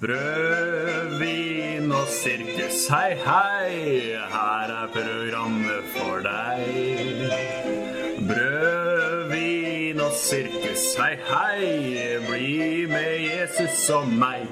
Brød, 0.00 1.18
vin 1.18 1.92
og 1.92 2.06
sirkus, 2.08 2.86
hei, 2.88 3.16
hei, 3.26 4.14
her 4.30 4.70
er 4.82 4.88
programmet 4.92 5.88
for 5.96 6.20
deg. 6.22 7.32
Brød, 8.28 9.32
vin 9.32 10.00
og 10.00 10.12
sirkus, 10.14 10.84
hei, 10.98 11.16
hei, 11.30 12.18
bli 12.28 12.86
med 12.86 13.24
Jesus 13.26 13.90
og 13.90 14.06
meg. 14.08 14.46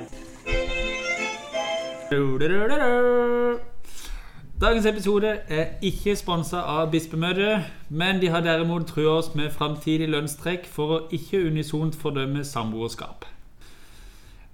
Dagens 4.61 4.87
episode 4.87 5.39
er 5.49 5.67
ikke 5.83 6.17
sponsa 6.17 6.57
av 6.57 6.91
Bispemøtet, 6.91 7.71
men 7.89 8.19
de 8.21 8.35
har 8.35 8.43
derimot 8.43 8.87
trua 8.91 9.21
oss 9.21 9.31
med 9.35 9.55
framtidig 9.55 10.11
lønnstrekk 10.11 10.67
for 10.67 10.99
å 10.99 11.01
ikke 11.15 11.45
unisont 11.47 11.95
fordømme 12.03 12.45
samboerskap. 12.45 13.36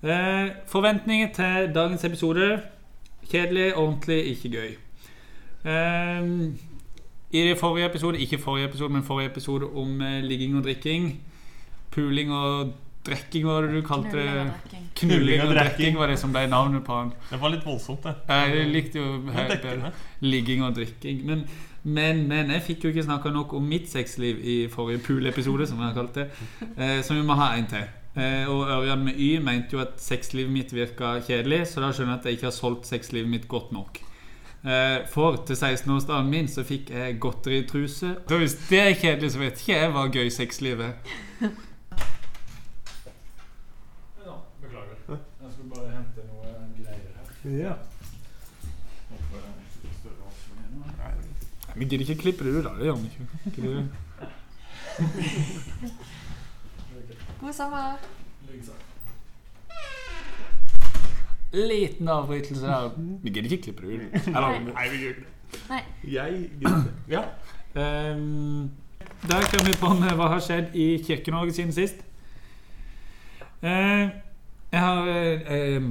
Eh, 0.03 0.49
forventninger 0.67 1.29
til 1.35 1.75
dagens 1.75 2.05
episode 2.05 2.61
kjedelig, 3.31 3.77
ordentlig, 3.77 4.25
ikke 4.35 4.49
gøy. 4.51 4.71
Eh, 5.65 6.31
I 7.33 7.43
det 7.49 7.59
forrige 7.59 7.87
episode, 7.87 8.19
ikke 8.19 8.39
forrige 8.39 8.67
episode, 8.67 8.93
men 8.93 9.03
forrige 9.03 9.31
episode 9.31 9.67
om 9.67 10.01
eh, 10.03 10.25
ligging 10.25 10.57
og 10.57 10.65
drikking, 10.65 11.21
puling 11.91 12.33
og 12.33 12.73
drekking, 13.07 13.47
var 13.47 13.61
det 13.63 13.75
du 13.75 13.87
kalte 13.87 14.11
det? 14.19 14.83
Knulling 14.97 15.43
og 15.43 15.55
drikking 15.55 15.99
var 15.99 16.11
det 16.11 16.19
som 16.19 16.35
ble 16.35 16.47
navnet 16.51 16.85
på 16.85 16.99
han. 16.99 17.15
Det 17.31 17.41
var 17.41 17.55
litt 17.55 17.65
voldsomt, 17.67 18.03
det. 18.03 18.15
Jeg 18.29 18.69
likte 18.75 18.99
jo 18.99 19.23
bedre 19.31 19.93
ligging 20.21 20.67
og 20.67 20.75
drikking. 20.77 21.25
Men, 21.27 21.47
men, 21.83 22.27
men 22.29 22.51
jeg 22.51 22.63
fikk 22.63 22.85
jo 22.85 22.93
ikke 22.93 23.07
snakka 23.07 23.31
nok 23.31 23.55
om 23.55 23.71
mitt 23.71 23.91
sexliv 23.91 24.43
i 24.43 24.61
forrige 24.71 25.03
pool-episode, 25.07 25.67
som 25.67 25.79
jeg 25.79 25.93
har 25.93 25.99
kalt 25.99 26.15
det. 26.15 26.31
Eh, 26.77 27.03
så 27.03 27.15
vi 27.15 27.23
må 27.27 27.39
ha 27.39 27.55
en 27.55 27.71
til. 27.71 27.87
Eh, 28.13 28.45
og 28.45 28.69
Ørjan 28.69 29.05
med 29.07 29.17
Y 29.17 29.39
mente 29.41 29.73
jo 29.73 29.81
at 29.81 30.01
sexlivet 30.03 30.53
mitt 30.53 30.73
virka 30.77 31.15
kjedelig, 31.25 31.67
så 31.71 31.81
da 31.81 31.93
skjønner 31.97 32.13
jeg 32.13 32.21
at 32.21 32.27
jeg 32.29 32.37
ikke 32.37 32.51
har 32.51 32.57
solgt 32.59 32.87
sexlivet 32.91 33.31
mitt 33.33 33.47
godt 33.49 33.73
nok. 33.73 34.03
Eh, 34.63 35.09
for 35.11 35.41
til 35.47 35.57
16-årsdagen 35.57 36.29
min 36.29 36.49
så 36.49 36.63
fikk 36.63 36.91
jeg 36.93 37.21
godteritruse. 37.21 38.17
Så 38.29 38.39
hvis 38.39 38.59
det 38.69 38.81
er 38.81 38.95
kjedelig, 39.01 39.33
så 39.33 39.39
vet 39.41 39.63
ikke 39.65 39.79
jeg 39.79 39.95
hva 39.97 40.05
gøy 40.13 40.29
sexliv 40.29 40.85
er. 40.85 40.93
Beklager. 44.61 44.97
Jeg 45.09 45.51
skulle 45.57 45.73
bare 45.73 45.89
hente 45.97 46.21
noe 46.29 46.47
greier 46.77 47.13
her. 47.17 47.27
Ja. 47.65 47.75
Vi 51.75 51.85
gidder 51.89 52.05
ikke 52.05 52.21
klippe 52.29 52.45
det 52.45 52.59
ut, 52.59 52.65
da. 52.69 52.77
Det 52.77 52.85
gjør 52.85 52.97
vi 53.01 53.07
ikke. 53.49 53.89
God 57.43 57.53
sommer. 57.53 57.97
Liten 61.53 62.09
avbrytelse 62.09 62.67
der. 62.67 62.91
Vi 63.23 63.31
gidder 63.31 63.51
ikke 63.51 63.63
klippe 63.63 63.87
det 63.87 63.95
ut. 63.95 64.27
Eller, 64.27 64.61
Nei, 64.69 64.85
vi 64.93 65.01
gjør 65.03 65.09
ikke 65.09 65.25
det. 65.25 65.63
Nei. 65.71 65.81
Jeg 66.13 66.51
gidder 66.61 66.77
ikke. 66.77 66.93
Ja. 67.09 67.23
Um, 68.15 68.71
der 69.23 69.43
kommer 69.51 69.67
vi 69.67 69.77
på 69.81 69.91
med 69.99 70.15
hva 70.21 70.29
har 70.33 70.41
skjedd 70.45 70.75
i 70.79 70.87
Kirke-Norge 71.03 71.53
siden 71.53 71.73
sist. 71.75 71.99
Uh, 73.63 74.07
jeg 74.73 74.81
har 74.81 75.11
eh, 75.11 75.83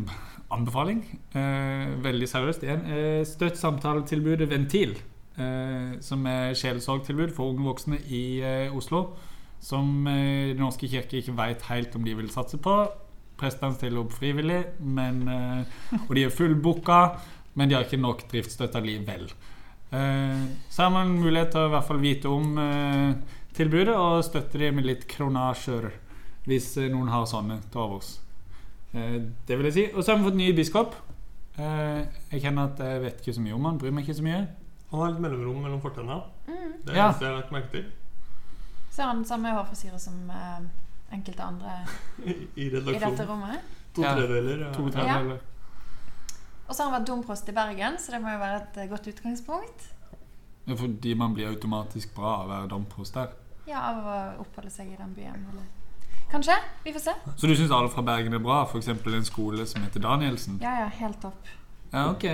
anbefaling, 0.51 1.03
Uh, 1.35 2.03
veldig 2.03 2.27
seriøst 2.27 2.63
igjen. 2.63 2.81
Uh, 2.87 3.21
støtt 3.27 3.57
samtaletilbudet 3.57 4.49
Ventil, 4.51 4.97
eh, 5.39 5.93
som 6.03 6.25
er 6.27 6.51
sjelesorgtilbud 6.59 7.31
for 7.35 7.53
unge 7.53 7.63
voksne 7.63 7.99
i 8.07 8.23
eh, 8.43 8.75
Oslo. 8.75 9.05
Som 9.61 10.07
eh, 10.09 10.51
Den 10.55 10.63
norske 10.63 10.89
kirke 10.89 11.19
ikke 11.21 11.35
veit 11.37 11.61
helt 11.69 11.95
om 11.95 12.03
de 12.07 12.15
vil 12.17 12.31
satse 12.33 12.57
på. 12.61 12.75
Prestene 13.41 13.73
stiller 13.77 14.01
opp 14.03 14.13
frivillig, 14.13 14.61
men, 14.81 15.21
eh, 15.29 15.99
og 16.07 16.15
de 16.17 16.23
er 16.27 16.33
fullbooka, 16.33 17.01
men 17.55 17.69
de 17.69 17.75
har 17.77 17.85
ikke 17.85 18.01
nok 18.01 18.25
driftsstøtte 18.31 18.81
likevel. 18.85 19.27
Eh, 19.91 20.43
så 20.71 20.85
har 20.87 20.91
man 20.93 21.13
mulighet 21.19 21.51
til 21.53 21.61
å 21.65 21.69
i 21.69 21.73
hvert 21.75 21.87
fall 21.89 22.01
vite 22.01 22.29
om 22.31 22.55
tilbudet 23.53 23.95
og 23.97 24.21
støtte 24.23 24.57
dem 24.61 24.77
med 24.79 24.85
litt 24.87 25.07
kronasjer, 25.11 25.89
hvis 26.47 26.73
noen 26.89 27.09
har 27.11 27.25
sånne 27.29 27.59
til 27.71 27.81
overs. 27.83 28.15
Eh, 28.93 29.17
det 29.47 29.57
vil 29.57 29.69
jeg 29.69 29.73
si. 29.77 29.85
Og 29.93 30.03
så 30.03 30.11
har 30.13 30.19
vi 30.21 30.29
fått 30.29 30.39
ny 30.39 30.51
biskop. 30.57 30.95
Eh, 31.59 32.01
jeg 32.31 32.41
kjenner 32.45 32.71
at 32.71 32.79
jeg 32.81 33.01
vet 33.03 33.21
ikke 33.21 33.35
så 33.37 33.43
mye 33.45 33.55
om 33.57 33.65
han, 33.69 33.77
bryr 33.81 33.93
meg 33.95 34.07
ikke 34.07 34.17
så 34.21 34.25
mye. 34.25 34.41
Han 34.91 34.99
har 35.03 35.11
litt 35.13 35.23
mellomrom 35.23 35.61
mellom 35.63 35.81
fortenna. 35.83 36.21
Mm. 36.47 36.71
Det 36.85 36.93
er 36.93 36.97
Ja. 36.97 37.11
det 37.11 37.11
eneste 37.11 37.25
jeg 37.25 37.31
har 37.31 37.41
lagt 37.41 37.51
merke 37.55 37.71
til. 37.71 37.85
Så 38.91 39.01
har 39.01 39.13
han 39.13 39.23
samme 39.25 39.53
hårfrisyre 39.55 39.99
som 39.99 40.17
uh, 40.29 40.59
enkelte 41.15 41.43
andre 41.43 41.77
I, 42.25 42.35
i 42.55 42.67
i 42.67 42.69
dette 42.75 43.25
rommet. 43.27 43.63
To 43.95 44.03
Ja. 44.03 44.15
tredjedeler. 44.15 44.73
To 44.73 44.87
ja. 44.87 45.37
Og 46.67 46.75
så 46.75 46.83
har 46.83 46.91
han 46.91 47.01
vært 47.01 47.07
domprost 47.07 47.49
i 47.49 47.55
Bergen, 47.55 47.97
så 47.99 48.11
det 48.11 48.21
må 48.23 48.31
jo 48.31 48.39
være 48.39 48.61
et 48.61 48.77
eh, 48.79 48.87
godt 48.87 49.07
utgangspunkt. 49.11 49.89
Ja, 50.67 50.75
Fordi 50.79 51.13
man 51.19 51.33
blir 51.33 51.49
automatisk 51.49 52.13
bra 52.15 52.37
av 52.37 52.45
å 52.45 52.51
være 52.51 52.69
domprost 52.71 53.17
der. 53.17 53.33
Ja, 53.67 53.81
av 53.89 54.07
å 54.07 54.15
oppholde 54.45 54.71
seg 54.71 54.93
i 54.93 54.95
den 54.95 55.11
byen. 55.17 55.43
Eller. 55.51 55.67
Kanskje? 56.31 56.55
Vi 56.85 56.93
får 56.95 57.03
se. 57.03 57.15
Så 57.35 57.47
du 57.47 57.55
syns 57.59 57.73
alle 57.75 57.91
fra 57.91 58.05
Bergen 58.07 58.33
er 58.33 58.39
bra? 58.39 58.61
F.eks. 58.63 58.87
en 58.87 59.27
skole 59.27 59.65
som 59.67 59.83
heter 59.83 59.99
Danielsen? 59.99 60.61
Ja, 60.63 60.77
ja, 60.85 60.87
helt 61.01 61.19
topp. 61.21 61.51
Ja, 61.91 62.09
ok. 62.11 62.27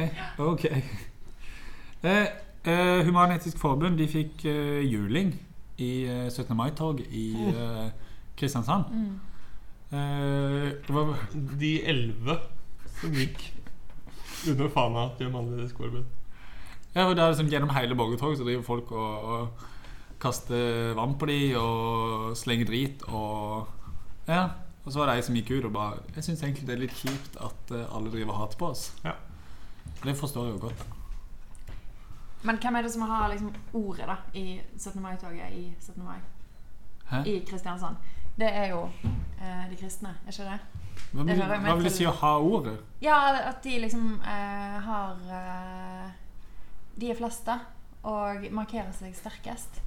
okay. 0.53 0.81
Eh, 2.06 2.28
eh, 2.69 3.00
Human-Etisk 3.07 3.57
Forbund 3.57 3.97
de 3.97 4.06
fikk 4.07 4.44
eh, 4.46 4.84
juling 4.85 5.31
i 5.77 5.91
eh, 6.09 6.27
17. 6.29 6.55
mai-tog 6.57 7.01
i 7.05 7.25
uh, 7.53 7.88
Kristiansand. 8.38 8.89
Mm. 8.91 9.19
Uh, 9.91 10.73
det 10.88 10.93
var, 10.95 11.13
De 11.61 11.71
elleve 11.88 12.39
som 12.99 13.13
gikk 13.13 13.43
under 14.49 14.69
fana 14.73 15.07
til 15.17 15.29
Human-Etisk 15.29 15.77
Forbund. 15.77 16.05
ja, 16.95 17.05
og 17.05 17.16
det 17.16 17.23
er 17.23 17.33
liksom 17.33 17.49
Gjennom 17.51 17.73
hele 17.75 17.95
borgertoget 17.95 18.37
så 18.37 18.43
driver 18.43 18.63
folk 18.63 18.91
og, 18.91 19.23
og 19.23 19.66
kaster 20.19 20.93
vann 20.97 21.17
på 21.19 21.29
dem 21.29 21.57
og 21.61 22.37
slenger 22.37 22.66
drit 22.66 23.03
og 23.07 23.67
Ja. 24.27 24.47
Og 24.87 24.93
så 24.93 24.99
var 24.99 25.09
det 25.09 25.17
ei 25.19 25.23
som 25.27 25.35
gikk 25.35 25.49
ut 25.51 25.66
og 25.67 25.73
bare 25.75 25.97
Jeg 26.16 26.23
syns 26.23 26.43
egentlig 26.43 26.67
det 26.67 26.75
er 26.77 26.79
litt 26.85 26.95
kjipt 26.95 27.35
at 27.43 27.73
eh, 27.75 27.95
alle 27.95 28.11
driver 28.11 28.31
og 28.31 28.39
hater 28.39 28.59
på 28.59 28.69
oss. 28.71 28.85
Ja. 29.03 29.17
Det 30.03 30.16
forstår 30.16 30.45
jeg 30.47 30.53
jo 30.55 30.61
godt. 30.69 30.85
Men 32.47 32.59
hvem 32.63 32.75
er 32.80 32.85
det 32.85 32.91
som 32.94 33.03
har 33.09 33.30
liksom 33.31 33.53
ordet 33.75 34.08
da 34.08 34.18
i 34.40 34.62
17. 34.78 35.02
mai-toget 35.03 35.53
i 35.53 35.66
17. 35.80 36.03
mai 36.06 36.19
Hæ? 37.09 37.24
i 37.28 37.40
Kristiansand? 37.47 37.97
Det 38.38 38.47
er 38.47 38.69
jo 38.69 38.84
eh, 39.41 39.63
de 39.69 39.75
kristne, 39.80 40.13
er 40.25 40.31
ikke 40.31 40.46
det? 40.52 40.59
Hva 41.12 41.24
Det 41.24 41.34
vil, 41.34 41.41
hører 41.44 41.63
hva 41.66 41.75
vil 41.75 41.88
det 41.88 41.94
si 41.96 42.06
å 42.06 42.13
ha 42.22 42.31
ordet? 42.38 42.78
Ja, 43.02 43.18
at 43.50 43.63
de 43.63 43.80
liksom 43.81 44.22
eh, 44.22 44.78
har 44.85 45.19
eh, 45.40 46.08
De 46.97 47.12
er 47.12 47.18
flest, 47.18 47.46
da. 47.46 47.59
Og 48.08 48.47
markerer 48.53 48.94
seg 48.96 49.16
sterkest. 49.18 49.81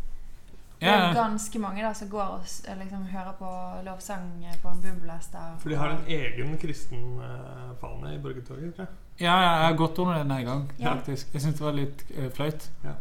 Det 0.81 0.89
er 0.89 1.15
ganske 1.15 1.59
mange 1.61 1.83
da 1.85 1.91
som 1.95 2.09
går 2.09 2.37
og 2.39 2.79
liksom, 2.81 3.03
hører 3.13 3.35
på 3.37 3.51
lovsang 3.85 4.31
på 4.63 4.71
en 4.71 4.83
bumblest. 4.85 5.35
For 5.61 5.69
de 5.73 5.77
har 5.77 5.93
en 5.93 6.07
egen 6.09 6.55
kristen 6.59 7.21
eh, 7.21 7.73
fane 7.81 8.15
i 8.15 8.21
borgertoget. 8.23 8.75
tror 8.77 8.87
jeg. 8.87 8.95
Ja, 9.21 9.35
jeg 9.43 9.67
har 9.67 9.75
gått 9.77 9.99
under 9.99 10.15
den 10.23 10.31
en 10.33 10.45
gang, 10.47 10.63
Ja. 10.79 10.95
faktisk. 10.95 11.33
Jeg 11.35 11.43
syntes 11.43 11.59
det 11.61 11.67
var 11.67 11.73
litt 11.77 12.05
eh, 12.17 12.31
flaut. 12.33 12.69
Ja. 12.85 12.95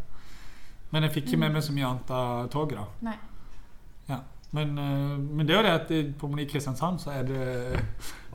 Men 0.92 1.04
jeg 1.04 1.14
fikk 1.14 1.28
ikke 1.30 1.38
med 1.46 1.54
meg 1.54 1.64
så 1.64 1.72
mye 1.74 1.86
annet 1.88 2.12
av 2.12 2.50
toget, 2.52 2.78
da. 2.78 2.86
Nei. 3.10 3.16
Ja. 4.10 4.18
Men, 4.52 4.78
eh, 4.78 5.18
men 5.18 5.46
det 5.48 5.56
er 5.56 5.62
jo 5.62 5.68
det 5.70 5.76
at 5.78 6.18
på 6.20 6.32
i 6.40 6.46
Kristiansand 6.50 7.00
så 7.00 7.12
er 7.14 7.24
det 7.24 7.84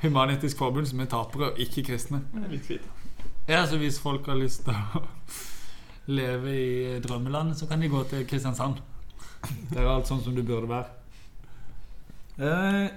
Human-Etisk 0.02 0.56
Forbund 0.58 0.86
som 0.88 1.00
er 1.00 1.10
tapere, 1.12 1.50
og 1.52 1.58
ikke 1.58 1.84
kristne. 1.90 2.22
Ja, 3.48 3.66
så 3.66 3.76
hvis 3.76 3.98
folk 4.00 4.26
har 4.26 4.36
lyst 4.40 4.64
til 4.64 4.72
å 4.72 5.02
leve 6.06 6.52
i 6.54 7.00
drømmelandet, 7.04 7.58
så 7.58 7.66
kan 7.68 7.80
de 7.80 7.88
gå 7.92 8.02
til 8.08 8.24
Kristiansand. 8.28 8.80
Det 9.70 9.76
er 9.78 9.88
alt 9.90 10.08
sånn 10.08 10.22
som 10.24 10.34
det 10.34 10.46
burde 10.48 10.68
være. 10.70 10.86
Eh, 12.38 12.88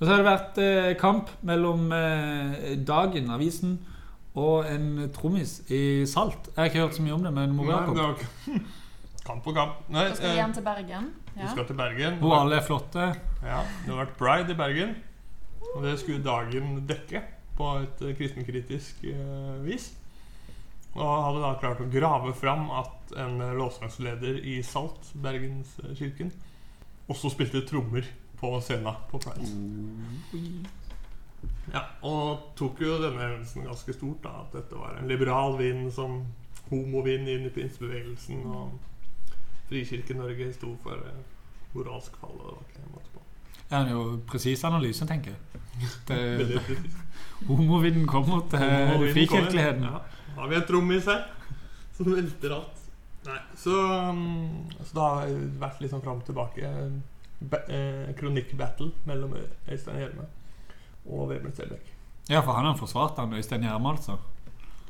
og 0.00 0.06
så 0.06 0.08
har 0.10 0.22
det 0.22 0.26
vært 0.26 0.58
eh, 0.58 0.94
kamp 0.98 1.28
mellom 1.46 1.92
eh, 1.92 2.72
Dagen, 2.82 3.28
avisen, 3.30 3.76
og 4.34 4.64
en 4.66 5.10
trommis 5.12 5.58
i 5.70 6.04
Salt. 6.08 6.48
Jeg 6.54 6.56
har 6.56 6.70
ikke 6.70 6.84
hørt 6.86 6.96
så 6.96 7.02
mye 7.04 7.16
om 7.16 7.26
det, 7.26 7.32
men 7.36 7.52
Mor 7.56 7.68
Nei, 7.68 7.74
Jakob. 7.76 7.94
det 7.96 8.02
var 8.02 8.14
ikke- 8.16 8.62
Kamp 9.22 9.44
på 9.44 9.52
kamp. 9.54 9.88
Nei, 9.88 10.08
Så 10.08 10.16
skal 10.16 10.26
vi 10.26 10.32
eh, 10.32 10.38
igjen 10.40 10.54
til 10.54 10.62
Bergen. 10.66 11.10
vi 11.36 11.48
skal 11.48 11.66
til 11.66 11.76
Bergen. 11.78 12.18
Hvor 12.18 12.40
alle 12.40 12.56
er 12.56 12.64
flotte. 12.66 13.04
Ja, 13.42 13.60
det 13.84 13.94
har 13.94 14.04
vært 14.04 14.16
Pride 14.18 14.50
i 14.50 14.54
Bergen. 14.58 14.96
Og 15.76 15.82
det 15.84 15.98
skulle 16.00 16.24
dagen 16.24 16.86
dekke 16.88 17.22
på 17.56 17.68
et 17.84 18.02
eh, 18.02 18.16
kristenkritisk 18.18 19.04
uh, 19.04 19.62
vis. 19.64 19.92
Og 20.96 21.06
hadde 21.06 21.40
da 21.44 21.52
klart 21.60 21.80
å 21.80 21.86
grave 21.92 22.34
fram 22.34 22.66
at 22.70 23.14
en 23.16 23.38
låtsangsleder 23.56 24.42
i 24.44 24.58
Salt, 24.62 25.12
Bergenskirken, 25.14 26.32
også 27.08 27.30
spilte 27.30 27.62
trommer 27.68 28.04
på 28.40 28.50
scenen 28.60 28.98
på 29.08 29.20
Pride. 29.22 29.46
Ja, 31.72 31.82
og 32.04 32.52
tok 32.58 32.80
jo 32.82 32.96
denne 33.00 33.22
hendelsen 33.22 33.66
ganske 33.66 33.94
stort, 33.96 34.22
da. 34.24 34.42
At 34.44 34.56
dette 34.56 34.78
var 34.78 34.98
en 34.98 35.08
liberal 35.08 35.56
vind 35.60 35.92
som 35.94 36.22
homovind 36.70 37.28
inn 37.30 37.46
i 37.46 37.52
pinsebevegelsen. 37.54 38.42
Og 38.50 38.72
Frikirke-Norge 39.70 40.50
sto 40.56 40.74
for 40.82 41.00
eh, 41.06 41.22
moralsk 41.76 42.16
fall. 42.20 42.34
Og 42.34 42.42
det 42.44 42.56
var 42.56 42.66
ikke 42.66 42.82
en 42.82 42.96
måte 42.96 43.14
på. 43.14 43.24
Ja, 43.62 43.78
det 43.78 43.86
er 43.86 43.94
jo 43.94 44.18
presis 44.28 44.64
analyse, 44.68 45.06
tenker 45.08 45.32
jeg. 45.32 45.62
Det. 46.08 46.60
Homovinden 47.48 48.06
kommer 48.06 48.44
til 48.50 48.60
Homovinden 48.60 49.14
frikirkeligheten. 49.16 49.86
kommer. 49.86 50.02
Ja. 50.02 50.36
Har 50.36 50.48
vi 50.48 50.58
en 50.58 50.68
trommis 50.68 51.08
her 51.12 51.24
som 51.96 52.12
velter 52.12 52.58
alt. 52.58 52.84
Nei, 53.22 53.38
så, 53.54 53.78
um, 54.10 54.68
så 54.82 54.96
da 54.96 55.08
har 55.14 55.28
det 55.30 55.50
vært 55.62 55.82
litt 55.82 55.92
sånn 55.92 56.02
fram 56.02 56.20
og 56.20 56.26
tilbake. 56.26 56.68
Ba 57.52 57.58
eh, 57.70 58.10
Kronikkbattle 58.18 58.90
mellom 59.06 59.34
Øystein 59.38 59.98
Hjelme 59.98 60.26
og 61.06 61.28
Vebjørn 61.30 61.54
Selbekk. 61.56 61.92
Ja, 62.30 62.40
for 62.40 62.52
han 62.54 62.68
har 62.68 62.76
forsvart 62.78 63.18
han 63.18 63.32
Øystein 63.34 63.64
Gjerme, 63.66 63.88
altså. 63.96 64.18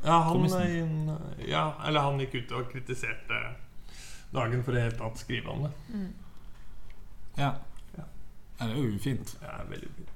Ja, 0.05 0.19
han, 0.19 0.33
Trommisen. 0.33 1.09
eh, 1.09 1.49
ja, 1.51 1.73
eller 1.87 2.01
han 2.09 2.19
gikk 2.21 2.35
ut 2.43 2.53
og 2.59 2.71
kritiserte 2.73 3.39
dagen 4.35 4.65
for 4.65 4.73
i 4.73 4.81
det 4.81 4.83
hele 4.89 4.99
tatt 4.99 5.21
skrive 5.21 5.49
om 5.53 5.63
det. 5.67 5.71
Mm. 5.93 6.09
Ja. 7.39 7.53
Ja. 7.99 8.05
ja. 8.61 8.67
Det 8.67 8.71
er 8.71 8.83
jo 8.83 8.97
ufint. 8.97 9.37
Er 9.43 9.65
veldig 9.71 9.91
fint. 9.97 10.09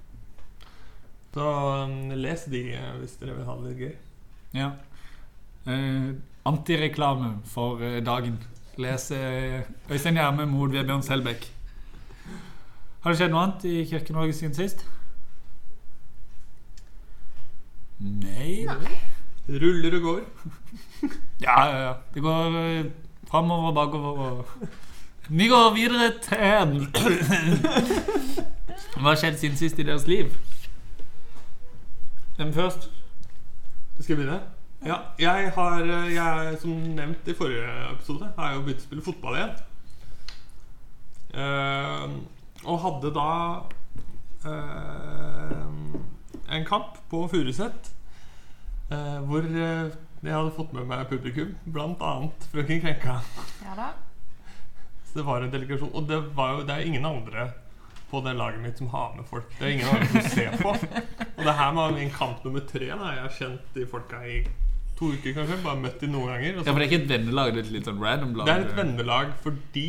Så 1.36 1.46
um, 1.84 2.10
les 2.16 2.44
de 2.48 2.62
eh, 2.74 2.92
hvis 3.00 3.16
dere 3.20 3.36
vil 3.36 3.44
ha 3.48 3.56
det 3.64 3.74
gøy. 3.78 3.94
Ja. 4.56 4.70
Eh, 5.68 6.14
Antireklame 6.46 7.34
for 7.44 7.82
eh, 7.84 7.98
dagen. 8.06 8.38
Les 8.80 9.10
eh, 9.12 9.62
Øystein 9.90 10.16
Gjerme 10.16 10.46
mot 10.48 10.72
Vebjørn 10.72 11.02
Selbekk. 11.04 11.46
Har 13.04 13.12
det 13.12 13.20
skjedd 13.20 13.32
noe 13.34 13.42
annet 13.46 13.64
i 13.68 13.84
Kirke-Norge 13.86 14.32
siden 14.34 14.54
sist? 14.56 14.82
Nei. 17.98 18.66
Ruller 19.48 19.96
og 19.96 20.02
går. 20.02 20.20
Ja, 21.40 21.64
ja, 21.68 21.86
ja. 21.86 21.92
Det 22.14 22.22
går 22.22 22.56
eh, 22.56 22.84
framover 23.28 23.68
og 23.68 23.74
bakover 23.74 24.18
og 24.18 24.46
Vi 25.28 25.48
går 25.48 25.74
videre 25.74 26.12
til 26.24 26.38
Hva 28.96 29.08
har 29.10 29.16
skjedd 29.20 29.36
siden 29.38 29.56
sist 29.60 29.78
i 29.78 29.82
deres 29.84 30.06
liv? 30.08 30.32
Hvem 32.36 32.52
først? 32.52 32.90
Skal 34.00 34.16
jeg 34.16 34.16
begynne? 34.16 34.40
Ja, 34.86 34.96
jeg 35.18 35.52
har, 35.54 35.82
eh, 35.82 36.14
jeg, 36.14 36.56
som 36.60 36.70
nevnt 36.70 37.28
i 37.28 37.34
forrige 37.34 37.92
episode, 37.92 38.32
har 38.38 38.48
jeg 38.48 38.56
jo 38.56 38.62
begynt 38.62 38.82
å 38.82 38.86
spille 38.86 39.02
fotball 39.04 39.36
igjen. 39.36 39.50
Uh, 41.36 42.08
og 42.64 42.80
hadde 42.80 43.10
da 43.12 43.60
eh, 44.48 45.66
en 46.66 46.70
kamp 46.70 46.96
på 47.10 47.22
Furuset 47.30 47.92
eh, 48.90 49.18
hvor 49.28 49.44
eh, 49.46 49.92
jeg 50.26 50.32
hadde 50.34 50.54
fått 50.56 50.72
med 50.74 50.86
meg 50.88 51.04
publikum, 51.10 51.52
blant 51.70 52.00
annet 52.02 52.46
Frøken 52.50 52.80
Krenka. 52.82 53.18
Ja 53.62 53.74
da. 53.78 53.88
Så 55.06 55.20
det 55.20 55.24
var 55.28 55.44
en 55.44 55.52
delegasjon. 55.52 55.92
Og 55.94 56.08
det, 56.08 56.18
var 56.34 56.56
jo, 56.56 56.64
det 56.66 56.74
er 56.74 56.82
jo 56.82 56.90
ingen 56.90 57.06
andre 57.06 57.44
på 58.10 58.20
det 58.24 58.32
laget 58.38 58.62
mitt 58.64 58.78
som 58.80 58.88
har 58.90 59.12
med 59.16 59.26
folk. 59.28 59.46
Det 59.58 59.66
er 59.68 59.74
ingen 59.76 59.88
andre 59.92 60.08
som 60.10 60.30
ser 60.32 60.56
på. 60.62 60.72
Og 60.72 61.42
det 61.46 61.54
her 61.60 61.72
var 61.78 61.94
min 61.94 62.10
kamp 62.14 62.42
nummer 62.46 62.64
tre. 62.66 62.88
Da. 62.90 63.12
Jeg 63.14 63.22
har 63.22 63.34
kjent 63.38 63.70
de 63.76 63.86
folka 63.90 64.22
i 64.26 64.40
to 64.98 65.12
uker, 65.12 65.36
kanskje. 65.36 65.60
Bare 65.62 65.80
møtt 65.84 66.00
de 66.02 66.10
noen 66.10 66.32
ganger. 66.32 66.58
Og 66.58 66.66
Ja, 66.66 66.72
for 66.72 66.80
det 66.82 66.86
er 66.88 66.90
ikke 66.90 67.02
et 67.04 67.10
vennelag, 67.12 67.52
det 67.54 67.62
er 67.62 67.68
et 67.68 67.74
litt 67.76 67.90
sånn 67.90 68.02
random 68.02 68.34
lag. 68.40 68.48
det 68.50 68.56
er 68.56 68.66
et 68.66 68.76
vennelag 68.80 69.32
fordi 69.44 69.86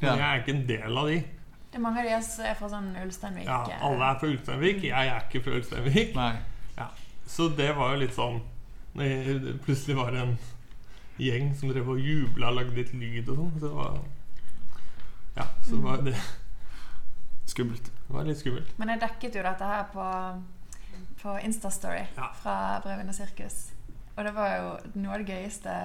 Ja. 0.00 0.14
jeg 0.14 0.24
er 0.30 0.42
ikke 0.44 0.54
en 0.56 0.66
del 0.68 0.98
av 1.02 1.08
de. 1.12 1.18
Det 1.70 1.76
er 1.76 1.82
mange 1.84 2.00
av 2.00 2.06
de 2.08 2.18
som 2.24 2.44
er 2.48 2.54
fra 2.56 2.68
sånn 2.72 2.86
Ulsteinvik. 3.02 3.44
Ja, 3.48 3.58
eh, 3.68 3.82
alle 3.84 4.06
er 4.12 4.18
fra 4.20 4.28
Ulsteinvik. 4.32 4.82
Jeg 4.88 5.08
er 5.12 5.26
ikke 5.26 5.42
fra 5.44 5.56
Ulsteinvik. 5.58 6.14
Nei. 6.16 6.36
Så 7.28 7.50
det 7.52 7.74
var 7.76 7.90
jo 7.92 7.98
litt 8.00 8.14
sånn 8.16 8.38
når 8.96 9.40
det 9.44 9.50
plutselig 9.66 9.96
var 9.98 10.14
en 10.16 10.30
gjeng 11.20 11.50
som 11.58 11.68
drev 11.68 11.90
og 11.92 11.98
jubla 12.00 12.48
og 12.48 12.56
lagde 12.56 12.72
litt 12.78 12.94
lyd 12.96 13.28
og 13.28 13.36
sånn. 13.36 13.50
Så 13.60 13.66
det 13.66 13.74
var 13.74 13.98
Ja, 15.36 15.44
så 15.62 15.76
det 15.76 15.82
var, 15.84 16.00
det 16.08 16.14
Skummelt. 17.46 17.90
var 18.08 18.24
litt 18.24 18.38
skummelt. 18.40 18.72
Men 18.78 18.88
jeg 18.94 19.00
dekket 19.04 19.36
jo 19.38 19.42
dette 19.44 19.64
her 19.68 19.84
på, 19.92 20.06
på 21.22 21.36
Instastory 21.44 22.06
Ja. 22.16 22.30
fra 22.42 22.80
Brevene 22.82 23.12
sirkus. 23.12 23.70
Og 24.16 24.24
det 24.24 24.32
var 24.34 24.56
jo 24.56 24.72
noe 24.98 25.14
av 25.14 25.22
det 25.22 25.28
gøyeste 25.36 25.76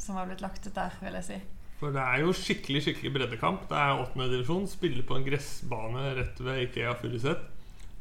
som 0.00 0.14
var 0.16 0.26
blitt 0.30 0.40
lagt 0.40 0.66
ut 0.66 0.74
der, 0.74 0.94
vil 1.02 1.18
jeg 1.18 1.24
si. 1.26 1.40
For 1.78 1.94
det 1.94 2.02
er 2.02 2.24
jo 2.24 2.32
skikkelig 2.34 2.82
skikkelig 2.84 3.12
breddekamp. 3.14 3.68
Det 3.70 3.78
er 3.78 4.00
åttendedivisjon. 4.02 4.66
Spiller 4.70 5.04
på 5.06 5.18
en 5.18 5.26
gressbane 5.26 6.08
rett 6.18 6.40
ved 6.42 6.64
Ikea 6.64 6.96
Furuset. 6.98 7.44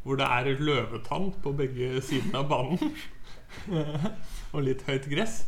Hvor 0.04 0.18
det 0.18 0.26
er 0.26 0.64
løvetann 0.64 1.30
på 1.44 1.54
begge 1.58 2.02
sidene 2.02 2.42
av 2.42 2.50
banen. 2.50 2.96
og 4.54 4.66
litt 4.66 4.82
høyt 4.88 5.06
gress. 5.12 5.44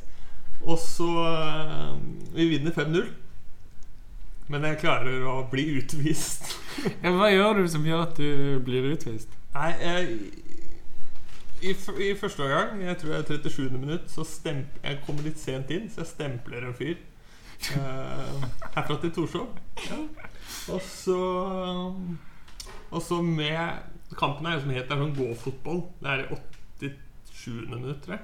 Og 0.62 0.78
så 0.82 1.08
eh, 1.24 1.98
Vi 2.36 2.50
vinner 2.54 2.76
5-0. 2.76 3.10
Men 4.50 4.66
jeg 4.66 4.82
klarer 4.82 5.26
å 5.30 5.42
bli 5.50 5.68
utvist. 5.80 6.54
Ja, 7.04 7.12
hva 7.12 7.28
gjør 7.28 7.58
du 7.60 7.66
som 7.68 7.84
gjør 7.84 8.06
at 8.06 8.16
du 8.16 8.60
blir 8.64 8.86
utvist? 8.94 9.34
Nei, 9.52 9.72
jeg, 9.82 10.14
i, 11.60 11.74
I 11.74 12.14
første 12.16 12.46
omgang, 12.46 12.80
jeg 12.86 12.98
tror 13.02 13.12
jeg 13.12 13.26
er 13.26 13.42
37. 13.50 13.74
minutt, 13.74 14.06
så 14.08 14.24
stemp, 14.24 14.78
jeg 14.86 15.02
kommer 15.04 15.28
litt 15.28 15.42
sent 15.42 15.74
inn, 15.76 15.90
så 15.92 16.06
jeg 16.06 16.12
stempler 16.14 16.64
en 16.70 16.78
fyr. 16.78 16.96
Eh, 17.76 18.44
herfra 18.76 18.98
til 19.02 19.14
Torshov. 19.16 19.48
Ja. 19.86 20.00
Og 20.74 20.82
så 20.82 21.20
Og 22.92 23.02
så 23.02 23.22
med 23.22 23.78
Kampen 24.18 24.46
er 24.46 24.58
liksom 24.58 24.72
helt 24.74 24.90
Det 24.90 24.96
er 24.96 25.04
sånn 25.04 25.18
gå-fotball. 25.18 25.84
Det 26.02 26.10
er 26.14 26.24
i 26.26 26.40
87. 27.40 27.70
minutt, 27.70 28.02
tror 28.04 28.18
jeg. 28.18 28.24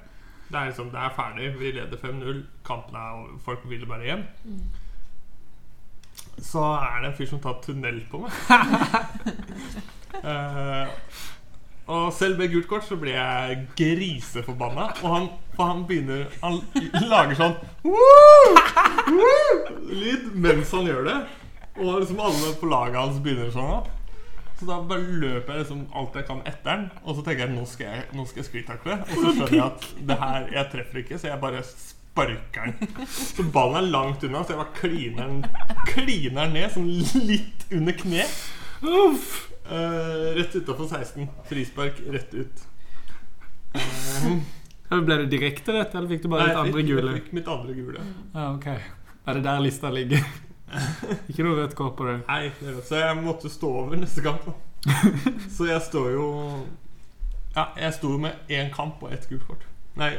Det 0.50 0.58
er 0.60 0.66
liksom, 0.70 0.90
det 0.94 1.02
er 1.02 1.14
ferdig. 1.16 1.52
Vi 1.60 1.72
leder 1.72 1.98
5-0. 2.02 2.42
Kampen 2.66 2.96
er 2.96 3.14
over. 3.20 3.38
Folk 3.46 3.70
vil 3.70 3.86
bare 3.90 4.04
hjem. 4.10 4.26
Så 6.38 6.62
er 6.62 7.02
det 7.02 7.12
en 7.12 7.18
fyr 7.18 7.30
som 7.30 7.42
tar 7.44 7.62
tunnel 7.66 8.02
på 8.12 8.26
meg. 8.26 8.32
Eh, 10.16 10.88
og 11.86 12.14
selv 12.18 12.40
med 12.42 12.50
gult 12.50 12.68
kort 12.70 12.86
så 12.88 12.98
blir 12.98 13.14
jeg 13.14 13.60
griseforbanna. 13.78 14.88
Og 15.04 15.12
han, 15.12 15.28
for 15.54 15.70
han 15.70 15.84
begynner 15.86 16.26
Han 16.42 16.62
lager 17.12 17.38
sånn 17.38 17.58
«Woo! 17.86 18.56
Woo!» 19.14 19.76
lyd 19.92 20.32
mens 20.34 20.74
han 20.74 20.90
gjør 20.90 21.06
det. 21.10 21.20
Og 21.76 22.00
liksom 22.02 22.24
alle 22.24 22.56
på 22.58 22.72
laget 22.72 22.98
hans 22.98 23.22
begynner 23.22 23.54
sånn. 23.54 23.86
Så 24.56 24.68
da 24.70 24.80
bare 24.88 25.04
løper 25.20 25.52
jeg 25.52 25.66
liksom 25.66 25.82
alt 26.00 26.16
jeg 26.16 26.28
kan 26.30 26.42
etter 26.48 26.72
den. 26.72 26.86
Og 27.04 27.18
så 27.18 27.26
tenker 27.26 27.46
jeg 27.46 27.54
nå 27.54 27.66
skal 27.70 27.92
jeg, 27.92 28.06
nå 28.16 28.26
skal 28.30 28.42
jeg 28.42 28.50
sklitakle. 28.50 28.98
Og 29.04 29.16
så 29.20 29.34
skjønner 29.36 29.58
jeg 29.58 29.66
at 29.68 29.88
det 30.10 30.20
her, 30.22 30.50
jeg 30.56 30.72
treffer 30.72 31.02
ikke, 31.04 31.20
så 31.20 31.30
jeg 31.30 31.42
bare 31.44 31.64
sparker 31.68 32.72
den. 32.72 33.10
Så 33.12 33.46
ballen 33.54 33.82
er 33.82 33.92
langt 33.92 34.24
unna, 34.26 34.42
så 34.42 34.56
jeg 34.56 34.62
bare 34.64 34.80
kliner 34.80 35.28
den, 35.28 35.44
den 36.40 36.56
ned 36.56 36.72
sånn 36.74 36.90
litt 37.28 37.68
under 37.76 38.00
kne. 38.00 38.24
Eh, 39.70 40.36
rett 40.36 40.56
utafor 40.56 40.88
16. 40.88 41.28
Frispark 41.50 42.02
rett 42.08 42.34
ut. 42.34 42.68
Uh, 43.76 45.02
Ble 45.02 45.18
det 45.18 45.26
direkte 45.26 45.74
rett, 45.74 45.96
eller 45.96 46.08
fikk 46.08 46.24
du 46.24 46.30
bare 46.30 46.52
ditt 46.52 46.60
andre 46.62 46.84
gule? 46.86 47.06
Jeg 47.16 47.24
fikk 47.24 47.32
mitt 47.40 47.48
andre 47.50 47.74
gule. 47.74 48.04
Ja, 48.36 48.52
ok. 48.54 48.68
Er 49.26 49.40
det 49.40 49.44
der 49.48 49.64
lista 49.66 49.90
ligger? 49.90 50.22
Ikke 51.30 51.46
noe 51.46 51.58
rødt 51.58 51.74
kort 51.78 51.96
på 51.98 52.06
det? 52.08 52.20
Nei, 52.28 52.52
det 52.62 52.76
Så 52.86 53.02
jeg 53.02 53.18
måtte 53.26 53.50
stå 53.50 53.72
over 53.82 53.98
neste 53.98 54.22
kamp. 54.26 54.46
Så 55.56 55.66
jeg 55.66 55.82
står 55.82 56.12
jo 56.14 56.26
Ja, 57.56 57.72
jeg 57.80 57.96
sto 57.98 58.12
jo 58.14 58.20
med 58.22 58.54
én 58.54 58.70
kamp 58.74 59.02
og 59.02 59.14
ett 59.16 59.26
gult 59.32 59.48
kort. 59.50 59.66
Nei, 59.98 60.12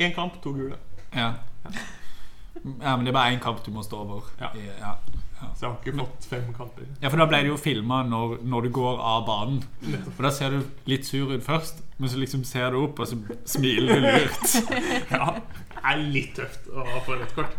én 0.00 0.14
kamp, 0.16 0.40
to 0.42 0.56
gule. 0.56 0.78
Ja. 1.14 1.34
ja, 1.70 2.96
men 2.96 3.06
det 3.06 3.12
er 3.12 3.18
bare 3.20 3.36
én 3.36 3.42
kamp 3.42 3.62
du 3.62 3.70
må 3.70 3.86
stå 3.86 4.02
over. 4.02 4.26
Ja. 4.40 4.50
Ja. 4.80 4.96
Så 5.38 5.62
jeg 5.62 5.68
har 5.70 5.76
ikke 5.78 5.92
fått 6.00 6.24
fem 6.30 6.46
kamper. 6.54 6.86
Ja, 7.02 7.08
for 7.12 7.20
da 7.22 7.26
ble 7.30 7.38
det 7.44 7.50
jo 7.52 7.58
filma 7.60 8.00
når, 8.06 8.38
når 8.42 8.66
du 8.66 8.70
går 8.74 8.98
av 9.06 9.24
banen. 9.28 9.60
Og 10.00 10.08
For 10.16 10.26
da 10.26 10.32
ser 10.34 10.54
du 10.56 10.62
litt 10.90 11.06
sur 11.06 11.30
ut 11.30 11.44
først, 11.46 11.82
men 11.98 12.10
så 12.10 12.18
liksom 12.18 12.42
ser 12.46 12.72
du 12.74 12.80
opp, 12.82 12.98
og 13.02 13.06
så 13.10 13.18
smiler 13.46 14.00
du 14.02 14.08
lurt. 14.08 14.56
Ja, 15.14 15.28
det 15.38 15.84
er 15.94 16.02
litt 16.10 16.32
tøft 16.36 16.66
å 16.74 16.84
få 17.06 17.20
rødt 17.20 17.34
kort. 17.36 17.54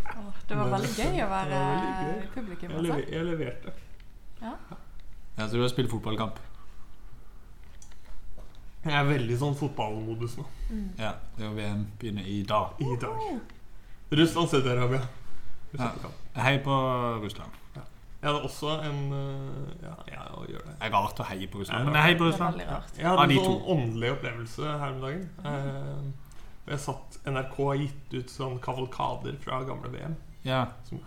Det 0.50 0.58
var 0.58 0.72
veldig 0.74 0.92
gøy 0.98 1.24
å 1.24 1.30
være 1.32 1.60
gøy. 1.64 2.28
publikum. 2.36 2.72
Jeg, 2.76 2.84
lever, 2.88 3.06
jeg 3.16 3.28
leverte. 3.30 3.74
Ja, 4.42 4.54
Så 5.46 5.54
du 5.56 5.62
har 5.64 5.72
spilt 5.72 5.92
fotballkamp? 5.92 6.40
Jeg 8.84 8.96
er 8.96 9.08
veldig 9.08 9.36
sånn 9.40 9.56
fotballmodus 9.60 10.38
nå. 10.40 10.46
Ja. 11.00 11.14
Det 11.38 11.48
er 11.48 11.56
VM 11.56 11.82
begynner 12.00 12.28
i 12.28 12.42
dag. 12.48 12.76
I 12.84 12.96
dag. 13.02 13.24
Russland, 14.16 14.52
Saudi-Arabia. 14.52 15.02
Ja. 15.78 15.92
Heier 16.40 16.62
på 16.66 16.76
Russland. 17.24 17.52
Jeg 18.20 18.28
hadde 18.28 18.42
også 18.44 18.72
en 18.84 19.14
øh, 19.16 19.68
Ja, 19.84 19.94
ja 20.12 20.24
å 20.36 20.44
gjøre 20.44 20.66
det. 20.66 20.74
Det 20.76 20.88
er 20.90 20.94
rart 20.96 21.22
å 21.24 21.28
heie 21.30 21.48
på 21.48 21.62
Russland, 21.62 21.80
Ja, 21.80 21.88
men 21.88 21.96
jeg 21.96 22.08
heier 22.08 22.20
på 22.20 22.28
Russland. 22.28 22.64
Jeg 22.64 23.08
hadde 23.08 23.26
en 23.26 23.46
sånn 23.46 23.70
åndelig 23.76 24.12
opplevelse 24.18 24.74
her 24.84 24.96
om 24.96 25.04
dagen. 25.06 25.26
Eh, 25.48 26.10
jeg 26.70 26.84
satt 26.84 27.20
NRK 27.26 27.56
har 27.64 27.80
gitt 27.80 28.16
ut 28.18 28.34
sånn 28.34 28.60
kavalkader 28.64 29.40
fra 29.42 29.64
gamle 29.68 29.92
VM. 29.94 30.18
Ja. 30.44 30.66
Som, 30.88 31.00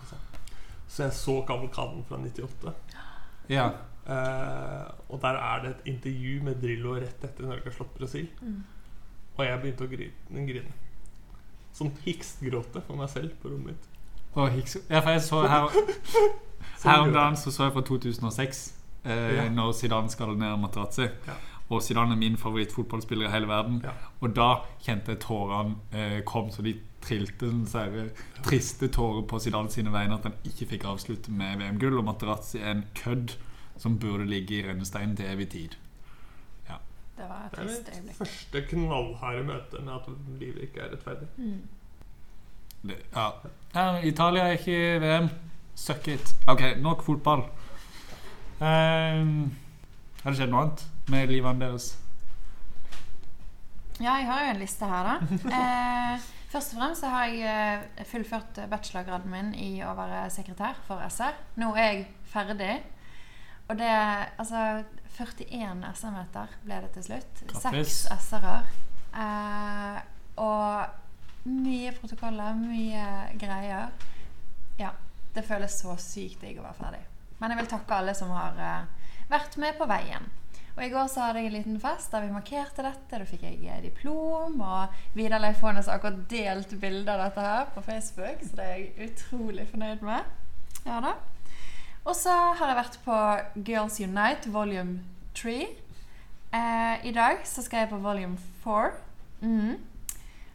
så 0.89 1.07
jeg 1.07 1.17
så 1.21 1.39
kavalkaden 1.49 2.05
fra 2.09 2.21
98. 2.21 2.77
ja. 3.53 3.71
Eh, 4.03 4.87
og 5.15 5.21
der 5.23 5.37
er 5.39 5.61
det 5.63 5.69
et 5.71 5.85
intervju 5.93 6.41
med 6.43 6.59
Drillo 6.59 6.97
rett 6.99 7.23
etter 7.23 7.47
Norge 7.47 7.69
har 7.69 7.77
slått 7.77 7.95
Brasil. 7.99 8.27
Mm. 8.41 8.63
Og 9.37 9.45
jeg 9.47 9.61
begynte 9.63 9.87
å 9.87 9.93
grine. 9.93 10.47
grine. 10.49 10.75
Sånn 11.77 11.93
hikstgråte 12.05 12.83
for 12.89 12.99
meg 12.99 13.13
selv 13.13 13.37
på 13.41 13.53
rommet 13.53 13.77
mitt. 13.77 13.92
Og 14.35 14.51
Hicks 14.51 14.77
Ja, 14.91 15.01
for 15.01 15.11
jeg 15.11 15.23
så 15.23 15.43
her 15.49 15.67
Sånn 16.83 16.91
Her 16.91 17.01
om 17.07 17.13
dagen 17.15 17.37
så, 17.39 17.53
så 17.55 17.69
jeg 17.69 17.75
fra 17.77 17.83
2006, 17.87 18.63
eh, 19.05 19.35
Ja. 19.37 19.49
når 19.49 19.73
Zidane 19.79 20.11
skal 20.11 20.33
ned 20.39 20.57
Materazzi. 20.59 21.07
Ja. 21.29 21.37
Og 21.71 21.83
Zidane 21.83 22.17
er 22.17 22.19
min 22.19 22.37
favorittfotballspiller 22.37 23.29
i 23.29 23.31
hele 23.31 23.47
verden. 23.49 23.79
Ja. 23.85 23.93
Og 24.21 24.35
da 24.37 24.49
kjente 24.83 25.15
jeg 25.15 25.21
tårene 25.23 25.77
eh, 25.95 26.23
kom, 26.27 26.51
så 26.51 26.63
de 26.67 26.75
trilte 27.03 27.47
den 27.47 27.63
sære, 27.67 28.09
triste 28.43 28.89
tårer 28.89 29.23
på 29.31 29.39
Zidane 29.39 29.71
sine 29.71 29.93
vegne 29.95 30.19
at 30.19 30.27
han 30.27 30.35
ikke 30.45 30.67
fikk 30.75 30.89
avslutte 30.91 31.31
med 31.31 31.63
VM-gull, 31.63 31.99
og 31.99 32.05
Materazzi 32.11 32.59
er 32.59 32.75
en 32.75 32.85
kødd 32.99 33.37
som 33.79 33.99
burde 33.99 34.27
ligge 34.27 34.59
i 34.59 34.67
rennesteinen 34.67 35.17
til 35.17 35.31
evig 35.31 35.49
tid. 35.55 35.79
Det 37.17 37.29
var 37.29 37.47
et 37.47 37.53
trist 37.53 37.79
øyeblikk. 37.79 37.87
Det 37.87 37.99
er 37.99 38.03
mitt 38.03 38.17
første 38.17 38.63
knallharde 38.71 39.43
møte 39.45 39.83
med 39.85 39.93
at 39.93 40.07
livet 40.41 40.63
ikke 40.63 40.81
er 40.81 40.93
rettferdig. 40.93 41.29
Mm. 41.37 41.61
Det, 42.83 42.97
ja. 43.15 43.29
Ja. 43.75 43.87
Italia 44.03 44.47
er 44.49 44.59
ikke 44.59 44.77
i 44.77 45.01
VM. 45.03 45.31
Suck 45.75 46.09
it. 46.09 46.35
Ok, 46.47 46.63
nok 46.83 47.03
fotball. 47.03 47.47
Um, 48.63 49.51
har 50.23 50.31
det 50.31 50.39
skjedd 50.39 50.53
noe 50.53 50.67
annet 50.67 50.85
med 51.11 51.33
livene 51.33 51.65
deres? 51.65 51.89
Ja, 53.99 54.17
jeg 54.19 54.29
har 54.29 54.45
jo 54.45 54.53
en 54.53 54.63
liste 54.63 54.89
her, 54.89 55.09
da. 55.09 55.39
Eh, 55.59 56.31
først 56.53 56.75
og 56.75 56.81
fremst 56.81 57.05
så 57.05 57.11
har 57.13 57.29
jeg 57.33 57.83
eh, 57.99 58.07
fullført 58.09 58.61
bachelorgraden 58.71 59.31
min 59.33 59.53
i 59.59 59.71
å 59.85 59.93
være 59.99 60.25
sekretær 60.35 60.79
for 60.87 61.03
SR. 61.09 61.37
Nå 61.61 61.73
er 61.75 61.89
jeg 61.89 62.07
ferdig. 62.33 62.75
Og 63.69 63.79
det 63.79 63.93
Altså 63.93 64.83
41 65.13 65.85
SR-møter 65.93 66.57
ble 66.65 66.81
det 66.85 66.91
til 66.97 67.07
slutt. 67.11 67.43
Seks 67.63 68.07
SR-er. 68.29 68.69
Eh, 69.13 69.99
og 70.41 71.02
mye 71.45 71.93
protokoller, 71.97 72.55
mye 72.59 73.07
greier. 73.41 73.91
Ja. 74.79 74.93
Det 75.33 75.47
føles 75.49 75.79
så 75.81 75.95
sykt 75.97 76.43
digg 76.45 76.59
å 76.61 76.65
være 76.67 76.77
ferdig. 76.77 77.03
Men 77.41 77.53
jeg 77.55 77.63
vil 77.63 77.69
takke 77.71 77.97
alle 77.97 78.13
som 78.15 78.29
har 78.37 78.59
eh, 78.61 79.13
vært 79.31 79.55
med 79.63 79.79
på 79.79 79.87
veien. 79.89 80.27
Og 80.73 80.83
I 80.85 80.91
går 80.93 81.09
så 81.09 81.27
hadde 81.27 81.41
jeg 81.41 81.51
en 81.51 81.55
liten 81.57 81.79
fest 81.81 82.13
der 82.13 82.27
vi 82.27 82.35
markerte 82.35 82.85
dette. 82.85 83.21
Da 83.21 83.29
fikk 83.29 83.47
jeg 83.47 83.59
eh, 83.65 83.81
diplom. 83.85 84.59
Og 84.61 85.17
Vidar 85.17 85.41
Leif 85.41 85.63
Aanes 85.65 85.89
har 85.89 85.97
akkurat 85.97 86.21
delt 86.29 86.75
bilde 86.81 87.13
av 87.15 87.25
dette 87.25 87.45
her 87.47 87.71
på 87.75 87.85
Facebook, 87.87 88.45
så 88.45 88.59
det 88.61 88.67
er 88.67 88.77
jeg 88.83 89.09
utrolig 89.11 89.67
fornøyd 89.71 90.05
med. 90.05 90.29
Ja 90.85 90.99
da. 91.05 91.15
Og 92.03 92.17
så 92.19 92.35
har 92.59 92.73
jeg 92.73 92.79
vært 92.83 93.01
på 93.05 93.19
Girls 93.71 94.01
Unite 94.03 94.53
volume 94.53 95.01
3. 95.39 95.57
Eh, 96.53 97.09
I 97.09 97.15
dag 97.17 97.41
så 97.49 97.65
skal 97.65 97.87
jeg 97.87 97.93
på 97.95 98.03
volume 98.05 98.37
4. 98.65 98.93
Mhm. 99.41 99.81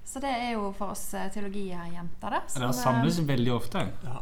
Så 0.07 0.21
det 0.23 0.31
er 0.31 0.53
jo 0.55 0.69
for 0.77 0.95
oss 0.95 1.09
eh, 1.17 1.27
teologijenter, 1.33 2.37
Det 2.55 2.63
eh, 2.63 2.75
samles 2.75 3.19
veldig 3.27 3.53
ofte. 3.53 3.83
Ja. 4.05 4.21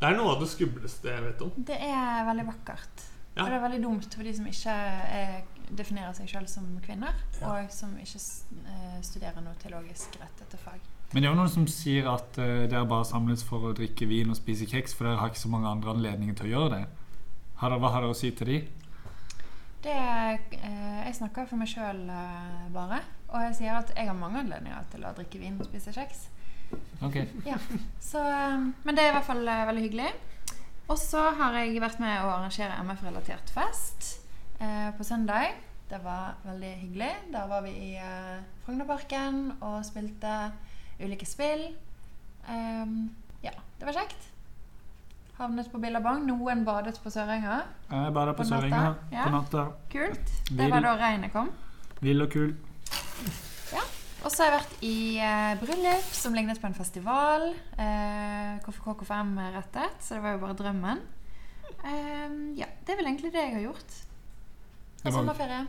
Det 0.00 0.08
er 0.10 0.16
noe 0.18 0.34
av 0.34 0.40
det 0.42 0.50
skumleste 0.50 1.12
jeg 1.12 1.22
vet 1.24 1.42
om. 1.46 1.52
Det 1.56 1.76
er 1.78 2.24
veldig 2.26 2.46
vakkert. 2.50 3.04
Ja. 3.34 3.44
Og 3.44 3.50
det 3.50 3.56
er 3.56 3.62
veldig 3.64 3.82
dumt 3.82 4.14
for 4.14 4.26
de 4.26 4.32
som 4.36 4.46
ikke 4.46 4.74
er, 4.74 5.38
definerer 5.74 6.12
seg 6.14 6.28
selv 6.30 6.50
som 6.50 6.66
kvinner, 6.84 7.14
Ja. 7.40 7.50
og 7.50 7.72
som 7.72 7.94
ikke 7.98 8.20
eh, 8.20 8.98
studerer 9.02 9.40
noe 9.42 9.54
teologisk 9.62 10.18
rettete 10.20 10.60
fag. 10.60 10.82
Men 11.12 11.22
det 11.22 11.28
er 11.28 11.32
jo 11.32 11.38
noen 11.38 11.50
som 11.52 11.66
sier 11.70 12.06
at 12.10 12.38
uh, 12.42 12.64
dere 12.66 12.86
bare 12.90 13.06
samles 13.06 13.44
for 13.46 13.68
å 13.68 13.74
drikke 13.76 14.06
vin 14.10 14.30
og 14.32 14.38
spise 14.38 14.66
kjeks, 14.66 14.96
for 14.98 15.06
dere 15.06 15.20
har 15.20 15.30
ikke 15.30 15.44
så 15.44 15.50
mange 15.52 15.70
andre 15.70 15.92
anledninger 15.94 16.34
til 16.38 16.48
å 16.48 16.52
gjøre 16.54 16.70
det. 16.72 16.84
Har 17.60 17.70
dere, 17.70 17.82
hva 17.82 17.90
har 17.94 18.02
dere 18.02 18.14
å 18.14 18.18
si 18.18 18.32
til 18.34 18.50
de? 18.50 18.56
Det, 19.84 19.94
uh, 19.94 21.00
jeg 21.04 21.14
snakker 21.20 21.46
for 21.46 21.60
meg 21.60 21.70
sjøl 21.70 22.00
uh, 22.08 22.64
bare, 22.74 22.98
og 23.34 23.42
jeg 23.48 23.58
sier 23.58 23.80
at 23.80 23.90
jeg 23.96 24.06
har 24.08 24.16
mange 24.16 24.40
anledninger 24.44 24.86
til 24.92 25.04
å 25.04 25.12
drikke 25.16 25.42
vin 25.42 25.58
og 25.58 25.66
spise 25.66 25.92
kjeks. 25.94 26.28
Ok. 27.04 27.18
Ja, 27.46 27.58
så, 28.00 28.22
eh, 28.22 28.70
men 28.86 28.96
det 28.96 29.04
er 29.04 29.12
i 29.12 29.16
hvert 29.18 29.28
fall 29.28 29.42
eh, 29.42 29.66
veldig 29.68 29.84
hyggelig. 29.88 30.12
Og 30.92 30.98
så 31.00 31.20
har 31.38 31.56
jeg 31.56 31.80
vært 31.80 32.00
med 32.02 32.18
å 32.20 32.32
arrangere 32.34 32.76
MF-relatert 32.84 33.52
fest 33.54 34.10
eh, 34.60 34.90
på 34.96 35.06
søndag. 35.06 35.56
Det 35.88 36.00
var 36.04 36.36
veldig 36.44 36.72
hyggelig. 36.82 37.10
Da 37.32 37.46
var 37.48 37.64
vi 37.64 37.72
i 37.72 37.90
eh, 38.00 38.44
Frognerparken 38.64 39.40
og 39.60 39.80
spilte 39.86 40.52
ulike 41.00 41.26
spill. 41.28 41.66
Um, 42.44 43.08
ja, 43.42 43.54
det 43.80 43.88
var 43.88 43.96
kjekt. 43.96 44.28
Havnet 45.38 45.70
på 45.72 45.80
Billabong. 45.82 46.22
Noen 46.28 46.62
badet 46.68 47.00
på 47.02 47.10
Sørenga. 47.10 47.62
Jeg 47.90 48.14
badet 48.14 48.36
på 48.36 48.44
På 48.44 48.48
Sørenga 48.48 48.94
ja. 49.10 49.24
på 49.24 49.32
natta. 49.34 49.64
Kult. 49.92 50.36
Det 50.50 50.70
var 50.70 50.84
da 50.84 50.94
regnet 51.00 51.32
kom. 51.32 51.50
Vill 52.04 52.22
og 52.22 52.30
kul. 52.30 52.54
Og 54.24 54.32
så 54.32 54.40
har 54.40 54.48
jeg 54.48 54.54
vært 54.56 54.84
i 54.88 54.92
eh, 55.20 55.54
bryllup 55.60 56.06
som 56.16 56.32
lignet 56.32 56.56
på 56.62 56.64
en 56.70 56.74
festival. 56.78 57.42
Eh, 57.76 58.54
KFK-KFM 58.64 59.34
rettet, 59.52 59.98
så 60.00 60.16
det 60.16 60.22
var 60.24 60.32
jo 60.32 60.40
bare 60.46 60.56
drømmen. 60.56 61.02
Eh, 61.84 62.36
ja, 62.56 62.68
det 62.86 62.94
er 62.94 63.00
vel 63.02 63.10
egentlig 63.10 63.32
det 63.34 63.42
jeg 63.42 63.52
har 63.58 63.66
gjort. 63.66 63.96
Det 65.02 65.04
Og 65.04 65.12
var- 65.12 65.18
sommerferie. 65.18 65.66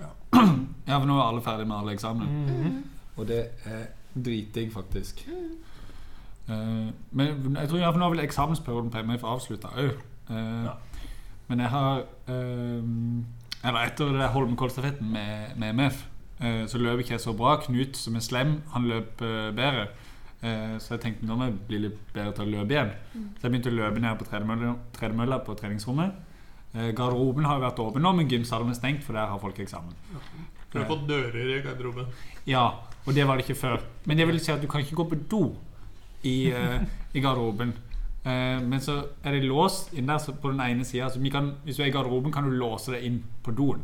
Ja, 0.00 0.08
for 1.02 1.04
nå 1.10 1.18
er 1.18 1.26
alle 1.26 1.42
ferdige 1.44 1.68
med 1.68 1.76
alle 1.82 1.92
eksamene 1.92 2.46
Mm. 2.48 2.84
Og 3.20 3.26
det 3.28 3.42
er 3.68 3.82
dritdigg, 4.16 4.72
faktisk. 4.72 5.20
Mm. 5.28 5.58
Eh, 6.48 6.92
men 7.12 7.56
jeg 7.56 7.68
tror 7.68 7.76
i 7.76 7.82
hvert 7.84 7.92
fall 7.92 8.00
nå 8.00 8.06
er 8.08 8.14
vel 8.14 8.24
eksamensperioden 8.24 8.90
på 8.90 8.98
MF 9.04 9.24
avslutta 9.34 9.68
òg. 9.76 9.98
Ja. 10.30 10.72
Men 11.48 11.60
jeg 11.60 11.68
har 11.68 11.98
eh, 12.28 13.68
Eller 13.68 13.80
etter 13.90 14.12
det 14.16 14.28
Holmenkollstafetten 14.32 15.10
med, 15.12 15.56
med 15.60 15.74
MF, 15.74 15.98
eh, 16.06 16.09
så 16.40 16.78
løp 16.80 17.02
ikke 17.02 17.16
jeg 17.16 17.24
så 17.24 17.34
bra. 17.36 17.58
Knut, 17.64 17.98
som 18.00 18.16
er 18.16 18.24
slem, 18.24 18.54
han 18.72 18.88
løp 18.88 19.20
eh, 19.26 19.50
bedre. 19.56 19.88
Eh, 20.40 20.78
så 20.80 20.94
jeg 20.94 21.02
tenkte 21.02 21.26
nå 21.28 21.36
må 21.36 21.50
jeg 21.50 21.58
bli 21.68 21.82
litt 21.82 21.98
bedre 22.14 22.32
til 22.36 22.46
å 22.46 22.52
løpe 22.54 22.72
igjen. 22.72 22.92
Mm. 23.12 23.26
Så 23.36 23.44
jeg 23.44 23.52
begynte 23.52 23.72
å 23.72 23.76
løpe 23.76 24.04
ned 24.04 24.20
på 24.20 24.28
tredemølla 24.96 25.40
på 25.44 25.56
treningsrommet. 25.58 26.14
Eh, 26.72 26.92
garderoben 26.96 27.44
har 27.44 27.58
jo 27.58 27.64
vært 27.66 27.82
åpen 27.82 28.04
nå, 28.06 28.14
men 28.16 28.30
gymsalen 28.30 28.70
er 28.72 28.78
stengt, 28.78 29.04
for 29.04 29.18
der 29.18 29.28
har 29.28 29.42
folk 29.42 29.58
eksamen. 29.60 29.96
Du 30.70 30.78
har 30.78 30.86
fått 30.88 31.08
dører 31.08 31.56
i 31.58 31.60
garderoben. 31.64 32.08
Ja, 32.48 32.64
og 33.04 33.14
det 33.16 33.26
var 33.26 33.36
det 33.36 33.44
ikke 33.44 33.58
før. 33.58 33.84
Men 34.06 34.22
jeg 34.22 34.30
vil 34.30 34.40
si 34.40 34.52
at 34.54 34.62
du 34.62 34.68
kan 34.70 34.84
ikke 34.84 35.00
gå 35.00 35.08
på 35.10 35.18
do 35.30 35.44
i, 36.22 36.52
eh, 36.54 36.78
i 37.12 37.20
garderoben. 37.20 37.74
Eh, 38.22 38.60
men 38.62 38.78
så 38.80 39.00
er 39.24 39.34
det 39.34 39.48
låst 39.48 39.92
inn 39.92 40.06
der 40.06 40.18
på 40.18 40.52
den 40.52 40.60
ene 40.60 40.84
sida. 40.84 41.08
Hvis 41.10 41.76
du 41.76 41.82
er 41.82 41.88
i 41.88 41.96
garderoben, 41.96 42.32
kan 42.32 42.44
du 42.44 42.50
låse 42.50 42.92
deg 42.92 43.04
inn 43.04 43.24
på 43.42 43.52
doen. 43.56 43.82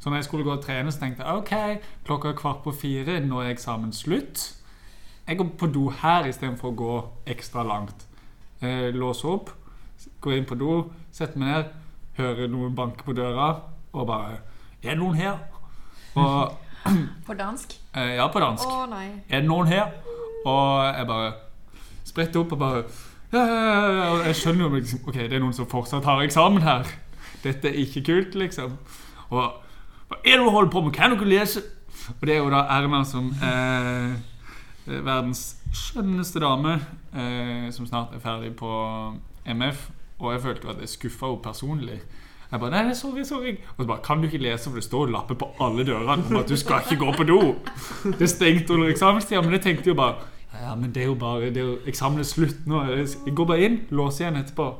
Så 0.00 0.08
når 0.08 0.16
jeg 0.16 0.24
skulle 0.24 0.44
gå 0.44 0.54
og 0.54 0.62
trene, 0.64 0.92
så 0.92 1.02
tenkte 1.02 1.26
jeg 1.26 1.42
ok, 1.42 1.82
klokka 2.08 2.30
er 2.30 2.38
kvart 2.38 2.62
på 2.64 2.72
fire, 2.72 3.18
nå 3.20 3.42
er 3.42 3.50
eksamen 3.52 3.92
slutt. 3.92 4.46
Jeg 5.28 5.36
går 5.38 5.50
på 5.60 5.68
do 5.70 5.90
her 6.00 6.26
istedenfor 6.30 6.72
å 6.72 6.76
gå 6.78 6.94
ekstra 7.34 7.62
langt. 7.68 8.06
Eh, 8.64 8.88
låse 8.96 9.28
opp, 9.28 9.52
gå 10.20 10.32
inn 10.36 10.48
på 10.48 10.56
do, 10.58 10.86
sette 11.12 11.38
meg 11.38 11.52
ned, 11.52 11.76
høre 12.16 12.48
noen 12.48 12.74
banke 12.76 13.04
på 13.04 13.16
døra, 13.16 13.52
og 13.92 14.06
bare 14.08 14.40
Er 14.80 14.94
det 14.94 14.98
noen 14.98 15.14
her? 15.18 15.36
Og 16.16 16.56
På 17.26 17.34
dansk. 17.36 17.76
Eh, 17.92 18.14
ja, 18.16 18.26
på 18.32 18.40
dansk. 18.40 18.64
Å 18.64 18.86
nei. 18.88 19.06
Er 19.28 19.42
det 19.42 19.48
noen 19.48 19.68
her? 19.68 19.92
Og 20.48 20.86
jeg 20.96 21.06
bare 21.10 21.32
spretter 22.08 22.40
opp 22.40 22.54
og 22.56 22.60
bare 22.62 22.84
ja, 23.30 23.42
ja, 23.44 23.64
ja, 23.92 24.06
Jeg 24.24 24.38
skjønner 24.40 24.64
jo 24.64 24.70
liksom 24.78 25.02
Ok, 25.04 25.18
det 25.20 25.36
er 25.36 25.42
noen 25.42 25.54
som 25.54 25.68
fortsatt 25.68 26.08
har 26.08 26.22
eksamen 26.24 26.64
her. 26.64 26.88
Dette 27.44 27.68
er 27.68 27.76
ikke 27.84 28.02
kult, 28.08 28.38
liksom. 28.40 28.78
Og 29.30 29.44
hva 30.10 30.18
er 30.24 30.40
det 30.40 30.42
du 30.42 30.50
holder 30.50 30.70
på 30.72 30.80
med? 30.82 30.92
Kan 30.94 31.12
du 31.12 31.20
ikke 31.20 31.30
lese? 31.30 31.62
Og 32.18 32.26
det 32.26 32.34
er 32.34 32.40
jo 32.40 32.50
da 32.50 32.64
Erna 32.74 33.04
som 33.06 33.28
eh, 33.30 34.16
er 34.90 35.04
verdens 35.06 35.60
skjønneste 35.70 36.42
dame, 36.42 36.80
eh, 37.14 37.68
som 37.70 37.86
snart 37.86 38.16
er 38.16 38.22
ferdig 38.22 38.56
på 38.58 38.70
MF. 39.46 39.84
Og 40.18 40.32
jeg 40.34 40.42
følte 40.42 40.66
jo 40.66 40.72
at 40.74 40.82
jeg 40.82 40.90
skuffa 40.96 41.30
henne 41.30 41.44
personlig. 41.44 42.00
Jeg 42.50 42.58
bare, 42.58 42.82
nei, 42.82 42.94
sorry, 42.98 43.22
sorry 43.22 43.52
Og 43.76 43.84
så 43.84 43.86
bare, 43.86 44.02
kan 44.02 44.18
du 44.18 44.26
ikke 44.26 44.42
lese, 44.42 44.66
for 44.66 44.80
det 44.80 44.84
står 44.84 45.12
lapper 45.14 45.38
på 45.38 45.52
alle 45.62 45.84
dørene 45.86 46.18
om 46.18 46.40
at 46.40 46.50
du 46.50 46.56
skal 46.58 46.82
ikke 46.82 47.04
gå 47.04 47.12
på 47.20 47.28
do. 47.28 47.38
Det 48.18 48.26
stengte 48.28 48.74
under 48.74 48.90
eksamenstida, 48.90 49.40
men 49.46 49.54
jeg 49.54 49.62
tenkte 49.68 49.92
jo 49.92 49.94
bare 49.94 50.16
Ja, 50.58 50.74
men 50.74 50.90
det 50.90 51.04
er 51.04 51.12
jo 51.12 51.14
bare 51.14 51.54
det 51.54 51.62
er 51.62 51.68
jo, 51.68 51.78
Eksamen 51.86 52.18
er 52.18 52.26
slutt 52.26 52.66
nå. 52.66 52.82
Jeg 52.98 53.34
går 53.38 53.46
bare 53.46 53.68
inn, 53.68 53.78
låser 53.94 54.26
igjen 54.26 54.42
etterpå. 54.42 54.72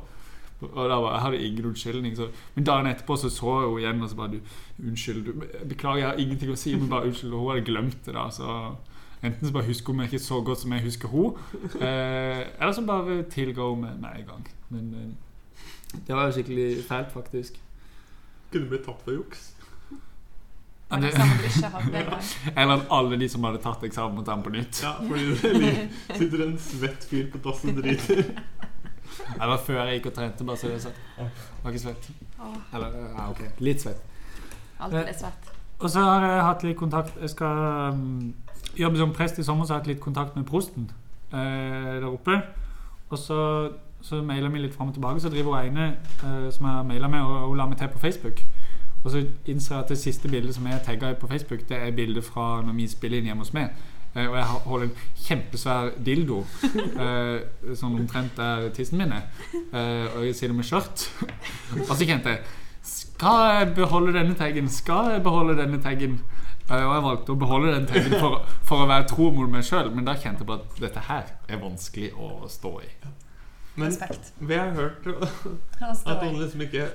Og 0.61 0.89
da 0.89 0.99
bare, 0.99 1.13
Jeg 1.13 1.21
hadde 1.21 1.41
ingen 1.47 1.65
unnskyldning. 1.65 2.15
Så, 2.17 2.27
men 2.55 2.65
dagen 2.65 2.87
etterpå 2.87 3.17
så 3.17 3.29
så 3.29 3.57
jeg 3.61 3.69
henne 3.69 3.81
igjen 3.81 4.03
og 4.03 4.09
så 4.09 4.15
bare 4.15 4.31
du, 4.31 4.39
Unnskyld. 4.87 5.25
Du, 5.25 5.43
beklager, 5.69 5.97
jeg 5.97 6.07
har 6.07 6.21
ingenting 6.21 6.51
å 6.51 6.55
si, 6.55 6.75
men 6.75 6.89
bare 6.89 7.09
unnskyld. 7.09 7.33
Hun 7.33 7.51
hadde 7.51 7.65
glemt 7.65 8.05
det. 8.05 8.13
da, 8.13 8.29
så 8.29 8.75
Enten 9.21 9.47
så 9.47 9.53
bare 9.53 9.67
husker 9.69 9.93
hun 9.93 10.01
meg 10.01 10.09
ikke 10.09 10.23
så 10.23 10.39
godt 10.41 10.63
som 10.63 10.71
jeg 10.73 10.81
husker 10.81 11.07
hun 11.07 11.35
eh, 11.77 12.39
eller 12.57 12.71
så 12.73 12.81
bare 12.87 13.19
tilga 13.29 13.67
hun 13.69 13.83
meg 13.83 13.99
med 14.01 14.15
en 14.17 14.25
gang. 14.31 14.47
Men 14.73 14.87
eh, 14.97 15.99
det 16.07 16.15
var 16.15 16.25
jo 16.25 16.31
skikkelig 16.39 16.83
fælt, 16.87 17.11
faktisk. 17.13 17.59
Kunne 18.51 18.69
blitt 18.71 18.85
tatt 18.85 19.03
for 19.05 19.13
juks. 19.13 19.51
Eller 22.57 22.81
alle 22.91 23.19
de 23.19 23.29
som 23.29 23.45
hadde 23.47 23.61
tatt 23.63 23.83
eksamen, 23.87 24.17
måtte 24.17 24.27
ta 24.27 24.35
den 24.35 24.43
på 24.43 24.51
nytt. 24.51 24.81
Ja, 24.83 24.97
fordi 24.99 25.61
det 25.63 26.17
sitter 26.17 26.43
en 26.47 26.57
svett 26.59 27.05
fyr 27.07 27.29
på 27.31 27.39
tassen 27.45 27.77
og 27.77 27.83
driter. 27.85 28.25
Det 29.33 29.49
var 29.53 29.63
før 29.65 29.81
jeg 29.83 29.99
gikk 29.99 30.11
og 30.11 30.13
trente. 30.13 30.45
bare 30.45 30.57
så 30.57 30.67
det 30.67 30.75
er 30.75 30.79
sagt. 30.79 31.01
Var 31.63 31.71
ikke 31.71 31.83
svett. 31.83 32.09
Eller, 32.73 32.97
ja, 33.17 33.29
ok. 33.29 33.41
Litt 33.59 33.81
svett. 33.81 34.01
Alltid 34.79 35.05
litt 35.05 35.19
svett. 35.19 35.51
Og 35.79 35.89
så 35.89 36.01
har 36.05 36.25
jeg 36.25 36.41
hatt 36.45 36.63
litt 36.63 36.77
kontakt 36.77 37.15
Jeg 37.21 37.29
skal 37.29 37.93
um, 37.93 38.33
jobbe 38.77 38.97
som 38.97 39.13
prest 39.13 39.39
i 39.39 39.43
sommer, 39.43 39.65
så 39.65 39.73
jeg 39.73 39.75
har 39.75 39.79
jeg 39.79 39.87
hatt 39.87 39.93
litt 39.95 40.03
kontakt 40.03 40.35
med 40.35 40.45
prosten 40.45 40.91
eh, 41.33 41.97
der 42.01 42.09
oppe. 42.09 42.41
Og 43.09 43.17
så 43.17 43.39
så 44.01 44.21
mailer 44.21 44.49
vi 44.49 44.59
litt 44.59 44.73
fram 44.73 44.87
og 44.87 44.93
tilbake. 44.93 45.19
Så 45.19 45.29
driver 45.29 45.61
hun 45.61 45.71
ene 45.71 45.87
eh, 46.23 46.51
som 46.51 46.65
jeg 46.65 46.73
har 46.73 46.83
maila 46.83 47.07
med, 47.07 47.21
og 47.21 47.47
hun 47.49 47.57
la 47.57 47.67
meg 47.69 47.77
til 47.77 47.87
på 47.87 47.99
Facebook. 47.99 48.43
Og 49.03 49.11
så 49.11 49.23
innser 49.45 49.75
jeg 49.75 49.83
at 49.83 49.89
det 49.89 49.97
siste 49.97 50.29
bildet 50.29 50.55
som 50.55 50.67
jeg 50.67 50.81
tagga 50.85 51.13
på 51.13 51.27
Facebook, 51.27 51.69
det 51.69 51.77
er 51.77 51.91
bildet 51.91 52.23
fra 52.23 52.61
når 52.61 52.73
vi 52.73 52.87
spiller 52.87 53.17
inn 53.17 53.29
hjemme 53.31 53.45
hos 53.45 53.53
meg. 53.53 53.69
Eh, 54.15 54.27
og 54.27 54.35
jeg 54.35 54.45
holder 54.65 54.87
en 54.89 54.95
kjempesvær 55.23 55.93
dildo, 56.03 56.41
eh, 56.73 57.73
sånn 57.79 57.95
omtrent 57.95 58.35
der 58.35 58.67
tissen 58.75 58.99
min 58.99 59.13
er. 59.15 59.29
Eh, 59.53 60.07
og 60.11 60.25
jeg 60.27 60.35
sier 60.35 60.51
det 60.51 60.57
med 60.57 60.67
skjørt. 60.67 61.07
og 61.89 61.95
så 61.95 62.03
kjente 62.03 62.35
jeg 62.35 62.43
Skal 62.81 63.43
jeg 63.55 63.73
beholde 63.77 64.13
denne 64.15 64.35
taggen? 64.35 64.69
Skal 64.69 65.13
jeg 65.13 65.23
beholde 65.23 65.55
denne 65.59 65.79
taggen? 65.81 66.19
Eh, 66.71 66.83
og 66.85 66.93
jeg 66.95 67.03
valgte 67.05 67.33
å 67.33 67.39
beholde 67.39 67.73
den 67.75 67.87
taggen 67.89 68.17
for, 68.17 68.41
for 68.67 68.83
å 68.83 68.89
være 68.89 69.07
tro 69.11 69.29
mot 69.35 69.51
meg 69.51 69.65
sjøl, 69.67 69.91
men 69.95 70.07
da 70.07 70.15
kjente 70.15 70.43
jeg 70.43 70.49
på 70.49 70.59
at 70.59 70.77
dette 70.81 71.05
her 71.07 71.33
er 71.51 71.61
vanskelig 71.61 72.11
å 72.15 72.49
stå 72.51 72.73
i. 72.85 72.91
Men 73.75 73.87
Respekt. 73.87 74.33
vi 74.39 74.59
har 74.59 74.71
hørt 74.75 75.07
at 75.79 76.07
noen 76.11 76.41
liksom 76.41 76.65
ikke 76.65 76.89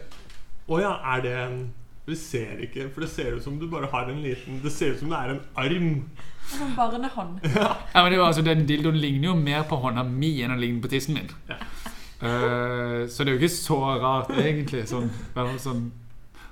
Å 0.68 0.80
ja, 0.82 0.90
er 1.14 1.22
det 1.24 1.30
en 1.40 1.54
Du 2.04 2.12
ser 2.20 2.60
ikke, 2.66 2.90
for 2.92 3.06
det 3.06 3.08
ser 3.14 3.38
ut 3.38 3.44
som 3.46 3.56
du 3.56 3.64
bare 3.72 3.88
har 3.88 4.10
en 4.12 4.20
liten 4.20 4.58
Det 4.60 4.72
ser 4.74 4.92
ut 4.92 5.00
som 5.00 5.08
det 5.08 5.16
er 5.22 5.32
en 5.32 5.40
arm. 5.56 5.94
En 6.54 6.76
barnehånd. 6.76 7.40
Ja, 7.94 8.02
men 8.02 8.12
det 8.12 8.18
var, 8.20 8.26
altså, 8.26 8.42
Den 8.42 8.66
dildoen 8.68 8.96
ligner 8.96 9.28
jo 9.28 9.34
mer 9.34 9.62
på 9.68 9.76
hånda 9.82 10.04
mi 10.06 10.32
enn 10.42 10.54
den 10.54 10.60
ligner 10.60 10.82
på 10.82 10.92
tissen 10.92 11.14
min. 11.14 11.30
Ja. 11.48 11.60
Uh, 12.16 13.08
så 13.08 13.24
det 13.24 13.28
er 13.28 13.34
jo 13.34 13.42
ikke 13.42 13.52
så 13.52 13.80
rart, 14.00 14.30
egentlig. 14.40 14.86
Sånn, 14.88 15.10
sånn. 15.60 15.90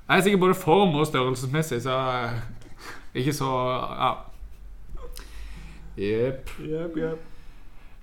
Jeg 0.08 0.18
er 0.18 0.24
sikkert 0.26 0.42
både 0.42 0.58
form 0.60 0.98
og 1.00 1.06
størrelsesmessig, 1.08 1.80
så 1.86 1.96
uh, 1.96 2.38
ikke 3.14 3.32
så 3.32 3.50
Ja. 3.94 4.12
Jepp. 5.96 6.50
Yep, 6.58 6.96
yep. 6.98 7.20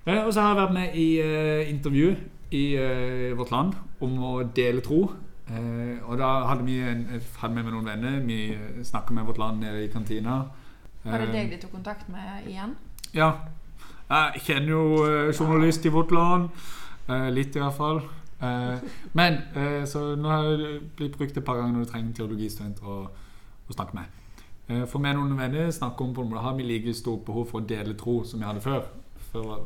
uh, 0.08 0.24
og 0.24 0.32
så 0.32 0.40
har 0.40 0.54
jeg 0.54 0.62
vært 0.62 0.74
med 0.74 0.94
i 0.96 1.08
eh, 1.20 1.68
intervju 1.68 2.14
i 2.52 2.62
eh, 2.76 3.36
Vårt 3.36 3.52
Land 3.52 3.76
om 4.04 4.16
å 4.24 4.32
dele 4.54 4.82
tro. 4.84 5.04
Eh, 5.48 6.00
og 6.06 6.18
da 6.20 6.30
hadde 6.50 6.66
vi 6.66 6.78
en, 6.84 7.06
hadde 7.40 7.54
med 7.54 7.66
med 7.66 7.74
noen 7.74 7.88
venner. 7.88 8.18
Vi 8.26 8.84
snakka 8.84 9.14
med 9.16 9.28
Vårt 9.28 9.40
Land 9.40 9.62
nede 9.64 9.84
i 9.84 9.90
kantina. 9.92 10.42
Var 11.04 11.18
det 11.18 11.28
Eh, 11.28 11.32
deg 11.32 11.50
de 11.50 11.58
tok 11.58 11.72
kontakt 11.72 12.08
med 12.08 12.46
igjen? 12.46 12.76
Ja. 13.14 13.32
Jeg 14.08 14.42
kjenner 14.46 14.68
jo 14.68 14.82
eh, 15.04 15.32
journalist 15.34 15.84
i 15.86 15.88
Vårt 15.88 16.10
Land. 16.10 16.48
Eh, 17.08 17.30
litt, 17.30 17.56
i 17.56 17.62
hvert 17.62 17.76
fall. 17.76 18.02
Men 19.14 19.36
så 19.86 20.16
nå 20.18 20.28
har 20.28 20.48
det 20.58 20.80
blitt 20.96 21.14
brukt 21.14 21.36
et 21.36 21.44
par 21.44 21.60
ganger 21.60 21.76
når 21.76 21.84
du 21.84 21.90
trenger 21.90 22.08
en 22.08 22.14
teologistudent 22.16 22.80
å, 22.82 22.96
å 23.68 23.74
snakke 23.76 23.94
med. 23.94 24.16
For 24.90 24.98
meg 24.98 25.14
og 25.14 25.28
noen 25.28 25.38
venner 25.38 25.70
snakker 25.70 26.08
om 26.08 26.14
på 26.16 26.24
det 26.26 26.42
har 26.42 26.56
vi 26.58 26.66
like 26.66 26.94
stort 26.98 27.22
behov 27.24 27.46
for 27.52 27.60
å 27.60 27.68
dele 27.70 27.94
tro 27.94 28.24
som 28.26 28.42
vi 28.42 28.48
hadde 28.48 28.64
før. 28.64 28.88
Før 29.30 29.46
var, 29.46 29.60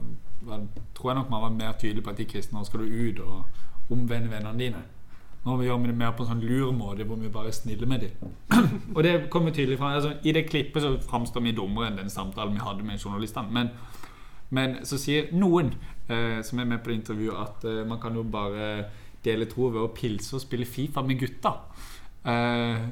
var, 0.44 0.66
tror 0.92 1.10
jeg 1.10 1.18
nok 1.22 1.32
man 1.32 1.46
var 1.46 1.56
mer 1.56 1.72
tydelig 1.80 2.04
på 2.04 2.12
at 2.12 2.20
de 2.20 2.28
kristne 2.28 2.58
nå 2.58 2.68
skal 2.68 2.84
du 2.84 2.92
ut 2.92 3.22
og 3.24 3.96
omvende 3.96 4.28
vennene 4.28 4.60
dine. 4.60 4.84
Nå 5.46 5.60
gjør 5.62 5.78
vi 5.78 5.92
det 5.92 5.98
mer 6.00 6.14
på 6.16 6.24
en 6.24 6.32
sånn 6.32 6.42
lur 6.42 6.72
måte 6.74 7.04
hvor 7.06 7.20
vi 7.20 7.30
bare 7.30 7.52
er 7.52 7.54
snille 7.54 7.86
med 7.86 8.02
dem. 8.02 8.32
og 8.96 9.02
det 9.06 9.14
kommer 9.30 9.54
tydelig 9.54 9.78
fram. 9.78 9.94
altså, 9.94 10.16
I 10.26 10.34
det 10.34 10.48
klippet 10.48 10.82
så 10.82 10.96
framstår 11.06 11.44
vi 11.44 11.54
dummere 11.54 11.92
enn 11.92 12.00
den 12.00 12.10
samtalen 12.10 12.56
vi 12.56 12.64
hadde 12.66 12.86
med 12.86 12.98
journalistene. 12.98 13.54
Men, 13.54 13.70
men 14.50 14.80
så 14.86 14.98
sier 14.98 15.30
noen 15.38 15.70
eh, 16.10 16.42
som 16.42 16.58
er 16.58 16.66
med 16.66 16.82
på 16.82 16.90
det 16.90 16.98
intervjuet, 16.98 17.38
at 17.38 17.68
eh, 17.70 17.84
man 17.86 18.02
kan 18.02 18.18
jo 18.18 18.26
bare 18.26 18.88
dele 19.22 19.46
tro 19.50 19.70
ved 19.70 19.84
å 19.84 19.92
pilse 19.94 20.34
og 20.34 20.42
spille 20.42 20.66
Fifa 20.66 21.06
med 21.06 21.22
gutta. 21.22 21.54
Eh, 22.26 22.88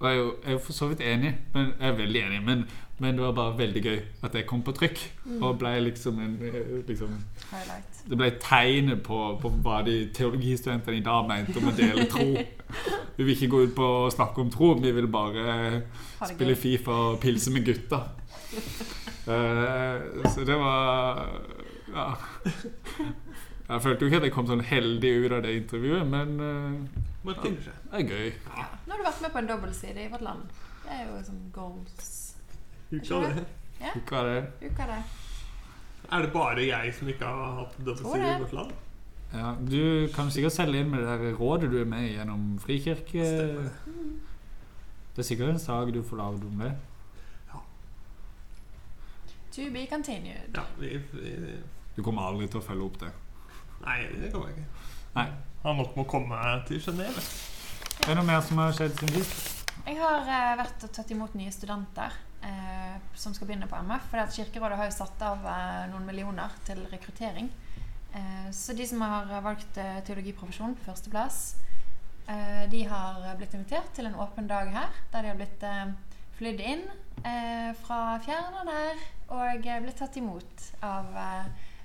og 0.00 0.06
jeg 0.08 0.22
er 0.46 0.54
jo 0.54 0.62
for 0.64 0.72
så 0.72 0.88
vidt 0.88 1.02
enig, 1.04 1.34
men 1.52 1.74
jeg 1.74 1.90
er 1.90 1.98
veldig 1.98 2.22
enig, 2.22 2.40
men, 2.46 2.62
men 3.00 3.16
det 3.16 3.22
var 3.24 3.32
bare 3.32 3.56
veldig 3.56 3.80
gøy 3.80 3.98
at 4.26 4.34
det 4.36 4.42
kom 4.48 4.60
på 4.64 4.74
trykk. 4.76 4.98
Og 5.40 5.56
ble 5.60 5.72
liksom 5.86 6.18
en 6.20 6.34
eh, 6.44 6.72
liksom, 6.88 7.14
Det 8.10 8.18
ble 8.20 8.28
tegnet 8.42 9.00
på, 9.06 9.20
på 9.40 9.52
hva 9.64 9.78
de 9.86 9.94
teologistudentene 10.16 10.98
i 10.98 11.04
dag 11.06 11.28
mente 11.28 11.56
om 11.56 11.70
å 11.70 11.76
dele 11.78 12.04
tro. 12.12 12.26
Vi 13.16 13.24
vil 13.24 13.32
ikke 13.34 13.48
gå 13.54 13.62
ut 13.64 13.72
på 13.76 13.88
å 14.02 14.12
snakke 14.12 14.44
om 14.44 14.52
tro, 14.52 14.68
vi 14.80 14.92
vil 14.96 15.08
bare 15.10 15.80
spille 16.14 16.54
gøy. 16.54 16.60
Fifa 16.60 16.94
og 17.08 17.18
pilse 17.20 17.50
med 17.52 17.66
gutta. 17.66 17.98
Uh, 19.26 20.24
så 20.30 20.46
det 20.46 20.56
var 20.56 21.20
Ja. 21.90 22.06
Jeg 23.70 23.82
følte 23.84 24.06
jo 24.06 24.08
ikke 24.08 24.20
at 24.22 24.28
jeg 24.28 24.34
kom 24.34 24.48
sånn 24.48 24.64
heldig 24.66 25.10
ut 25.24 25.34
av 25.36 25.44
det 25.44 25.52
intervjuet, 25.58 26.08
men 26.08 26.32
seg. 27.26 27.68
det 27.90 28.00
er 28.00 28.08
gøy. 28.08 28.32
Nå 28.86 28.94
har 28.94 29.02
du 29.02 29.04
vært 29.10 29.20
med 29.26 29.34
på 29.34 29.42
en 29.42 29.52
dobbeltside 29.52 30.06
i 30.06 30.08
Vårt 30.14 30.24
Land. 30.26 30.56
Det 30.86 30.96
er 30.96 31.04
jo 31.10 31.20
sånn 31.26 31.44
goals. 31.54 32.19
Uka 32.90 33.20
det. 33.20 33.44
Ja. 33.80 33.94
Uka 33.96 34.22
det? 34.22 34.46
Uka 34.60 34.86
det. 34.86 35.02
Er 36.12 36.22
det 36.22 36.32
bare 36.32 36.66
jeg 36.66 36.94
som 36.94 37.08
ikke 37.08 37.24
har 37.24 37.52
hatt 37.60 37.76
dobbeltside 37.78 38.30
i 38.36 38.38
vårt 38.42 38.52
land? 38.52 38.72
Ja, 39.32 39.54
du 39.62 40.08
kan 40.14 40.30
sikkert 40.30 40.56
selge 40.56 40.80
inn 40.82 40.90
med 40.90 41.04
det 41.04 41.18
der 41.20 41.36
rådet 41.38 41.70
du 41.70 41.76
er 41.80 41.86
med 41.86 42.08
i 42.08 42.14
gjennom 42.16 42.58
Frikirke. 42.58 43.26
Stemmer 43.26 43.70
Det 45.14 45.22
er 45.22 45.28
sikkert 45.28 45.52
en 45.52 45.58
sak 45.58 45.92
du 45.94 46.02
får 46.02 46.16
lagd 46.18 46.44
om 46.48 46.64
det. 46.64 46.72
Ja. 47.52 47.60
To 49.54 49.68
be 49.70 49.86
continued. 49.86 50.50
Ja, 50.56 50.64
vi, 50.78 50.96
vi, 51.12 51.36
Du 51.96 52.02
kommer 52.02 52.26
aldri 52.26 52.48
til 52.50 52.58
å 52.58 52.64
følge 52.64 52.84
opp 52.88 52.98
det. 53.00 53.12
nei, 53.84 54.00
det 54.18 54.32
kommer 54.32 54.50
jeg 54.50 54.58
ikke. 54.58 54.90
Nei. 55.14 55.28
Har 55.62 55.74
nok 55.76 55.94
med 55.96 56.06
å 56.06 56.10
komme 56.10 56.42
til 56.66 56.82
Genéve. 56.82 57.22
Er 58.00 58.08
det 58.08 58.16
noe 58.16 58.26
mer 58.26 58.42
som 58.42 58.58
har 58.58 58.74
skjedd 58.74 58.98
siden 58.98 59.14
sist? 59.20 59.66
Jeg 59.86 59.98
har 60.00 60.26
uh, 60.26 60.58
vært 60.58 60.84
og 60.86 60.92
tatt 60.96 61.10
imot 61.12 61.34
nye 61.38 61.52
studenter 61.52 62.18
eh, 62.42 62.96
som 63.14 63.34
skal 63.34 63.46
begynne 63.50 63.68
på 63.70 63.76
MF. 63.76 64.06
For 64.10 64.22
at 64.22 64.34
Kirkerådet 64.36 64.78
har 64.80 64.90
jo 64.90 64.96
satt 64.96 65.22
av 65.22 65.46
eh, 65.46 65.88
noen 65.92 66.06
millioner 66.08 66.54
til 66.66 66.82
rekruttering. 66.92 67.50
Eh, 68.12 68.50
så 68.52 68.74
de 68.76 68.86
som 68.86 69.02
har 69.06 69.30
valgt 69.44 69.78
eh, 69.78 70.00
teologiprofesjon 70.06 70.74
på 70.78 70.88
førsteplass, 70.88 71.40
eh, 72.26 72.64
de 72.72 72.84
har 72.90 73.22
blitt 73.38 73.54
invitert 73.54 73.92
til 73.94 74.06
en 74.10 74.18
åpen 74.20 74.48
dag 74.50 74.70
her. 74.74 74.90
Der 75.12 75.22
de 75.22 75.32
har 75.32 75.40
blitt 75.40 75.62
eh, 75.62 75.92
flydd 76.40 76.60
inn 76.64 76.86
eh, 77.24 77.70
fra 77.84 78.16
og 78.18 78.64
nær 78.66 79.02
og 79.30 79.62
blitt 79.62 79.98
tatt 80.00 80.16
imot 80.18 80.70
av 80.82 81.06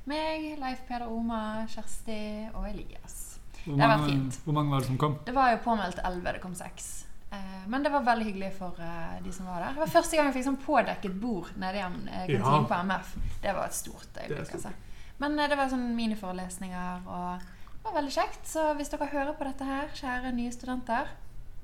meg, 0.10 0.56
Leif 0.62 0.82
Peder 0.88 1.10
Oma, 1.10 1.65
Kjersti 1.70 2.50
og 2.54 2.68
Elias. 2.70 3.39
Hvor 3.65 3.76
Det 3.76 3.82
har 3.82 3.89
vært 3.89 4.00
mange, 4.06 4.12
fint. 4.13 4.39
hvor 4.46 4.54
mange 4.54 4.72
var 4.72 4.80
det 4.80 4.88
som 4.88 4.98
kom? 4.98 5.18
Det 5.26 5.34
var 5.34 5.52
jo 5.52 5.58
påmeldt 5.65 6.00
11, 6.04 6.34
det 6.34 6.41
kom 6.41 6.54
6. 6.56 7.05
Eh, 7.32 7.64
men 7.68 7.84
det 7.84 7.90
var 7.92 8.04
veldig 8.06 8.26
hyggelig 8.30 8.52
for 8.58 8.78
eh, 8.80 9.16
de 9.24 9.32
som 9.34 9.46
var 9.50 9.62
der. 9.64 9.74
Det 9.74 9.84
var 9.86 9.94
første 9.96 10.18
gang 10.18 10.30
jeg 10.30 10.38
fikk 10.40 10.48
sånn 10.50 10.60
pådekket 10.66 11.16
bord 11.22 11.50
nede 11.62 11.80
i 11.82 11.86
en 11.86 11.98
eh, 12.08 12.28
kantinen 12.30 12.62
Ja. 12.62 12.68
på 12.70 12.82
MF. 12.92 13.16
Det 13.42 13.56
var 13.58 13.66
et 13.66 13.74
stort 13.80 14.22
øyeblikk. 14.22 14.54
Altså. 14.60 14.72
Men 15.20 15.40
eh, 15.40 15.50
det 15.50 15.58
var 15.58 15.70
sånn 15.74 15.88
miniforelesninger, 15.98 17.08
og 17.08 17.42
det 17.74 17.84
var 17.90 17.98
veldig 18.02 18.16
kjekt. 18.20 18.46
Så 18.48 18.70
hvis 18.78 18.90
dere 18.94 19.10
hører 19.12 19.34
på 19.40 19.48
dette 19.50 19.66
her, 19.68 19.90
kjære 19.98 20.32
nye 20.38 20.52
studenter, 20.54 21.12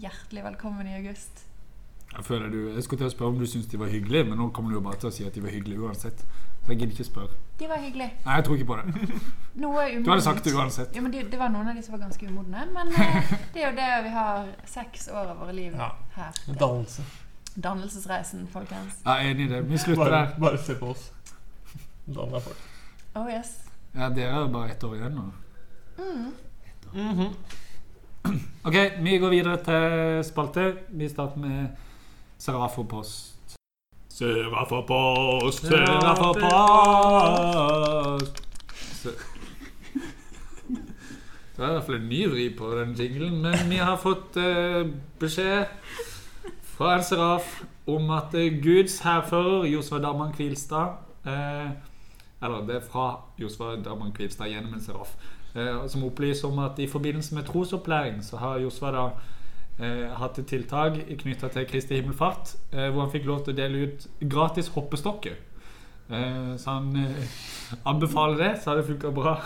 hjertelig 0.02 0.44
velkommen 0.50 0.88
i 0.90 0.98
august. 0.98 1.46
Jeg 2.12 2.26
føler 2.28 2.50
du, 2.52 2.58
jeg 2.76 2.84
skulle 2.84 3.00
til 3.06 3.08
å 3.08 3.14
spørre 3.14 3.32
om 3.32 3.38
du 3.40 3.46
syntes 3.48 3.70
de 3.72 3.78
var 3.80 3.88
hyggelige, 3.94 4.26
men 4.28 4.38
nå 4.42 4.50
kommer 4.52 4.74
du 4.74 4.76
jo 4.76 4.84
bare 4.84 4.98
til 5.00 5.08
å 5.08 5.14
si 5.16 5.24
at 5.24 5.34
de 5.38 5.44
var 5.46 5.54
hyggelige 5.56 5.80
uansett. 5.86 6.26
Så 6.66 6.74
jeg 6.74 6.82
gidder 6.82 6.92
ikke 6.98 7.08
spørre. 7.08 7.38
De 7.62 7.68
var 7.70 7.78
hyggelige. 7.84 8.12
Nei, 8.26 8.36
jeg 8.40 8.46
tror 8.48 8.56
ikke 8.58 8.68
på 8.72 8.78
det. 8.80 9.22
Noe. 9.62 9.84
Du 10.02 10.10
hadde 10.10 10.24
sagt 10.26 10.44
det 10.48 10.54
uansett. 10.58 10.96
Ja, 10.98 11.02
men 11.06 11.12
det, 11.14 11.28
det 11.32 11.38
var 11.40 11.52
noen 11.54 11.68
av 11.70 11.76
de 11.78 11.84
som 11.86 11.94
var 11.94 12.02
ganske 12.08 12.26
umodne. 12.32 12.64
Men 12.74 12.90
eh, 12.96 13.34
det 13.54 13.62
er 13.62 13.68
jo 13.70 13.76
det 13.78 13.90
vi 14.08 14.14
har 14.16 14.48
seks 14.72 15.08
år 15.14 15.34
av 15.36 15.44
våre 15.44 15.54
liv 15.54 15.76
Ja. 15.78 15.92
her. 16.16 16.40
Dannelse. 16.58 17.06
Dannelsesreisen, 17.62 18.48
folkens. 18.54 19.02
Er 19.06 19.26
enig 19.30 19.46
i 19.46 19.52
det. 19.52 19.62
Vi 19.70 19.78
slutter 19.78 20.04
Bare, 20.08 20.22
der. 20.32 20.40
bare 20.42 20.58
se 20.66 20.76
på 20.80 20.90
oss. 20.96 21.10
Danna 22.08 22.40
folk. 22.42 22.62
Oh 23.20 23.28
yes. 23.30 23.58
Ja, 23.94 24.08
dere 24.10 24.42
er 24.46 24.48
bare 24.54 24.72
ett 24.72 24.84
år 24.88 24.96
igjen 24.98 25.20
nå. 25.20 25.28
Mm. 26.00 26.32
Mhm. 26.94 27.34
Ok, 28.64 28.76
vi 29.04 29.18
går 29.18 29.30
videre 29.34 29.58
til 29.66 30.24
spalte. 30.26 30.66
Vi 30.90 31.10
starter 31.10 31.38
med 31.44 31.68
Serafopost. 34.22 35.66
Serafopost, 35.66 36.42
Serafopost. 37.52 38.44
Se- 38.94 39.10
Det 41.56 41.66
er 41.66 41.70
i 41.70 41.74
hvert 41.74 41.84
fall 41.86 41.96
en 42.00 42.06
ny 42.10 42.20
vri 42.30 42.46
på 42.58 42.68
den 42.80 42.94
jinglen, 42.98 43.42
men 43.44 43.58
vi 43.70 43.76
har 43.82 43.98
fått 44.02 44.38
eh, 44.42 44.88
beskjed 45.22 45.66
fra 46.76 46.96
en 46.98 47.04
seraf 47.06 47.50
om 47.92 48.10
at 48.16 48.34
eh, 48.38 48.48
Guds 48.64 49.00
hærfører 49.06 49.66
Josfa 49.70 50.00
Darman 50.02 50.32
Kvilstad 50.34 50.88
eh, 51.28 51.70
Eller 52.42 52.64
det 52.66 52.76
er 52.80 52.86
fra 52.92 53.08
Josfa 53.42 53.76
Darman 53.86 54.14
Kvilstad 54.18 54.50
gjennom 54.50 54.74
en 54.74 54.82
seraf. 54.86 55.12
Eh, 55.54 55.84
som 55.92 56.04
opplyser 56.08 56.48
om 56.50 56.60
at 56.66 56.80
i 56.80 56.88
forbindelse 56.90 57.36
med 57.36 57.44
trosopplæring 57.50 58.24
så 58.26 58.38
har 58.42 58.58
Josfa 58.64 58.92
da 58.96 59.08
hatt 60.20 60.38
et 60.40 60.46
tiltak 60.52 60.98
knytta 61.24 61.50
til 61.54 61.66
Kristi 61.70 61.98
himmelfart, 62.00 62.56
eh, 62.72 62.90
hvor 62.92 63.02
han 63.06 63.12
fikk 63.14 63.26
lov 63.30 63.44
til 63.46 63.54
å 63.56 63.58
dele 63.58 63.86
ut 63.88 64.08
gratis 64.30 64.68
hoppestokker. 64.76 65.38
Eh, 66.12 66.52
så 66.62 66.76
han 66.76 66.96
eh, 67.02 67.24
anbefaler 67.88 68.38
det, 68.44 68.52
så 68.64 68.72
har 68.72 68.82
det 68.82 68.88
funka 68.92 69.14
bra. 69.16 69.38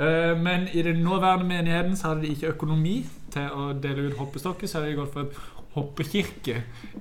Eh, 0.00 0.32
Men 0.40 0.62
i 0.72 0.80
den 0.82 1.02
nåværende 1.04 1.44
menigheten 1.44 1.96
så 1.96 2.08
hadde 2.08 2.22
de 2.24 2.30
ikke 2.32 2.48
økonomi 2.54 2.94
til 3.30 3.50
å 3.52 3.66
dele 3.76 4.06
ut 4.08 4.16
hoppestokker, 4.16 4.66
så 4.66 4.78
hadde 4.80 4.88
de 4.88 4.96
gått 4.96 5.12
for 5.12 5.26
et 5.28 5.36
hoppekirke 5.74 6.54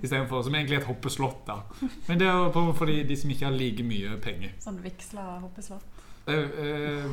istedenfor, 0.04 0.44
som 0.44 0.56
egentlig 0.60 0.76
er 0.76 0.82
et 0.82 0.90
hoppeslott. 0.90 1.40
da. 1.48 1.56
Men 2.10 2.20
det 2.20 2.28
er 2.28 2.52
på 2.52 2.66
for 2.76 2.92
de, 2.92 2.98
de 3.08 3.16
som 3.18 3.32
ikke 3.32 3.48
har 3.48 3.56
like 3.56 3.84
mye 3.88 4.18
penger. 4.22 4.52
Sånn 4.60 4.82
vigsla 4.84 5.24
hoppeslott. 5.40 6.04
Eh, 6.28 6.52
eh, 6.68 7.06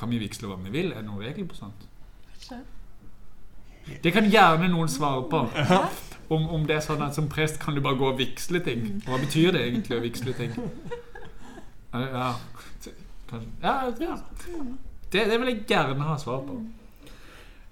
Kan 0.00 0.10
vi 0.10 0.18
vigsle 0.24 0.48
hva 0.48 0.56
vi 0.64 0.72
vil? 0.72 0.92
Er 0.96 1.04
det 1.04 1.10
noen 1.10 1.26
regler 1.28 1.46
på 1.52 1.60
sånt? 1.60 1.84
Ikke? 2.40 2.62
Det 4.02 4.12
kan 4.12 4.28
gjerne 4.30 4.68
noen 4.70 4.88
svare 4.88 5.24
på. 5.30 5.44
Om, 6.30 6.48
om 6.54 6.66
det 6.66 6.76
er 6.76 6.84
sånn 6.84 7.02
at 7.02 7.16
som 7.16 7.26
prest 7.28 7.58
kan 7.62 7.74
du 7.74 7.80
bare 7.82 7.98
gå 7.98 8.10
og 8.12 8.18
vigsle 8.20 8.60
ting. 8.62 9.00
Hva 9.06 9.18
betyr 9.18 9.56
det 9.56 9.64
egentlig 9.66 9.96
å 9.96 10.02
vigsle 10.04 10.34
ting? 10.38 10.52
Ja, 11.92 12.04
ja. 12.18 12.28
Ja, 13.62 13.74
ja. 14.00 14.16
Det, 15.10 15.24
det 15.26 15.38
vil 15.40 15.50
jeg 15.52 15.64
gjerne 15.70 16.06
ha 16.06 16.16
svar 16.18 16.44
på. 16.46 16.60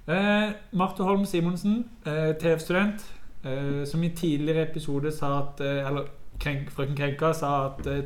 Eh, 0.08 0.50
Marte 0.78 1.04
Holm 1.06 1.24
Simonsen, 1.26 1.84
eh, 2.06 2.32
TF-student, 2.40 3.04
eh, 3.44 3.84
som 3.86 4.02
i 4.02 4.08
tidligere 4.08 4.66
episode 4.70 5.12
sa 5.12 5.34
at 5.42 5.60
eh, 5.60 5.86
Eller 5.86 6.08
krenk, 6.40 6.70
frøken 6.70 6.96
Krenka 6.96 7.32
sa 7.36 7.52
at 7.66 7.86
eh, 7.86 8.04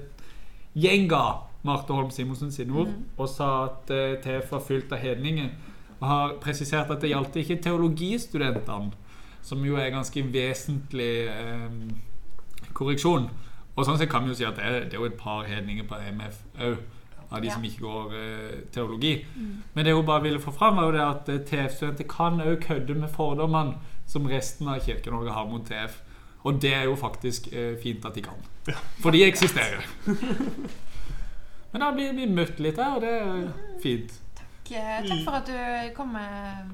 gjenga 0.75 1.23
Marte 1.63 1.95
Holm 1.95 2.11
Simonsen 2.11 2.53
sine 2.53 2.75
ord, 2.75 2.91
og 3.17 3.29
sa 3.29 3.51
at 3.69 3.93
eh, 3.95 4.17
TF 4.25 4.51
var 4.53 4.65
fylt 4.67 4.93
av 4.93 4.99
hedninger. 4.99 5.53
Og 6.03 6.09
har 6.11 6.33
presisert 6.43 6.91
at 6.91 7.01
det 7.05 7.13
gjaldt 7.13 7.37
ikke 7.39 7.61
teologistudentene, 7.63 8.91
som 9.43 9.63
jo 9.67 9.77
er 9.79 9.93
ganske 9.95 10.23
vesentlig 10.35 11.13
eh, 11.31 11.71
korreksjon. 12.75 13.29
Og 13.77 13.87
sånn 13.87 13.97
sett 14.01 14.11
kan 14.13 14.27
vi 14.27 14.35
jo 14.35 14.39
si 14.41 14.45
at 14.49 14.59
det 14.59 14.67
er, 14.67 14.81
det 14.91 14.97
er 14.99 15.01
jo 15.01 15.09
et 15.09 15.17
par 15.21 15.47
hedninger 15.49 15.87
på 15.89 15.97
EMF 16.03 16.43
òg, 16.61 16.83
av 17.33 17.41
de 17.41 17.49
Ja. 17.49 17.55
som 17.55 17.65
ikke 17.65 17.81
går 17.87 18.15
eh, 18.19 18.57
teologi. 18.75 19.15
Men 19.75 19.87
det 19.87 19.95
hun 19.97 20.05
bare 20.07 20.23
ville 20.27 20.43
få 20.43 20.53
fram, 20.53 20.77
var 20.77 20.91
jo 20.91 20.97
det 20.99 21.07
at 21.07 21.29
eh, 21.33 21.41
TF-studenter 21.49 22.09
kan 22.11 22.43
òg 22.45 22.59
kødde 22.67 22.95
med 22.99 23.09
fordommene 23.15 23.79
som 24.07 24.27
resten 24.29 24.69
av 24.69 24.83
Kirke-Norge 24.85 25.33
har 25.33 25.47
mot 25.49 25.65
TF. 25.65 26.01
Og 26.45 26.59
det 26.61 26.75
er 26.75 26.85
jo 26.91 26.97
faktisk 26.99 27.49
eh, 27.55 27.77
fint 27.81 28.05
at 28.05 28.15
de 28.19 28.27
kan. 28.27 28.37
For 29.01 29.11
de 29.15 29.23
eksisterer. 29.25 29.87
Men 31.73 31.81
da 31.81 31.93
blir 31.97 32.13
vi 32.13 32.27
møtt 32.29 32.59
litt 32.61 32.77
her, 32.77 32.99
og 32.99 33.01
det 33.07 33.13
er 33.23 33.79
fint. 33.81 34.19
Takk, 34.73 35.11
eh, 35.19 35.25
for 35.25 35.37
at 35.39 35.47
du 35.47 35.95
kom 35.97 36.13
med 36.13 36.73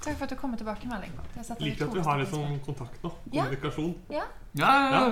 Takk 0.00 0.16
for 0.16 0.24
at 0.24 0.30
du 0.30 0.36
kom 0.40 0.50
med 0.54 0.58
tilbakemelding. 0.62 1.12
Liker 1.60 1.84
at 1.88 1.94
vi 1.94 2.00
har 2.06 2.18
litt 2.22 2.30
sånn 2.32 2.60
kontakt 2.64 3.02
nå. 3.04 3.10
Kommunikasjon. 3.30 3.94
Ja. 4.10 4.22
Ja, 4.56 4.70
ja, 4.70 4.90
ja. 4.94 5.10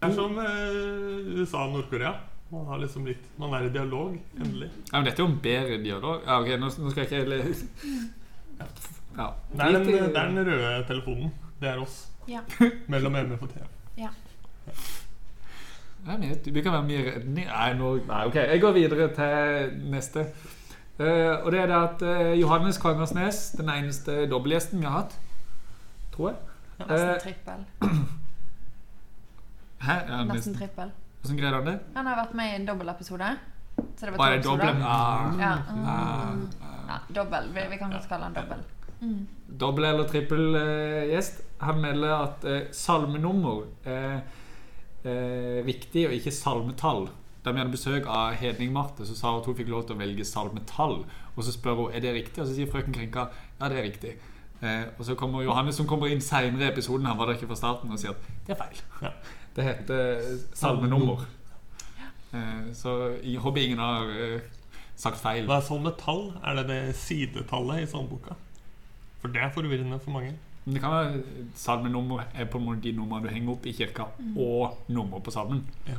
Det 0.00 0.08
er 0.08 0.14
som 0.14 0.38
eh, 0.38 1.38
USA 1.40 1.64
og 1.66 1.72
Nord-Korea. 1.76 2.14
Man 2.50 2.64
har 2.66 2.78
liksom 2.80 3.04
litt 3.06 3.24
Man 3.38 3.52
er 3.54 3.66
i 3.66 3.68
dialog, 3.74 4.16
endelig. 4.40 4.70
Ja, 4.92 4.98
men 4.98 5.04
dette 5.04 5.20
er 5.22 5.26
jo 5.26 5.30
en 5.32 5.38
bedre 5.44 5.78
dialog. 5.84 6.22
Ja, 6.26 6.38
ok, 6.40 6.48
nå, 6.58 6.70
nå 6.82 6.90
skal 6.90 7.04
jeg 7.04 7.10
ikke 7.12 7.28
le- 7.28 7.54
Ja. 9.18 9.26
Det 9.52 9.60
er, 9.64 9.72
den, 9.72 9.88
eh, 9.88 10.06
det 10.08 10.16
er 10.16 10.30
den 10.32 10.46
røde 10.46 10.86
telefonen. 10.88 11.30
Det 11.60 11.68
er 11.68 11.78
oss. 11.82 12.06
Ja. 12.28 12.40
Mellom 12.92 13.14
MF 13.16 13.42
og 13.42 13.50
TF. 13.54 13.74
Ja, 16.06 16.16
men 16.16 16.22
jeg- 16.28 16.54
Vi 16.54 16.62
kan 16.62 16.72
være 16.72 16.86
mye 16.86 17.04
redning 17.10 17.46
Nei, 17.46 17.72
nå, 17.74 17.96
nei, 18.06 18.24
ok. 18.26 18.34
Jeg 18.34 18.60
går 18.60 18.72
videre 18.72 19.08
til 19.14 19.80
neste. 19.90 20.26
Eh, 20.98 21.34
og 21.44 21.52
det 21.54 21.60
er 21.62 21.66
det 21.70 21.76
at 21.78 22.00
uh, 22.02 22.32
Johannes 22.40 22.78
Kvangersnes, 22.82 23.36
den 23.58 23.68
eneste 23.70 24.24
dobbeltgjesten 24.30 24.80
vi 24.82 24.86
har 24.88 24.96
hatt, 25.04 25.12
tror 26.14 26.32
jeg 26.32 26.38
Nesten 26.78 27.08
Eh, 27.08 27.20
trippel. 27.22 27.60
Hæ? 29.86 29.92
Ja, 30.08 30.16
Nesten 30.24 30.34
nesten. 30.34 30.56
trippel. 30.58 30.90
Hvordan 31.22 31.38
greide 31.38 31.54
han 31.60 31.66
det? 31.66 31.76
Han 31.94 32.06
har 32.06 32.16
vært 32.18 32.34
med 32.38 32.50
i 32.50 32.56
en 32.58 32.66
dobbeltepisode. 32.66 33.28
Så 33.78 34.06
det 34.06 34.12
Var 34.18 34.34
to 34.42 34.54
episoder. 34.54 34.82
Ah, 34.82 35.38
Ja. 35.38 35.52
Mm. 35.70 35.84
ah. 35.86 36.34
ja, 36.88 36.98
dobbel. 37.14 37.48
Vi, 37.54 37.60
vi 37.70 37.76
kan 37.78 37.90
godt 37.94 38.08
kalle 38.10 38.24
han 38.24 38.34
dobbel. 38.34 38.62
Mm. 39.00 39.26
Dobbel 39.60 39.84
eller 39.84 40.08
trippel 40.10 40.44
uh, 40.56 41.06
gjest. 41.12 41.42
Han 41.62 41.80
melder 41.82 42.14
at 42.14 42.44
salmenummer 42.74 43.64
er 43.84 44.20
viktig, 45.66 46.06
og 46.06 46.12
ikke 46.14 46.30
salmetall. 46.34 47.08
Da 47.44 47.52
vi 47.54 47.60
hadde 47.62 47.72
besøk 47.72 48.08
av 48.10 48.34
Hedning-Marte, 48.40 49.06
så 49.06 49.14
sa 49.16 49.30
hun 49.32 49.40
at 49.42 49.46
hun 49.46 49.56
fikk 49.58 49.70
lov 49.72 49.86
til 49.86 49.96
å 49.96 50.00
velge 50.00 50.26
salmetall. 50.26 51.04
Og 51.36 51.44
så 51.46 51.54
spør 51.54 51.84
hun 51.84 51.94
er 51.94 52.02
det 52.04 52.14
riktig, 52.16 52.42
og 52.42 52.48
så 52.48 52.56
sier 52.56 52.70
frøken 52.70 52.96
Krenka 52.96 53.28
ja, 53.30 53.68
det 53.70 53.78
er 53.78 53.86
riktig. 53.86 54.16
Eh, 54.60 54.88
og 54.98 55.04
så 55.06 55.14
kommer 55.14 55.44
Johannes, 55.46 55.78
som 55.78 55.86
kommer 55.86 56.10
inn 56.10 56.22
seinere 56.24 56.66
i 56.66 56.72
episoden, 56.72 57.06
han 57.06 57.18
var 57.18 57.30
der 57.30 57.38
ikke 57.38 57.50
fra 57.52 57.60
starten, 57.60 57.92
og 57.94 58.00
sier 58.02 58.16
at 58.16 58.30
det 58.46 58.56
er 58.56 58.62
feil. 58.64 58.82
Ja. 59.04 59.12
Det 59.58 59.64
heter 59.66 60.20
eh, 60.20 60.34
salmenummer. 60.54 61.24
Eh, 62.30 62.68
så 62.78 62.92
jeg 63.24 63.40
håper 63.42 63.64
ingen 63.64 63.80
har 63.82 64.12
eh, 64.14 64.44
sagt 64.94 65.18
feil. 65.18 65.48
Hva 65.48 65.56
er 65.58 65.64
salmetall? 65.66 66.28
Er 66.46 66.60
det 66.60 66.66
det 66.68 66.82
sidetallet 66.94 67.82
i 67.82 67.88
salmeboka? 67.90 68.36
For 69.18 69.34
det 69.34 69.42
er 69.42 69.50
forvirrende 69.54 69.98
for 70.04 70.14
mange. 70.14 70.36
Men 70.64 70.76
det 70.76 70.82
kan 70.84 70.94
være 70.94 71.22
salmenummer 71.58 72.22
er 72.34 72.46
på 72.46 72.60
en 72.60 72.68
måte 72.68 72.84
de 72.84 72.92
numrene 72.92 73.26
du 73.26 73.34
henger 73.34 73.56
opp 73.56 73.66
i 73.66 73.72
kirka, 73.74 74.10
og 74.36 74.78
nummer 74.86 75.18
på 75.24 75.34
salmen. 75.34 75.64
Ja. 75.88 75.98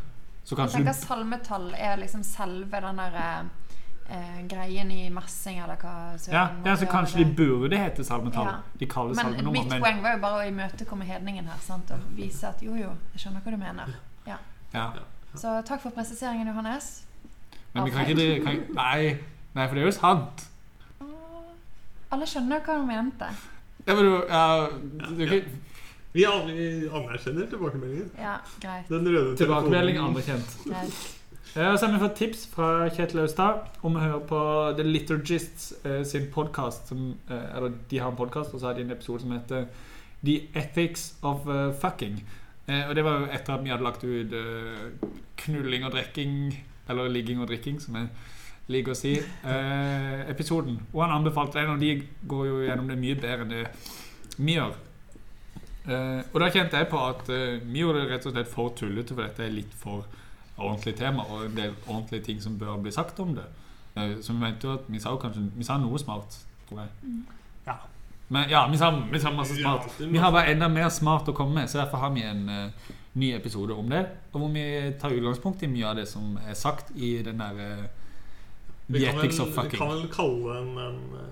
Så 0.50 0.56
Jeg 0.56 0.58
kanskje 0.58 0.78
tenker 0.80 0.96
du 0.96 1.06
salmetall 1.06 1.66
er 1.78 2.00
liksom 2.02 2.24
selve 2.26 2.80
den 2.82 2.98
der 2.98 3.18
eh, 4.10 4.40
greien 4.50 4.92
i 4.92 5.04
messing, 5.14 5.60
eller 5.62 5.78
hva 5.78 5.92
søren 6.18 6.34
ja, 6.34 6.46
ja, 6.66 6.74
så 6.82 6.88
kanskje 6.90 7.20
det. 7.20 7.26
de 7.28 7.36
burde 7.38 7.78
hete 7.78 8.06
salmetall. 8.08 8.50
Ja. 8.50 8.80
De 8.80 8.88
kaller 8.90 9.14
Men 9.14 9.28
salmenummer, 9.28 9.60
mitt 9.60 9.70
men 9.70 9.84
poeng 9.84 10.02
var 10.02 10.16
jo 10.16 10.22
bare 10.24 10.40
å 10.40 10.48
imøtekomme 10.50 11.06
hedningen 11.06 11.52
her. 11.52 11.62
Sant? 11.62 11.94
Og 11.94 12.08
vise 12.18 12.50
at 12.50 12.64
jo, 12.66 12.74
jo, 12.80 12.96
jeg 13.14 13.22
skjønner 13.28 13.46
hva 13.46 13.54
du 13.54 13.60
mener. 13.62 13.94
Ja. 14.26 14.40
ja. 14.74 14.88
Så 15.38 15.54
takk 15.70 15.86
for 15.86 15.94
presiseringen, 15.94 16.50
Johannes. 16.50 16.90
Men 17.76 17.86
vi 17.86 17.94
kan 17.94 18.10
ikke, 18.10 18.30
kan, 18.48 18.66
Nei, 18.74 19.14
nei, 19.54 19.68
for 19.68 19.78
det 19.78 19.86
er 19.86 19.90
jo 19.92 19.96
sant. 20.00 20.48
Alle 22.10 22.26
skjønner 22.26 22.66
hva 22.66 22.82
du 22.82 22.90
mente. 22.90 23.30
Ja, 23.86 23.94
men 23.94 24.02
du, 24.02 24.16
ja, 24.26 24.46
du 25.14 25.26
kan, 25.30 25.60
Vi 26.13 26.26
anerkjenner 26.26 27.45
tilbakemeldingen. 27.52 28.10
Ja, 28.17 28.38
greit. 28.62 28.89
Den 28.89 29.08
røde 29.08 29.36
Tilbakemelding 29.38 29.98
anerkjent. 30.02 30.56
greit. 30.65 31.15
Eh, 31.56 31.72
Og 31.72 31.80
så 31.80 31.86
har 31.88 31.93
vi 31.93 32.00
fått 32.08 32.15
tips 32.17 32.48
fra 32.54 32.89
Kjetil 32.89 33.19
Austad 33.24 33.62
om 33.84 33.95
å 33.95 34.00
høre 34.04 34.19
på 34.30 34.39
The 34.78 34.84
Liturgists 34.84 35.72
eh, 35.86 36.04
sin 36.04 36.28
podkast. 36.34 36.91
Eller 37.30 37.72
de 37.89 38.00
har 38.00 38.12
en 38.12 38.17
podkast, 38.17 38.54
og 38.54 38.60
så 38.60 38.67
har 38.69 38.74
de 38.78 38.82
en 38.86 38.91
episode 38.91 39.22
som 39.22 39.32
heter 39.32 39.65
The 40.26 40.36
Ethics 40.56 41.13
of 41.24 41.48
uh, 41.48 41.72
Fucking. 41.74 42.19
Eh, 42.67 42.89
og 42.89 42.95
det 42.95 43.04
var 43.06 43.19
jo 43.19 43.30
etter 43.34 43.54
at 43.54 43.63
vi 43.63 43.69
hadde 43.74 43.86
lagt 43.86 44.04
ut 44.04 44.34
uh, 44.34 45.08
knulling 45.45 45.86
og 45.86 45.93
drikking, 45.95 46.36
eller 46.89 47.10
ligging 47.10 47.41
og 47.41 47.48
drikking, 47.50 47.80
som 47.82 47.95
jeg 47.98 48.10
liker 48.69 48.93
å 48.93 48.98
si, 48.98 49.15
eh, 49.17 50.30
episoden. 50.30 50.76
Og 50.93 51.02
han 51.02 51.15
anbefalte 51.15 51.58
den, 51.58 51.72
og 51.74 51.80
de 51.82 52.04
går 52.30 52.45
jo 52.45 52.60
gjennom 52.67 52.88
det 52.91 52.98
mye 53.02 53.15
bedre 53.17 53.45
enn 53.48 53.54
det 53.56 53.63
vi 54.38 54.58
gjør. 54.60 54.76
Eh, 55.89 56.21
og 56.34 56.41
da 56.43 56.49
kjente 56.54 56.78
jeg 56.78 56.89
på 56.91 56.99
at 57.02 57.30
eh, 57.34 57.60
vi 57.65 57.82
gjorde 57.82 58.04
det 58.04 58.12
rett 58.13 58.28
og 58.30 58.36
slett 58.36 58.52
for 58.52 58.73
tullete, 58.78 59.15
for 59.15 59.25
dette 59.25 59.45
er 59.45 59.56
litt 59.56 59.73
for 59.78 60.06
ordentlig 60.60 60.95
tema 60.99 61.23
og 61.32 61.47
en 61.47 61.56
del 61.56 61.73
ordentlige 61.88 62.25
ting 62.28 62.41
som 62.43 62.58
bør 62.60 62.82
bli 62.84 62.91
sagt 62.93 63.19
om 63.23 63.34
det. 63.38 63.47
Eh, 63.95 64.17
Så 64.21 64.34
vi 64.34 64.39
mente 64.39 64.67
jo 64.67 64.73
at 64.73 64.88
vi 64.88 64.99
sa 64.99 65.15
kanskje 65.17 65.49
Vi 65.56 65.63
sa 65.63 65.78
noe 65.78 65.99
smart, 65.99 66.38
tror 66.69 66.84
jeg. 66.84 67.23
Ja. 67.65 67.78
Men 68.28 68.49
ja, 68.49 68.67
vi 68.71 68.78
sa, 68.78 68.91
vi 69.12 69.19
sa 69.19 69.32
masse 69.32 69.56
smart. 69.56 69.89
Ja, 69.99 70.08
Vi 70.08 70.17
har 70.17 70.32
bare 70.32 70.52
enda 70.54 70.67
mer 70.69 70.89
smart 70.89 71.30
å 71.30 71.34
komme 71.34 71.62
med, 71.62 71.69
så 71.69 71.82
derfor 71.82 71.97
har 71.97 72.12
vi 72.13 72.21
en 72.21 72.49
uh, 72.49 72.91
ny 73.17 73.32
episode 73.34 73.73
om 73.73 73.89
det. 73.89 74.04
Og 74.34 74.43
hvor 74.43 74.52
vi 74.54 74.65
tar 75.02 75.15
utgangspunkt 75.15 75.63
i 75.65 75.69
mye 75.71 75.88
av 75.89 75.97
det 75.97 76.06
som 76.08 76.38
er 76.45 76.54
sagt 76.54 76.91
i 76.95 77.15
den 77.25 77.41
der 77.41 77.58
uh, 77.58 77.88
Vi 78.86 78.99
The 78.99 79.10
Ethics 79.10 79.39
of 79.39 79.58
vi 79.58 79.78
kan 79.78 79.89
vel 79.89 80.06
kalle 80.13 80.60
den 80.60 80.78
en 80.78 81.02
uh, 81.13 81.23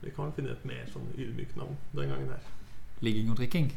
Vi 0.00 0.14
kan 0.16 0.30
vel 0.30 0.32
finne 0.38 0.56
et 0.56 0.64
mer 0.64 0.88
sånn 0.92 1.12
ydmykt 1.12 1.60
navn 1.60 1.76
den 1.92 2.08
gangen 2.14 2.32
her. 2.32 2.48
Ligging 3.04 3.28
og 3.30 3.36
drikking. 3.36 3.68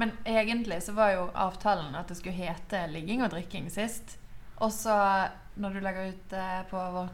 Men 0.00 0.12
egentlig 0.28 0.82
så 0.82 0.92
var 0.96 1.12
jo 1.14 1.28
avtalen 1.34 1.94
at 1.98 2.08
det 2.10 2.16
skulle 2.18 2.36
hete 2.36 2.84
ligging 2.92 3.22
og 3.24 3.30
drikking 3.32 3.70
sist. 3.72 4.18
Og 4.62 4.72
så, 4.72 4.94
når 5.58 5.76
du 5.76 5.80
legger 5.82 6.12
ut 6.12 6.34
eh, 6.38 6.60
på 6.70 6.82
vår 6.96 7.08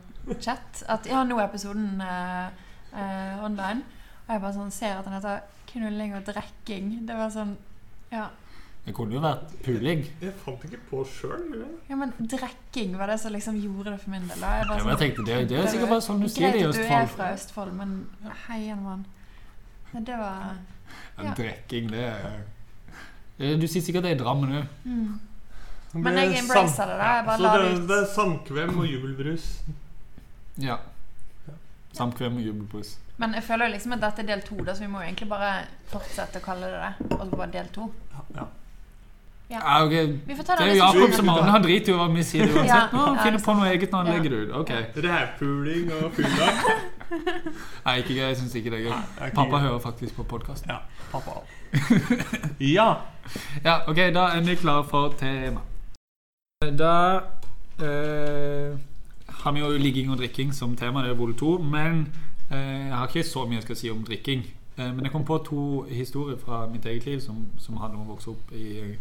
chat 0.45 0.83
at 0.93 1.07
ja, 1.09 1.23
nå 1.25 1.39
er 1.39 1.47
episoden 1.49 2.03
eh, 2.05 2.51
eh, 2.93 3.45
online, 3.45 3.85
og 4.27 4.35
jeg 4.35 4.43
bare 4.43 4.57
sånn 4.59 4.75
ser 4.75 4.99
at 4.99 5.07
den 5.09 5.17
heter 5.17 5.41
knulling 5.71 6.13
og 6.19 6.27
drekking. 6.29 6.93
Det 7.09 7.17
var 7.17 7.33
sånn 7.33 7.57
Ja, 8.13 8.27
Det 8.85 8.95
kunne 8.97 9.17
jo 9.17 9.21
vært 9.21 9.51
puling. 9.65 10.05
Jeg 10.21 10.33
fant 10.45 10.63
ikke 10.65 10.81
på 10.91 11.03
sjøl. 11.05 11.65
ja 11.89 11.97
men 11.97 12.13
drekking 12.19 12.95
var 12.97 13.11
det 13.13 13.19
som 13.21 13.33
liksom 13.33 13.57
gjorde 13.61 13.93
det 13.95 14.01
for 14.01 14.11
min 14.15 14.29
del. 14.29 14.41
da. 14.41 14.53
Jeg 14.59 14.67
Ja, 14.67 14.69
men 14.69 14.79
jeg 14.79 14.89
sånn, 14.89 15.03
tenkte, 15.05 15.27
det, 15.29 15.39
det 15.51 15.59
er 15.61 15.71
sikkert 15.73 15.93
bare 15.95 16.05
sånn 16.09 16.21
du 16.25 16.29
sier 16.29 16.53
det 16.53 16.63
i 16.63 16.67
Østfold. 16.69 16.89
Greit 16.89 16.99
at 16.99 17.09
du 17.09 17.13
er 17.13 17.15
fra 17.17 17.31
Østfold, 17.37 17.73
men 17.81 17.95
heien 18.49 18.83
mann. 18.85 19.07
Men 19.93 20.05
det 20.05 20.17
var 20.21 20.57
Ja. 21.19 21.35
Drikking, 21.35 21.91
det 21.91 22.05
er 22.05 22.39
Eh, 23.41 23.57
Du 23.59 23.67
sier 23.71 23.83
sikkert 23.83 24.03
det 24.03 24.17
i 24.17 24.19
Drammen 24.19 24.51
òg. 24.53 24.65
mm. 24.85 25.21
Men 25.95 26.15
jeg 26.19 26.39
embracer 26.43 26.87
det, 26.91 26.97
da. 26.99 27.05
Jeg 27.17 27.25
bare 27.27 27.37
Så 27.37 27.43
la 27.43 27.59
det, 27.59 27.69
ut. 27.79 27.89
det 27.89 27.97
er 27.99 28.07
samkvem 28.15 28.79
og 28.79 28.87
jubelbrus. 28.87 29.45
Ja. 30.59 30.77
Samkvem 31.95 32.37
og 32.37 32.43
jubelbrus. 32.43 32.97
Men 33.17 33.33
jeg 33.35 33.43
føler 33.45 33.69
liksom 33.73 33.93
at 33.93 34.01
dette 34.01 34.23
er 34.23 34.27
del 34.27 34.43
to, 34.43 34.57
så 34.67 34.79
vi 34.81 34.87
må 34.87 35.01
jo 35.01 35.07
egentlig 35.09 35.29
bare 35.29 35.53
fortsette 35.91 36.39
å 36.39 36.45
kalle 36.45 36.67
det 36.71 36.83
det. 36.83 37.13
Og 37.21 37.25
så 37.31 37.37
bare 37.37 37.51
del 37.53 37.69
to. 37.75 37.87
Ja. 38.37 38.45
Ja. 39.51 39.61
Ja, 39.65 39.85
ok. 39.85 39.93
Vi 40.27 40.35
får 40.37 40.43
ta 40.45 40.53
Det 40.53 40.65
det 40.65 40.71
er 40.71 40.75
jo 40.77 40.83
Jakob 40.85 41.13
som 41.17 41.29
har 41.29 41.43
Han 41.43 41.63
driter 41.65 41.93
jo 41.93 41.95
i 41.97 41.99
hva 42.03 42.09
vi 42.15 42.23
sier 42.23 42.45
uansett. 42.53 42.69
Ja, 42.69 42.81
Nå, 42.93 43.05
finner 43.23 43.39
er 43.39 43.45
på 43.45 43.55
noe 43.57 43.69
eget 43.73 43.91
når 43.93 43.99
han 43.99 44.07
Ja. 44.07 44.17
legger 44.19 44.31
det 44.31 44.41
ut. 44.43 44.53
Ok. 44.61 44.71
Rævpuling 45.05 45.93
og 45.93 46.13
fylla. 46.13 46.49
Nei, 47.87 47.95
ikke 48.03 48.15
gøy. 48.15 48.27
Jeg 48.27 48.37
syns 48.37 48.55
ikke 48.55 48.71
det 48.71 48.79
er 48.79 48.85
gøy. 48.91 48.99
Nei, 49.21 49.31
Pappa 49.35 49.57
hører 49.63 49.79
faktisk 49.79 50.15
på 50.17 50.23
podkasten. 50.23 50.71
Ja, 50.71 50.77
pappa. 51.13 51.41
ja. 52.77 52.89
Ja, 53.65 53.79
ok, 53.89 53.97
da 53.97 54.27
er 54.37 54.45
vi 54.45 54.55
klare 54.55 54.85
for 54.85 55.15
tema. 55.19 55.61
Da 56.79 56.93
eh, 57.81 58.77
har 59.29 59.53
vi 59.53 59.61
jo 59.61 59.69
ligging 59.79 60.11
og 60.13 60.19
drikking 60.19 60.53
som 60.55 60.77
tema, 60.77 61.03
det 61.03 61.11
er 61.11 61.15
Vol 61.15 61.33
2. 61.37 61.59
Men 61.59 62.09
eh, 62.51 62.89
jeg 62.89 62.95
har 62.97 63.07
ikke 63.09 63.23
så 63.29 63.47
mye 63.47 63.63
jeg 63.63 63.63
skal 63.63 63.77
si 63.77 63.91
om 63.91 64.05
drikking. 64.05 64.45
Eh, 64.77 64.91
men 64.95 65.05
jeg 65.05 65.13
kom 65.13 65.25
på 65.25 65.39
to 65.47 65.83
historier 65.89 66.37
fra 66.45 66.67
mitt 66.67 66.87
eget 66.87 67.07
liv 67.07 67.21
som, 67.21 67.47
som 67.59 67.77
handler 67.81 68.01
om 68.01 68.11
å 68.11 68.13
vokse 68.13 68.31
opp 68.31 68.53
i 68.53 68.97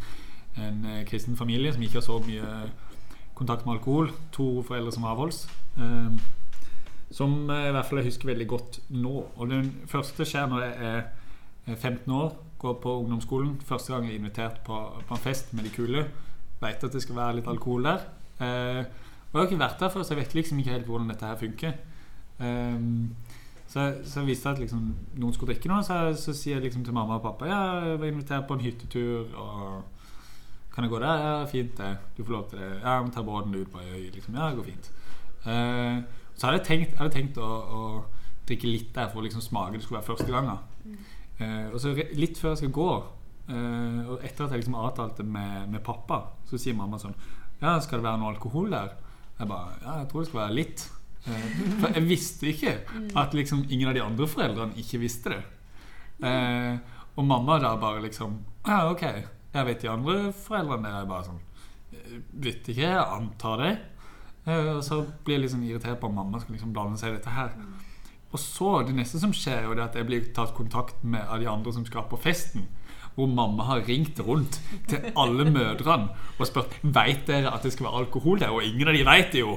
en 0.62 0.86
eh, 0.86 1.06
kristen 1.08 1.38
familie 1.38 1.74
som 1.74 1.84
ikke 1.84 2.00
har 2.00 2.06
så 2.06 2.18
mye 2.26 2.52
kontakt 3.38 3.66
med 3.66 3.78
alkohol. 3.78 4.12
To 4.38 4.64
foreldre 4.66 4.92
som 4.96 5.06
avholds. 5.10 5.46
Eh, 5.78 6.18
som 7.12 7.50
eh, 7.50 7.70
i 7.70 7.72
hvert 7.76 7.88
fall 7.88 8.02
jeg 8.02 8.10
husker 8.12 8.32
veldig 8.32 8.48
godt 8.50 8.80
nå. 8.90 9.16
Og 9.38 9.50
den 9.52 9.72
første 9.88 10.26
skjer 10.28 10.50
når 10.52 10.66
jeg 10.66 10.78
er 10.90 11.02
eh, 11.68 11.76
15 11.76 12.14
år, 12.14 12.36
går 12.60 12.80
på 12.84 12.96
ungdomsskolen. 13.04 13.58
Første 13.66 13.94
gang 13.94 14.08
jeg 14.08 14.18
er 14.18 14.24
invitert 14.24 14.62
på, 14.66 14.80
på 15.08 15.18
en 15.18 15.24
fest 15.24 15.54
med 15.54 15.68
de 15.68 15.74
kule. 15.76 16.06
Vet 16.62 16.84
at 16.84 16.94
det 16.94 17.04
skal 17.04 17.20
være 17.20 17.40
litt 17.40 17.50
alkohol 17.52 17.86
der. 17.88 18.08
Eh, 18.42 18.84
og 19.28 19.34
jeg 19.34 19.42
har 19.42 19.50
ikke 19.50 19.64
vært 19.64 19.82
der 19.82 19.94
før, 19.94 20.04
så 20.04 20.16
jeg 20.16 20.24
vet 20.24 20.38
liksom 20.38 20.60
ikke 20.62 20.74
helt 20.74 20.88
hvordan 20.88 21.10
dette 21.12 21.28
her 21.28 21.40
funker. 21.40 21.74
Så, 23.68 23.82
så 24.06 24.20
jeg 24.22 24.28
visste 24.30 24.52
at 24.54 24.60
liksom, 24.62 24.84
noen 25.20 25.34
skulle 25.36 25.52
drikke 25.52 25.70
noe, 25.72 25.84
så, 25.84 25.98
så 26.16 26.32
sier 26.38 26.56
jeg 26.56 26.68
liksom 26.68 26.86
til 26.86 26.96
mamma 26.96 27.18
og 27.18 27.26
pappa 27.26 27.50
Ja, 27.50 27.62
jeg 27.84 28.00
var 28.00 28.08
invitert 28.08 28.46
på 28.48 28.56
en 28.56 28.64
hyttetur, 28.64 29.34
og 29.36 29.97
kan 30.78 30.86
jeg 30.86 30.92
gå 30.92 30.98
der? 31.02 31.22
Ja, 31.26 31.46
fint 31.50 31.78
det. 31.80 31.88
Du 32.14 32.20
får 32.22 32.34
lov 32.36 32.50
til 32.50 32.60
det. 32.62 32.68
Ja, 32.84 33.00
men 33.02 33.10
ta 33.12 33.24
båten 33.26 33.56
ut 33.56 33.72
på 33.74 33.80
øy. 33.82 34.12
Liksom. 34.14 34.36
Ja, 34.38 34.50
det 34.50 34.60
går 34.60 34.68
fint. 34.68 34.92
Uh, 35.42 36.04
så 36.36 36.46
hadde 36.46 36.60
jeg 36.60 36.66
tenkt, 36.68 36.98
hadde 37.00 37.14
tenkt 37.16 37.40
å, 37.42 37.48
å 37.50 37.80
drikke 38.46 38.70
litt 38.70 38.92
der 38.94 39.08
for 39.10 39.24
å 39.24 39.26
liksom 39.26 39.42
smake. 39.42 39.80
Det 39.80 39.88
skulle 39.88 40.04
være 40.04 40.10
første 40.12 40.28
gangen. 40.30 40.60
Uh, 41.40 41.72
og 41.72 41.80
så 41.82 41.96
litt 41.98 42.38
før 42.38 42.54
jeg 42.54 42.60
skal 42.62 42.76
gå, 42.78 42.92
uh, 43.50 44.04
og 44.06 44.22
etter 44.22 44.46
at 44.46 44.54
jeg 44.54 44.62
liksom 44.62 44.78
avtalte 44.78 45.26
med, 45.26 45.66
med 45.74 45.82
pappa, 45.88 46.20
så 46.46 46.62
sier 46.62 46.78
mamma 46.78 47.02
sånn 47.02 47.18
Ja, 47.58 47.80
skal 47.82 47.98
det 47.98 48.06
være 48.06 48.22
noe 48.22 48.36
alkohol 48.36 48.70
der? 48.70 48.94
Jeg 49.40 49.50
bare 49.50 49.80
Ja, 49.82 49.96
jeg 50.04 50.12
tror 50.12 50.22
det 50.22 50.30
skal 50.30 50.44
være 50.44 50.58
litt. 50.60 50.86
For 51.28 51.90
jeg 51.92 52.06
visste 52.08 52.52
ikke 52.52 52.76
at 53.18 53.34
liksom 53.36 53.66
ingen 53.66 53.90
av 53.90 53.98
de 53.98 54.06
andre 54.06 54.30
foreldrene 54.30 54.78
ikke 54.80 55.02
visste 55.02 55.34
det. 55.34 55.42
Eh, 56.24 56.78
og 57.18 57.26
mamma 57.26 57.58
da 57.62 57.74
bare 57.82 58.02
liksom 58.06 58.38
Ja, 58.66 58.86
ok. 58.92 59.04
Jeg 59.58 59.66
vet 59.66 59.82
de 59.82 59.90
andre 59.90 60.16
foreldrene 60.38 60.92
der 60.92 61.02
er 61.02 61.10
bare 61.10 61.28
sånn 61.28 61.44
«Eh, 61.96 62.18
Vet 62.46 62.68
ikke, 62.70 62.84
jeg 62.84 63.06
antar 63.18 63.62
det. 63.64 63.74
Eh, 64.46 64.72
og 64.76 64.84
så 64.86 65.02
blir 65.26 65.40
jeg 65.40 65.48
liksom 65.48 65.64
irritert 65.66 66.00
på 66.02 66.10
at 66.12 66.18
mamma 66.18 66.42
skal 66.44 66.56
liksom 66.58 66.74
blande 66.76 67.00
seg 67.02 67.14
i 67.14 67.18
dette 67.18 67.34
her. 67.34 67.56
Og 68.28 68.42
så, 68.44 68.74
det 68.86 68.96
neste 68.96 69.22
som 69.22 69.34
skjer, 69.36 69.66
er 69.72 69.82
at 69.86 69.96
jeg 69.96 70.08
blir 70.08 70.28
tatt 70.36 70.54
kontakt 70.56 71.00
med 71.04 71.24
av 71.26 71.40
de 71.42 71.48
andre 71.50 71.74
som 71.74 71.86
skal 71.88 72.06
på 72.12 72.20
festen. 72.22 72.68
Hvor 73.18 73.30
mamma 73.32 73.66
har 73.66 73.82
ringt 73.88 74.20
rundt 74.22 74.60
til 74.92 75.08
alle 75.18 75.48
mødrene 75.50 76.12
og 76.38 76.46
spurt 76.46 76.76
Vet 76.84 77.24
dere 77.26 77.50
at 77.50 77.64
det 77.66 77.72
skal 77.74 77.88
være 77.88 78.04
alkohol 78.04 78.44
der. 78.44 78.54
Og 78.54 78.62
ingen 78.68 78.92
av 78.92 78.94
de 78.94 79.06
vet 79.08 79.32
det 79.34 79.42
jo! 79.42 79.56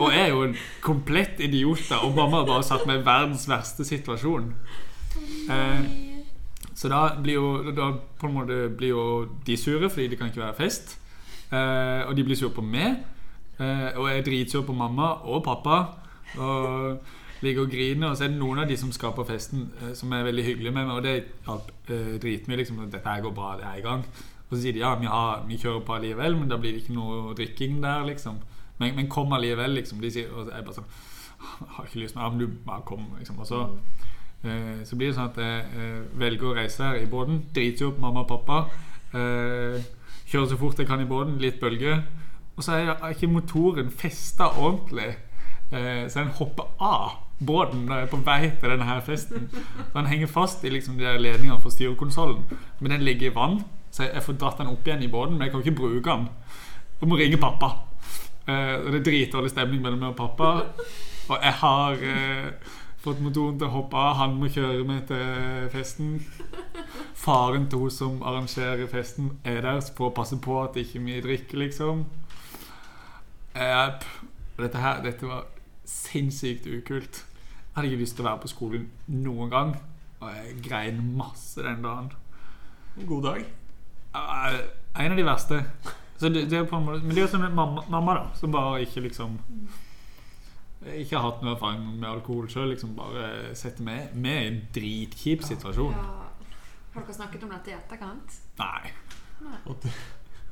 Og 0.00 0.06
jeg 0.14 0.22
er 0.22 0.30
jo 0.32 0.46
en 0.46 0.56
komplett 0.80 1.42
idiot. 1.44 1.84
Og 2.00 2.14
mamma 2.16 2.40
har 2.40 2.48
bare 2.48 2.64
satt 2.64 2.86
meg 2.88 3.02
i 3.02 3.06
verdens 3.10 3.44
verste 3.50 3.84
situasjon. 3.84 4.54
Eh, 5.52 5.90
så 6.76 6.88
da 6.92 7.02
blir 7.22 7.38
jo 7.38 7.72
da 7.72 7.90
på 8.20 8.28
en 8.28 8.34
måte 8.36 8.56
blir 8.76 8.92
jo 8.92 9.04
de 9.46 9.56
sure, 9.56 9.88
fordi 9.88 10.10
det 10.12 10.18
kan 10.18 10.28
ikke 10.28 10.42
være 10.42 10.58
fest. 10.58 10.98
Eh, 11.48 12.02
og 12.04 12.16
de 12.16 12.24
blir 12.24 12.36
sure 12.36 12.52
på 12.52 12.64
meg. 12.64 12.98
Eh, 13.56 13.96
og 13.96 14.10
jeg 14.10 14.18
er 14.18 14.26
dritsur 14.26 14.66
på 14.66 14.76
mamma 14.76 15.14
og 15.24 15.44
pappa. 15.44 15.78
Og 16.36 16.98
ligger 17.40 17.62
og 17.62 17.70
griner. 17.70 18.10
Og 18.10 18.16
så 18.16 18.26
er 18.26 18.34
det 18.34 18.40
noen 18.42 18.60
av 18.60 18.68
de 18.68 18.76
som 18.76 18.92
skal 18.92 19.14
på 19.16 19.24
festen, 19.24 19.70
eh, 19.80 19.94
som 19.96 20.12
er 20.12 20.26
veldig 20.28 20.44
hyggelige 20.44 20.74
med 20.76 20.84
meg. 20.84 20.96
Og 20.96 21.02
det 21.02 21.14
hjalp 21.46 21.90
eh, 21.90 22.56
liksom, 22.60 22.82
Dette 22.92 23.08
her 23.08 23.24
går 23.24 23.32
bra, 23.32 23.54
det 23.56 23.64
er 23.64 23.78
i 23.80 23.86
gang. 23.86 24.04
Og 24.50 24.56
så 24.56 24.60
sier 24.62 24.76
de 24.76 24.84
ja, 24.84 24.94
vi, 25.00 25.06
har, 25.06 25.46
vi 25.48 25.56
kjører 25.56 25.80
på 25.80 25.96
allikevel, 25.96 26.36
men 26.36 26.50
da 26.50 26.58
blir 26.60 26.76
det 26.76 26.84
ikke 26.84 26.98
noe 26.98 27.34
drikking 27.34 27.80
der, 27.82 28.04
liksom. 28.04 28.36
Men, 28.78 28.94
men 28.94 29.08
kom 29.08 29.32
allikevel, 29.32 29.80
liksom. 29.80 30.04
De 30.04 30.12
sier, 30.12 30.28
og 30.28 30.52
jeg 30.52 30.68
bare 30.68 30.76
sånn 30.76 30.92
Jeg 31.46 31.72
har 31.78 31.88
ikke 31.88 32.02
lyst, 32.02 32.16
men 32.16 32.24
ja, 32.24 32.28
men 32.34 32.44
du 32.44 32.60
bare 32.68 32.84
kom, 32.84 33.08
liksom. 33.16 33.40
Og 33.40 33.48
så 33.48 33.64
Eh, 33.64 34.15
så 34.86 34.96
blir 34.98 35.10
det 35.10 35.16
sånn 35.16 35.30
at 35.30 35.38
jeg 35.40 35.64
eh, 35.76 36.00
velger 36.20 36.50
å 36.50 36.56
reise 36.56 36.84
her 36.84 37.00
i 37.00 37.10
båten. 37.10 37.42
Driter 37.54 37.90
opp 37.90 38.00
mamma 38.02 38.24
og 38.24 38.30
pappa. 38.30 38.58
Eh, 39.16 39.78
kjører 40.26 40.50
så 40.50 40.58
fort 40.60 40.80
jeg 40.80 40.88
kan 40.88 41.02
i 41.02 41.08
båten. 41.08 41.38
Litt 41.42 41.60
bølge. 41.62 42.00
Og 42.56 42.64
så 42.64 42.78
er 42.78 42.92
ikke 43.10 43.30
motoren 43.30 43.90
festa 43.92 44.50
ordentlig. 44.54 45.12
Eh, 45.72 46.06
så 46.08 46.22
den 46.22 46.34
hopper 46.38 46.70
av 46.80 47.22
båten 47.38 47.84
når 47.84 47.98
jeg 47.98 48.06
er 48.06 48.12
på 48.12 48.20
vei 48.24 48.40
til 48.60 48.72
denne 48.72 48.86
her 48.88 49.02
festen. 49.04 49.48
Så 49.52 49.90
den 49.94 50.10
henger 50.12 50.30
fast 50.32 50.64
i 50.64 50.72
liksom 50.72 50.96
de 51.00 51.16
ledningene 51.18 51.60
for 51.60 51.74
styrekonsollen. 51.74 52.46
Men 52.80 52.96
den 52.96 53.04
ligger 53.04 53.30
i 53.30 53.34
vann, 53.34 53.60
så 53.90 54.06
jeg 54.06 54.24
får 54.24 54.38
dratt 54.40 54.62
den 54.62 54.72
opp 54.72 54.86
igjen 54.86 55.04
i 55.04 55.10
båten. 55.12 55.36
Men 55.36 55.46
jeg 55.46 55.52
kan 55.52 55.64
ikke 55.64 55.80
bruke 55.82 56.10
den. 56.10 56.28
Jeg 57.00 57.10
må 57.10 57.18
ringe 57.20 57.40
pappa. 57.40 57.74
Eh, 58.46 58.74
og 58.80 58.92
det 58.92 59.00
er 59.00 59.06
dritdårlig 59.10 59.50
stemning 59.52 59.82
mellom 59.82 60.00
meg 60.00 60.14
og 60.14 60.20
pappa. 60.22 60.50
Og 61.28 61.38
jeg 61.42 61.54
har 61.60 62.04
eh, 62.06 62.74
fått 63.06 63.22
motoren 63.24 63.58
til 63.60 63.68
å 63.68 63.74
hoppe 63.76 63.96
av. 64.00 64.16
Han 64.20 64.36
må 64.40 64.48
kjøre 64.52 64.84
meg 64.88 65.04
til 65.08 65.68
festen. 65.72 66.16
Faren 67.16 67.66
til 67.70 67.84
hun 67.86 67.92
som 67.94 68.20
arrangerer 68.26 68.86
festen, 68.90 69.32
er 69.46 69.62
der 69.64 69.80
for 69.96 70.10
å 70.10 70.14
passe 70.16 70.38
på 70.42 70.58
at 70.62 70.76
ikke 70.80 71.02
vi 71.06 71.20
drikker, 71.24 71.60
liksom. 71.64 72.04
Eh, 73.56 74.06
dette 74.58 74.82
her 74.82 75.02
dette 75.04 75.28
var 75.28 75.46
sinnssykt 75.86 76.66
ukult. 76.66 77.22
Jeg 77.22 77.76
hadde 77.76 77.90
ikke 77.90 78.02
lyst 78.02 78.16
til 78.16 78.24
å 78.24 78.28
være 78.30 78.42
på 78.44 78.50
skolen 78.52 78.88
noen 79.12 79.52
gang. 79.52 79.74
Og 80.20 80.32
jeg 80.32 80.56
grein 80.64 81.00
masse 81.16 81.62
den 81.62 81.82
dagen. 81.84 82.10
God 83.06 83.26
dag. 83.30 83.46
Eh, 84.16 84.60
En 84.96 85.12
av 85.12 85.16
de 85.18 85.24
verste. 85.28 85.58
Så 86.16 86.30
det, 86.32 86.46
det 86.50 86.56
er 86.58 86.64
på 86.64 86.78
en 86.78 86.86
måte, 86.86 87.02
men 87.04 87.12
det 87.12 87.20
er 87.20 87.26
jo 87.26 87.32
som 87.34 87.42
med 87.44 87.52
mamma, 87.52 87.82
mamma, 87.92 88.14
da, 88.16 88.28
som 88.38 88.52
bare 88.52 88.80
ikke 88.86 89.02
liksom 89.04 89.34
Ikke 90.94 91.18
har 91.18 91.30
hatt 91.30 91.42
noe 91.42 91.54
erfaring 91.56 91.86
med 91.96 92.08
alkohol 92.08 92.48
sjøl. 92.50 92.70
Liksom 92.72 92.94
bare 92.98 93.54
setter 93.58 93.86
meg 93.86 94.14
med 94.14 94.36
i 94.38 94.50
en 94.50 94.60
dritkjip 94.76 95.46
situasjon. 95.46 95.96
Ja. 95.96 96.26
Har 96.96 97.04
dere 97.04 97.16
snakket 97.16 97.42
om 97.44 97.52
dette 97.52 97.72
i 97.72 97.76
etterkant? 97.76 98.36
Nei. 98.60 98.92
Og, 99.68 99.74
det, 99.82 99.90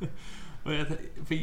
og 0.66 0.74
jeg, 0.74 1.38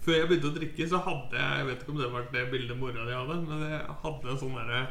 før 0.00 0.16
jeg 0.16 0.28
begynte 0.30 0.52
å 0.52 0.54
drikke, 0.54 0.86
så 0.88 1.02
hadde 1.04 1.36
jeg 1.36 1.58
Jeg 1.58 1.66
vet 1.68 1.82
ikke 1.82 1.92
om 1.92 1.98
det 2.00 2.08
var 2.14 2.30
det 2.32 2.46
bildet 2.54 2.80
mora 2.80 3.04
di 3.04 3.12
hadde, 3.12 3.36
men 3.44 3.66
jeg 3.66 3.98
hadde 4.04 4.32
en 4.32 4.40
sånn 4.40 4.56
derre 4.56 4.86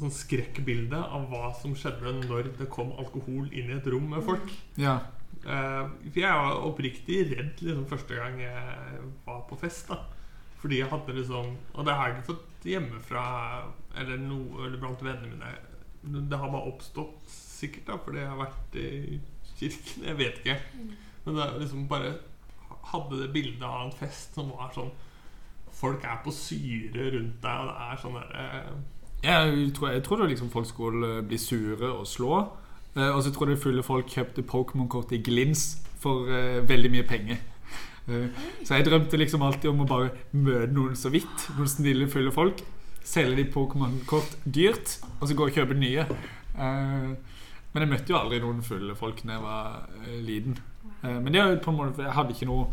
Sånn 0.00 0.10
skrekkbilde 0.10 0.98
av 0.98 1.28
hva 1.30 1.52
som 1.54 1.76
skjedde 1.78 2.16
når 2.24 2.48
det 2.58 2.66
kom 2.72 2.88
alkohol 2.98 3.44
inn 3.52 3.68
i 3.70 3.76
et 3.76 3.86
rom 3.86 4.08
med 4.10 4.24
folk. 4.26 4.48
Ja. 4.74 4.96
Uh, 5.44 5.86
for 6.08 6.18
jeg 6.18 6.40
var 6.40 6.64
oppriktig 6.66 7.18
redd 7.28 7.60
liksom, 7.62 7.84
første 7.86 8.16
gang 8.18 8.40
jeg 8.42 9.04
var 9.28 9.44
på 9.46 9.60
fest. 9.60 9.92
da 9.92 10.17
Fordi 10.58 10.80
jeg 10.80 10.90
hadde 10.90 11.14
liksom 11.14 11.52
Og 11.74 11.86
det 11.86 11.94
har 11.94 12.08
jeg 12.08 12.16
ikke 12.16 12.32
fått 12.32 12.66
hjemmefra 12.66 13.24
eller, 13.98 14.16
noe, 14.22 14.66
eller 14.66 14.80
blant 14.82 15.02
vennene 15.04 15.30
mine. 15.30 16.24
Det 16.30 16.38
har 16.38 16.50
bare 16.50 16.70
oppstått 16.70 17.28
sikkert 17.30 17.88
da 17.90 17.98
fordi 18.02 18.22
jeg 18.22 18.30
har 18.30 18.40
vært 18.40 18.78
i 18.78 18.88
kirken. 19.58 20.04
Jeg 20.06 20.18
vet 20.18 20.40
ikke. 20.42 20.56
Men 21.24 21.38
det 21.38 21.44
er 21.44 21.60
liksom 21.62 21.86
bare 21.90 22.12
hadde 22.92 23.22
det 23.22 23.32
bildet 23.34 23.64
av 23.66 23.86
en 23.86 23.96
fest 23.96 24.36
som 24.38 24.52
var 24.54 24.72
sånn 24.76 24.94
Folk 25.78 26.02
er 26.02 26.16
på 26.24 26.32
syre 26.34 27.04
rundt 27.14 27.36
deg, 27.42 27.58
og 27.60 27.68
det 27.68 27.74
er 27.84 28.00
sånn 28.02 28.16
derre 28.16 28.46
Jeg 29.22 29.68
tror, 29.76 29.90
jeg 29.94 30.04
tror 30.06 30.22
da 30.22 30.30
liksom 30.30 30.50
folk 30.50 30.66
skulle 30.66 31.10
bli 31.26 31.38
sure 31.38 31.90
og 31.92 32.06
slå. 32.06 32.40
Eh, 32.96 33.10
og 33.10 33.20
så 33.22 33.30
tror 33.34 33.52
jeg 33.52 33.60
fulle 33.62 33.84
folk 33.86 34.10
kjøpte 34.10 34.46
Pokémon-kort 34.46 35.12
i 35.14 35.20
glins 35.22 35.68
for 36.02 36.30
eh, 36.30 36.58
veldig 36.66 36.90
mye 36.94 37.06
penger. 37.06 37.42
Eh, 38.08 38.28
så 38.64 38.78
jeg 38.78 38.86
drømte 38.88 39.20
liksom 39.20 39.44
alltid 39.44 39.70
om 39.70 39.84
å 39.84 39.88
bare 39.88 40.12
møte 40.32 40.72
noen 40.72 40.96
så 40.98 41.12
vidt. 41.12 41.48
Noen 41.58 41.70
snille, 41.70 42.08
fulle 42.10 42.32
folk. 42.34 42.62
Selge 43.08 43.38
de 43.40 43.46
Pokémon-kort 43.52 44.36
dyrt, 44.44 44.98
og 45.18 45.28
så 45.28 45.36
gå 45.36 45.48
og 45.48 45.56
kjøpe 45.56 45.76
nye. 45.78 46.04
Eh, 46.58 47.12
men 47.72 47.84
jeg 47.84 47.90
møtte 47.90 48.12
jo 48.12 48.18
aldri 48.18 48.40
noen 48.42 48.64
fulle 48.64 48.96
folk 48.98 49.20
da 49.22 49.36
jeg 49.36 49.44
var 49.44 49.98
eh, 50.00 50.20
liten. 50.24 50.58
Men 51.02 51.28
det 51.30 51.40
er 51.40 51.52
jo 51.52 51.58
på 51.62 51.70
en 51.70 51.76
måte 51.78 52.02
Jeg 52.02 52.14
hadde 52.16 52.32
ikke 52.34 52.46
noe 52.48 52.64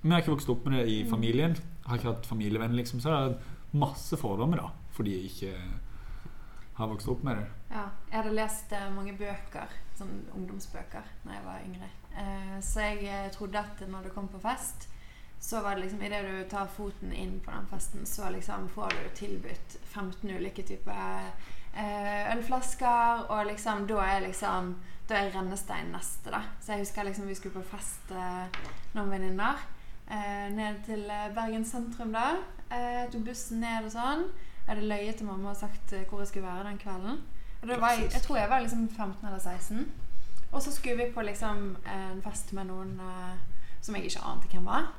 Vi 0.00 0.08
har 0.08 0.22
ikke 0.22 0.32
vokst 0.32 0.48
opp 0.48 0.62
med 0.64 0.78
det 0.78 0.84
i 0.88 1.02
familien. 1.04 1.56
Jeg 1.58 1.90
har 1.90 1.98
ikke 1.98 2.12
hatt 2.12 2.28
familievenn, 2.28 2.76
liksom. 2.78 3.02
Så 3.02 3.10
det 3.10 3.18
er 3.18 3.80
masse 3.82 4.16
fordommer, 4.16 4.62
da. 4.62 4.70
Fordi 4.96 5.16
jeg 5.16 5.28
ikke 5.28 5.50
har 6.78 6.88
vokst 6.88 7.10
opp 7.12 7.26
med 7.26 7.40
det. 7.40 7.44
Ja, 7.74 7.84
jeg 8.08 8.16
hadde 8.20 8.36
lest 8.38 8.72
mange 8.94 9.16
bøker, 9.18 9.76
sånn 9.98 10.14
ungdomsbøker, 10.38 11.12
da 11.26 11.36
jeg 11.36 11.44
var 11.44 11.60
yngre. 11.66 11.90
Eh, 12.16 12.58
så 12.62 12.80
jeg 12.80 13.06
eh, 13.10 13.30
trodde 13.34 13.58
at 13.58 13.84
når 13.88 14.08
du 14.08 14.14
kom 14.14 14.28
på 14.28 14.40
fest, 14.42 14.88
så 15.44 15.60
var 15.60 15.74
det 15.74 15.84
liksom 15.84 16.02
idet 16.02 16.22
du 16.24 16.48
tar 16.48 16.70
foten 16.72 17.12
inn 17.12 17.40
på 17.44 17.52
den 17.52 17.66
festen, 17.68 18.06
så 18.06 18.30
liksom 18.32 18.68
får 18.72 18.94
du 18.96 19.10
tilbudt 19.18 19.76
15 19.92 20.30
ulike 20.30 20.62
typer 20.64 21.26
eh, 21.76 22.32
ølflasker, 22.36 23.26
og 23.28 23.46
liksom 23.50 23.84
da 23.90 24.00
er 24.14 24.24
liksom 24.28 24.74
da 25.08 25.18
er 25.20 25.34
rennestein 25.34 25.90
neste, 25.92 26.30
da. 26.32 26.40
Så 26.60 26.72
jeg 26.72 26.86
husker 26.86 27.04
liksom 27.04 27.28
vi 27.28 27.36
skulle 27.36 27.60
på 27.60 27.76
fest, 27.76 28.08
eh, 28.10 28.62
noen 28.94 29.10
venninner. 29.12 29.60
Eh, 30.08 30.48
ned 30.52 30.80
til 30.86 31.04
eh, 31.10 31.28
Bergen 31.36 31.64
sentrum 31.68 32.14
da. 32.16 32.38
Eh, 32.72 33.04
tok 33.12 33.26
bussen 33.28 33.60
ned 33.60 33.84
og 33.88 33.92
sånn. 33.92 34.24
Jeg 34.64 34.70
hadde 34.70 34.88
løyet 34.88 35.20
til 35.20 35.28
mamma 35.28 35.52
og 35.52 35.60
sagt 35.60 35.92
eh, 35.92 36.06
hvor 36.08 36.22
jeg 36.24 36.32
skulle 36.32 36.48
være 36.48 36.70
den 36.70 36.80
kvelden. 36.80 37.20
Og 37.60 37.68
da 37.68 37.78
var 37.80 37.98
jeg, 37.98 38.08
jeg 38.12 38.24
tror 38.24 38.40
jeg 38.40 38.50
var 38.50 38.64
liksom 38.64 38.88
15 38.88 39.28
eller 39.28 39.38
16. 39.38 39.84
Og 40.54 40.62
så 40.62 40.72
skulle 40.72 40.96
vi 41.02 41.12
på 41.12 41.22
liksom 41.26 41.72
en 41.90 42.20
fest 42.22 42.52
med 42.54 42.70
noen 42.70 42.94
uh, 43.02 43.34
som 43.82 43.96
jeg 43.96 44.08
ikke 44.08 44.22
ante 44.30 44.50
hvem 44.52 44.68
var. 44.70 44.92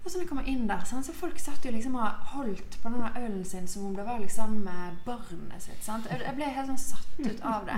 Og 0.00 0.08
så 0.08 0.16
når 0.16 0.22
jeg 0.22 0.28
kommer 0.30 0.46
inn 0.48 0.62
der, 0.68 0.84
sant, 0.88 1.04
så 1.04 1.12
folk 1.12 1.36
satt 1.42 1.66
jo 1.66 1.72
liksom 1.74 1.98
og 2.00 2.30
holdt 2.32 2.78
på 2.80 2.88
denne 2.88 3.10
ølen 3.20 3.42
sin 3.44 3.66
som 3.68 3.84
om 3.90 3.96
det 3.96 4.06
var 4.06 4.22
liksom 4.22 4.62
eh, 4.64 4.94
barnet 5.04 5.60
sitt. 5.60 5.82
Sant? 5.84 6.08
Jeg 6.08 6.32
ble 6.38 6.48
helt 6.48 6.70
sånn 6.70 6.80
satt 6.80 7.18
ut 7.20 7.42
av 7.44 7.66
det. 7.68 7.76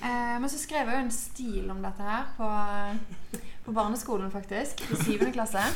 Uh, 0.00 0.38
men 0.40 0.48
så 0.48 0.62
skrev 0.62 0.88
jeg 0.88 0.96
jo 0.96 1.04
en 1.04 1.12
stil 1.12 1.74
om 1.74 1.84
dette 1.84 2.06
her 2.06 2.30
på, 2.38 2.48
på 3.66 3.74
barneskolen, 3.76 4.32
faktisk. 4.32 4.80
I 4.88 5.02
syvende 5.02 5.34
klasse. 5.36 5.66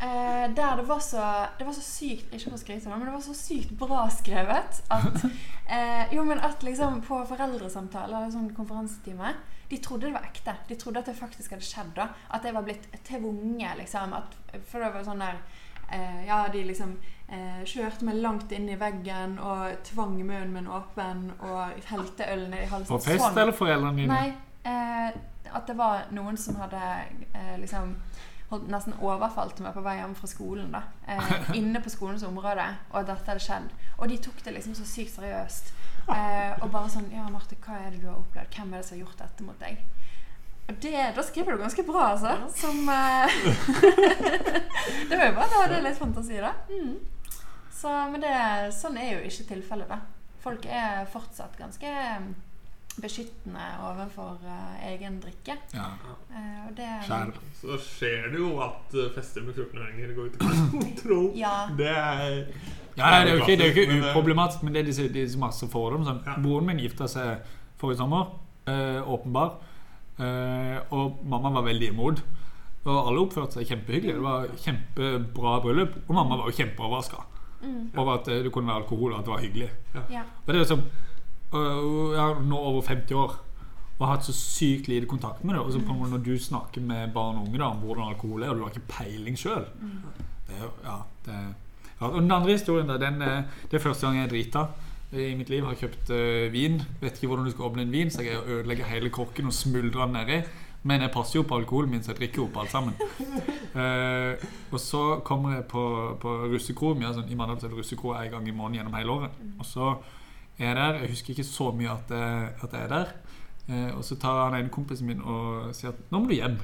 Eh, 0.00 0.54
der 0.56 0.76
det 0.76 0.84
var 0.88 1.00
så 1.00 1.46
Det 1.58 1.64
var 1.66 1.72
så 1.72 1.82
sykt 1.82 2.34
Ikke 2.34 2.50
for 2.50 2.56
å 2.56 2.60
skryte, 2.60 2.88
men 2.88 3.04
det 3.04 3.12
var 3.14 3.24
så 3.24 3.34
sykt 3.36 3.72
bra 3.78 4.06
skrevet 4.12 4.80
at 4.92 5.24
eh, 5.74 6.14
Jo, 6.14 6.24
men 6.24 6.40
at 6.40 6.62
liksom 6.62 7.00
på 7.06 7.22
foreldresamtale 7.28 8.16
eller 8.16 8.32
sånn 8.34 8.50
konferansetime 8.56 9.34
De 9.70 9.80
trodde 9.82 10.06
det 10.06 10.14
var 10.14 10.26
ekte. 10.28 10.54
De 10.68 10.76
trodde 10.78 11.00
at 11.00 11.08
det 11.10 11.16
faktisk 11.18 11.56
hadde 11.56 11.66
skjedd. 11.66 11.94
da 11.96 12.10
At 12.30 12.44
jeg 12.44 12.54
var 12.54 12.62
blitt 12.62 12.86
tvunget, 13.08 13.78
liksom. 13.80 14.12
At, 14.14 14.36
for 14.68 14.84
det 14.84 14.92
var 14.94 15.06
sånn 15.08 15.24
der 15.24 15.40
eh, 15.90 16.20
Ja, 16.28 16.44
de 16.52 16.62
liksom 16.68 16.96
eh, 17.28 17.62
kjørte 17.66 18.06
meg 18.06 18.20
langt 18.22 18.52
inn 18.52 18.68
i 18.70 18.78
veggen 18.78 19.38
og 19.42 19.80
tvang 19.88 20.18
munnen 20.20 20.52
min 20.54 20.68
åpen 20.70 21.30
og 21.40 21.88
helte 21.90 22.28
øl 22.32 22.46
ned 22.50 22.66
i 22.66 22.70
halsen. 22.70 22.92
På 22.92 23.02
fest 23.02 23.32
eller 23.32 23.56
foreldrene 23.56 23.96
dine? 23.98 24.20
Nei. 24.20 24.28
Eh, 24.66 25.18
at 25.56 25.66
det 25.66 25.76
var 25.78 26.08
noen 26.14 26.36
som 26.40 26.58
hadde 26.60 26.82
eh, 27.32 27.56
liksom 27.62 27.94
holdt, 28.50 28.68
nesten 28.70 28.96
overfalt 29.02 29.60
meg 29.64 29.74
på 29.74 29.82
vei 29.84 29.96
hjem 29.98 30.14
fra 30.18 30.30
skolen. 30.30 30.70
da 30.74 30.82
eh, 31.08 31.50
Inne 31.60 31.82
på 31.82 31.92
skolens 31.92 32.24
område. 32.26 32.66
Og 32.92 33.00
at 33.00 33.10
dette 33.10 33.30
hadde 33.32 33.44
skjedd. 33.44 33.68
Og 33.98 34.08
de 34.10 34.20
tok 34.22 34.42
det 34.44 34.54
liksom 34.56 34.76
så 34.78 34.86
sykt 34.88 35.14
seriøst. 35.16 35.72
Eh, 36.06 36.52
og 36.62 36.70
bare 36.70 36.90
sånn 36.92 37.08
Ja, 37.10 37.26
Marte, 37.32 37.58
hva 37.64 37.80
er 37.82 37.90
det 37.90 38.04
du 38.04 38.08
har 38.10 38.20
opplevd? 38.20 38.52
Hvem 38.54 38.72
er 38.72 38.82
det 38.82 38.86
som 38.86 38.94
har 38.96 39.04
gjort 39.04 39.22
dette 39.24 39.46
mot 39.46 39.62
deg? 39.62 39.80
Og 40.66 40.78
det, 40.82 40.94
Da 41.16 41.22
skriver 41.26 41.54
du 41.56 41.62
ganske 41.62 41.82
bra, 41.86 42.04
altså. 42.14 42.36
Som 42.54 42.88
eh, 42.90 43.36
Det 45.10 45.18
var 45.18 45.28
jo 45.28 45.36
bare 45.38 45.50
Da 45.50 45.62
hadde 45.64 45.78
jeg 45.78 45.86
litt 45.88 46.00
fantasi, 46.00 46.40
da. 46.42 46.52
Mm. 46.70 46.96
Så, 47.76 47.92
men 48.12 48.22
det, 48.22 48.36
sånn 48.74 48.96
er 48.98 49.16
jo 49.16 49.24
ikke 49.28 49.50
tilfellet, 49.50 49.90
da. 49.90 50.00
Folk 50.46 50.66
er 50.70 51.08
fortsatt 51.10 51.58
ganske 51.58 51.90
beskyttende 53.02 53.64
overfor 53.84 54.38
uh, 54.44 54.88
egen 54.92 55.18
drikke. 55.22 55.56
Ja. 55.74 55.88
Uh, 56.30 56.68
og 56.68 56.72
det 56.78 56.88
Skjær. 57.06 57.32
Så 57.60 57.78
skjer 57.84 58.30
det 58.32 58.40
jo 58.40 58.54
at 58.64 58.96
uh, 58.96 59.10
fester 59.14 59.44
med 59.46 59.54
14-åringer 59.58 60.14
går 60.16 60.30
ut 60.32 60.40
av 60.40 60.56
kontroll. 60.72 61.28
Ja. 61.36 61.54
Det 61.78 61.90
er 61.92 62.40
Ja, 62.96 63.10
det 63.24 63.28
er 63.28 63.34
jo 63.34 63.44
jo 63.44 63.68
ikke 63.68 63.98
uproblematisk, 64.00 64.62
men 64.64 64.72
det 64.74 64.80
er 64.80 64.88
disse, 64.88 65.08
disse 65.12 65.38
masse 65.38 65.68
fordom. 65.68 66.04
Sånn. 66.08 66.22
Ja. 66.24 66.38
Broren 66.40 66.66
min 66.70 66.80
gifta 66.80 67.08
seg 67.12 67.44
forrige 67.76 68.00
sommer, 68.00 68.30
eh, 68.64 69.02
åpenbar. 69.04 69.58
Eh, 70.16 70.78
og 70.96 71.18
mamma 71.28 71.50
var 71.58 71.66
veldig 71.66 71.90
imot. 71.92 72.22
Og 72.86 72.96
alle 73.10 73.20
oppførte 73.20 73.58
seg 73.58 73.68
kjempehyggelig. 73.68 74.14
Det 74.16 74.24
var 74.24 74.46
kjempebra 74.64 75.58
bryllup. 75.60 75.98
Og 76.06 76.14
mamma 76.16 76.38
var 76.40 76.48
jo 76.48 76.56
kjempeoverraska 76.62 77.24
Mm. 77.56 77.90
over 77.96 78.18
at 78.18 78.26
det 78.26 78.52
kunne 78.52 78.68
være 78.68 78.82
alkohol, 78.82 79.12
og 79.12 79.18
at 79.18 79.24
det 79.24 79.32
var 79.32 79.40
hyggelig. 79.40 79.70
ja. 80.10 80.22
Og 80.46 80.46
det 80.46 80.54
er 80.54 80.58
liksom 80.58 80.82
Jeg 81.52 82.22
er 82.22 82.40
nå 82.46 82.58
over 82.58 82.82
50 82.82 83.14
år 83.14 83.36
og 83.96 84.02
har 84.04 84.18
hatt 84.18 84.26
så 84.26 84.34
sykt 84.36 84.90
lite 84.90 85.08
kontakt 85.08 85.44
med 85.44 85.54
det. 85.56 85.62
Og 85.62 85.72
så 85.72 85.80
på 85.80 85.92
en 85.92 86.00
måte 86.02 86.12
når 86.12 86.24
du 86.26 86.34
snakker 86.40 86.84
med 86.84 87.14
barn 87.14 87.38
og 87.40 87.46
unge 87.46 87.60
da, 87.60 87.70
om 87.70 87.78
hvordan 87.80 88.10
alkohol 88.10 88.42
er, 88.44 88.50
og 88.52 88.58
du 88.58 88.64
har 88.66 88.74
ikke 88.74 88.90
peiling 88.92 89.38
sjøl 89.40 89.64
jo 90.60 90.68
Ja. 90.84 90.98
Ja. 91.26 92.06
Og 92.06 92.20
den 92.20 92.32
andre 92.32 92.52
historien, 92.52 92.88
da, 92.88 92.98
den, 93.00 93.22
eh, 93.22 93.42
det 93.70 93.78
er 93.78 93.82
første 93.82 94.06
gang 94.06 94.16
jeg 94.16 94.24
er 94.24 94.28
drita 94.28 94.66
i 95.12 95.34
mitt 95.34 95.48
liv. 95.48 95.64
Har 95.64 95.74
kjøpt 95.74 96.10
uh, 96.10 96.52
vin. 96.52 96.82
Vet 97.00 97.16
ikke 97.16 97.30
hvordan 97.30 97.46
du 97.46 97.50
skal 97.50 97.64
åpne 97.64 97.82
en 97.82 97.92
vin, 97.92 98.10
så 98.10 98.22
jeg 98.22 98.42
ødelegger 98.46 98.84
hele 98.84 99.10
korken 99.10 99.46
og 99.46 99.52
smuldrer 99.52 100.04
den 100.04 100.12
nedi. 100.12 100.42
Men 100.82 101.00
jeg 101.00 101.10
passer 101.10 101.38
jo 101.38 101.46
på 101.48 101.56
alkoholen 101.56 101.90
min, 101.90 102.02
så 102.02 102.12
jeg 102.12 102.18
drikker 102.20 102.42
opp 102.44 102.58
alt 102.60 102.70
sammen. 102.70 102.94
Uh, 103.74 104.36
og 104.74 104.80
så 104.80 105.20
kommer 105.24 105.54
jeg 105.54 105.64
på, 105.72 105.84
på 106.20 106.36
russekro. 106.52 106.92
Ja, 107.00 107.14
sånn, 107.16 107.30
I 107.32 107.38
Mandal 107.38 107.56
er 107.56 107.72
det 107.72 107.78
russekro 107.78 108.12
en 108.12 108.30
gang 108.30 108.48
i 108.48 108.54
måneden 108.54 108.82
gjennom 108.82 108.98
hele 109.00 109.16
året. 109.16 109.40
Og 109.58 109.66
så 109.66 109.94
er 110.58 110.74
der. 110.74 111.00
Jeg 111.02 111.10
husker 111.10 111.30
ikke 111.30 111.44
så 111.44 111.70
mye 111.72 111.90
at 111.90 112.10
jeg, 112.10 112.48
at 112.62 112.72
jeg 112.72 112.82
er 112.82 112.88
der. 112.88 113.12
Eh, 113.68 113.96
og 113.96 114.04
så 114.04 114.16
tar 114.16 114.50
han 114.50 114.64
en 114.64 114.70
kompisen 114.70 115.06
min 115.06 115.20
og 115.20 115.74
sier 115.74 115.90
at 115.90 116.00
'nå 116.10 116.18
må 116.18 116.28
du 116.28 116.34
hjem'. 116.34 116.60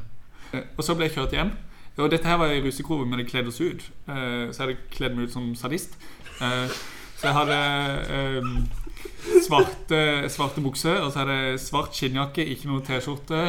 Eh, 0.53 0.63
og 0.77 0.85
så 0.85 0.95
ble 0.95 1.09
jeg 1.09 1.17
kjørt 1.17 1.33
hjem. 1.33 1.51
Og 1.99 2.11
dette 2.11 2.29
her 2.29 2.37
var 2.37 2.47
i 2.47 2.63
russekro, 2.63 3.05
men 3.05 3.19
jeg 3.19 3.29
kledde 3.29 3.49
oss 3.49 3.61
ut. 3.61 3.91
Eh, 4.09 4.49
så 4.53 4.63
jeg 4.63 4.67
hadde 4.67 4.77
kledd 4.91 5.17
meg 5.17 5.25
ut 5.29 5.33
som 5.33 5.55
sadist. 5.55 5.99
Så 6.39 7.29
jeg 7.29 7.35
hadde 7.35 8.67
svarte, 9.47 10.29
svarte 10.33 10.63
bukser, 10.63 11.01
og 11.03 11.13
så 11.13 11.23
hadde 11.23 11.37
jeg 11.37 11.61
svart 11.61 11.95
skinnjakke, 11.97 12.45
ikke 12.55 12.71
noe 12.71 12.83
T-skjorte. 12.87 13.43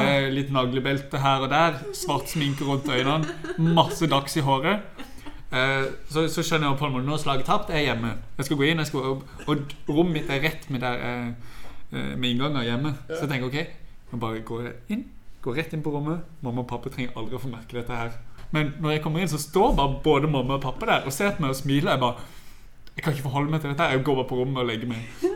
Eh, 0.00 0.28
litt 0.32 0.52
naglebelte 0.54 1.20
her 1.20 1.44
og 1.44 1.50
der. 1.52 1.80
Svart 1.96 2.30
sminke 2.32 2.64
rundt 2.64 2.88
øynene. 2.88 3.28
Masse 3.58 4.06
dags 4.10 4.36
i 4.36 4.44
håret. 4.46 4.80
Eh, 5.50 5.86
så, 6.06 6.28
så 6.30 6.44
skjønner 6.46 6.68
jeg 6.68 6.76
en 6.78 6.92
måte 6.94 7.06
Nå 7.08 7.14
er 7.16 7.22
slaget 7.24 7.48
tapt, 7.48 7.72
jeg 7.74 7.82
er 7.82 7.88
hjemme. 7.90 8.12
Jeg 8.38 8.46
skal 8.46 8.58
gå 8.60 8.68
inn, 8.68 8.82
skal, 8.86 9.06
og, 9.14 9.24
og 9.50 9.72
rommet 9.90 10.20
mitt 10.20 10.30
er 10.30 10.44
rett 10.44 10.68
med, 10.70 10.84
der, 10.84 11.00
eh, 11.06 11.56
eh, 11.90 12.12
med 12.16 12.28
innganger 12.30 12.68
hjemme. 12.68 12.94
Så 13.08 13.24
jeg 13.24 13.32
tenker 13.32 13.50
ok, 13.50 13.88
nå 14.12 14.20
bare 14.22 14.44
går 14.46 14.66
jeg 14.66 14.76
inn. 14.96 15.06
Går 15.42 15.56
rett 15.58 15.74
inn 15.74 15.82
på 15.82 15.94
rommet. 15.94 16.22
Mamma 16.44 16.62
og 16.62 16.68
pappa 16.70 16.92
trenger 16.92 17.16
aldri 17.18 17.38
å 17.38 17.42
få 17.42 17.50
merke 17.50 17.80
dette 17.80 17.96
her. 17.96 18.14
Men 18.54 18.74
når 18.82 18.96
jeg 18.96 19.02
kommer 19.04 19.22
inn, 19.22 19.30
så 19.30 19.40
står 19.40 19.74
bare 19.78 19.98
både 20.04 20.30
mamma 20.30 20.58
og 20.58 20.64
pappa 20.64 20.86
der 20.90 21.08
og 21.08 21.14
ser 21.14 21.34
på 21.36 21.44
meg 21.44 21.54
og 21.54 21.58
smiler. 21.58 21.94
Jeg 21.94 22.02
bare 22.02 22.28
Jeg 22.96 23.04
kan 23.04 23.14
ikke 23.14 23.28
forholde 23.28 23.50
meg 23.50 23.62
til 23.62 23.70
dette. 23.70 23.90
Jeg 23.90 24.04
går 24.04 24.16
bare 24.18 24.28
på 24.28 24.38
rommet 24.40 24.60
og 24.60 24.66
legger 24.68 24.90
meg. 24.90 25.28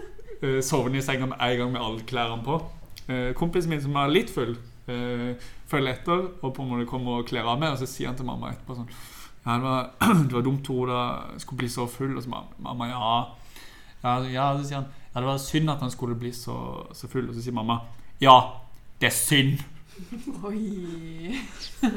Uh, 0.42 0.58
sovner 0.60 0.98
i 0.98 1.02
senga 1.02 1.30
med 1.30 1.38
en 1.40 1.58
gang 1.58 1.70
med 1.72 1.80
alle 1.80 2.02
klærne 2.04 2.42
på. 2.44 2.58
Eh, 3.08 3.34
kompisen 3.36 3.68
min 3.70 3.82
som 3.84 3.96
er 4.00 4.12
litt 4.12 4.30
full, 4.32 4.54
eh, 4.88 5.34
følger 5.68 5.92
etter 5.92 6.22
og 6.40 6.54
på 6.54 6.62
en 6.62 6.70
måte 6.70 6.88
kommer 6.88 7.20
og 7.20 7.26
kler 7.28 7.44
av 7.44 7.58
meg. 7.60 7.72
Og 7.72 7.78
så 7.78 7.88
sier 7.88 8.08
han 8.08 8.16
til 8.16 8.24
mamma 8.28 8.52
etterpå 8.52 8.76
sånn 8.78 8.88
Ja, 9.46 9.52
det 9.52 9.62
var, 9.62 9.90
det 10.28 10.32
var 10.32 10.42
dumt 10.46 10.62
Tore 10.64 10.92
da 10.92 11.38
skulle 11.38 11.58
bli 11.58 11.68
så 11.68 11.86
full. 11.86 12.16
Og 12.16 12.22
så 12.22 12.28
mamma 12.58 12.86
ja. 12.88 13.14
ja. 14.04 14.14
Ja, 14.32 14.46
så 14.58 14.64
sier 14.68 14.80
han 14.82 14.86
Ja, 15.14 15.20
det 15.20 15.26
var 15.28 15.38
synd 15.38 15.70
at 15.70 15.78
han 15.84 15.90
skulle 15.90 16.14
bli 16.18 16.32
så, 16.32 16.56
så 16.92 17.08
full. 17.08 17.28
Og 17.28 17.34
så 17.36 17.42
sier 17.44 17.54
mamma 17.56 17.78
Ja, 18.20 18.38
det 19.00 19.06
er 19.10 19.16
synd. 19.16 19.58
Oi. 20.48 21.36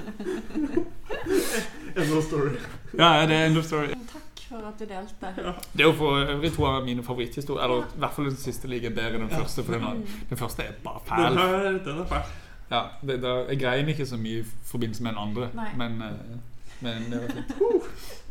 end 1.95 2.13
of 2.17 2.23
story. 2.23 2.55
Ja, 2.97 3.25
det 3.27 3.35
er 3.35 3.45
end 3.47 3.57
of 3.57 3.63
story. 3.65 3.87
Takk 4.11 4.43
for 4.49 4.67
at 4.67 4.79
du 4.79 4.85
delte. 4.85 5.31
Det 5.73 5.81
er 5.81 5.87
jo 5.87 5.93
for 5.97 6.19
øvrig 6.35 6.51
to 6.55 6.65
av 6.69 6.83
mine 6.85 7.03
favoritthistorier. 7.03 7.63
Eller 7.65 7.87
i 7.95 7.99
hvert 8.03 8.13
fall 8.15 8.25
den 8.29 8.37
siste 8.39 8.67
ligger 8.71 8.89
bedre 8.95 9.15
enn 9.17 9.25
den 9.27 9.33
første. 9.33 9.63
For 9.63 9.73
den, 9.77 9.83
var- 9.87 10.19
den 10.29 10.37
første 10.39 10.63
er 10.67 10.77
bare 10.83 11.01
Den 11.07 11.39
fæl. 11.39 11.41
er, 11.43 11.79
den 11.87 11.99
er 12.03 12.05
fæl. 12.11 12.29
Ja, 12.71 12.81
det, 13.01 13.21
det, 13.23 13.33
jeg 13.49 13.59
greier 13.61 13.87
ikke 13.95 14.05
så 14.05 14.17
mye 14.19 14.41
i 14.41 14.45
forbindelse 14.67 15.03
med 15.03 15.11
den 15.11 15.19
andre. 15.23 15.49
Nei. 15.55 15.69
Men, 15.77 16.01
eh, 16.01 16.37
men 16.85 17.07
det 17.11 17.21
var 17.21 17.33
fint. 17.35 17.53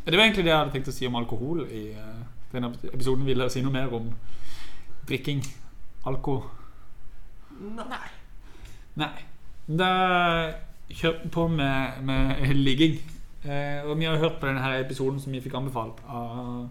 Det 0.07 0.15
var 0.15 0.23
egentlig 0.23 0.45
det 0.45 0.51
jeg 0.53 0.57
hadde 0.57 0.71
tenkt 0.75 0.91
å 0.91 0.95
si 0.95 1.07
om 1.07 1.17
alkohol 1.19 1.65
i 1.67 1.81
uh, 1.97 2.21
denne 2.53 2.71
episoden. 2.93 3.25
Vil 3.27 3.41
dere 3.41 3.51
si 3.51 3.63
noe 3.65 3.73
mer 3.73 3.91
om 3.93 4.05
drikking? 5.09 5.41
Alko? 6.07 6.37
Nei. 7.59 8.05
Nei. 9.01 9.11
Da 9.67 9.89
kjørte 10.87 11.25
vi 11.25 11.33
på 11.35 11.47
med, 11.51 11.99
med 12.07 12.53
ligging. 12.55 13.01
Uh, 13.43 13.83
og 13.89 13.97
vi 13.99 14.07
har 14.07 14.21
hørt 14.21 14.39
på 14.39 14.47
denne 14.47 14.77
episoden 14.79 15.19
som 15.19 15.35
vi 15.35 15.43
fikk 15.43 15.59
anbefalt 15.59 15.99
av 16.07 16.69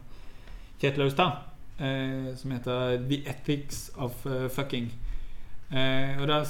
Kjetil 0.80 1.04
Austad. 1.10 1.44
Eh, 1.78 2.36
som 2.36 2.50
heter 2.50 2.96
'The 3.08 3.28
Ethics 3.28 3.90
of 3.96 4.26
eh, 4.26 4.48
Fucking'. 4.48 4.92
Eh, 5.70 6.20
og 6.20 6.28
da 6.28 6.44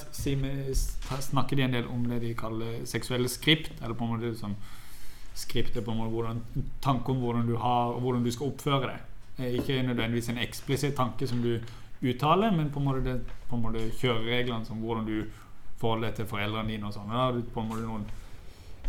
snakker 1.20 1.56
de 1.56 1.62
en 1.62 1.72
del 1.72 1.86
om 1.86 2.04
det 2.04 2.20
de 2.20 2.34
kaller 2.34 2.84
seksuelle 2.84 3.28
skript. 3.28 3.72
Eller 3.82 3.94
på 3.94 4.04
en 4.04 4.10
måte 4.10 4.38
sånn 4.38 4.54
er 5.36 5.84
på 5.84 5.92
hvordan, 5.92 6.42
tanke 6.82 7.12
om 7.12 7.16
hvordan 7.20 7.46
du 7.46 7.56
har 7.56 7.92
og 7.94 8.00
hvordan 8.00 8.24
du 8.24 8.30
skal 8.30 8.46
oppføre 8.46 8.86
deg. 8.88 9.00
Eh, 9.38 9.58
ikke 9.58 9.82
nødvendigvis 9.82 10.28
en 10.28 10.38
eksplisitt 10.38 10.96
tanke 10.96 11.26
som 11.26 11.42
du 11.42 11.58
uttaler, 12.02 12.50
men 12.50 12.70
på 12.70 12.80
en 12.80 12.84
måte, 12.84 13.04
det, 13.04 13.20
på 13.48 13.56
en 13.56 13.62
måte 13.62 13.90
kjørereglene 14.00 14.64
som 14.64 14.80
hvordan 14.80 15.06
du 15.06 15.24
forholder 15.80 16.08
deg 16.08 16.16
til 16.16 16.30
foreldrene 16.30 16.72
dine 16.72 16.88
og 16.88 16.94
sånn. 16.94 17.10
Da 17.10 17.26
har 17.26 17.36
du 17.36 17.42
på 17.42 17.60
en 17.60 17.68
måte 17.68 17.84
noen 17.84 18.06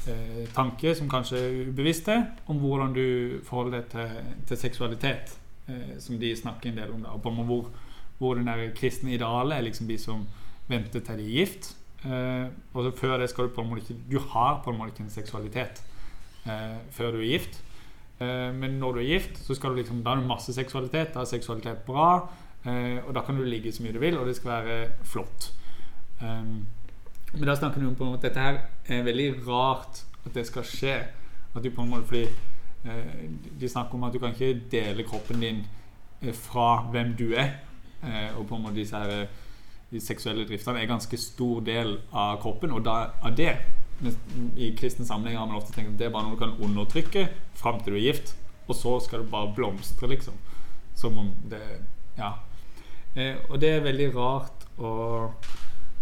eh, 0.07 0.45
tanker 0.55 0.95
som 0.95 1.09
kanskje 1.11 1.41
er 1.41 1.57
ubevisste, 1.71 2.17
om 2.47 2.61
hvordan 2.63 2.95
du 2.95 3.39
forholder 3.47 3.81
deg 3.81 3.91
til, 3.91 4.31
til 4.47 4.61
seksualitet, 4.63 5.35
eh, 5.67 5.97
som 6.03 6.19
de 6.19 6.31
snakker 6.35 6.71
en 6.71 6.79
del 6.81 6.95
om. 6.95 7.03
Da, 7.03 7.15
og 7.15 7.23
på 7.23 7.33
en 7.33 7.39
måte 7.41 7.51
hvor, 7.51 7.91
hvor 8.21 8.39
den 8.39 8.47
der 8.47 8.69
kristne 8.77 9.15
idealet 9.17 9.57
er 9.57 9.67
liksom 9.67 9.91
de 9.91 9.99
som 10.01 10.23
venter 10.67 11.03
til 11.03 11.19
de 11.19 11.27
er 11.27 11.35
gift. 11.41 11.73
Eh, 12.05 12.47
og 12.73 12.87
så 12.87 12.95
før 12.95 13.17
det 13.21 13.29
skal 13.31 13.47
du 13.47 13.55
på 13.55 13.63
en 13.63 13.71
måte 13.71 13.81
ikke 13.81 14.03
Du 14.11 14.19
har 14.31 14.59
på 14.63 14.71
en 14.71 14.77
måte 14.77 14.93
ikke 14.93 15.07
en 15.07 15.15
seksualitet 15.15 15.81
før 16.91 17.11
du 17.15 17.21
er 17.21 17.31
gift. 17.31 17.61
Eh, 18.19 18.53
men 18.53 18.79
når 18.81 18.91
du 18.91 18.99
er 18.99 19.11
gift, 19.13 19.37
så 19.45 19.55
skal 19.55 19.69
du 19.69 19.75
liksom, 19.81 20.01
da 20.03 20.09
har 20.15 20.21
du 20.21 20.27
masse 20.27 20.53
seksualitet. 20.53 21.13
Da 21.13 21.21
er 21.21 21.29
seksualitet 21.29 21.85
bra. 21.85 22.27
eh, 22.65 22.97
og 23.05 23.13
da 23.15 23.21
kan 23.21 23.37
du 23.37 23.43
ligge 23.43 23.71
så 23.71 23.83
mye 23.83 23.93
du 23.93 23.99
vil, 23.99 24.17
og 24.17 24.25
det 24.25 24.35
skal 24.35 24.51
være 24.51 24.89
flott. 25.03 25.53
Um, 26.21 26.65
men 27.33 27.45
da 27.45 27.55
snakker 27.55 27.81
du 27.81 27.87
om 27.87 27.95
på 27.95 28.03
en 28.03 28.15
måte 28.15 28.25
dette 28.27 28.41
her 28.41 28.57
er 28.89 29.03
veldig 29.03 29.47
rart 29.47 30.01
at 30.25 30.33
det 30.33 30.47
skal 30.47 30.63
skje. 30.65 30.95
At 31.55 31.63
du 31.63 31.69
på 31.69 31.81
en 31.81 31.89
måte, 31.89 32.05
fordi 32.05 32.23
eh, 32.85 33.29
De 33.59 33.69
snakker 33.69 33.95
om 33.95 34.03
at 34.03 34.13
du 34.13 34.19
kan 34.19 34.33
ikke 34.33 34.61
dele 34.71 35.03
kroppen 35.03 35.39
din 35.39 35.65
eh, 36.21 36.33
fra 36.33 36.89
hvem 36.91 37.13
du 37.19 37.33
er. 37.33 37.59
Eh, 38.03 38.37
og 38.37 38.47
på 38.47 38.55
en 38.55 38.63
måte 38.63 38.75
disse 38.75 38.97
her, 38.97 39.21
eh, 39.21 39.27
de 39.91 39.99
seksuelle 40.01 40.47
driftene 40.47 40.79
er 40.79 40.81
en 40.81 40.95
ganske 40.97 41.17
stor 41.17 41.61
del 41.61 41.99
av 42.13 42.41
kroppen. 42.41 42.71
Og 42.71 42.85
da, 42.85 42.97
av 43.21 43.37
det 43.37 43.53
I 44.57 44.71
kristen 44.77 45.05
sammenheng 45.05 45.37
har 45.39 45.47
man 45.49 45.57
ofte 45.57 45.73
tenkt 45.73 45.95
at 45.95 45.99
det 45.99 46.07
er 46.07 46.13
bare 46.13 46.27
noe 46.27 46.37
du 46.37 46.41
kan 46.41 46.57
undertrykke 46.61 47.27
fram 47.57 47.79
til 47.81 47.95
du 47.95 47.99
er 47.99 48.05
gift, 48.11 48.35
og 48.67 48.75
så 48.77 48.97
skal 49.01 49.23
du 49.23 49.31
bare 49.31 49.53
blomstre, 49.55 50.09
liksom. 50.11 50.37
Som 50.95 51.17
om 51.17 51.31
det 51.49 51.61
Ja. 52.17 52.33
Eh, 53.15 53.35
og 53.49 53.61
det 53.61 53.69
er 53.69 53.85
veldig 53.85 54.07
rart 54.15 54.65
å, 54.77 54.89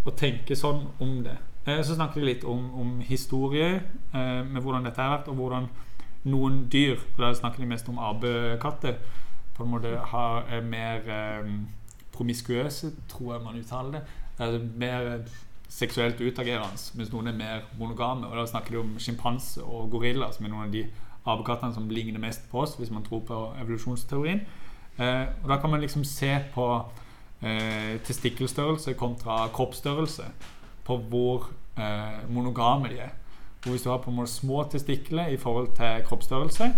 å 0.05 0.11
tenke 0.15 0.55
sånn 0.55 0.87
om 0.99 1.23
det. 1.23 1.37
Eh, 1.65 1.81
så 1.83 1.95
snakker 1.95 2.19
vi 2.21 2.27
litt 2.27 2.43
om, 2.43 2.67
om 2.75 2.99
historie, 3.01 3.81
eh, 4.13 4.41
med 4.43 4.61
hvordan 4.61 4.85
dette 4.85 5.01
har 5.01 5.17
vært, 5.17 5.29
og 5.31 5.39
hvordan 5.39 5.69
noen 6.25 6.65
dyr 6.73 6.97
Da 7.17 7.33
snakker 7.33 7.61
de 7.61 7.69
mest 7.69 7.89
om 7.89 7.99
apekatter. 8.01 8.99
På 9.55 9.63
en 9.63 9.71
måte 9.71 9.95
har, 10.11 10.45
er 10.49 10.61
mer 10.61 11.09
eh, 11.09 11.49
promiskuøse, 12.15 12.91
tror 13.07 13.33
jeg 13.35 13.43
man 13.43 13.59
uttaler 13.59 13.91
det. 13.91 14.01
Altså 14.39 14.59
mer 14.75 15.27
seksuelt 15.75 16.21
utagerende, 16.21 16.79
mens 16.95 17.11
noen 17.11 17.27
er 17.31 17.39
mer 17.39 17.65
monogame. 17.79 18.29
Og 18.29 18.37
da 18.39 18.45
snakker 18.47 18.75
de 18.75 18.81
om 18.83 18.93
sjimpanse 19.01 19.63
og 19.63 19.89
gorilla, 19.91 20.31
som 20.31 20.47
er 20.47 20.53
noen 20.53 20.69
av 20.69 20.75
de 20.75 20.85
apekattene 21.25 21.75
som 21.75 21.89
ligner 21.91 22.21
mest 22.21 22.45
på 22.51 22.61
oss, 22.63 22.77
hvis 22.79 22.93
man 22.93 23.03
tror 23.03 23.25
på 23.27 23.41
evolusjonsteorien. 23.59 24.45
Eh, 24.95 25.25
og 25.43 25.49
da 25.51 25.59
kan 25.59 25.73
man 25.73 25.83
liksom 25.83 26.05
se 26.07 26.31
på 26.53 26.67
eh, 27.41 27.99
testikkelstørrelse 28.07 28.95
kontra 28.99 29.45
kroppsstørrelse, 29.55 30.29
på 30.85 30.99
hvor 31.09 31.49
eh, 31.77 32.21
monogame 32.29 32.93
de 32.93 33.01
er. 33.09 33.15
Og 33.65 33.73
hvis 33.73 33.83
du 33.83 33.89
har 33.89 33.97
på 33.97 34.13
en 34.13 34.19
måte 34.21 34.31
små 34.31 34.63
testikler 34.71 35.33
i 35.33 35.37
forhold 35.41 35.73
til 35.75 36.05
kroppsstørrelse, 36.05 36.69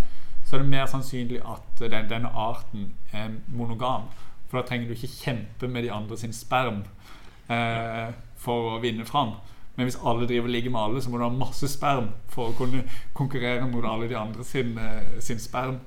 så 0.45 0.55
er 0.55 0.63
det 0.63 0.69
mer 0.69 0.85
sannsynlig 0.87 1.41
at 1.43 1.81
den, 1.83 2.09
denne 2.09 2.31
arten 2.31 2.93
er 3.11 3.35
monogam. 3.47 4.07
For 4.47 4.61
da 4.61 4.67
trenger 4.67 4.87
du 4.87 4.95
ikke 4.95 5.11
kjempe 5.11 5.67
med 5.67 5.83
de 5.83 5.91
andre 5.91 6.17
sin 6.17 6.33
sperm 6.33 6.85
eh, 7.51 8.13
for 8.37 8.75
å 8.75 8.79
vinne 8.83 9.05
fram. 9.05 9.35
Men 9.77 9.85
hvis 9.85 9.99
alle 10.01 10.25
driver 10.29 10.49
ligger 10.49 10.73
med 10.73 10.81
alle, 10.81 11.01
så 11.01 11.09
må 11.09 11.19
du 11.19 11.27
ha 11.27 11.33
masse 11.33 11.67
sperm 11.69 12.09
for 12.33 12.49
å 12.49 12.57
kunne 12.57 12.83
konkurrere 13.17 13.67
mot 13.69 13.85
alle 13.85 14.09
de 14.09 14.17
andre 14.17 14.45
sin, 14.45 14.77
eh, 14.77 15.19
sin 15.21 15.39
sperm. 15.39 15.77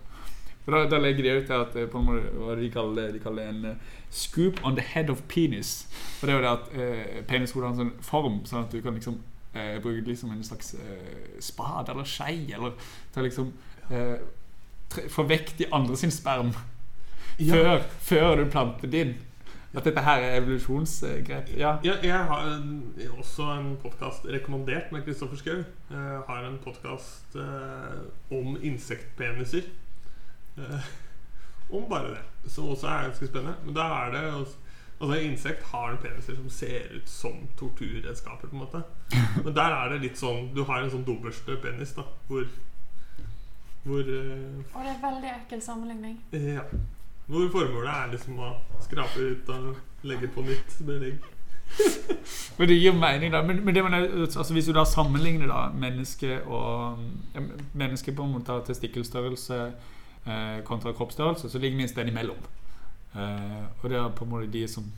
For 0.64 0.76
da, 0.76 0.84
da 0.92 1.00
legger 1.02 1.26
de 1.26 1.32
ut 1.40 1.50
at 1.56 1.76
eh, 1.76 1.88
på 1.90 1.98
en 1.98 2.06
måte, 2.06 2.30
hva 2.36 2.54
de 2.58 2.70
kaller 2.70 3.00
det, 3.00 3.16
de 3.16 3.22
kaller 3.24 3.42
det 3.42 3.54
en 3.54 3.64
eh, 3.72 3.96
scoop 4.10 4.60
on 4.66 4.76
the 4.78 4.84
head 4.92 5.10
of 5.10 5.22
penis. 5.28 5.88
Og 6.20 6.28
det 6.28 6.34
er 6.34 6.38
jo 6.38 6.44
det 6.44 6.52
at 6.52 6.74
eh, 6.74 7.22
penishodet 7.26 7.66
har 7.66 7.74
en 7.74 7.80
sånn 7.80 7.94
form, 8.06 8.42
sånn 8.46 8.66
at 8.66 8.74
du 8.74 8.78
kan 8.84 8.94
liksom 8.94 9.18
eh, 9.54 9.80
bruke 9.82 10.04
det 10.04 10.12
liksom 10.12 10.36
en 10.36 10.44
slags 10.46 10.74
eh, 10.78 11.40
spade 11.42 11.90
eller 11.90 12.06
skei, 12.06 12.44
eller 12.54 12.76
til 13.14 13.26
liksom 13.26 13.50
eh, 13.90 14.20
få 15.10 15.26
vekk 15.26 15.56
de 15.58 15.70
andre 15.74 15.98
sin 15.98 16.14
sperm 16.14 16.54
før, 17.40 17.82
før 18.06 18.36
du 18.36 18.46
planter 18.52 18.90
din. 18.92 19.16
At 19.74 19.84
dette 19.86 20.02
her 20.02 20.24
er 20.26 20.40
evolusjonsgrep. 20.40 21.52
Ja. 21.56 21.76
Ja, 21.84 21.94
jeg 22.02 22.24
har 22.26 22.46
en, 22.56 22.94
også 23.18 23.44
en 23.54 23.76
podkast 23.82 24.24
rekommandert 24.26 24.90
med 24.92 25.04
Kristoffer 25.06 25.36
Schou. 25.38 25.60
Har 26.26 26.46
en 26.48 26.58
podkast 26.64 27.36
om 28.30 28.56
insektpeniser. 28.62 29.70
Eh, 30.58 30.90
om 31.70 31.86
bare 31.90 32.10
det. 32.10 32.50
Som 32.50 32.68
også 32.68 32.86
er 32.86 33.02
ganske 33.02 33.26
spennende. 33.26 33.54
Men 33.64 33.74
da 33.74 33.80
er 33.82 34.10
det 34.16 34.46
Altså 35.00 35.16
Insekt 35.16 35.62
har 35.62 35.90
en 35.90 35.96
peniser 35.96 36.36
som 36.36 36.50
ser 36.52 36.90
ut 36.96 37.08
som 37.08 37.36
torturredskaper. 37.56 38.48
på 38.48 38.56
en 38.56 38.58
måte 38.58 38.82
Men 39.44 39.54
der 39.54 39.72
er 39.72 39.88
det 39.88 40.00
litt 40.02 40.18
sånn 40.18 40.50
Du 40.54 40.64
har 40.68 40.82
en 40.82 40.90
sånn 40.92 41.06
dobørstepenis, 41.06 41.94
da. 41.96 42.04
Hvor 42.28 42.44
Hvor 43.84 44.00
eh, 44.00 44.60
Og 44.74 44.84
det 44.84 44.92
er 44.92 45.00
veldig 45.06 45.30
ekkel 45.38 45.62
sammenligning. 45.62 46.18
Ja. 46.32 46.66
Hvor 47.30 47.50
formålet 47.52 47.90
er 47.94 48.08
liksom 48.10 48.40
å 48.42 48.54
skrape 48.82 49.22
ut 49.22 49.50
og 49.54 50.06
legge 50.06 50.30
på 50.34 50.42
nytt 50.42 50.80
belegg. 50.86 51.20
Men 52.58 52.68
det 52.68 52.78
gir 52.80 52.96
mening, 52.96 53.30
da. 53.32 53.42
Men, 53.46 53.60
men 53.64 53.74
det 53.74 53.84
altså 54.26 54.52
hvis 54.56 54.66
du 54.66 54.72
da 54.74 54.82
sammenligner 54.88 55.46
da 55.46 55.68
menneske 55.70 56.40
og 56.42 56.98
Menneske 57.72 58.12
på 58.12 58.26
en 58.26 58.32
måte 58.34 58.52
har 58.52 58.64
testikkelstørrelse 58.66 59.58
eh, 60.26 60.58
kontra 60.66 60.92
kroppsstørrelse, 60.92 61.50
så 61.50 61.62
ligger 61.62 61.78
vi 61.78 61.86
et 61.86 61.92
sted 61.94 62.10
imellom. 62.10 62.42
Eh, 63.14 63.62
og 63.82 63.86
det 63.90 63.98
er 64.00 64.10
på 64.16 64.26
en 64.26 64.34
måte 64.34 64.50
de 64.50 64.66
som 64.68 64.90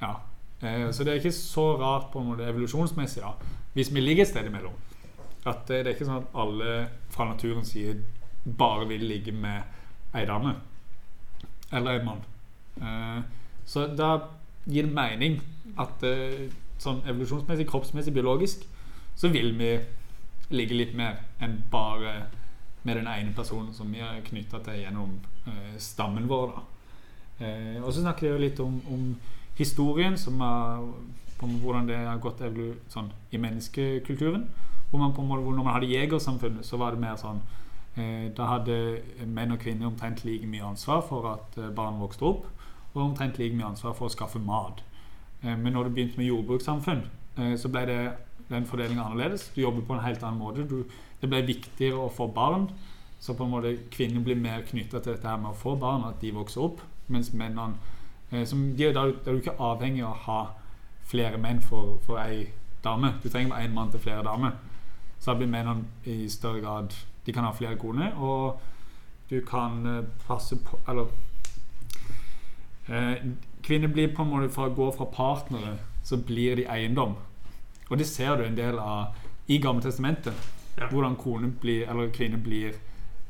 Ja. 0.00 0.14
Eh, 0.62 0.86
så 0.92 1.04
det 1.04 1.12
er 1.12 1.20
ikke 1.20 1.34
så 1.34 1.66
rart 1.82 2.12
på 2.12 2.22
en 2.22 2.30
måte 2.30 2.46
evolusjonsmessig, 2.46 3.22
da, 3.22 3.34
hvis 3.74 3.94
vi 3.94 4.00
ligger 4.00 4.22
et 4.22 4.30
sted 4.30 4.46
imellom. 4.46 4.78
At 5.46 5.66
det, 5.68 5.84
det 5.84 5.86
er 5.86 5.94
ikke 5.98 6.08
sånn 6.08 6.22
at 6.22 6.34
alle 6.38 6.88
fra 7.10 7.26
naturens 7.32 7.74
side 7.74 7.98
bare 8.44 8.86
vil 8.88 9.04
ligge 9.08 9.32
med 9.32 10.14
ei 10.14 10.26
dame. 10.28 10.54
Eller 11.70 12.00
en 12.00 12.04
mann. 12.04 12.22
Eh, 12.80 13.22
så 13.64 13.86
da 13.86 14.10
gir 14.64 14.86
det 14.86 14.94
mening 14.94 15.38
at 15.78 16.02
eh, 16.06 16.50
sånn 16.80 17.02
evolusjonsmessig, 17.08 17.68
kroppsmessig, 17.70 18.14
biologisk, 18.14 18.64
så 19.16 19.30
vil 19.30 19.52
vi 19.58 19.74
ligge 20.50 20.76
litt 20.76 20.94
mer 20.98 21.20
enn 21.42 21.60
bare 21.70 22.14
med 22.82 22.96
den 22.96 23.08
ene 23.10 23.34
personen 23.36 23.74
som 23.76 23.90
vi 23.92 24.00
er 24.02 24.22
knytta 24.24 24.62
til 24.64 24.80
gjennom 24.82 25.18
eh, 25.46 25.76
stammen 25.78 26.28
vår. 26.28 26.58
og 27.40 27.92
så 27.94 28.02
snakker 28.02 28.26
jeg 28.26 28.32
jo 28.34 28.40
litt 28.42 28.58
om, 28.60 28.74
om 28.92 29.04
historien, 29.56 30.12
er, 30.12 30.82
på 31.40 31.46
hvordan 31.62 31.86
det 31.88 31.96
har 31.96 32.18
gått 32.20 32.42
sånn, 32.92 33.08
i 33.32 33.38
menneskekulturen. 33.40 34.44
Hvor 34.90 35.00
man 35.00 35.14
på 35.14 35.22
en 35.22 35.28
måte, 35.30 35.46
når 35.46 35.64
man 35.64 35.74
hadde 35.78 35.88
jegersamfunnet, 35.88 36.66
så 36.66 36.76
var 36.76 36.92
det 36.92 37.00
mer 37.00 37.16
sånn 37.16 37.40
Da 37.96 38.46
hadde 38.46 38.74
menn 39.26 39.50
og 39.52 39.58
kvinner 39.60 39.88
omtrent 39.90 40.22
like 40.24 40.46
mye 40.46 40.62
ansvar 40.62 41.00
for 41.08 41.26
at 41.32 41.56
eh, 41.58 41.72
barn 41.74 41.98
vokste 42.00 42.22
opp, 42.28 42.44
og 42.94 43.02
omtrent 43.02 43.38
like 43.38 43.56
mye 43.56 43.66
ansvar 43.72 43.96
for 43.98 44.06
å 44.06 44.12
skaffe 44.14 44.38
mat. 44.38 44.84
Eh, 45.42 45.56
men 45.56 45.72
når 45.72 45.88
det 45.88 45.94
begynte 45.94 46.20
med 46.20 46.26
jordbrukssamfunn, 46.30 47.02
eh, 47.36 47.56
så 47.58 47.68
ble 47.68 47.86
det 47.90 48.00
den 48.50 48.66
fordelinga 48.66 49.02
annerledes. 49.02 49.50
Du 49.54 49.60
jobber 49.60 49.82
på 49.82 49.94
en 49.94 50.04
helt 50.04 50.22
annen 50.22 50.38
måte. 50.38 50.68
Du, 50.68 50.84
det 51.20 51.28
ble 51.30 51.42
viktigere 51.46 52.06
å 52.06 52.12
få 52.14 52.28
barn. 52.34 52.70
Så 53.20 53.34
på 53.36 53.44
en 53.44 53.52
måte 53.52 53.76
kvinner 53.92 54.22
blir 54.24 54.36
mer 54.36 54.62
knytta 54.66 55.00
til 55.00 55.12
dette 55.12 55.28
her 55.28 55.36
med 55.36 55.52
å 55.52 55.58
få 55.58 55.76
barn, 55.76 56.06
at 56.08 56.22
de 56.22 56.32
vokser 56.34 56.64
opp. 56.64 56.80
Mens 57.08 57.32
mennene 57.32 57.74
eh, 58.30 58.46
som, 58.46 58.70
de, 58.76 58.92
da 58.94 59.06
er 59.10 59.18
du 59.28 59.38
ikke 59.38 59.58
avhengig 59.58 60.04
av 60.04 60.14
å 60.14 60.24
ha 60.26 60.40
flere 61.10 61.38
menn 61.38 61.60
for, 61.60 61.98
for 62.06 62.22
ei 62.22 62.46
dame. 62.84 63.14
Du 63.22 63.28
trenger 63.28 63.54
bare 63.54 63.66
én 63.66 63.74
mann 63.74 63.90
til 63.90 64.02
flere 64.02 64.24
damer. 64.24 64.56
Så 65.18 65.32
da 65.32 65.38
blir 65.40 65.50
mennene 65.52 65.84
i 66.08 66.28
større 66.32 66.62
grad 66.62 66.94
De 67.30 67.34
kan 67.36 67.46
ha 67.46 67.52
flere 67.54 67.78
koner, 67.78 68.10
og 68.18 68.58
du 69.30 69.38
kan 69.46 69.80
eh, 69.86 70.04
passe 70.26 70.56
på 70.66 70.78
Eller 70.90 71.06
eh, 72.88 73.14
Kvinner 73.62 73.88
blir 73.88 74.10
på 74.16 74.22
en 74.24 74.30
måte 74.32 74.48
Fra 74.54 74.66
å 74.68 74.74
gå 74.74 74.88
fra 74.96 75.06
partnere, 75.14 75.76
så 76.04 76.16
blir 76.26 76.56
de 76.58 76.64
eiendom. 76.66 77.12
Og 77.90 77.98
det 78.00 78.06
ser 78.08 78.36
du 78.40 78.44
en 78.46 78.56
del 78.56 78.78
av 78.80 79.14
i 79.50 79.58
Gamle 79.62 79.82
testamentet. 79.84 80.34
Ja. 80.78 80.86
Hvordan 80.90 81.16
kone 81.20 81.50
blir, 81.60 81.84
eller 81.90 82.08
kvinne 82.14 82.38
blir 82.40 82.72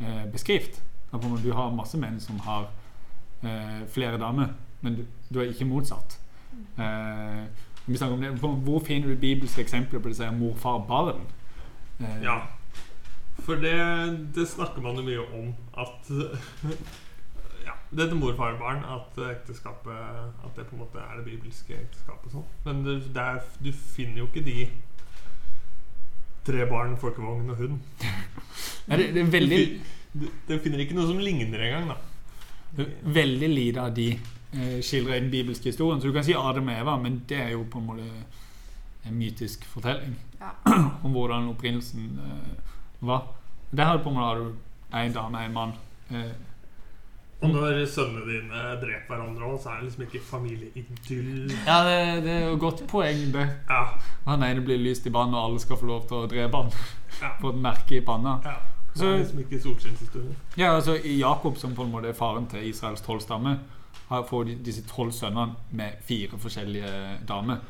eh, 0.00 0.24
beskrevet. 0.32 0.78
Du 1.42 1.50
har 1.56 1.72
masse 1.74 1.98
menn 1.98 2.20
som 2.22 2.38
har 2.46 2.68
eh, 3.42 3.80
flere 3.90 4.18
damer, 4.22 4.52
men 4.84 5.00
du, 5.00 5.04
du 5.32 5.40
er 5.42 5.50
ikke 5.50 5.66
motsatt. 5.66 6.18
Eh, 6.78 7.42
det, 7.90 7.98
hvor- 8.40 8.84
finner 8.86 9.08
du 9.10 9.16
bibelske 9.18 9.64
eksempler 9.64 9.98
på 10.04 10.08
disse 10.12 10.24
her 10.28 10.36
mor, 10.36 10.54
far, 10.56 10.78
barn? 10.88 11.24
Eh, 12.00 12.22
Ja. 12.22 12.38
For 13.50 13.58
det, 13.58 13.78
det 14.34 14.44
snakker 14.46 14.82
man 14.84 14.94
jo 15.00 15.02
mye 15.02 15.22
om 15.34 15.48
at 15.82 16.10
ja, 17.66 17.72
Dette 17.90 18.14
mor-far-barn, 18.14 18.84
at 18.86 19.16
ekteskapet 19.26 19.90
At 19.90 20.52
det 20.54 20.68
på 20.68 20.76
en 20.76 20.84
måte 20.84 21.02
er 21.02 21.16
det 21.18 21.24
bibelske 21.26 21.74
ekteskapet 21.74 22.28
og 22.30 22.36
sånn. 22.36 22.44
Men 22.68 22.84
det, 22.86 22.94
det 23.16 23.24
er, 23.24 23.40
du 23.58 23.72
finner 23.74 24.22
jo 24.22 24.28
ikke 24.28 24.44
de 24.46 24.68
tre 26.46 26.68
barn, 26.70 26.94
folkevogn 27.00 27.50
og 27.50 27.58
hund. 27.64 27.80
Nei, 28.86 29.00
det, 29.00 29.08
det 29.16 29.24
er 29.24 29.32
veldig, 29.34 29.58
Du, 30.14 30.22
du, 30.22 30.28
du 30.46 30.54
finner 30.62 30.84
ikke 30.84 30.96
noe 31.00 31.10
som 31.10 31.18
ligner 31.20 31.66
engang, 31.66 31.90
da. 31.90 32.86
veldig 33.18 33.50
lite 33.50 33.82
av 33.82 33.98
de 33.98 34.06
eh, 34.14 34.78
skildrer 34.78 35.18
i 35.18 35.24
den 35.24 35.34
bibelske 35.34 35.72
historien. 35.74 35.98
Så 36.00 36.06
du 36.06 36.14
kan 36.14 36.26
si 36.26 36.38
Adam 36.38 36.70
og 36.70 36.78
Eva, 36.84 36.96
men 37.02 37.18
det 37.28 37.42
er 37.48 37.52
jo 37.56 37.66
på 37.66 37.82
en 37.82 37.90
måte 37.90 38.06
en 39.10 39.18
mytisk 39.18 39.66
fortelling 39.74 40.14
Ja. 40.38 40.54
om 41.04 41.10
hvordan 41.18 41.50
opprinnelsen 41.50 42.14
eh, 42.22 42.72
var. 43.10 43.26
Der 43.76 43.84
har 43.84 43.96
du 43.98 44.02
på 44.04 44.10
med 44.10 44.22
har 44.24 44.36
du 44.40 44.52
en 44.98 45.12
dame, 45.14 45.44
en 45.44 45.52
mann. 45.54 45.72
Eh, 46.10 46.32
Og 47.42 47.48
når 47.54 47.86
sønnene 47.88 48.24
dine 48.26 48.62
dreper 48.82 49.14
hverandre 49.14 49.46
òg, 49.48 49.60
så 49.62 49.70
er 49.72 49.76
det 49.80 49.84
liksom 49.88 50.02
ikke 50.04 50.20
familieidyll. 50.26 51.52
ja, 51.66 51.76
det, 51.86 52.22
det 52.24 52.32
er 52.34 52.48
jo 52.50 52.56
godt 52.60 52.82
poeng, 52.90 53.22
det. 53.32 53.46
Ja, 53.70 53.84
Han 54.26 54.42
ene 54.42 54.60
blir 54.60 54.76
lyst 54.78 55.06
i 55.06 55.10
bann, 55.14 55.32
og 55.34 55.44
alle 55.46 55.60
skal 55.62 55.76
få 55.80 55.86
lov 55.88 56.02
til 56.08 56.18
å 56.18 56.26
drepe 56.28 56.56
han. 56.60 56.74
Ja. 57.22 57.30
Få 57.40 57.54
et 57.54 57.62
merke 57.62 57.96
i 57.96 58.00
panna. 58.04 58.38
ja. 58.44 58.56
Det 58.90 59.06
er 59.06 59.18
liksom 59.20 59.38
ikke 59.38 59.60
solskinnshistorie. 59.62 60.32
Ja, 60.58 60.72
altså 60.74 60.96
Jakob, 61.04 61.56
som 61.56 61.74
på 61.78 61.84
en 61.86 61.92
måte 61.92 62.08
er 62.10 62.16
faren 62.18 62.48
til 62.50 62.64
Israels 62.68 63.00
tolv 63.06 63.20
stammer, 63.22 63.60
får 64.10 64.48
disse 64.66 64.82
tolv 64.90 65.12
sønnene 65.14 65.54
med 65.70 66.00
fire 66.08 66.38
forskjellige 66.42 66.90
damer. 67.28 67.60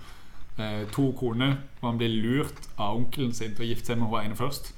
Eh, 0.59 0.87
to 0.93 1.11
koner, 1.13 1.59
og 1.83 1.91
han 1.91 1.99
blir 2.01 2.09
lurt 2.25 2.65
av 2.79 2.97
onkelen 2.97 3.35
sin 3.37 3.53
til 3.55 3.67
å 3.67 3.69
gifte 3.69 3.93
seg 3.93 4.01
med 4.01 4.09
hun 4.09 4.25
ene 4.31 4.39
først. 4.41 4.73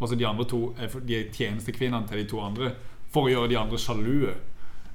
Og 0.00 0.08
så 0.08 0.18
de 0.18 0.26
andre 0.26 0.44
to 0.48 0.74
er 0.78 0.98
de 1.06 1.18
er 1.18 1.30
tjenestekvinnene 1.32 2.08
til 2.08 2.22
de 2.22 2.28
to 2.28 2.40
andre 2.42 2.72
for 3.14 3.28
å 3.28 3.32
gjøre 3.32 3.52
de 3.52 3.58
andre 3.58 3.78
sjalue. 3.78 4.34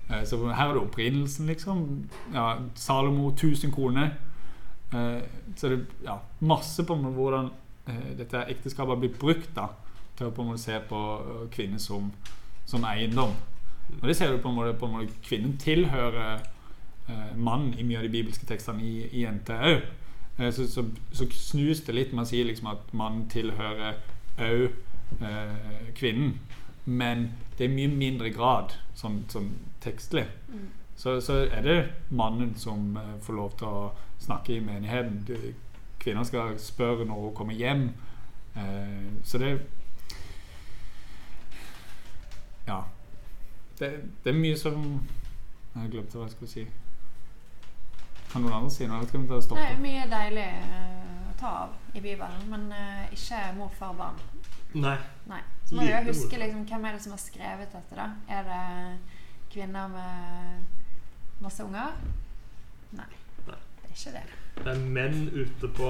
Eh, 0.10 0.24
så 0.28 0.40
her 0.48 0.70
er 0.70 0.74
det 0.74 0.82
opprinnelsen, 0.84 1.48
liksom. 1.48 1.86
Ja, 2.34 2.58
Salomo, 2.76 3.30
1000 3.32 3.72
koner. 3.72 4.12
Eh, 4.94 5.22
så 5.56 5.70
det 5.70 5.86
ja, 6.04 6.18
masse 6.40 6.84
på 6.84 6.96
hvordan 6.96 7.52
eh, 7.88 8.18
dette 8.18 8.46
ekteskapet 8.50 8.96
har 8.96 9.00
blitt 9.00 9.20
brukt 9.20 9.54
da, 9.56 9.70
til 10.18 10.28
å 10.28 10.34
på 10.36 10.44
en 10.44 10.52
måte 10.52 10.64
se 10.64 10.80
på 10.90 11.04
eh, 11.20 11.46
kvinner 11.54 11.80
som, 11.80 12.12
som 12.66 12.86
eiendom. 12.90 13.36
Og 14.02 14.08
det 14.08 14.18
ser 14.18 14.32
du 14.32 14.42
på 14.42 14.50
en 14.50 14.56
måte, 14.56 14.74
på 14.78 14.86
en 14.86 14.98
måte 14.98 15.22
Kvinnen 15.26 15.58
tilhører 15.62 16.42
eh, 17.08 17.32
mannen 17.36 17.74
i 17.78 17.86
mye 17.86 18.02
av 18.02 18.06
de 18.08 18.14
bibelske 18.14 18.46
tekstene 18.50 18.84
i, 18.86 19.08
i 19.22 19.26
NT 19.30 19.56
òg. 19.56 19.88
Eh, 20.40 20.52
så, 20.54 20.68
så, 20.68 20.86
så 21.12 21.30
snus 21.32 21.84
det 21.86 21.96
litt. 21.96 22.14
Man 22.18 22.28
sier 22.30 22.48
liksom 22.48 22.72
at 22.74 22.94
mannen 22.94 23.28
tilhører 23.32 24.02
òg 24.40 24.70
eh, 25.22 25.94
kvinnen. 25.96 26.40
Men 26.86 27.32
det 27.58 27.66
er 27.68 27.74
mye 27.76 27.88
mindre 27.92 28.30
grad 28.34 28.74
sånn, 28.98 29.24
sånn 29.30 29.52
tekstlig. 29.84 30.26
Mm. 30.50 30.68
Så, 31.00 31.20
så 31.22 31.34
er 31.48 31.62
det 31.64 31.78
mannen 32.10 32.56
som 32.60 32.98
eh, 32.98 33.12
får 33.24 33.34
lov 33.38 33.58
til 33.60 33.68
å 33.68 33.92
snakke 34.20 34.58
i 34.58 34.64
menigheten. 34.64 35.22
Kvinner 36.00 36.24
skal 36.28 36.58
spørre 36.60 37.06
når 37.08 37.22
hun 37.28 37.36
kommer 37.36 37.54
hjem. 37.54 37.90
Eh, 38.56 39.12
så 39.24 39.38
det 39.38 39.54
Ja. 42.68 42.82
Det, 43.80 43.88
det 44.24 44.30
er 44.34 44.36
mye 44.40 44.58
som 44.60 44.82
Jeg 45.76 45.92
glemte 45.94 46.18
hva 46.18 46.26
jeg 46.26 46.32
skulle 46.36 46.52
si. 46.52 46.64
Kan 48.32 48.42
noen 48.44 48.54
andre 48.58 48.72
si 48.74 48.88
noe? 48.90 49.06
Skal 49.08 49.22
vi 49.22 49.28
ta 49.30 49.34
og 49.38 49.40
Det 49.42 49.46
stoppe? 49.48 49.62
er 49.64 49.80
mye 49.82 50.04
deilig 50.12 50.44
eh, 50.50 51.30
å 51.30 51.36
ta 51.40 51.52
av 51.64 51.96
i 51.96 52.02
Bibelen, 52.04 52.42
men 52.52 52.66
eh, 52.76 53.06
ikke 53.16 53.40
mor, 53.58 53.70
far, 53.80 53.94
barn. 53.98 54.20
Nei. 54.74 54.98
Nei. 55.30 55.42
Så 55.66 55.76
må 55.76 55.86
du 55.86 55.92
jo 55.92 56.02
huske 56.10 56.38
liksom, 56.42 56.66
hvem 56.70 56.86
er 56.86 56.98
det 56.98 57.02
som 57.04 57.14
har 57.16 57.22
skrevet 57.22 57.74
dette. 57.74 57.96
da? 57.96 58.10
Er 58.30 58.46
det 58.48 58.64
kvinner 59.54 59.88
med 59.88 61.42
masse 61.42 61.64
unger? 61.64 61.96
Nei. 62.98 63.10
Nei. 63.48 63.60
Det 63.82 63.90
er 63.90 63.96
ikke 63.96 64.16
det. 64.18 64.24
Det 64.60 64.72
er 64.74 64.86
menn 64.98 65.20
ute 65.34 65.72
på 65.78 65.90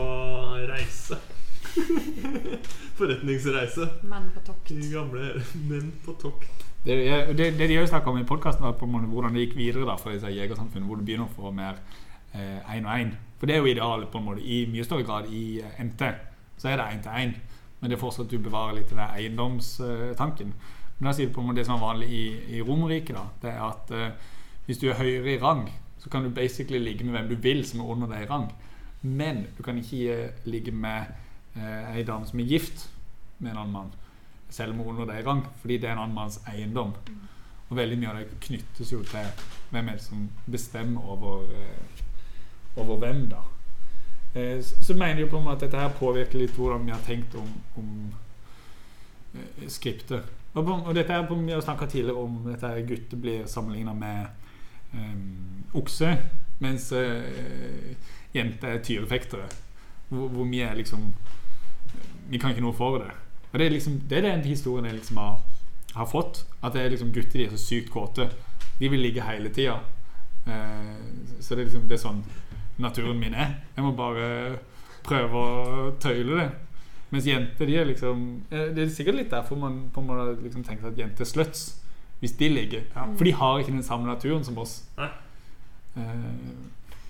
reise. 0.72 1.20
Forretningsreise. 3.00 3.88
Menn 4.08 4.30
på 4.36 4.44
tokt. 4.48 4.72
De 4.72 4.92
gamle 4.94 5.32
menn 5.68 5.94
på 6.06 6.16
tokt. 6.22 6.68
Det, 6.86 6.96
det, 7.36 7.54
det 7.60 7.68
de 7.68 7.76
har 7.76 7.88
snakket 7.88 8.14
om 8.14 8.20
i 8.22 8.28
podkasten, 8.28 8.64
var 8.64 8.78
på 8.80 8.88
hvordan 8.88 9.36
det 9.36 9.48
gikk 9.48 9.58
videre 9.60 9.88
da, 9.88 9.98
for 10.00 10.16
disse 10.16 10.32
jegersamfunnene, 10.32 10.88
hvor 10.88 11.00
du 11.00 11.04
begynner 11.04 11.28
å 11.28 11.36
få 11.36 11.52
mer 11.52 11.82
én 12.36 12.86
og 12.86 12.94
én. 12.94 13.16
For 13.40 13.48
det 13.48 13.56
er 13.56 13.64
jo 13.64 13.72
idealet 13.72 14.12
på 14.12 14.20
en 14.20 14.28
måte 14.28 14.44
i 14.44 14.66
mye 14.72 14.86
større 14.86 15.04
grad 15.08 15.30
i 15.32 15.62
eh, 15.64 15.80
NT. 15.84 16.10
Så 16.60 16.70
er 16.70 16.78
det 16.80 16.88
én 16.94 17.04
til 17.04 17.24
én. 17.24 17.34
Men 17.80 17.90
det 17.90 17.98
er 17.98 18.02
fortsatt 18.02 18.28
at 18.28 18.34
du 18.34 18.44
bevarer 18.44 18.80
litt 18.80 18.92
den 18.92 19.02
eiendomstanken. 19.04 20.54
Men 20.98 21.08
da 21.08 21.14
sier 21.16 21.30
du 21.30 21.36
på 21.36 21.44
en 21.44 21.56
det 21.56 21.66
som 21.68 21.78
er 21.78 21.86
vanlig 21.86 22.10
i, 22.12 22.24
i 22.58 22.64
Romerriket, 22.66 23.16
da, 23.16 23.26
det 23.44 23.54
er 23.54 23.62
at 23.64 23.94
eh, 23.96 24.34
hvis 24.68 24.82
du 24.82 24.90
er 24.90 25.00
høyere 25.00 25.36
i 25.36 25.40
rang, 25.40 25.64
så 26.00 26.12
kan 26.12 26.26
du 26.26 26.34
basically 26.36 26.80
ligge 26.80 27.08
med 27.08 27.16
hvem 27.16 27.32
du 27.32 27.40
vil 27.44 27.64
som 27.68 27.84
er 27.84 27.94
under 27.96 28.12
deg 28.12 28.26
i 28.26 28.30
rang. 28.30 28.50
Men 29.02 29.46
du 29.58 29.64
kan 29.64 29.80
ikke 29.80 30.16
eh, 30.16 30.44
ligge 30.50 30.76
med 30.76 31.14
eh, 31.56 31.96
ei 31.96 32.04
dame 32.08 32.28
som 32.28 32.44
er 32.44 32.52
gift 32.52 32.90
med 33.40 33.54
en 33.54 33.64
annen 33.64 33.76
mann 33.78 33.98
selv 34.50 34.74
om 34.74 34.78
hun 34.78 34.88
er 34.88 34.92
under 34.92 35.14
deg 35.14 35.22
i 35.22 35.28
rang, 35.28 35.44
fordi 35.62 35.78
det 35.78 35.90
er 35.90 35.96
en 35.96 36.04
annen 36.04 36.16
manns 36.16 36.40
eiendom. 36.50 36.94
Og 37.70 37.78
veldig 37.78 37.98
mye 38.02 38.12
av 38.12 38.20
det 38.20 38.40
knyttes 38.42 38.92
jo 38.92 39.04
til 39.06 39.46
hvem 39.70 39.92
er 39.92 40.00
det 40.00 40.04
som 40.04 40.26
bestemmer 40.50 41.06
over, 41.06 41.44
eh, 41.54 42.04
over 42.76 42.98
hvem, 42.98 43.28
da. 43.30 43.44
Eh, 44.34 44.62
så, 44.62 44.94
mener 44.94 45.20
jeg 45.20 45.30
på 45.30 45.38
en 45.38 45.44
måte 45.44 45.66
at 45.66 45.72
dette 45.72 45.82
her 45.82 45.96
påvirker 45.98 46.40
litt 46.40 46.58
hvordan 46.58 46.86
vi 46.86 46.94
har 46.94 47.02
tenkt 47.06 47.36
om, 47.36 47.48
om 47.82 47.88
eh, 49.34 49.68
skriptet. 49.68 50.28
Og, 50.54 50.70
og 50.70 50.94
dette 50.96 51.14
er 51.14 51.26
på, 51.28 51.36
Vi 51.36 51.52
har 51.52 51.62
snakka 51.62 51.86
tidligere 51.86 52.24
om 52.24 52.44
dette 52.46 52.68
her 52.68 52.86
gutter 52.86 53.18
blir 53.18 53.46
sammenligna 53.46 53.94
med 53.94 54.28
eh, 54.94 55.74
okse, 55.74 56.14
mens 56.60 56.92
eh, 56.92 57.96
jenter 58.34 58.76
er 58.76 58.84
tyrefektere. 58.84 59.50
Hvor, 60.10 60.28
hvor 60.28 60.46
vi 60.46 60.60
er 60.60 60.76
liksom 60.76 61.14
Vi 62.30 62.38
kan 62.38 62.52
ikke 62.52 62.62
noe 62.62 62.74
for 62.74 62.98
det. 62.98 63.12
Og 63.52 63.60
det 63.60 63.66
er 63.66 63.72
liksom 63.72 64.02
Det 64.10 64.24
den 64.24 64.42
historien 64.46 64.86
jeg 64.86 64.96
liksom 64.96 65.18
har, 65.18 65.40
har 65.96 66.06
fått. 66.06 66.46
At 66.62 66.74
det 66.74 66.82
er 66.82 66.90
liksom 66.90 67.14
gutter 67.14 67.40
de 67.40 67.46
er 67.46 67.50
så 67.50 67.58
sykt 67.58 67.90
kåte. 67.90 68.30
De 68.80 68.90
vil 68.90 69.00
ligge 69.00 69.26
hele 69.26 69.50
tida. 69.50 69.80
Eh, 70.46 70.94
så 71.40 71.56
det 71.56 71.62
er 71.62 71.66
liksom 71.66 71.88
Det 71.88 71.98
er 71.98 72.04
sånn 72.04 72.24
naturen 72.80 73.20
min 73.20 73.34
er. 73.34 73.56
Jeg 73.76 73.84
må 73.86 73.92
bare 73.98 74.58
prøve 75.06 75.44
å 75.44 75.92
tøyle 76.02 76.40
det. 76.40 76.50
Mens 77.10 77.26
jenter 77.26 77.66
de 77.66 77.76
er 77.82 77.88
liksom 77.90 78.20
eh, 78.54 78.68
Det 78.76 78.84
er 78.84 78.90
sikkert 78.94 79.16
litt 79.18 79.32
derfor 79.34 79.58
man 79.58 79.80
på 79.94 80.02
en 80.04 80.10
måte 80.12 80.36
liksom 80.44 80.64
tenker 80.64 80.92
at 80.92 80.98
jenter 81.00 81.26
er 81.26 81.30
sluts. 81.30 81.64
Hvis 82.20 82.36
de 82.38 82.50
ligger. 82.52 82.84
Ja. 82.96 83.06
For 83.16 83.24
de 83.24 83.32
har 83.34 83.60
ikke 83.62 83.72
den 83.72 83.84
samme 83.88 84.06
naturen 84.10 84.44
som 84.44 84.58
oss. 84.60 84.84
Nei. 84.98 85.08
Uh, 85.96 86.68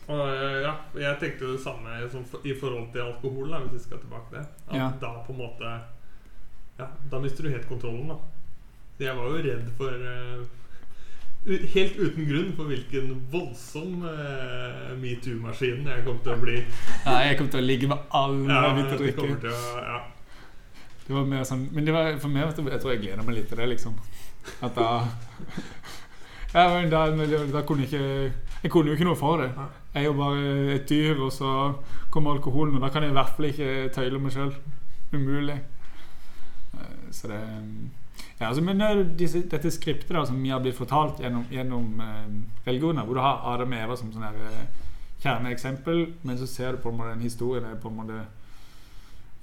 Og 0.10 0.22
eh, 0.30 0.60
ja, 0.64 0.74
jeg 0.98 1.18
tenkte 1.22 1.46
jo 1.46 1.56
det 1.56 1.62
samme 1.62 1.98
i 2.46 2.54
forhold 2.58 2.88
til 2.94 3.02
alkohol, 3.04 3.50
da, 3.52 3.60
hvis 3.66 3.76
vi 3.76 3.82
skal 3.84 4.00
tilbake 4.02 4.30
til 4.32 4.38
det. 4.40 4.46
At 4.70 4.76
Ja. 4.78 4.88
da 5.02 5.12
på 5.26 5.34
en 5.34 5.42
måte 5.44 5.74
Ja, 6.80 6.86
da 7.12 7.20
mister 7.20 7.44
du 7.44 7.50
helt 7.50 7.68
kontrollen, 7.68 8.08
da. 8.08 8.16
Så 8.98 9.04
jeg 9.04 9.16
var 9.18 9.26
jo 9.28 9.44
redd 9.44 9.68
for 9.78 9.92
Helt 11.50 11.95
uten 11.97 12.28
grunn 12.30 12.50
for 12.58 12.70
hvilken 12.70 13.10
voldsom 13.32 14.04
uh, 14.06 14.91
metoo-maskin 15.02 15.88
jeg 15.89 16.04
kom 16.06 16.20
til 16.26 16.34
å 16.36 16.39
bli. 16.43 16.58
ja, 17.06 17.16
jeg 17.26 17.38
kommer 17.39 17.52
til 17.56 17.62
å 17.64 17.66
ligge 17.66 17.89
med 17.89 18.12
alle 18.20 18.54
Ja, 18.54 18.76
jeg 18.78 19.00
drikker. 19.02 19.50
Ja. 19.50 20.00
Det 21.08 21.16
var 21.16 21.26
mer 21.26 21.41
sånn 21.50 21.64
Men 21.74 21.88
det 21.88 21.93
var, 21.95 22.12
for 22.22 22.30
meg 22.30 22.52
du, 22.54 22.68
Jeg 22.70 22.82
tror 22.84 22.91
jeg 22.93 23.02
gleder 23.02 23.26
meg 23.26 23.39
litt 23.39 23.47
til 23.50 23.58
det, 23.58 23.66
liksom. 23.72 23.95
At 24.62 24.76
da 24.78 24.89
Ja, 26.54 26.68
men 26.76 26.89
da, 26.93 27.08
da 27.50 27.62
kunne 27.66 27.86
jeg 27.86 27.89
ikke 27.89 28.32
Jeg 28.64 28.72
kunne 28.74 28.91
jo 28.91 28.97
ikke 28.97 29.08
noe 29.10 29.18
for 29.18 29.41
det. 29.41 29.50
Jeg 29.93 30.04
er 30.04 30.08
jo 30.10 30.14
bare 30.18 30.76
et 30.76 30.86
dyr, 30.89 31.18
og 31.26 31.32
så 31.34 31.50
kommer 32.14 32.36
alkoholen, 32.36 32.76
og 32.78 32.82
da 32.84 32.89
kan 32.93 33.06
jeg 33.06 33.14
i 33.14 33.18
hvert 33.18 33.34
fall 33.38 33.47
ikke 33.50 33.70
tøyle 33.95 34.20
meg 34.22 34.34
sjøl. 34.36 34.52
Umulig. 35.14 35.56
Eh, 36.76 36.97
Så 37.16 37.30
det 37.32 37.39
ja, 38.40 38.48
altså, 38.48 38.64
Men 38.64 38.82
er 38.82 39.04
disse, 39.20 39.42
dette 39.52 39.72
skriptet 39.72 40.16
da 40.16 40.26
som 40.26 40.38
vi 40.44 40.52
har 40.54 40.62
blitt 40.64 40.78
fortalt 40.78 41.20
gjennom, 41.20 41.46
gjennom 41.52 42.02
eh, 42.02 42.30
religioner, 42.68 43.04
hvor 43.06 43.20
du 43.20 43.24
har 43.24 43.44
Adam 43.54 43.76
og 43.76 43.84
Eva 43.84 43.98
som 44.00 44.14
sånn 44.14 44.28
her 44.28 44.40
eh, 44.48 44.88
kjerneeksempel, 45.24 46.06
men 46.24 46.40
så 46.40 46.48
ser 46.48 46.76
du 46.76 46.84
på 46.84 46.94
en 46.94 47.00
måte 47.02 47.18
en 47.18 47.26
historie 47.26 47.60
det 47.64 47.74
er 47.74 47.82
på 47.84 47.92
en 47.92 48.00
måte 48.00 48.22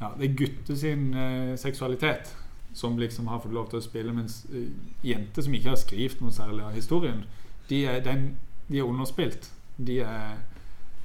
ja, 0.01 0.11
det 0.17 0.31
er 0.31 0.37
gutter 0.37 0.87
eh, 0.87 1.55
seksualitet 1.61 2.35
som 2.77 2.99
liksom 2.99 3.29
har 3.29 3.41
fått 3.41 3.55
lov 3.57 3.71
til 3.71 3.81
å 3.81 3.85
spille, 3.85 4.13
mens 4.13 4.43
eh, 4.53 4.69
jenter 5.07 5.45
som 5.45 5.55
ikke 5.57 5.73
har 5.73 5.81
skrevet 5.81 6.21
noe 6.21 6.35
særlig 6.35 6.65
av 6.67 6.77
historien, 6.77 7.23
de 7.71 7.85
er, 7.89 8.03
den, 8.05 8.27
de 8.69 8.83
er 8.83 8.89
underspilt. 8.89 9.49
De 9.77 10.01
er 10.05 10.37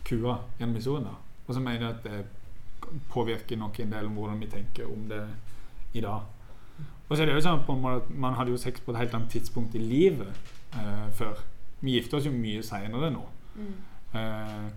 kua 0.07 0.37
gjennom 0.59 0.75
historien. 0.75 1.07
da. 1.07 1.15
Og 1.47 1.55
så 1.55 1.63
mener 1.63 1.87
jeg 1.87 1.95
at 1.95 2.03
det 2.03 2.99
påvirker 3.11 3.59
nok 3.59 3.79
en 3.79 3.95
del 3.95 4.09
om 4.09 4.19
hvordan 4.19 4.43
vi 4.43 4.51
tenker 4.51 4.91
om 4.91 5.07
det 5.09 5.23
i 5.95 6.03
dag. 6.03 6.27
Og 7.11 7.17
så 7.17 7.23
er 7.25 7.27
det 7.27 7.33
jo 7.35 7.43
sånn 7.43 7.65
på 7.67 7.73
en 7.75 7.81
måte 7.83 8.05
at 8.05 8.11
Man 8.23 8.37
hadde 8.37 8.53
jo 8.53 8.59
sex 8.61 8.79
på 8.79 8.93
et 8.93 9.01
helt 9.01 9.15
annet 9.17 9.33
tidspunkt 9.33 9.73
i 9.75 9.81
livet 9.83 10.31
eh, 10.79 11.09
før. 11.17 11.41
Vi 11.83 11.97
gifter 11.97 12.21
oss 12.21 12.29
jo 12.29 12.31
mye 12.31 12.61
seinere 12.63 13.09
nå. 13.11 13.25
Mm. 13.57 13.73
Eh, 14.15 14.69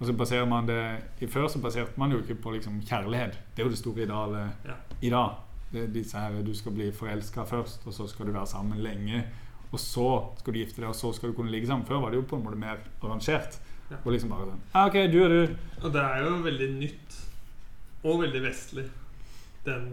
og 0.00 0.08
så 0.08 0.14
baserer 0.16 0.48
man 0.48 0.66
det 0.66 0.80
i 1.20 1.28
Før 1.30 1.46
så 1.52 1.60
baserte 1.62 2.00
man 2.00 2.10
jo 2.10 2.18
ikke 2.24 2.38
på 2.42 2.54
liksom 2.56 2.80
kjærlighet. 2.88 3.36
Det 3.54 3.62
er 3.62 3.68
jo 3.68 3.74
det 3.76 3.78
store 3.78 4.02
idealet 4.02 4.66
Ja. 4.66 4.74
i 5.00 5.10
dag. 5.12 5.38
Det 5.70 5.82
er 5.84 5.92
disse 5.94 6.18
her, 6.18 6.42
Du 6.42 6.54
skal 6.54 6.72
bli 6.72 6.90
forelska 6.90 7.44
først, 7.46 7.86
og 7.86 7.94
så 7.94 8.08
skal 8.08 8.26
du 8.26 8.32
være 8.32 8.46
sammen 8.46 8.78
lenge. 8.82 9.24
Og 9.70 9.78
så 9.78 10.08
skal 10.38 10.52
du 10.54 10.58
gifte 10.58 10.80
deg, 10.80 10.88
og 10.88 10.94
så 10.98 11.12
skal 11.14 11.30
du 11.30 11.36
kunne 11.36 11.50
ligge 11.50 11.66
sammen. 11.66 11.86
Før 11.86 12.00
var 12.00 12.10
det 12.10 12.16
jo 12.16 12.26
på 12.26 12.36
en 12.36 12.42
måte 12.42 12.58
mer 12.58 12.80
arrangert. 13.02 13.60
Ja. 13.90 13.96
Og 14.04 14.12
liksom 14.12 14.30
bare 14.30 14.46
sånn 14.48 14.60
ah, 14.74 14.86
OK, 14.86 14.98
du 15.12 15.18
og 15.22 15.30
du. 15.30 15.54
Og 15.84 15.92
det 15.92 16.02
er 16.02 16.24
jo 16.24 16.34
veldig 16.42 16.68
nytt. 16.80 17.20
Og 18.02 18.22
veldig 18.22 18.42
vestlig. 18.42 18.86
Den 19.66 19.86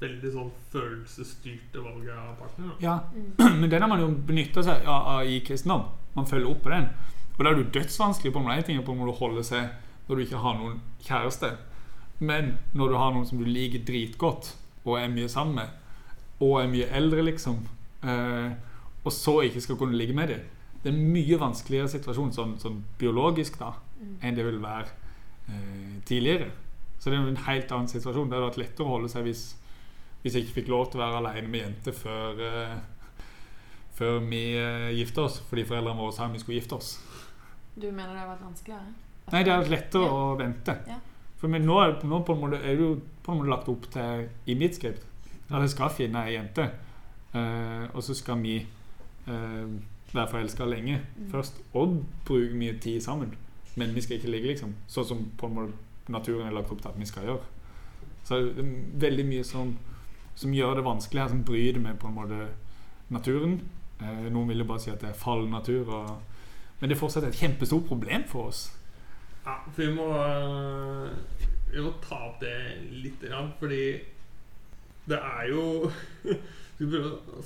veldig 0.00 0.30
sånn 0.34 0.50
følelsesstyrte 0.72 1.80
valget 1.84 2.14
av 2.16 2.34
partner. 2.40 2.68
Da. 2.68 2.74
Ja, 2.80 2.96
Mm. 3.14 3.58
Men 3.60 3.70
den 3.70 3.82
har 3.82 3.88
man 3.88 4.00
jo 4.00 4.08
benytta 4.28 4.62
seg 4.62 4.84
av 4.86 5.24
i 5.26 5.40
kristendom. 5.40 5.86
Man 6.16 6.26
følger 6.26 6.50
opp 6.50 6.62
på 6.62 6.70
den. 6.72 6.88
Og 7.38 7.44
da 7.44 7.50
er 7.50 7.54
du 7.60 7.64
dødsvanskelig 7.78 8.32
på 8.32 8.42
noen. 8.42 8.62
Ting 8.64 8.82
på 8.84 8.92
om 8.92 9.04
du 9.06 9.12
holder 9.12 9.42
seg 9.44 9.68
når 10.08 10.16
du 10.16 10.22
ikke 10.24 10.40
har 10.42 10.54
noen 10.58 10.80
kjæreste. 11.04 11.50
Men 12.20 12.54
når 12.74 12.88
du 12.88 12.96
har 12.96 13.12
noen 13.12 13.26
som 13.28 13.38
du 13.40 13.44
liker 13.44 13.82
dritgodt, 13.84 14.54
og 14.86 14.98
er 15.00 15.08
mye 15.12 15.28
sammen 15.28 15.54
med, 15.58 15.68
og 16.40 16.60
er 16.62 16.68
mye 16.70 16.86
eldre, 16.94 17.22
liksom, 17.26 17.58
eh, 18.04 18.52
og 19.04 19.12
så 19.12 19.40
ikke 19.44 19.60
skal 19.64 19.76
kunne 19.80 19.96
ligge 19.96 20.14
med 20.14 20.28
dem 20.28 20.40
Det 20.82 20.92
er 20.92 20.96
en 20.96 21.12
mye 21.12 21.38
vanskeligere 21.40 21.88
situasjon 21.88 22.32
sånn, 22.32 22.56
sånn 22.60 22.82
biologisk 22.98 23.58
da 23.58 23.72
Mm. 23.96 24.16
enn 24.22 24.34
det 24.36 24.44
vil 24.44 24.58
være 24.60 24.86
eh, 25.48 26.00
tidligere. 26.04 26.50
Så 27.00 27.10
det 27.10 27.18
er 27.18 27.28
en 27.28 27.36
helt 27.46 27.70
annen 27.72 27.88
situasjon. 27.88 28.28
Det 28.28 28.36
hadde 28.36 28.50
vært 28.50 28.58
lettere 28.60 28.84
å 28.86 28.90
holde 28.90 29.08
seg 29.08 29.24
hvis, 29.24 29.54
hvis 30.26 30.34
jeg 30.34 30.46
ikke 30.46 30.56
fikk 30.60 30.68
lov 30.72 30.88
til 30.90 30.98
å 30.98 31.04
være 31.04 31.18
alene 31.22 31.48
med 31.52 31.60
jenter 31.62 31.94
før, 31.94 32.40
eh, 32.42 32.76
før 33.94 34.18
vi 34.26 34.40
eh, 34.58 34.88
gifta 34.98 35.22
oss, 35.28 35.38
fordi 35.48 35.64
foreldrene 35.68 36.00
våre 36.02 36.12
sa 36.16 36.26
vi 36.32 36.40
skulle 36.42 36.58
gifte 36.60 36.74
oss. 36.80 36.96
Du 37.76 37.86
mener 37.92 38.10
det 38.12 38.22
har 38.24 38.32
vært 38.34 38.42
vanskeligere? 38.48 38.94
Nei, 39.32 39.42
det 39.44 39.52
har 39.52 39.62
vært 39.62 39.70
lettere 39.76 40.08
Ja. 40.08 40.16
å 40.18 40.36
vente. 40.38 40.74
Ja. 40.90 40.98
For 41.36 41.48
men 41.52 41.66
nå, 41.68 41.76
er, 41.84 41.96
nå 42.08 42.20
på 42.24 42.34
en 42.34 42.40
måte, 42.42 42.58
er 42.64 42.74
det 42.76 42.82
jo 42.82 43.00
på 43.22 43.32
en 43.32 43.38
måte 43.38 43.50
lagt 43.52 43.68
opp 43.68 43.86
til 43.92 44.28
i 44.46 44.54
mitt 44.58 44.74
skript 44.78 45.04
at 45.50 45.60
jeg 45.62 45.70
skal 45.70 45.90
finne 45.94 46.22
ei 46.26 46.32
jente, 46.34 46.64
uh, 47.34 47.86
og 47.94 48.00
så 48.02 48.14
skal 48.18 48.40
vi 48.42 48.56
uh, 49.28 49.66
være 50.14 50.30
forelska 50.32 50.64
lenge 50.66 50.96
Mm. 51.18 51.28
først, 51.30 51.60
og 51.74 52.04
bruke 52.24 52.54
mye 52.54 52.78
tid 52.80 53.00
sammen. 53.00 53.34
Men 53.76 53.94
vi 53.94 54.00
skal 54.00 54.16
ikke 54.16 54.30
ligge, 54.32 54.48
liksom. 54.48 54.72
Sånn 54.88 55.04
som 55.06 55.30
på 55.38 55.46
en 55.46 55.54
måte 55.54 55.72
naturen 56.08 56.46
er 56.48 56.56
lagt 56.56 56.72
opp 56.72 56.80
til 56.82 56.88
at 56.88 56.98
vi 56.98 57.04
skal 57.06 57.28
gjøre. 57.28 57.44
Så 58.24 58.40
det 58.40 58.58
er 58.58 58.72
veldig 59.06 59.26
mye 59.28 59.44
som, 59.44 59.76
som 60.36 60.54
gjør 60.54 60.78
det 60.78 60.86
vanskelig 60.86 61.22
her, 61.22 61.32
som 61.32 61.44
bryter 61.44 61.80
med 61.80 61.98
på 62.00 62.10
en 62.10 62.16
måte 62.16 62.40
naturen. 63.12 63.60
Eh, 64.00 64.26
noen 64.28 64.50
vil 64.50 64.62
jo 64.62 64.68
bare 64.68 64.82
si 64.84 64.92
at 64.92 65.00
det 65.00 65.10
er 65.10 65.20
fallen 65.20 65.54
natur. 65.54 65.88
Og, 65.88 66.10
men 66.80 66.90
det 66.90 66.96
er 66.96 67.00
fortsatt 67.00 67.28
et 67.28 67.38
kjempestort 67.38 67.88
problem 67.88 68.26
for 68.28 68.50
oss. 68.52 68.66
Ja, 69.46 69.60
for 69.70 69.82
vi 69.82 69.92
må, 69.94 70.10
øh, 70.10 71.10
vi 71.72 71.82
må 71.84 71.94
ta 72.02 72.18
opp 72.28 72.40
det 72.42 72.56
litt, 72.90 73.24
fordi 73.60 73.84
det 75.06 75.18
er 75.22 75.48
jo 75.52 75.90
Skal 76.76 76.90
prøve 76.90 77.12
å 77.14 77.42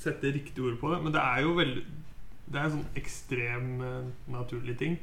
sette 0.00 0.30
riktig 0.32 0.62
ord 0.64 0.78
på 0.80 0.92
det, 0.94 1.00
men 1.04 1.12
det 1.12 1.20
er 1.20 1.42
jo 1.44 1.56
veldig 1.58 1.82
Det 2.46 2.56
er 2.56 2.68
en 2.68 2.76
sånn 2.78 2.94
ekstrem 2.96 3.66
øh, 3.84 4.06
naturlig 4.32 4.78
ting. 4.80 4.94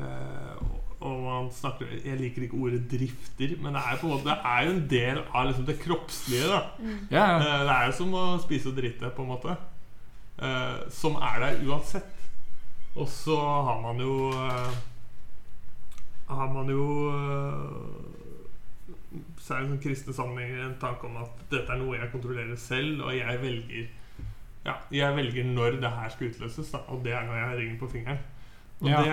Eh, 0.00 0.62
og 1.04 1.20
man 1.22 1.50
snakker 1.52 1.90
Jeg 2.04 2.16
liker 2.20 2.46
ikke 2.46 2.56
ordet 2.56 2.80
'drifter', 2.88 3.56
men 3.62 3.74
det 3.76 3.82
er, 3.82 3.98
på 4.00 4.06
en 4.06 4.12
måte, 4.14 4.28
det 4.30 4.38
er 4.44 4.64
jo 4.64 4.70
en 4.72 4.86
del 4.90 5.18
av 5.34 5.46
liksom 5.46 5.66
det 5.66 5.78
kroppslige. 5.80 6.48
da 6.48 6.60
Ja, 7.10 7.24
ja. 7.26 7.38
Eh, 7.38 7.60
Det 7.66 7.74
er 7.76 7.86
jo 7.86 7.92
som 7.92 8.14
å 8.14 8.24
spise 8.42 8.68
og 8.68 8.76
drite, 8.76 9.10
på 9.16 9.22
en 9.22 9.28
måte. 9.28 9.56
Eh, 10.38 10.90
som 10.90 11.16
er 11.16 11.40
der 11.40 11.60
uansett. 11.68 12.10
Og 12.96 13.08
så 13.08 13.36
har 13.36 13.80
man 13.82 14.00
jo 14.00 14.30
eh, 14.30 14.74
Har 16.28 16.52
man 16.52 16.68
jo 16.70 16.84
Så 19.38 19.52
Særlig 19.54 19.68
det 19.68 19.74
sånn 19.74 19.82
kristne 19.82 20.14
sammenhenger 20.14 20.64
en 20.64 20.78
tanke 20.80 21.04
om 21.06 21.16
at 21.20 21.42
dette 21.50 21.70
er 21.70 21.76
noe 21.78 21.98
jeg 21.98 22.10
kontrollerer 22.12 22.56
selv, 22.56 23.02
og 23.04 23.12
jeg 23.14 23.40
velger 23.42 23.88
Ja, 24.64 24.78
jeg 24.90 25.16
velger 25.16 25.44
når 25.44 25.80
det 25.82 25.90
her 25.90 26.08
skal 26.08 26.30
utløses, 26.30 26.70
da, 26.72 26.78
og 26.88 27.04
det 27.04 27.12
er 27.12 27.26
når 27.26 27.34
jeg 27.36 27.48
har 27.48 27.56
ringen 27.58 27.78
på 27.78 27.90
fingeren. 27.92 28.18
Og 28.82 28.88
Ja. 28.88 29.02
det 29.02 29.08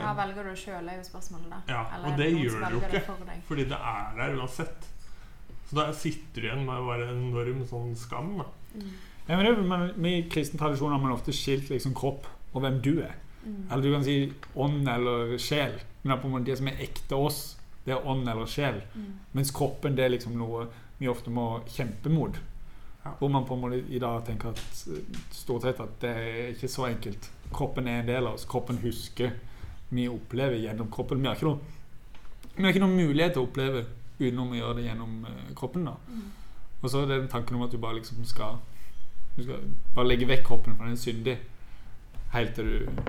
Ja, 0.00 0.12
velger 0.14 0.42
du 0.42 0.50
det 0.50 0.58
sjøl, 0.58 0.88
er 0.88 0.96
jo 0.96 1.02
spørsmålet, 1.04 1.50
da. 1.50 1.56
Ja, 1.68 1.84
Eller 1.96 2.12
og 2.12 2.16
det 2.18 2.28
gjør 2.32 2.68
du 2.70 2.74
jo 2.74 2.80
ikke. 2.80 3.00
for? 3.06 3.16
Fordi 3.48 3.64
det 3.64 3.72
er 3.78 4.12
der 4.16 4.36
uansett. 4.40 4.86
Så 5.66 5.76
da 5.76 5.92
sitter 5.92 6.40
du 6.40 6.46
igjen 6.46 6.64
med 6.66 6.86
bare 6.86 7.08
en 7.10 7.32
enorm 7.32 7.64
sånn 7.66 7.96
skam. 7.96 8.38
da 8.38 8.44
Mm. 8.74 8.90
Ja, 9.28 9.36
men 9.36 9.46
det, 9.46 9.94
men 9.96 10.06
i 10.06 10.28
kristen 10.28 10.58
tradisjon 10.58 10.90
har 10.90 10.98
man 10.98 11.12
ofte 11.12 11.32
skilt 11.32 11.68
liksom 11.70 11.94
kropp 11.94 12.26
og 12.54 12.62
hvem 12.62 12.80
du 12.82 13.00
er. 13.02 13.14
Mm. 13.46 13.68
Eller 13.70 13.82
du 13.82 13.92
kan 13.92 14.04
si 14.04 14.32
ånd 14.56 14.88
eller 14.88 15.38
sjel. 15.38 15.72
Men 16.02 16.10
det 16.10 16.18
er 16.18 16.22
på 16.22 16.24
en 16.26 16.32
måte 16.32 16.44
det 16.44 16.58
som 16.58 16.68
er 16.68 16.76
ekte 16.82 17.12
oss, 17.16 17.56
det 17.86 17.92
er 17.94 18.06
ånd 18.06 18.28
eller 18.28 18.46
sjel. 18.46 18.82
Mm. 18.94 19.12
Mens 19.32 19.50
kroppen 19.50 19.94
det 19.96 20.04
er 20.04 20.10
liksom 20.10 20.36
noe 20.36 20.66
vi 20.98 21.06
ofte 21.08 21.30
må 21.30 21.62
kjempe 21.66 22.10
mot. 22.10 22.34
Ja. 23.04 23.10
Hvor 23.20 23.30
man 23.30 23.44
på 23.44 23.54
en 23.54 23.60
måte 23.60 23.82
i 23.90 23.98
dag 23.98 24.24
tenker 24.24 24.48
at 24.48 24.86
stort 25.30 25.62
sett 25.62 25.80
at 25.80 26.00
det 26.00 26.10
er 26.16 26.52
ikke 26.54 26.68
så 26.68 26.86
enkelt. 26.88 27.30
Kroppen 27.54 27.88
er 27.88 28.02
en 28.02 28.08
del 28.08 28.26
av 28.26 28.38
oss. 28.38 28.46
Kroppen 28.50 28.78
husker. 28.82 29.34
Vi 29.88 30.08
opplever 30.10 30.58
gjennom 30.58 30.90
kroppen. 30.92 31.20
Vi 31.22 31.28
har 31.28 31.38
ikke 31.38 31.50
noe, 31.50 31.74
har 32.58 32.72
ikke 32.72 32.82
noen 32.82 32.98
mulighet 32.98 33.36
til 33.36 33.44
å 33.44 33.48
oppleve 33.48 33.84
utenom 34.18 34.52
å 34.52 34.58
gjøre 34.58 34.78
det 34.78 34.86
gjennom 34.88 35.26
eh, 35.30 35.50
kroppen. 35.58 35.88
da. 35.88 35.96
Mm. 36.08 36.30
Og 36.80 36.90
så 36.90 37.00
er 37.00 37.08
det 37.08 37.18
den 37.20 37.32
tanken 37.32 37.56
om 37.56 37.64
at 37.66 37.72
du 37.72 37.78
bare 37.80 37.98
liksom 38.00 38.24
skal 38.28 38.60
Du 39.34 39.42
skal 39.42 39.64
bare 39.96 40.06
legge 40.06 40.28
vekk 40.30 40.44
kroppen, 40.46 40.76
for 40.76 40.86
den 40.86 40.94
er 40.94 41.00
syndig. 41.02 41.38
Helt 42.30 42.54
til 42.54 42.68
du 42.68 43.00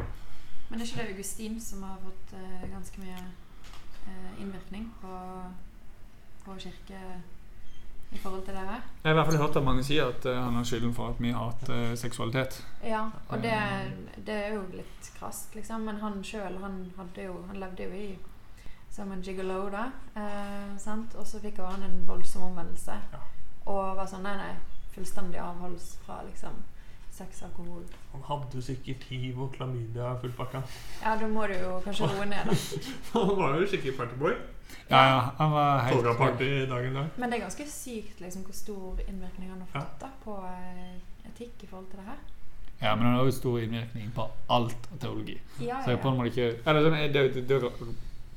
Men 0.69 0.79
er 0.79 0.85
ikke 0.85 1.03
det 1.03 1.11
Augustin 1.11 1.59
som 1.61 1.83
har 1.83 1.99
fått 2.01 2.33
uh, 2.33 2.63
ganske 2.71 3.01
mye 3.01 3.19
uh, 4.07 4.41
innvirkning 4.41 4.87
på, 5.01 5.17
på 6.45 6.57
kirke 6.63 7.01
i 8.15 8.19
forhold 8.23 8.45
til 8.47 8.55
dere? 8.57 8.77
Jeg 9.03 9.09
har 9.09 9.15
i 9.15 9.19
hvert 9.19 9.31
fall 9.31 9.41
hørt 9.43 9.57
at 9.59 9.67
mange 9.67 9.83
sier 9.85 10.11
at 10.11 10.27
uh, 10.29 10.37
han 10.39 10.55
har 10.57 10.67
skylden 10.67 10.93
for 10.95 11.13
at 11.13 11.19
vi 11.21 11.33
har 11.35 11.51
hatt 11.51 11.69
uh, 11.69 11.91
seksualitet. 11.99 12.61
Ja, 12.83 13.09
og 13.29 13.43
det, 13.43 13.57
det 14.27 14.39
er 14.47 14.55
jo 14.55 14.63
litt 14.73 15.11
krast, 15.19 15.53
liksom. 15.55 15.85
Men 15.89 15.99
han 16.03 16.23
sjøl, 16.23 16.61
han 16.63 16.79
Han 16.95 17.59
levde 17.59 17.89
jo 17.89 17.91
i 18.05 18.07
som 18.95 19.11
en 19.11 19.21
gigolo, 19.21 19.69
da. 19.69 19.89
Eh, 20.15 20.77
sant? 20.79 21.15
Og 21.19 21.27
så 21.27 21.41
fikk 21.43 21.59
jo 21.59 21.67
han 21.67 21.83
en 21.83 21.97
voldsom 22.07 22.45
omvendelse. 22.47 22.95
Ja. 23.11 23.19
Og 23.67 23.97
var 23.97 24.07
sånn 24.07 24.23
Nei, 24.23 24.37
nei. 24.39 24.53
Fullstendig 24.95 25.41
avholds 25.43 25.97
fra 26.05 26.21
liksom 26.23 26.61
sex, 27.11 27.41
alkohol. 27.43 27.83
Han 28.13 28.23
hadde 28.29 28.59
jo 28.59 28.63
sikkert 28.63 29.03
hiv 29.09 29.41
og 29.43 29.51
klamydia 29.55 30.13
i 30.13 30.21
full 30.21 30.31
pakke. 30.37 30.61
Ja, 31.01 31.17
da 31.19 31.27
må 31.31 31.43
du 31.51 31.57
jo 31.57 31.73
kanskje 31.83 32.07
roe 32.11 32.27
ned, 32.31 32.47
da. 32.47 32.55
Han 33.17 33.33
var 33.39 33.59
jo 33.59 33.67
skikkelig 33.67 33.97
partyboy. 33.99 34.37
Ja, 34.87 35.01
ja, 35.09 35.19
han 35.37 35.51
var 35.51 35.79
helt 35.87 35.97
Toga-party 35.97 36.49
dagen 36.69 36.93
lang. 36.93 37.09
Men 37.17 37.31
det 37.31 37.39
er 37.39 37.45
ganske 37.47 37.65
sykt 37.69 38.21
liksom, 38.21 38.43
hvor 38.45 38.53
stor 38.53 38.99
innvirkning 39.07 39.49
han 39.49 39.63
har 39.63 39.71
fått 39.73 40.01
da, 40.01 40.11
på 40.23 40.37
eh, 40.45 40.97
etikk 41.31 41.63
i 41.63 41.69
forhold 41.69 41.87
til 41.89 42.01
det 42.03 42.05
her. 42.05 42.19
Ja, 42.81 42.95
men 42.95 43.05
han 43.05 43.15
har 43.15 43.25
jo 43.25 43.31
stor 43.31 43.59
innvirkning 43.59 44.11
på 44.15 44.27
alt 44.47 44.89
av 44.91 44.99
teologi. 45.01 45.39
Ja, 45.59 45.81
Så 45.83 45.95
jeg 45.95 46.01
på 46.03 46.11
en 46.11 46.19
måte 46.19 46.33
ikke 46.33 46.51
eller, 46.69 46.85
sånn, 46.85 46.99
det, 47.13 47.25
det, 47.33 47.45
det, 47.49 47.71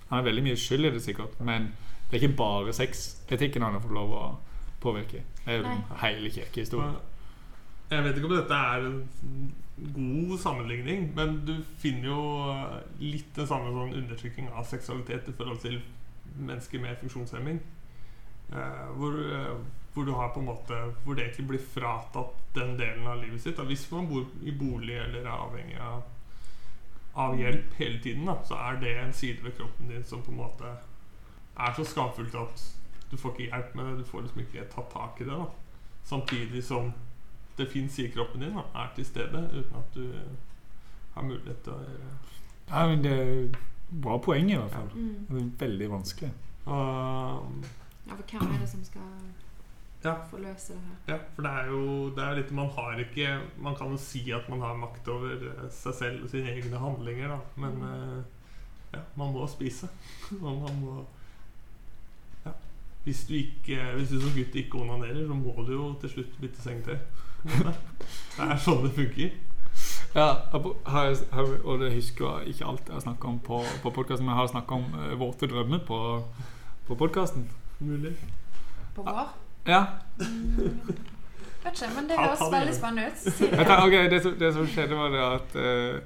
Han 0.08 0.16
har 0.16 0.24
veldig 0.24 0.44
mye 0.46 0.56
skyld 0.56 0.88
i 0.88 0.92
det, 0.94 1.02
sikkert, 1.04 1.40
men 1.44 1.72
det 2.08 2.16
er 2.16 2.22
ikke 2.22 2.38
bare 2.38 2.72
sexetikken 2.72 3.66
han 3.66 3.76
har 3.76 3.84
fått 3.84 3.92
lov 3.92 4.14
å 4.16 4.24
påvirke. 4.80 5.24
Det 5.44 5.52
er 5.52 5.58
jo 5.60 5.66
Nei. 5.66 5.78
hele 6.00 6.30
kirkehistorien. 6.32 6.96
Jeg 7.90 8.04
vet 8.04 8.16
ikke 8.16 8.28
om 8.28 8.36
dette 8.36 8.60
er 8.72 8.86
en 8.86 9.52
god 9.94 10.38
sammenligning, 10.40 11.10
men 11.16 11.42
du 11.44 11.54
finner 11.82 12.08
jo 12.08 12.22
litt 13.02 13.28
den 13.36 13.48
samme 13.48 13.72
sånn 13.74 13.94
undertrykking 14.00 14.48
av 14.52 14.64
seksualitet 14.70 15.28
i 15.28 15.36
forhold 15.36 15.60
til 15.64 15.78
mennesker 16.36 16.80
med 16.80 16.96
funksjonshemming. 17.00 17.60
Eh, 18.52 18.86
hvor, 18.96 19.12
eh, 19.12 19.56
hvor 19.94 20.04
du 20.04 20.12
har 20.12 20.28
på 20.32 20.40
en 20.40 20.46
måte 20.46 20.74
Hvor 21.04 21.14
det 21.14 21.24
egentlig 21.24 21.48
blir 21.48 21.58
fratatt 21.74 22.54
den 22.54 22.78
delen 22.78 23.06
av 23.06 23.22
livet 23.22 23.40
sitt. 23.40 23.56
Da. 23.56 23.62
Hvis 23.62 23.90
man 23.92 24.08
bor 24.08 24.24
i 24.42 24.50
bolig 24.50 24.96
eller 24.96 25.20
er 25.20 25.34
avhengig 25.34 25.80
av, 25.80 26.02
av 27.14 27.36
hjelp 27.38 27.74
hele 27.74 28.00
tiden, 28.02 28.26
da, 28.26 28.38
så 28.44 28.54
er 28.54 28.80
det 28.80 28.96
en 28.96 29.12
side 29.12 29.44
ved 29.44 29.56
kroppen 29.58 29.88
din 29.88 30.04
som 30.04 30.22
på 30.22 30.30
en 30.30 30.36
måte 30.36 30.76
er 31.58 31.72
så 31.76 31.84
skamfullt 31.84 32.34
at 32.34 32.64
du 33.10 33.16
får 33.16 33.30
ikke 33.30 33.50
hjelp 33.50 33.74
med 33.74 33.84
det. 33.84 33.98
Du 33.98 34.04
får 34.04 34.20
liksom 34.22 34.40
ikke 34.40 34.68
tatt 34.74 34.90
tak 34.92 35.20
i 35.20 35.24
det. 35.24 35.32
da 35.32 35.46
Samtidig 36.04 36.64
som 36.64 36.92
det 37.58 37.66
fins 37.66 37.98
i 37.98 38.10
kroppen 38.10 38.40
din, 38.40 38.54
da, 38.54 38.62
er 38.74 38.92
til 38.96 39.04
stede 39.04 39.50
uten 39.52 39.76
at 39.76 39.94
du 39.94 40.12
har 41.14 41.22
mulighet 41.22 41.62
til 41.64 41.72
å 41.72 41.80
gjøre 41.82 42.12
Ja, 42.68 42.86
men 42.86 43.04
det 43.04 43.16
bra 43.90 44.18
poeng, 44.18 44.50
i 44.52 44.56
hvert 44.56 44.72
fall. 44.72 44.88
Mm. 44.94 45.26
Det 45.28 45.42
er 45.42 45.66
veldig 45.66 45.90
vanskelig. 45.96 46.32
Og, 46.66 47.52
Ja, 48.08 48.14
for 48.16 48.24
hvem 48.30 48.54
er 48.54 48.58
det 48.62 48.68
som 48.68 48.84
skal 48.84 49.02
Ja. 50.04 50.14
forløse 50.30 50.72
det 50.72 50.80
her? 50.80 51.14
ja, 51.14 51.18
for 51.34 51.42
det 51.42 51.50
er 51.50 51.66
jo 51.66 52.10
det 52.14 52.24
er 52.24 52.34
litt 52.36 52.50
Man 52.52 52.68
har 52.70 52.98
ikke 53.02 53.40
Man 53.60 53.74
kan 53.76 53.90
jo 53.90 53.96
si 53.96 54.30
at 54.32 54.48
man 54.48 54.60
har 54.60 54.76
makt 54.76 55.08
over 55.08 55.32
eh, 55.34 55.68
seg 55.70 55.94
selv 55.94 56.22
og 56.24 56.30
sine 56.30 56.52
egne 56.54 56.78
handlinger, 56.78 57.28
da, 57.28 57.38
men 57.56 57.82
eh, 57.82 58.22
ja, 58.94 59.00
man 59.16 59.32
må 59.34 59.46
spise. 59.46 59.88
Og 60.42 60.62
man 60.62 60.80
må 60.80 61.04
ja. 62.46 62.52
Hvis 63.04 63.26
du 63.26 63.34
ikke 63.34 63.82
Hvis 63.96 64.08
du 64.10 64.20
som 64.20 64.30
gutt 64.36 64.54
ikke 64.54 64.78
onanerer, 64.80 65.26
så 65.26 65.34
må 65.34 65.52
du 65.66 65.72
jo 65.72 65.94
til 66.00 66.10
slutt 66.10 66.40
bytte 66.40 66.62
sengetøy. 66.62 66.96
Det 68.38 68.44
er 68.46 68.56
sånn 68.62 68.82
det 68.86 68.92
funker. 68.94 69.30
Ja, 70.14 70.36
har 70.84 71.04
jeg, 71.04 71.16
har, 71.32 71.50
og 71.64 71.80
det 71.80 71.92
husker 71.92 72.38
jeg 72.38 72.54
ikke 72.54 72.64
alt 72.64 72.86
jeg 72.88 72.94
har 72.96 73.02
snakka 73.04 73.28
om 73.28 73.38
på, 73.44 73.60
på 73.82 73.90
podkasten, 73.90 74.24
men 74.24 74.32
jeg 74.32 74.40
har 74.40 74.46
snakka 74.54 74.78
om 74.80 74.86
eh, 75.02 75.12
våte 75.20 75.46
drømmer 75.50 75.82
på, 75.86 75.98
på 76.88 76.94
podkasten. 76.94 77.44
Mulig. 77.78 78.14
På 78.96 79.04
vår? 79.04 79.28
Ja. 79.68 79.84
Vet 80.18 81.74
ikke, 81.74 81.90
men 81.94 82.08
det 82.08 82.16
høres 82.16 82.40
veldig 82.52 82.74
spennende 82.74 83.10
ut. 83.10 83.28
Jeg 83.40 83.58
det. 83.58 83.66
tar, 83.66 83.84
ok, 83.84 83.96
det, 84.10 84.22
som, 84.22 84.34
det 84.40 84.52
som 84.54 84.66
skjedde, 84.72 84.96
var 84.96 85.12
det 85.12 85.22
at 85.26 85.58
uh, 85.60 86.00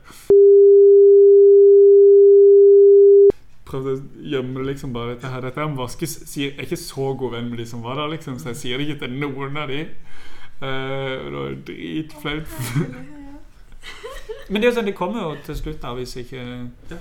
Prøvde 3.71 3.95
å 3.95 4.03
gjemme 4.35 4.67
liksom 4.67 4.93
bare 4.93 5.15
dette 5.15 5.31
her. 5.31 5.47
Dette 5.47 5.63
er 5.63 5.79
vaskes 5.79 6.19
sier, 6.27 6.51
Jeg 6.51 6.59
er 6.59 6.67
ikke 6.67 6.83
så 6.83 7.13
god 7.15 7.39
venn 7.39 7.55
med 7.55 7.63
de 7.63 7.71
som 7.71 7.87
var 7.87 8.03
der, 8.03 8.11
liksom, 8.17 8.43
så 8.43 8.51
jeg 8.51 8.63
sier 8.65 8.83
det 8.83 8.91
ikke 8.91 9.07
til 9.07 9.19
noen 9.23 9.63
av 9.63 9.71
de. 9.71 9.87
Uh, 10.59 10.67
det 10.67 11.35
var 11.39 11.59
dritflaut. 11.71 13.21
Men 14.51 14.63
det 14.63 14.69
er 14.69 14.75
sånn, 14.77 14.87
det 14.89 14.95
kommer 14.99 15.23
jo 15.23 15.35
til 15.47 15.57
slutt, 15.59 15.81
da, 15.83 15.93
hvis 15.97 16.17
ikke 16.21 16.43
Ja. 16.91 16.99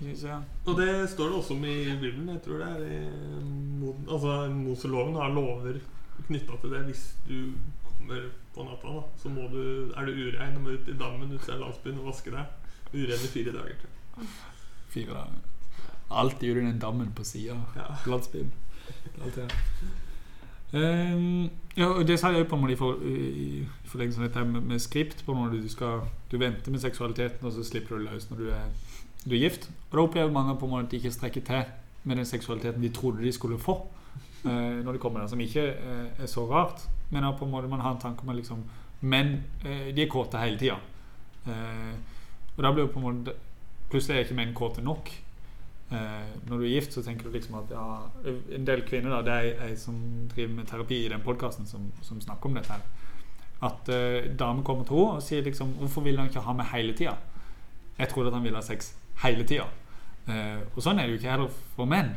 hvis 0.00 0.22
ja. 0.24 0.38
Og 0.66 0.76
det 0.78 1.08
står 1.10 1.28
det 1.32 1.38
også 1.40 1.54
om 1.56 1.64
i 1.64 1.74
Bibelen. 2.00 2.28
Jeg 2.34 2.42
tror 2.44 2.58
det 2.58 2.68
er 2.68 2.82
i 2.86 3.00
Altså 4.08 4.48
Moseloven 4.54 5.14
har 5.20 5.28
lover 5.34 5.78
knytta 6.26 6.56
til 6.62 6.70
det. 6.72 6.84
Hvis 6.88 7.02
du 7.28 7.52
kommer 7.86 8.28
på 8.54 8.64
natta, 8.64 8.94
da, 8.96 9.02
så 9.22 9.28
må 9.28 9.48
du, 9.52 9.92
er 9.96 10.06
du 10.08 10.12
urein 10.12 10.56
og 10.56 10.62
må 10.62 10.74
ut 10.76 10.88
i 10.88 10.96
dammen 10.98 11.32
ute 11.36 11.52
av 11.52 11.60
landsbyen 11.60 11.98
og 12.00 12.08
vaske 12.10 12.32
deg. 12.34 12.46
Urein 12.94 13.26
i 13.28 13.32
fire 13.34 13.52
dager. 13.52 13.76
til. 13.82 14.26
Fire 14.94 15.14
dager. 15.14 15.38
Alltid 16.10 16.50
i 16.56 16.60
den 16.60 16.78
dammen 16.78 17.12
på 17.14 17.24
sida 17.24 17.52
av 17.52 17.76
Ja. 17.76 17.86
landsbyen. 18.06 18.52
Alt 19.22 19.34
det. 19.34 19.50
Ehm, 20.72 21.50
ja, 21.76 21.86
og 21.86 22.08
det 22.08 22.18
sa 22.18 22.32
jeg 22.34 22.48
på 22.48 22.58
i, 22.68 22.76
for, 22.76 23.02
i, 23.04 23.14
i 23.14 23.66
forlengelse 23.86 24.20
av 24.20 24.28
dette 24.28 24.44
med, 24.44 24.60
med 24.60 24.78
skript. 24.78 25.24
på 25.26 25.34
når 25.34 25.56
Du 25.62 25.68
skal 25.68 26.00
du 26.30 26.38
venter 26.38 26.70
med 26.70 26.80
seksualiteten, 26.80 27.46
og 27.46 27.52
så 27.52 27.64
slipper 27.64 27.96
du 27.96 28.02
løs 28.02 28.30
når 28.30 28.36
du 28.36 28.48
er, 28.50 28.66
du 29.24 29.34
er 29.34 29.38
gift. 29.38 29.70
Og 29.90 29.98
da 29.98 30.02
opplever 30.02 30.32
mange 30.32 30.56
på 30.58 30.66
en 30.66 30.70
måte 30.70 30.86
at 30.86 30.90
de 30.90 30.96
ikke 30.96 31.10
strekker 31.10 31.40
til 31.40 31.62
med 32.04 32.16
den 32.16 32.24
seksualiteten 32.24 32.82
de 32.82 32.88
trodde 32.88 33.22
de 33.22 33.32
skulle 33.32 33.58
få. 33.58 33.86
Uh, 34.44 34.84
når 34.84 34.92
de 34.92 34.98
kommer 34.98 35.20
der, 35.20 35.26
Som 35.26 35.40
ikke 35.40 35.74
uh, 35.74 36.22
er 36.22 36.26
så 36.26 36.50
rart. 36.50 36.88
Men 37.10 37.24
på 37.38 37.44
en 37.44 37.50
måte 37.50 37.68
man 37.68 37.80
har 37.80 37.92
en 37.92 38.00
tanke 38.00 38.22
om 38.22 38.28
at 38.28 38.36
liksom, 38.36 38.62
menn 39.00 39.42
uh, 39.64 39.94
de 39.96 40.02
er 40.02 40.08
kåte 40.08 40.38
hele 40.38 40.58
tida. 40.58 40.76
Eh, 41.46 41.94
og 42.56 42.62
da 42.64 42.72
blir 42.72 42.86
jo 42.86 42.92
på 42.92 42.98
en 42.98 43.06
måte 43.06 43.36
Plutselig 43.86 44.16
er 44.16 44.24
ikke 44.24 44.34
menn 44.34 44.54
kåte 44.56 44.82
nok. 44.82 45.12
Eh, 45.92 46.30
når 46.48 46.58
du 46.58 46.64
er 46.66 46.72
gift, 46.80 46.92
så 46.96 47.02
tenker 47.06 47.28
du 47.28 47.36
liksom 47.36 47.54
at 47.60 47.70
ja, 47.70 47.82
En 48.56 48.64
del 48.66 48.80
kvinner, 48.88 49.12
da, 49.14 49.20
det 49.22 49.34
er 49.36 49.68
ei- 49.68 49.76
som 49.78 49.94
driver 50.32 50.54
med 50.56 50.66
terapi 50.66 51.04
i 51.04 51.08
den 51.12 51.20
podkasten, 51.22 51.66
som, 51.66 51.92
som 52.02 52.20
snakker 52.20 52.46
om 52.50 52.54
dette 52.58 52.72
her. 52.72 52.82
At 53.62 53.88
eh, 53.88 54.26
damer 54.36 54.64
kommer 54.66 54.84
til 54.84 54.96
henne 54.98 55.20
og 55.20 55.22
sier 55.24 55.42
liksom 55.46 55.70
Hvorfor 55.78 56.02
vil 56.04 56.18
han 56.18 56.26
ikke 56.28 56.42
ha 56.44 56.52
meg 56.58 56.66
hele 56.74 56.92
tida? 56.98 57.14
Jeg 57.98 58.08
trodde 58.10 58.28
at 58.28 58.34
han 58.34 58.42
ville 58.44 58.58
ha 58.58 58.66
sex 58.66 58.90
hele 59.22 59.46
tida. 59.48 59.68
Eh, 60.26 60.58
og 60.74 60.82
sånn 60.82 60.98
er 60.98 61.06
det 61.06 61.14
jo 61.14 61.20
ikke 61.22 61.30
heller 61.36 61.54
for 61.76 61.86
menn. 61.88 62.10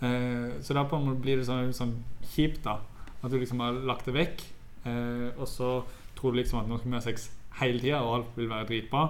Eh, 0.00 0.54
så 0.62 0.76
da 0.78 0.84
blir 0.88 1.36
det 1.42 1.44
sånn, 1.48 1.72
sånn 1.74 1.96
kjipt, 2.36 2.62
da. 2.64 2.78
At 3.20 3.32
du 3.34 3.36
liksom 3.40 3.58
har 3.60 3.72
lagt 3.82 4.06
det 4.06 4.14
vekk, 4.14 4.44
eh, 4.86 5.26
og 5.36 5.48
så 5.50 5.72
tror 6.16 6.32
du 6.32 6.38
liksom 6.38 6.60
at 6.62 6.70
nå 6.70 6.78
skal 6.78 6.90
vi 6.94 6.96
ha 6.96 7.02
sex 7.04 7.28
hele 7.58 7.82
tida, 7.82 7.98
og 8.06 8.14
alt 8.20 8.38
vil 8.38 8.48
være 8.48 8.68
dritbra. 8.70 9.02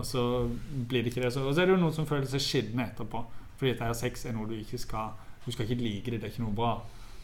Og 0.00 0.06
så 0.06 0.48
blir 0.88 1.02
det 1.02 1.12
ikke 1.12 1.20
det. 1.20 1.36
Og 1.36 1.54
så 1.54 1.60
er 1.60 1.68
det 1.68 1.74
jo 1.74 1.82
noen 1.82 1.94
som 1.94 2.08
føler 2.08 2.28
seg 2.28 2.42
skitne 2.44 2.88
etterpå. 2.88 3.20
Fordi 3.58 3.74
dette 3.74 3.84
her 3.84 3.96
sex 3.98 4.24
er 4.24 4.36
noe 4.36 4.48
du 4.48 4.56
ikke 4.56 4.80
skal 4.80 5.18
Du 5.44 5.52
skal 5.52 5.64
ikke 5.64 5.82
like 5.82 6.10
det, 6.10 6.20
det 6.20 6.26
er 6.28 6.32
ikke 6.34 6.44
noe 6.44 6.56
bra. 6.56 6.74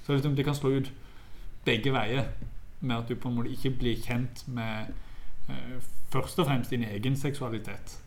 Så 0.05 0.14
liksom, 0.14 0.37
det 0.37 0.45
kan 0.45 0.55
slå 0.57 0.70
ut 0.79 0.93
begge 1.66 1.93
veier. 1.93 2.31
Med 2.81 2.97
at 2.97 3.09
du 3.09 3.16
på 3.16 3.29
en 3.29 3.37
måte 3.37 3.53
ikke 3.53 3.74
blir 3.77 4.01
kjent 4.01 4.41
med 4.49 4.89
eh, 5.53 5.77
først 6.12 6.41
og 6.41 6.49
fremst 6.49 6.72
din 6.72 6.85
egen 6.89 7.16
seksualitet. 7.16 7.99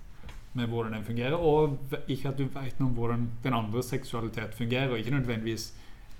Med 0.57 0.67
hvordan 0.67 0.97
den 0.97 1.05
fungerer, 1.05 1.38
og 1.38 1.78
ikke 2.07 2.32
at 2.32 2.41
du 2.41 2.47
vet 2.49 2.82
noe 2.82 2.89
om 2.89 2.97
hvordan 2.97 3.30
den 3.43 3.53
andre 3.53 3.84
seksualitet 3.86 4.57
fungerer. 4.57 4.97
Ikke 4.97 5.13
nødvendigvis 5.13 5.72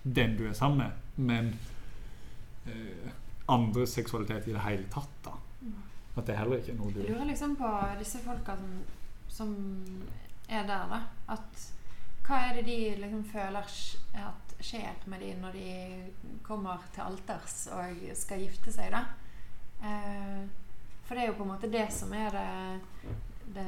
den 0.04 0.38
du 0.38 0.46
er 0.48 0.54
sammen 0.54 0.86
med, 0.86 1.26
men 1.34 1.54
eh, 2.70 3.12
andre 3.50 3.88
seksualitet 3.88 4.48
i 4.48 4.54
det 4.54 4.66
hele 4.70 4.86
tatt. 4.94 5.16
da 5.26 5.49
At 6.20 6.28
det 6.28 6.38
heller 6.38 6.62
ikke 6.62 6.74
er 6.74 6.80
noe 6.80 6.94
du 6.94 7.02
Jeg 7.02 7.14
lurer 7.14 7.30
liksom 7.32 7.56
på 7.60 7.74
disse 8.00 8.22
folka 8.24 8.56
som, 8.60 8.72
som 9.32 9.52
er 10.50 10.66
der, 10.68 10.92
da. 10.92 11.02
At 11.36 11.68
hva 12.28 12.44
er 12.46 12.60
det 12.60 12.68
de 12.68 12.78
liksom 13.02 13.24
føler 13.26 13.70
at 14.22 14.56
skjer 14.60 15.06
med 15.10 15.24
de 15.24 15.30
når 15.40 15.56
de 15.56 16.40
kommer 16.46 16.84
til 16.94 17.06
alters 17.06 17.62
og 17.74 18.04
skal 18.18 18.44
gifte 18.44 18.74
seg, 18.76 18.92
da? 18.94 19.06
Eh, 19.80 20.44
for 21.08 21.16
det 21.16 21.24
er 21.24 21.32
jo 21.32 21.38
på 21.40 21.46
en 21.48 21.54
måte 21.56 21.72
det 21.72 21.88
som 21.96 22.12
er 22.14 22.36
det, 22.36 23.14
det, 23.56 23.68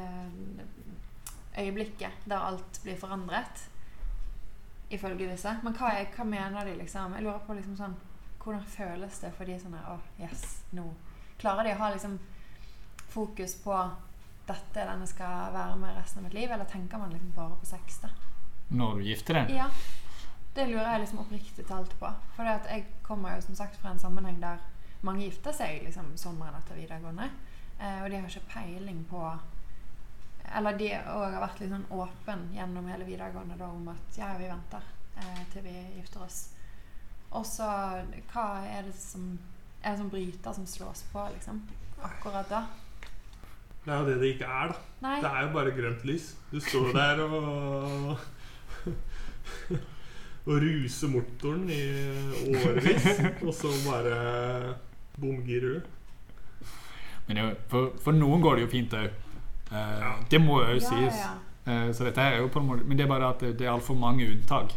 øyeblikket 1.57 2.27
der 2.29 2.37
alt 2.51 2.81
blir 2.83 2.99
forandret. 2.99 3.67
Ifølge 4.91 5.31
disse. 5.31 5.55
Men 5.63 5.73
hva, 5.73 5.93
er, 5.95 6.11
hva 6.11 6.27
mener 6.27 6.67
de, 6.67 6.75
liksom? 6.81 7.15
Jeg 7.15 7.23
lurer 7.23 7.45
på 7.47 7.55
liksom 7.55 7.77
sånn 7.79 7.93
Hvordan 8.41 8.65
føles 8.67 9.19
det 9.21 9.29
for 9.37 9.47
de 9.47 9.55
sånn 9.61 9.75
her 9.77 9.85
Å, 9.93 9.99
yes, 10.19 10.41
nå 10.75 10.83
Klarer 11.39 11.63
de 11.63 11.75
å 11.75 11.79
ha 11.79 11.91
liksom 11.93 12.17
fokus 13.11 13.55
på 13.63 13.75
dette 14.47 14.85
denne 14.87 15.07
skal 15.07 15.53
være 15.53 15.77
med 15.79 15.95
resten 15.95 16.21
av 16.21 16.27
mitt 16.27 16.35
liv, 16.35 16.51
eller 16.51 16.67
tenker 16.69 16.99
man 16.99 17.13
liksom 17.13 17.33
bare 17.35 17.57
på 17.61 17.69
sex, 17.69 17.99
da? 18.03 18.09
Når 18.71 18.99
du 18.99 19.07
gifter 19.09 19.39
deg. 19.41 19.53
Ja. 19.55 19.69
Det 20.55 20.65
lurer 20.67 20.89
jeg 20.91 21.03
liksom 21.05 21.21
oppriktig 21.23 21.65
talt 21.67 21.93
på. 21.99 22.09
For 22.35 22.47
jeg 22.47 22.85
kommer 23.03 23.35
jo 23.35 23.45
som 23.45 23.55
sagt 23.55 23.77
fra 23.79 23.93
en 23.93 24.01
sammenheng 24.01 24.41
der 24.41 24.59
mange 25.07 25.25
gifter 25.25 25.55
seg 25.55 25.85
liksom 25.85 26.11
sommeren 26.19 26.57
etter 26.59 26.79
videregående. 26.79 27.29
Eh, 27.79 28.01
og 28.03 28.09
de 28.11 28.19
har 28.19 28.27
ikke 28.29 28.51
peiling 28.51 29.05
på 29.09 29.21
Eller 30.57 30.75
de 30.77 30.89
òg 30.91 31.31
har 31.31 31.43
vært 31.45 31.61
litt 31.61 31.71
sånn 31.71 31.85
åpen 31.95 32.41
gjennom 32.51 32.87
hele 32.91 33.05
videregående 33.07 33.55
da 33.59 33.69
om 33.71 33.87
at 33.93 34.17
ja, 34.17 34.33
vi 34.35 34.49
venter 34.49 34.83
eh, 35.21 35.43
til 35.53 35.63
vi 35.63 35.75
gifter 35.95 36.25
oss. 36.25 36.39
Og 37.31 37.45
så 37.47 37.69
hva 38.33 38.47
er 38.67 38.89
det 38.89 38.97
som 38.97 39.37
er 39.81 39.93
det 39.93 40.01
som 40.01 40.09
bryter 40.11 40.53
som 40.53 40.65
slås 40.67 41.05
på, 41.13 41.23
liksom? 41.33 41.61
Akkurat 42.03 42.49
da. 42.49 42.65
Det 43.85 43.93
er 43.93 43.99
jo 43.99 44.05
det 44.11 44.17
det 44.21 44.27
ikke 44.35 44.45
er, 44.45 44.67
da. 44.71 44.75
Nei. 45.01 45.15
Det 45.23 45.29
er 45.31 45.41
jo 45.47 45.53
bare 45.55 45.71
grønt 45.77 46.03
lys. 46.05 46.25
Du 46.51 46.59
står 46.61 46.91
der 46.93 47.21
og 47.25 48.17
Og 50.45 50.55
ruser 50.57 51.07
motoren 51.13 51.67
i 51.69 51.81
årevis, 52.49 53.05
og 53.45 53.53
så 53.53 53.69
bare 53.85 54.75
bomgirer 55.21 55.75
du. 55.75 55.81
Men 57.27 57.37
jo- 57.37 57.55
for, 57.69 57.91
for 58.01 58.11
noen 58.17 58.41
går 58.41 58.55
det 58.57 58.63
jo 58.65 58.71
fint 58.71 58.95
òg. 58.97 59.11
Ja. 59.71 60.15
Det 60.31 60.39
må 60.41 60.61
jo 60.65 60.73
Ja, 60.75 60.79
sies. 60.89 61.21
ja, 61.25 61.37
Uh, 61.61 61.91
så 61.93 62.03
dette 62.07 62.17
her 62.25 62.33
er 62.33 62.39
jo 62.41 62.47
på 62.49 62.57
en 62.59 62.65
måte 62.65 62.83
Men 62.89 62.97
det 62.97 63.03
er 63.03 63.07
bare 63.11 63.27
at 63.29 63.39
det, 63.39 63.51
det 63.59 63.67
er 63.67 63.71
altfor 63.75 63.93
mange 63.93 64.25
unntak. 64.31 64.71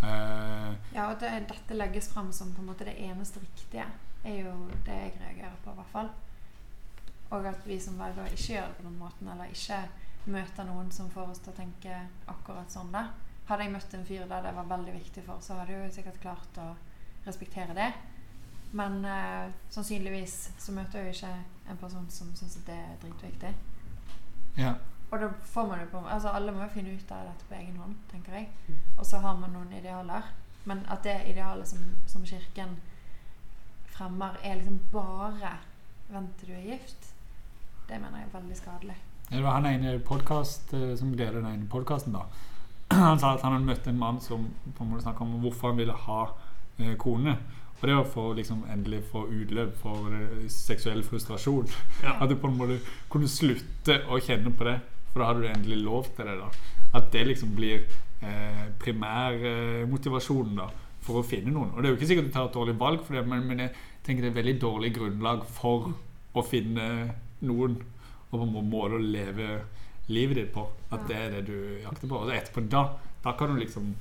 Uh, 0.00 0.72
Ja, 0.94 1.10
og 1.10 1.18
det, 1.20 1.28
dette 1.50 1.76
legges 1.76 2.08
fram 2.14 2.30
som 2.32 2.48
på 2.56 2.62
en 2.62 2.66
måte 2.70 2.86
det 2.88 2.94
eneste 2.96 3.40
riktige, 3.42 3.84
er 4.24 4.38
jo 4.40 4.54
det 4.86 4.94
jeg 4.96 5.12
reagerer 5.20 5.52
på, 5.64 5.70
i 5.70 5.74
hvert 5.76 5.92
fall. 5.92 6.08
Og 7.30 7.46
at 7.46 7.66
vi 7.68 7.78
som 7.80 7.98
velger 8.00 8.24
å 8.24 8.32
ikke 8.32 8.52
gjøre 8.54 8.68
det 8.68 8.76
på 8.78 8.86
den 8.86 8.98
måten, 8.98 9.28
eller 9.28 9.52
ikke 9.52 9.80
møter 10.32 10.68
noen 10.68 10.90
som 10.92 11.10
får 11.12 11.32
oss 11.32 11.42
til 11.44 11.52
å 11.52 11.58
tenke 11.58 12.02
akkurat 12.28 12.72
sånn, 12.72 12.92
da. 12.92 13.08
Hadde 13.48 13.64
jeg 13.64 13.72
møtt 13.72 13.94
en 13.96 14.06
fyr 14.08 14.26
der 14.28 14.44
det 14.44 14.54
var 14.56 14.68
veldig 14.68 14.94
viktig 14.96 15.24
for, 15.24 15.40
så 15.44 15.56
hadde 15.58 15.72
jeg 15.72 15.86
jo 15.86 15.96
sikkert 15.98 16.20
klart 16.24 16.60
å 16.60 16.68
respektere 17.26 17.76
det. 17.76 17.88
Men 18.76 19.04
eh, 19.08 19.54
sannsynligvis 19.72 20.36
så 20.60 20.74
møter 20.76 21.00
jeg 21.00 21.08
jo 21.08 21.16
ikke 21.16 21.70
en 21.72 21.80
person 21.80 22.08
som 22.12 22.34
syns 22.36 22.58
det 22.66 22.76
er 22.76 23.00
dritviktig. 23.04 23.54
ja. 24.60 24.76
Og 25.08 25.20
da 25.20 25.28
får 25.40 25.66
man 25.66 25.80
jo 25.80 25.86
på 25.88 26.00
Altså 26.04 26.28
alle 26.28 26.52
må 26.52 26.62
jo 26.62 26.72
finne 26.74 26.92
ut 26.92 27.12
av 27.16 27.24
dette 27.30 27.46
på 27.48 27.56
egen 27.56 27.76
hånd, 27.80 27.94
tenker 28.10 28.34
jeg. 28.36 28.48
Og 28.98 29.06
så 29.06 29.22
har 29.24 29.38
man 29.40 29.54
noen 29.56 29.72
idealer. 29.72 30.26
Men 30.68 30.82
at 30.92 31.00
det 31.04 31.16
idealet 31.30 31.68
som, 31.68 31.80
som 32.06 32.26
kirken 32.28 32.76
fremmer, 33.94 34.36
er 34.44 34.54
liksom 34.54 34.80
bare 34.92 35.56
'vent 36.08 36.36
til 36.38 36.48
du 36.48 36.54
er 36.54 36.66
gift', 36.72 37.07
det 37.88 38.00
mener 38.00 38.20
jeg 38.20 38.28
er 38.28 38.34
veldig 38.40 38.56
skadelig. 38.56 38.96
Det 39.28 39.42
var 39.44 39.58
han 39.58 39.68
ene 39.68 39.98
podcast, 40.04 40.72
eh, 40.74 40.94
som 40.96 41.12
leder 41.12 41.40
den 41.40 41.46
ene 41.52 41.68
podkasten, 41.70 42.16
da. 42.16 42.26
Han 42.96 43.20
sa 43.20 43.34
at 43.34 43.42
han 43.44 43.52
hadde 43.52 43.68
møtt 43.68 43.86
en 43.90 43.98
mann 44.00 44.20
som 44.24 44.46
på 44.76 44.84
en 44.84 44.90
måte 44.90 45.04
snakket 45.04 45.20
om 45.26 45.40
hvorfor 45.42 45.68
han 45.68 45.80
ville 45.80 45.92
ha 46.06 46.20
eh, 46.78 46.94
kone. 46.96 47.34
Og 47.78 47.82
det 47.84 47.96
var 47.98 48.06
for 48.08 48.34
liksom 48.34 48.62
endelig 48.72 49.02
få 49.10 49.26
utløp 49.28 49.74
for 49.82 50.14
eh, 50.16 50.46
seksuell 50.48 51.02
frustrasjon. 51.04 51.68
Ja. 52.04 52.16
At 52.16 52.30
du 52.30 52.38
på 52.40 52.48
en 52.48 52.56
måte 52.56 52.78
kunne 53.12 53.28
slutte 53.28 54.00
å 54.08 54.20
kjenne 54.24 54.54
på 54.56 54.64
det, 54.64 54.78
for 55.12 55.20
da 55.20 55.28
hadde 55.30 55.44
du 55.44 55.50
endelig 55.52 55.80
lov 55.84 56.08
til 56.16 56.30
det. 56.30 56.38
da 56.40 56.48
At 56.96 57.12
det 57.12 57.26
liksom 57.28 57.52
blir 57.58 57.84
eh, 58.24 58.66
primærmotivasjonen 58.80 60.60
da 60.64 60.68
for 61.04 61.20
å 61.20 61.26
finne 61.26 61.52
noen. 61.52 61.74
Og 61.74 61.82
det 61.82 61.88
er 61.88 61.94
jo 61.94 62.00
ikke 62.00 62.10
sikkert 62.10 62.32
du 62.32 62.34
tar 62.34 62.48
et 62.48 62.56
dårlig 62.56 62.76
valg 62.80 63.04
for 63.04 63.16
det, 63.16 63.24
men, 63.28 63.44
men 63.48 63.66
jeg 63.66 63.74
tenker 64.04 64.24
det 64.24 64.32
er 64.32 64.34
et 64.34 64.40
veldig 64.42 64.60
dårlig 64.64 64.94
grunnlag 64.96 65.44
for 65.60 65.92
å 66.36 66.44
finne 66.44 66.88
noen 67.42 67.76
og 68.30 68.34
på 68.38 68.42
en 68.44 68.70
måte 68.70 68.98
å 68.98 69.02
leve 69.02 69.48
livet 70.08 70.36
ditt 70.36 70.52
på. 70.54 70.66
At 70.92 71.06
det 71.08 71.16
er 71.16 71.30
det 71.36 71.46
du 71.48 71.78
jakter 71.82 72.08
på. 72.08 72.18
Og 72.24 72.32
etterpå 72.34 72.64
da, 72.68 72.82
da 73.24 73.32
kan 73.38 73.52
du 73.54 73.60
liksom 73.60 73.94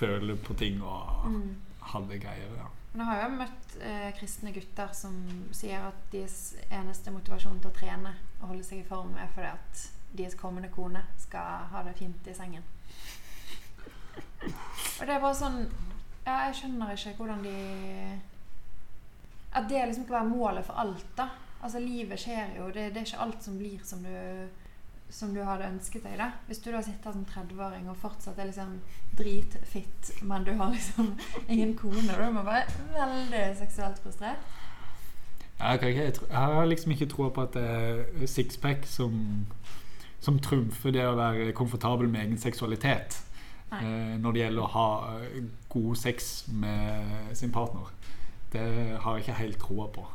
føle 0.00 0.36
på 0.36 0.54
ting 0.56 0.80
og 0.82 1.26
Mm. 1.28 1.56
ha 1.80 2.00
det 2.00 2.20
greier. 2.22 2.54
Ja. 2.56 2.68
Men 2.92 3.06
jeg 3.06 3.06
har 3.06 3.22
jo 3.28 3.36
møtt 3.36 3.76
eh, 3.80 4.10
kristne 4.18 4.52
gutter 4.52 4.88
som 4.92 5.14
sier 5.52 5.78
at 5.86 5.94
deres 6.12 6.54
eneste 6.70 7.10
motivasjon 7.14 7.60
til 7.60 7.70
å 7.70 7.74
trene 7.76 8.14
og 8.40 8.48
holde 8.48 8.64
seg 8.64 8.80
i 8.80 8.88
form, 8.88 9.12
er 9.16 9.28
fordi 9.34 9.46
at 9.52 9.84
deres 10.16 10.34
kommende 10.34 10.68
kone 10.74 11.02
skal 11.18 11.68
ha 11.70 11.82
det 11.86 11.94
fint 11.98 12.26
i 12.26 12.34
sengen. 12.34 12.62
Og 14.42 15.06
det 15.06 15.14
er 15.14 15.20
bare 15.22 15.36
sånn 15.36 15.60
Ja, 16.26 16.46
jeg 16.48 16.54
skjønner 16.60 16.92
ikke 16.94 17.14
hvordan 17.20 17.42
de 17.44 17.52
At 19.52 19.68
det 19.68 19.84
liksom 19.88 20.04
skal 20.06 20.16
være 20.20 20.30
målet 20.30 20.66
for 20.66 20.78
alt, 20.80 21.06
da. 21.16 21.28
Altså, 21.62 21.78
livet 21.78 22.20
skjer 22.20 22.56
jo. 22.58 22.66
Det, 22.72 22.90
det 22.94 23.02
er 23.02 23.08
ikke 23.08 23.24
alt 23.26 23.44
som 23.44 23.58
blir 23.60 23.80
som 23.84 24.02
du 24.04 24.16
som 25.10 25.34
du 25.34 25.42
hadde 25.42 25.66
ønsket 25.66 26.04
deg. 26.06 26.16
da 26.18 26.30
Hvis 26.46 26.58
du 26.62 26.70
da 26.70 26.82
sitter 26.86 27.12
som 27.12 27.26
30-åring 27.26 27.88
og 27.90 27.96
fortsatt 27.98 28.38
er 28.38 28.50
liksom 28.50 28.76
dritfitt, 29.18 30.12
men 30.22 30.44
du 30.46 30.52
har 30.54 30.70
liksom 30.70 31.16
ingen 31.48 31.76
kone, 31.76 32.06
da 32.08 32.26
er 32.26 32.34
man 32.34 32.46
bare 32.46 32.62
veldig 32.94 33.56
seksuelt 33.58 33.98
frustrert. 34.02 34.58
Jeg, 35.60 35.96
jeg, 35.96 36.12
har 36.30 36.64
liksom 36.64 36.92
ikke 36.94 37.06
troa 37.10 37.28
på 37.28 37.42
at 37.42 37.54
det 37.54 37.64
er 37.64 38.26
sixpack 38.26 38.86
som, 38.88 39.18
som 40.20 40.38
trumfer 40.40 40.94
det 40.94 41.04
å 41.04 41.18
være 41.18 41.50
komfortabel 41.52 42.08
med 42.08 42.22
egen 42.22 42.38
seksualitet. 42.40 43.18
Eh, 43.70 44.14
når 44.18 44.32
det 44.32 44.40
gjelder 44.40 44.64
å 44.64 44.70
ha 44.72 44.86
eh, 45.20 45.42
god 45.70 45.98
sex 46.00 46.48
med 46.48 47.36
sin 47.38 47.52
partner. 47.54 47.92
Det 48.50 48.64
har 49.02 49.18
jeg 49.18 49.26
ikke 49.26 49.36
helt 49.42 49.60
troa 49.62 49.86
på. 49.94 50.06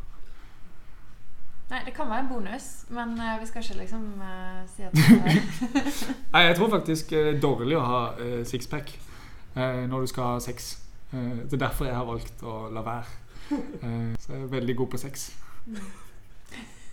Nei, 1.70 1.80
det 1.86 1.96
kan 1.96 2.10
være 2.10 2.20
en 2.26 2.30
bonus, 2.30 2.86
men 2.94 3.16
uh, 3.18 3.40
vi 3.42 3.48
skal 3.50 3.64
ikke 3.66 3.80
liksom 3.80 4.04
uh, 4.22 4.62
si 4.70 4.86
at 4.86 4.94
det 4.94 5.82
Nei, 6.34 6.44
jeg 6.46 6.56
tror 6.60 6.70
faktisk 6.76 7.10
det 7.16 7.24
er 7.32 7.42
dårlig 7.42 7.80
å 7.80 7.86
ha 7.86 8.02
uh, 8.20 8.44
sixpack 8.46 8.94
eh, 9.56 9.90
når 9.90 10.00
du 10.02 10.08
skal 10.08 10.24
ha 10.24 10.40
sex. 10.40 10.84
Eh, 11.14 11.20
det 11.20 11.54
er 11.54 11.68
derfor 11.68 11.86
jeg 11.86 11.96
har 11.96 12.06
valgt 12.06 12.44
å 12.44 12.58
la 12.74 12.84
være. 12.86 13.06
Eh, 13.52 14.14
så 14.20 14.34
jeg 14.34 14.42
er 14.42 14.52
veldig 14.52 14.76
god 14.76 14.94
på 14.94 15.02
sex. 15.02 15.28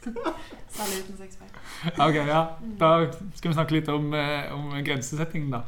Særlig 0.03 1.03
uten 1.05 1.17
sixpack. 1.21 1.59
Ok, 1.99 2.15
ja. 2.15 2.43
Da 2.81 2.91
skal 3.35 3.51
vi 3.51 3.55
snakke 3.55 3.77
litt 3.79 3.89
om, 3.89 4.13
eh, 4.15 4.53
om 4.55 4.73
grensesettingen, 4.85 5.51
da. 5.51 5.63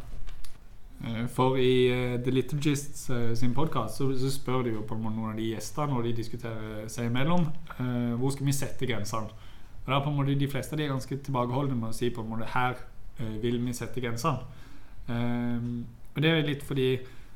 Eh, 1.03 1.26
For 1.28 1.59
i 1.61 1.88
eh, 1.90 2.20
The 2.22 2.30
Liturgist 2.30 3.11
eh, 3.11 3.32
sin 3.34 3.55
podkast 3.55 3.99
så, 3.99 4.09
så 4.18 4.30
spør 4.30 4.62
de 4.62 4.76
jo 4.76 4.84
på 4.86 4.97
måte 4.99 5.16
noen 5.16 5.32
av 5.32 5.40
de 5.40 5.51
gjestene 5.51 5.92
når 5.92 6.09
de 6.09 6.14
diskuterer 6.20 6.86
seg 6.92 7.11
imellom, 7.11 7.49
uh, 7.80 8.14
hvor 8.20 8.32
skal 8.34 8.49
vi 8.49 8.55
sette 8.57 8.88
grensene. 8.88 9.51
Og 9.84 9.90
da 9.90 9.99
er 9.99 10.05
på 10.05 10.12
en 10.12 10.16
måte 10.16 10.38
De 10.38 10.49
fleste 10.49 10.72
av 10.72 10.80
de 10.80 10.86
er 10.86 10.95
ganske 10.95 11.18
tilbakeholdne 11.26 11.76
med 11.76 11.90
å 11.90 11.97
si 11.97 12.09
på 12.14 12.24
en 12.24 12.30
måte 12.30 12.49
her 12.55 12.78
uh, 13.20 13.34
vil 13.42 13.61
vi 13.64 13.76
sette 13.76 14.01
grensene. 14.01 14.62
Ehm, 15.12 15.84
og 16.14 16.22
det 16.24 16.30
er 16.30 16.47
litt 16.47 16.62
fordi 16.64 16.86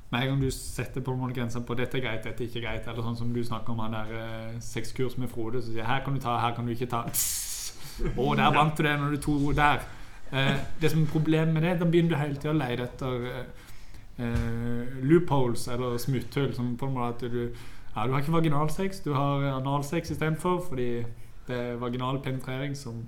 med 0.09 0.23
en 0.23 0.31
gang 0.31 0.41
du 0.41 0.49
setter 0.55 1.03
på 1.05 1.13
en 1.13 1.19
måte 1.21 1.35
grenser 1.37 1.61
på 1.69 1.75
dette 1.77 1.99
er 1.99 2.05
greit, 2.07 2.23
dette 2.25 2.41
er 2.41 2.49
ikke 2.49 2.63
greit, 2.65 2.87
eller 2.89 3.05
sånn 3.05 3.19
som 3.19 3.35
du 3.35 3.43
snakker 3.45 3.75
om 3.75 3.83
han 3.85 3.97
der 3.99 4.15
uh, 4.15 4.55
sexkurs 4.65 5.19
med 5.21 5.29
Frode, 5.29 5.61
så 5.61 5.75
sier 5.75 5.83
jeg 5.83 5.91
her 5.91 6.01
kan 6.07 6.17
du 6.17 6.23
ta, 6.25 6.39
her 6.41 6.57
kan 6.57 6.65
du 6.65 6.73
ikke 6.73 6.89
ta. 6.89 7.03
Å, 7.13 8.29
der 8.39 8.55
vant 8.55 8.79
du 8.79 8.87
det 8.87 8.95
når 8.97 9.17
du 9.17 9.21
tok 9.27 9.51
der. 9.59 9.85
Eh, 10.33 10.55
det 10.81 10.91
som 10.93 11.03
er 11.03 11.13
problemet 11.13 11.55
med 11.55 11.65
det, 11.65 11.79
da 11.81 11.89
begynner 11.89 12.15
du 12.15 12.21
hele 12.21 12.37
tida 12.37 12.53
å 12.53 12.59
lete 12.59 12.85
etter 12.85 13.29
eh, 13.33 13.67
eh, 14.25 14.99
loopholes 15.09 15.69
eller 15.73 15.99
smutthull. 16.03 16.53
Som 16.57 16.77
på 16.77 16.89
en 16.89 16.97
måte 16.97 17.27
at 17.27 17.33
du 17.33 17.43
ja, 17.99 18.07
du 18.07 18.13
har 18.13 18.21
ikke 18.23 18.33
vaginalsex, 18.33 19.01
du 19.01 19.13
har 19.15 19.43
analsex 19.57 20.11
istedenfor, 20.11 20.61
fordi 20.69 20.91
det 21.49 21.57
er 21.57 21.81
vaginal 21.81 22.21
penetrering 22.23 22.77
som, 22.77 23.01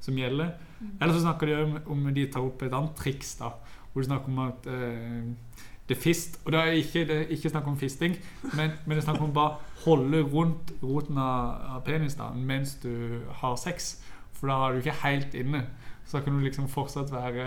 som 0.00 0.16
gjelder. 0.16 0.54
Eller 1.00 1.12
så 1.12 1.20
snakker 1.20 1.46
de 1.46 1.56
om, 1.64 1.74
om 1.86 2.14
de 2.14 2.24
tar 2.32 2.46
opp 2.46 2.62
et 2.62 2.72
annet 2.72 2.94
triks, 2.96 3.34
da, 3.40 3.50
hvor 3.92 4.00
de 4.00 4.08
snakker 4.08 4.32
om 4.32 4.38
at 4.46 4.70
eh, 4.70 5.66
det 5.90 5.96
er 5.96 6.00
fist 6.00 6.38
Og 6.44 6.52
det 6.52 6.60
er 6.60 6.76
ikke, 6.78 7.00
det 7.04 7.16
er 7.16 7.30
ikke 7.34 7.50
snakk 7.50 7.66
om 7.66 7.76
fisting, 7.78 8.14
men, 8.54 8.70
men 8.86 8.94
det 8.94 9.02
er 9.02 9.08
snakk 9.08 9.20
om 9.20 9.32
bare 9.34 9.56
holde 9.84 10.22
rundt 10.22 10.72
roten 10.82 11.18
av, 11.18 11.56
av 11.76 11.80
penis 11.84 12.14
da, 12.14 12.30
mens 12.32 12.76
du 12.82 13.20
har 13.42 13.56
sex. 13.58 13.96
For 14.32 14.48
da 14.48 14.60
er 14.62 14.72
du 14.72 14.84
ikke 14.84 15.00
helt 15.02 15.34
inne. 15.34 15.64
Så 16.10 16.20
kan 16.24 16.34
du 16.34 16.42
liksom 16.42 16.68
fortsatt 16.68 17.12
være, 17.14 17.46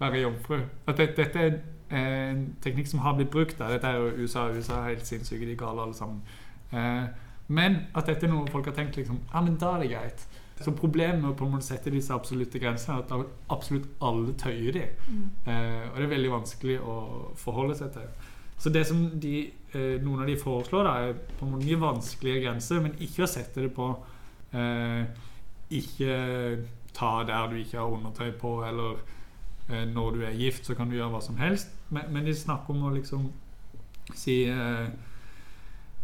være 0.00 0.22
jomfru. 0.22 0.62
At 0.88 0.96
det, 0.96 1.10
dette 1.18 1.44
er 1.44 1.58
en 2.32 2.44
teknikk 2.64 2.88
som 2.88 3.04
har 3.04 3.16
blitt 3.18 3.30
brukt. 3.32 3.58
Da. 3.58 3.68
Dette 3.72 3.92
er 3.92 4.00
jo 4.00 4.24
USA. 4.24 4.48
USA 4.48 4.82
er 4.82 4.94
helt 4.94 5.08
sinnssyke, 5.08 5.44
de 5.44 5.52
er 5.52 5.60
gale 5.60 5.84
alle 5.84 5.96
sammen. 5.96 6.22
Eh, 6.72 7.06
men 7.48 7.82
at 7.96 8.08
dette 8.08 8.26
er 8.26 8.32
noe 8.32 8.48
folk 8.52 8.68
har 8.68 8.76
tenkt 8.76 8.96
liksom, 8.96 9.20
ja, 9.32 9.40
men 9.44 9.56
da 9.60 9.74
er 9.76 9.84
det 9.84 9.92
greit. 9.92 10.26
Så 10.58 10.72
problemet 10.74 11.20
med 11.22 11.30
å 11.30 11.36
på 11.38 11.46
en 11.46 11.52
måte 11.54 11.68
sette 11.68 11.92
disse 11.94 12.14
absolutte 12.14 12.58
grensene 12.58 12.98
er 12.98 13.04
at 13.04 13.52
absolutt 13.52 13.86
alle 14.04 14.34
tøyer 14.40 14.74
de. 14.74 14.86
Eh, 15.46 15.84
og 15.92 16.00
det 16.00 16.06
er 16.08 16.12
veldig 16.16 16.32
vanskelig 16.34 16.80
å 16.82 16.96
forholde 17.38 17.76
seg 17.78 17.92
til. 17.94 18.08
Så 18.58 18.72
det 18.74 18.86
som 18.88 19.04
de, 19.22 19.52
eh, 19.72 20.00
noen 20.02 20.24
av 20.24 20.26
de 20.26 20.36
foreslår, 20.36 20.84
da, 20.84 20.94
er 20.98 21.12
på 21.38 21.46
en 21.46 21.52
måte 21.52 21.68
mye 21.68 21.80
vanskelige 21.80 22.42
grenser, 22.42 22.82
men 22.82 22.98
ikke 22.98 23.22
å 23.22 23.30
sette 23.30 23.62
det 23.62 23.72
på 23.74 23.92
eh, 24.52 25.04
Ikke 25.68 26.14
ta 26.98 27.22
der 27.26 27.50
du 27.50 27.56
ikke 27.60 27.78
har 27.78 27.94
undertøy 27.94 28.32
på, 28.40 28.64
eller 28.66 28.98
eh, 29.68 29.86
når 29.88 30.10
du 30.10 30.22
er 30.26 30.36
gift, 30.36 30.66
så 30.66 30.74
kan 30.74 30.90
du 30.90 30.96
gjøre 30.96 31.12
hva 31.14 31.22
som 31.22 31.38
helst. 31.38 31.70
Men, 31.88 32.10
men 32.10 32.26
de 32.26 32.34
snakker 32.34 32.74
om 32.74 32.88
å 32.88 32.94
liksom 32.96 33.30
si 34.16 34.42
eh, 34.48 34.88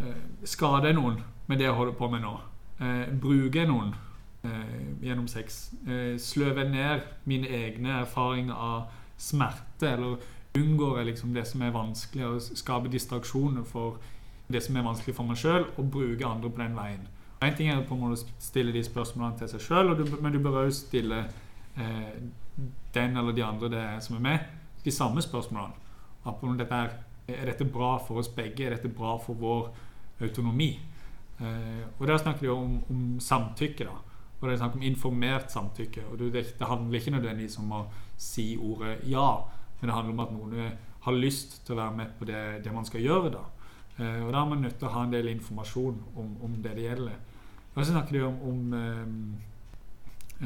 eh, 0.01 0.25
Skade 0.45 0.93
noen 0.95 1.23
med 1.47 1.59
det 1.59 1.69
jeg 1.69 1.77
holder 1.77 1.97
på 1.99 2.09
med 2.13 2.25
nå. 2.25 2.35
Eh, 2.81 3.07
bruke 3.21 3.67
noen 3.69 3.95
eh, 4.45 4.77
gjennom 5.05 5.29
sex. 5.29 5.73
Eh, 5.87 6.15
sløve 6.21 6.69
ned 6.69 7.05
mine 7.25 7.49
egne 7.49 8.01
erfaringer 8.01 8.55
av 8.55 8.93
smerte, 9.19 9.89
eller 9.89 10.17
unngår 10.59 10.99
jeg 10.99 11.07
liksom 11.13 11.35
det 11.35 11.47
som 11.49 11.63
er 11.63 11.75
vanskelig, 11.75 12.27
og 12.27 12.59
skape 12.59 12.93
distraksjoner 12.93 13.67
for 13.67 13.99
det 14.53 14.63
som 14.63 14.77
er 14.77 14.87
vanskelig 14.87 15.17
for 15.17 15.27
meg 15.27 15.41
sjøl, 15.41 15.67
og 15.77 15.91
bruke 15.91 16.27
andre 16.27 16.51
på 16.51 16.63
den 16.63 16.77
veien. 16.77 17.07
En 17.45 17.57
ting 17.57 17.69
er 17.71 17.83
på 17.87 17.97
en 17.97 18.03
måte 18.05 18.21
å 18.23 18.37
stille 18.43 18.73
de 18.75 18.83
spørsmålene 18.85 19.39
til 19.39 19.51
seg 19.55 19.65
sjøl, 19.65 19.95
men 20.23 20.33
du 20.33 20.41
bør 20.43 20.63
òg 20.65 20.73
stille 20.75 21.25
eh, 21.77 22.15
den 22.95 23.17
eller 23.21 23.37
de 23.37 23.45
andre 23.45 23.71
det 23.73 23.85
som 24.07 24.17
er 24.19 24.25
med, 24.29 24.49
de 24.85 24.95
samme 24.95 25.23
spørsmålene. 25.25 25.75
Dette 26.59 26.81
er, 26.81 26.97
er 27.29 27.51
dette 27.51 27.67
bra 27.69 27.97
for 28.01 28.23
oss 28.23 28.31
begge? 28.33 28.67
Er 28.67 28.77
dette 28.77 28.89
bra 28.89 29.17
for 29.21 29.37
vår 29.39 29.71
autonomi? 30.25 30.73
Eh, 31.41 31.85
og 31.99 32.07
Der 32.07 32.19
snakker 32.19 32.47
de 32.47 32.53
om, 32.55 32.83
om 32.91 33.07
samtykke. 33.21 33.85
da 33.85 34.15
og 34.45 34.51
det 34.51 34.59
er 34.59 34.61
snakk 34.61 34.75
om 34.77 34.83
informert 34.85 35.53
samtykke. 35.53 36.03
og 36.13 36.19
det, 36.19 36.33
det 36.59 36.67
handler 36.69 36.99
ikke 36.99 37.15
nødvendigvis 37.15 37.59
om 37.63 37.71
å 37.73 37.85
si 38.21 38.59
ordet 38.61 38.99
ja, 39.09 39.29
men 39.81 39.89
det 39.89 39.95
handler 39.97 40.13
om 40.13 40.21
at 40.21 40.35
noen 40.35 40.75
har 41.07 41.17
lyst 41.17 41.63
til 41.65 41.73
å 41.73 41.79
være 41.79 41.97
med 41.97 42.11
på 42.19 42.27
det, 42.29 42.43
det 42.65 42.73
man 42.73 42.85
skal 42.85 43.01
gjøre. 43.01 43.31
da. 43.33 43.45
Eh, 43.97 44.21
og 44.25 44.33
Da 44.33 44.43
er 44.43 44.51
man 44.51 44.61
nødt 44.61 44.77
til 44.79 44.89
å 44.89 44.93
ha 44.93 45.05
en 45.05 45.15
del 45.15 45.31
informasjon 45.33 46.03
om, 46.17 46.37
om 46.45 46.59
det 46.61 46.75
det 46.77 46.85
gjelder. 46.85 47.17
Og 47.75 47.85
så 47.85 47.91
snakker 47.91 48.13
de 48.13 48.23
om, 48.23 48.43
om 48.49 48.75
eh, 48.75 49.07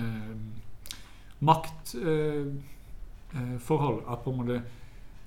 eh, 0.00 0.36
maktforhold. 1.40 4.02
at 4.12 4.18
på 4.24 4.30
en 4.30 4.36
måte 4.36 4.62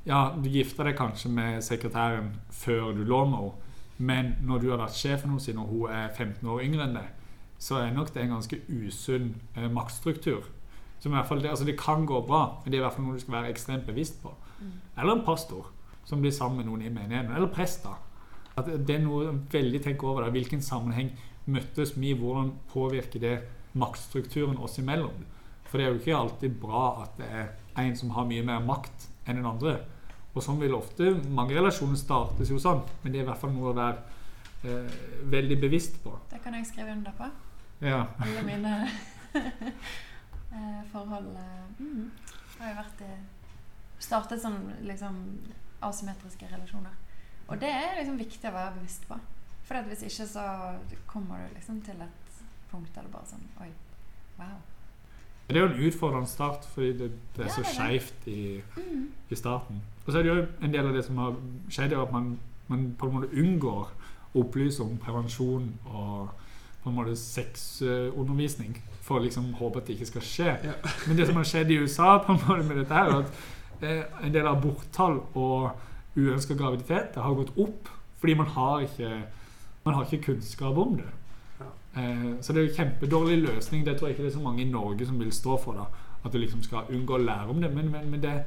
Ja, 0.05 0.33
du 0.43 0.49
gifter 0.49 0.83
deg 0.83 0.97
kanskje 0.97 1.29
med 1.29 1.61
sekretæren 1.61 2.35
før 2.49 2.91
du 2.97 3.03
lå 3.03 3.25
med 3.25 3.37
henne, 3.37 3.51
men 3.97 4.35
når 4.41 4.59
du 4.59 4.69
har 4.71 4.77
vært 4.81 4.97
sjef 4.97 5.21
for 5.21 5.27
noen 5.29 5.39
siden 5.39 5.61
hun 5.61 5.89
er 5.93 6.09
15 6.09 6.47
år 6.49 6.61
yngre 6.65 6.83
enn 6.87 6.95
deg, 6.95 7.05
så 7.61 7.77
er 7.77 7.91
nok 7.93 8.09
det 8.13 8.23
en 8.23 8.33
ganske 8.33 8.57
usunn 8.67 9.35
eh, 9.55 9.69
maktstruktur. 9.69 10.43
Som 10.99 11.11
i 11.11 11.15
hvert 11.15 11.27
fall, 11.27 11.41
det, 11.41 11.49
altså 11.49 11.65
det 11.65 11.77
kan 11.77 12.05
gå 12.05 12.21
bra, 12.25 12.61
men 12.63 12.71
det 12.71 12.77
er 12.77 12.81
i 12.81 12.85
hvert 12.85 12.95
fall 12.95 13.05
noe 13.05 13.17
du 13.17 13.21
skal 13.21 13.37
være 13.37 13.49
ekstremt 13.53 13.85
bevisst 13.85 14.21
på. 14.23 14.33
Eller 14.97 15.13
en 15.13 15.25
pastor 15.25 15.69
som 16.05 16.21
blir 16.21 16.33
sammen 16.33 16.57
med 16.57 16.69
noen 16.69 16.81
i 16.81 16.93
menigheten. 16.93 17.35
Eller 17.35 17.53
prester. 17.53 17.93
At 18.57 18.65
det 18.67 18.95
er 18.95 19.03
noe 19.03 19.35
veldig 19.51 19.81
tenker 19.83 20.07
over. 20.07 20.25
det, 20.25 20.31
Hvilken 20.31 20.61
sammenheng 20.61 21.11
møttes 21.45 21.95
vi? 21.97 22.13
Hvordan 22.17 22.53
påvirker 22.71 23.23
det 23.23 23.35
maktstrukturen 23.73 24.59
oss 24.61 24.79
imellom? 24.81 25.25
For 25.65 25.79
det 25.79 25.85
er 25.85 25.93
jo 25.93 26.01
ikke 26.01 26.17
alltid 26.17 26.55
bra 26.61 26.85
at 27.05 27.17
det 27.19 27.29
er 27.31 27.51
en 27.81 27.95
som 27.97 28.11
har 28.17 28.27
mye 28.27 28.43
mer 28.45 28.63
makt 28.65 29.07
enn 29.25 29.39
den 29.39 29.47
andre. 29.47 29.77
Og 30.31 30.43
sånn 30.43 30.59
vil 30.61 30.75
ofte 30.75 31.13
mange 31.31 31.55
relasjoner 31.55 31.99
startes 31.99 32.51
jo 32.51 32.59
sånn, 32.61 32.83
men 33.01 33.13
det 33.13 33.21
er 33.21 33.25
i 33.25 33.29
hvert 33.29 33.41
fall 33.41 33.53
noe 33.55 33.71
å 33.71 33.77
være 33.77 33.97
eh, 34.67 34.99
veldig 35.31 35.57
bevisst 35.63 35.99
på. 36.03 36.13
Det 36.31 36.39
kan 36.43 36.55
jeg 36.55 36.67
skrive 36.69 36.95
under 36.95 37.15
på. 37.17 37.27
Ja. 37.83 38.05
Alle 38.21 38.43
mine 38.47 38.73
eh, 39.39 40.81
forhold 40.91 41.31
eh, 41.39 41.81
mm, 41.81 42.09
har 42.59 42.73
jo 42.73 42.79
vært 42.81 43.05
i 43.07 43.13
Startet 44.01 44.41
som 44.41 44.55
liksom 44.81 45.17
asymmetriske 45.85 46.47
relasjoner. 46.49 46.93
Og 47.47 47.59
det 47.61 47.69
er 47.69 47.99
liksom 47.99 48.17
viktig 48.17 48.49
å 48.49 48.55
være 48.55 48.73
bevisst 48.79 49.05
på. 49.05 49.17
For 49.71 49.79
at 49.79 49.85
hvis 49.87 50.01
ikke 50.03 50.27
så 50.27 50.41
kommer 51.07 51.37
du 51.39 51.53
liksom 51.55 51.77
til 51.81 52.01
et 52.03 52.41
punkt 52.71 52.91
der 52.95 53.05
du 53.07 53.11
bare 53.13 53.29
sånn 53.29 53.45
Oi, 53.63 53.69
wow. 54.39 54.57
Det 55.47 55.55
er 55.55 55.61
jo 55.63 55.69
en 55.69 55.85
utfordrende 55.87 56.27
start, 56.27 56.65
fordi 56.73 56.89
det, 56.99 57.07
det 57.37 57.45
er 57.45 57.47
Ja, 57.49 57.53
så 57.55 57.63
skeivt 57.63 58.27
i, 58.27 58.61
Mm. 58.77 59.05
i 59.29 59.35
starten. 59.35 59.81
Og 60.05 60.11
så 60.11 60.19
er 60.19 60.23
det 60.23 60.29
jo 60.35 60.45
en 60.63 60.73
del 60.73 60.87
av 60.87 60.93
det 60.95 61.05
som 61.05 61.17
har 61.17 61.35
skjedd, 61.69 61.93
er 61.95 62.01
at 62.03 62.11
man, 62.11 62.39
man 62.67 62.95
på 62.99 63.07
en 63.07 63.13
måte 63.15 63.31
unngår 63.31 63.89
å 64.33 64.43
opplyse 64.43 64.83
om 64.83 64.97
prevensjon 64.97 65.71
og 65.85 66.29
på 66.83 66.89
en 66.89 66.95
måte 66.95 67.15
sexundervisning 67.19 68.77
for 69.01 69.19
å 69.19 69.23
liksom 69.25 69.53
håpe 69.59 69.79
at 69.81 69.87
det 69.87 69.95
ikke 69.97 70.05
skal 70.11 70.21
skje. 70.25 70.51
Ja. 70.67 70.75
Men 71.07 71.17
det 71.19 71.27
som 71.27 71.35
har 71.39 71.47
skjedd 71.47 71.71
i 71.71 71.79
USA 71.83 72.17
på 72.23 72.33
en 72.35 72.39
måte 72.43 72.67
med 72.67 72.77
dette 72.83 72.93
her, 72.95 73.11
er 73.11 73.19
at 73.23 73.83
eh, 73.83 74.25
en 74.27 74.33
del 74.35 74.47
av 74.47 74.57
aborttall 74.59 75.19
og 75.35 75.71
uønska 76.15 76.55
graviditet 76.59 77.15
har 77.15 77.37
gått 77.39 77.53
opp 77.57 77.89
fordi 78.21 78.35
man 78.37 78.49
har 78.53 78.83
ikke, 78.85 79.07
man 79.85 79.93
har 79.93 80.05
ikke 80.05 80.23
kunnskap 80.33 80.77
om 80.77 80.97
det. 80.97 81.09
Ja. 81.59 81.69
Eh, 82.01 82.41
så 82.41 82.53
det 82.53 82.63
er 82.63 82.69
en 82.69 82.75
kjempedårlig 82.75 83.37
løsning. 83.47 83.85
Det 83.85 83.97
tror 83.97 84.07
jeg 84.07 84.15
ikke 84.17 84.23
det 84.27 84.31
er 84.33 84.37
så 84.37 84.43
mange 84.43 84.61
i 84.61 84.69
Norge 84.69 85.05
som 85.05 85.19
vil 85.19 85.31
stå 85.31 85.57
for. 85.63 85.73
da 85.73 85.85
At 86.25 86.33
du 86.33 86.37
liksom 86.37 86.63
skal 86.63 86.89
unngå 86.89 87.17
å 87.17 87.23
lære 87.23 87.49
om 87.49 87.61
det. 87.61 87.73
Men, 87.75 87.91
men, 87.91 88.09
men 88.11 88.21
det 88.21 88.29
er 88.29 88.43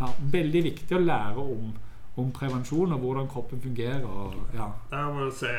ja, 0.00 0.10
veldig 0.32 0.62
viktig 0.64 0.96
å 0.96 1.00
lære 1.04 1.36
om, 1.40 1.72
om 2.16 2.32
prevensjon 2.32 2.92
og 2.92 3.00
hvordan 3.00 3.28
kroppen 3.28 3.60
fungerer. 3.60 4.04
Og, 4.04 4.34
ja. 4.54 4.68
Det 4.90 4.98
er 4.98 5.14
bare 5.16 5.30
å 5.30 5.38
se 5.38 5.54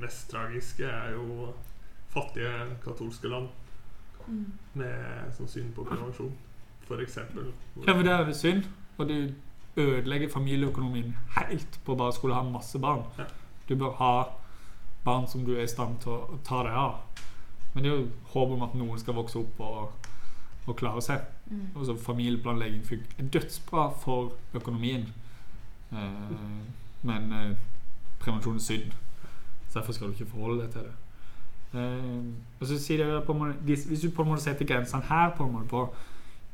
mest 0.00 0.30
tragiske 0.30 0.84
er 0.86 1.16
jo 1.16 1.50
fattige 2.10 2.52
katolske 2.84 3.28
land 3.28 3.48
Mm. 4.30 4.44
med 4.74 5.32
sånn 5.34 5.48
syn 5.48 5.70
på 5.74 5.84
prevensjon, 5.88 6.32
eksempel. 7.00 7.52
ja, 7.86 7.94
men 7.94 8.04
det 8.04 8.12
er 8.12 8.32
synd. 8.32 8.64
Og 8.98 9.08
du 9.08 9.32
ødelegger 9.76 10.28
familieøkonomien 10.28 11.14
helt 11.36 11.78
på 11.84 11.94
bare 11.96 12.12
å 12.12 12.14
skulle 12.14 12.34
ha 12.34 12.42
masse 12.42 12.78
barn. 12.78 13.04
Ja. 13.18 13.24
Du 13.70 13.76
bør 13.78 13.94
ha 14.00 14.12
barn 15.04 15.28
som 15.30 15.44
du 15.46 15.54
er 15.54 15.62
i 15.64 15.70
stand 15.70 16.00
til 16.02 16.12
å 16.12 16.38
ta 16.44 16.64
deg 16.66 16.74
av. 16.76 16.98
Men 17.72 17.84
det 17.84 17.90
er 17.92 18.00
jo 18.00 18.08
håp 18.32 18.54
om 18.56 18.64
at 18.66 18.74
noen 18.74 18.98
skal 18.98 19.14
vokse 19.14 19.38
opp 19.38 19.60
og, 19.62 20.08
og 20.66 20.76
klare 20.76 21.02
seg. 21.04 21.22
Mm. 21.46 21.68
Altså 21.76 21.94
Familieplanlegging 22.02 22.82
fun- 22.86 23.06
er 23.18 23.28
dødsbra 23.32 23.86
for 24.02 24.34
økonomien. 24.58 25.06
Eh, 25.92 26.34
men 27.06 27.32
eh, 27.32 27.54
prevensjon 28.20 28.58
er 28.58 28.66
synd. 28.66 28.98
Så 29.68 29.78
derfor 29.78 29.94
skal 29.96 30.10
du 30.10 30.18
ikke 30.18 30.32
forholde 30.32 30.64
deg 30.64 30.74
til 30.74 30.88
det. 30.88 30.96
Eh, 31.80 32.24
og 32.60 32.66
så 32.66 32.78
sier 32.82 33.04
jeg 33.06 33.22
på 33.26 33.36
en 33.36 33.44
måte, 33.44 33.58
hvis, 33.68 33.86
hvis 33.86 34.02
du 34.02 34.10
på 34.10 34.26
en 34.26 34.32
måte 34.32 34.42
setter 34.42 34.66
grensene 34.66 35.06
her 35.06 35.30
på 35.36 35.46
en 35.46 35.54
måte 35.54 35.70
på 35.70 35.84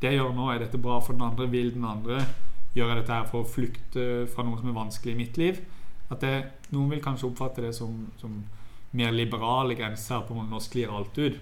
det 0.03 0.13
jeg 0.13 0.21
gjør 0.21 0.37
nå, 0.37 0.51
er 0.53 0.61
dette 0.61 0.79
bra 0.79 0.99
for 1.01 1.17
den 1.17 1.25
andre, 1.25 1.49
vil 1.51 1.73
den 1.73 1.89
andre 1.89 2.21
gjør 2.77 2.93
jeg 2.93 3.01
dette 3.01 3.17
her 3.17 3.29
for 3.31 3.41
å 3.41 3.49
flykte 3.49 4.03
fra 4.35 4.45
noe 4.45 4.61
som 4.61 4.69
er 4.69 4.77
vanskelig 4.77 5.15
i 5.15 5.21
mitt 5.23 5.41
liv? 5.41 5.63
At 6.11 6.23
det, 6.23 6.35
Noen 6.71 6.91
vil 6.95 7.03
kanskje 7.03 7.29
oppfatte 7.31 7.65
det 7.65 7.75
som, 7.75 8.07
som 8.21 8.41
mer 8.97 9.13
liberale 9.13 9.75
grenser. 9.75 10.21
på 10.29 10.35
en 10.35 10.51
norsk 10.51 10.71
sklir 10.71 10.93
alt 10.93 11.19
ut. 11.19 11.39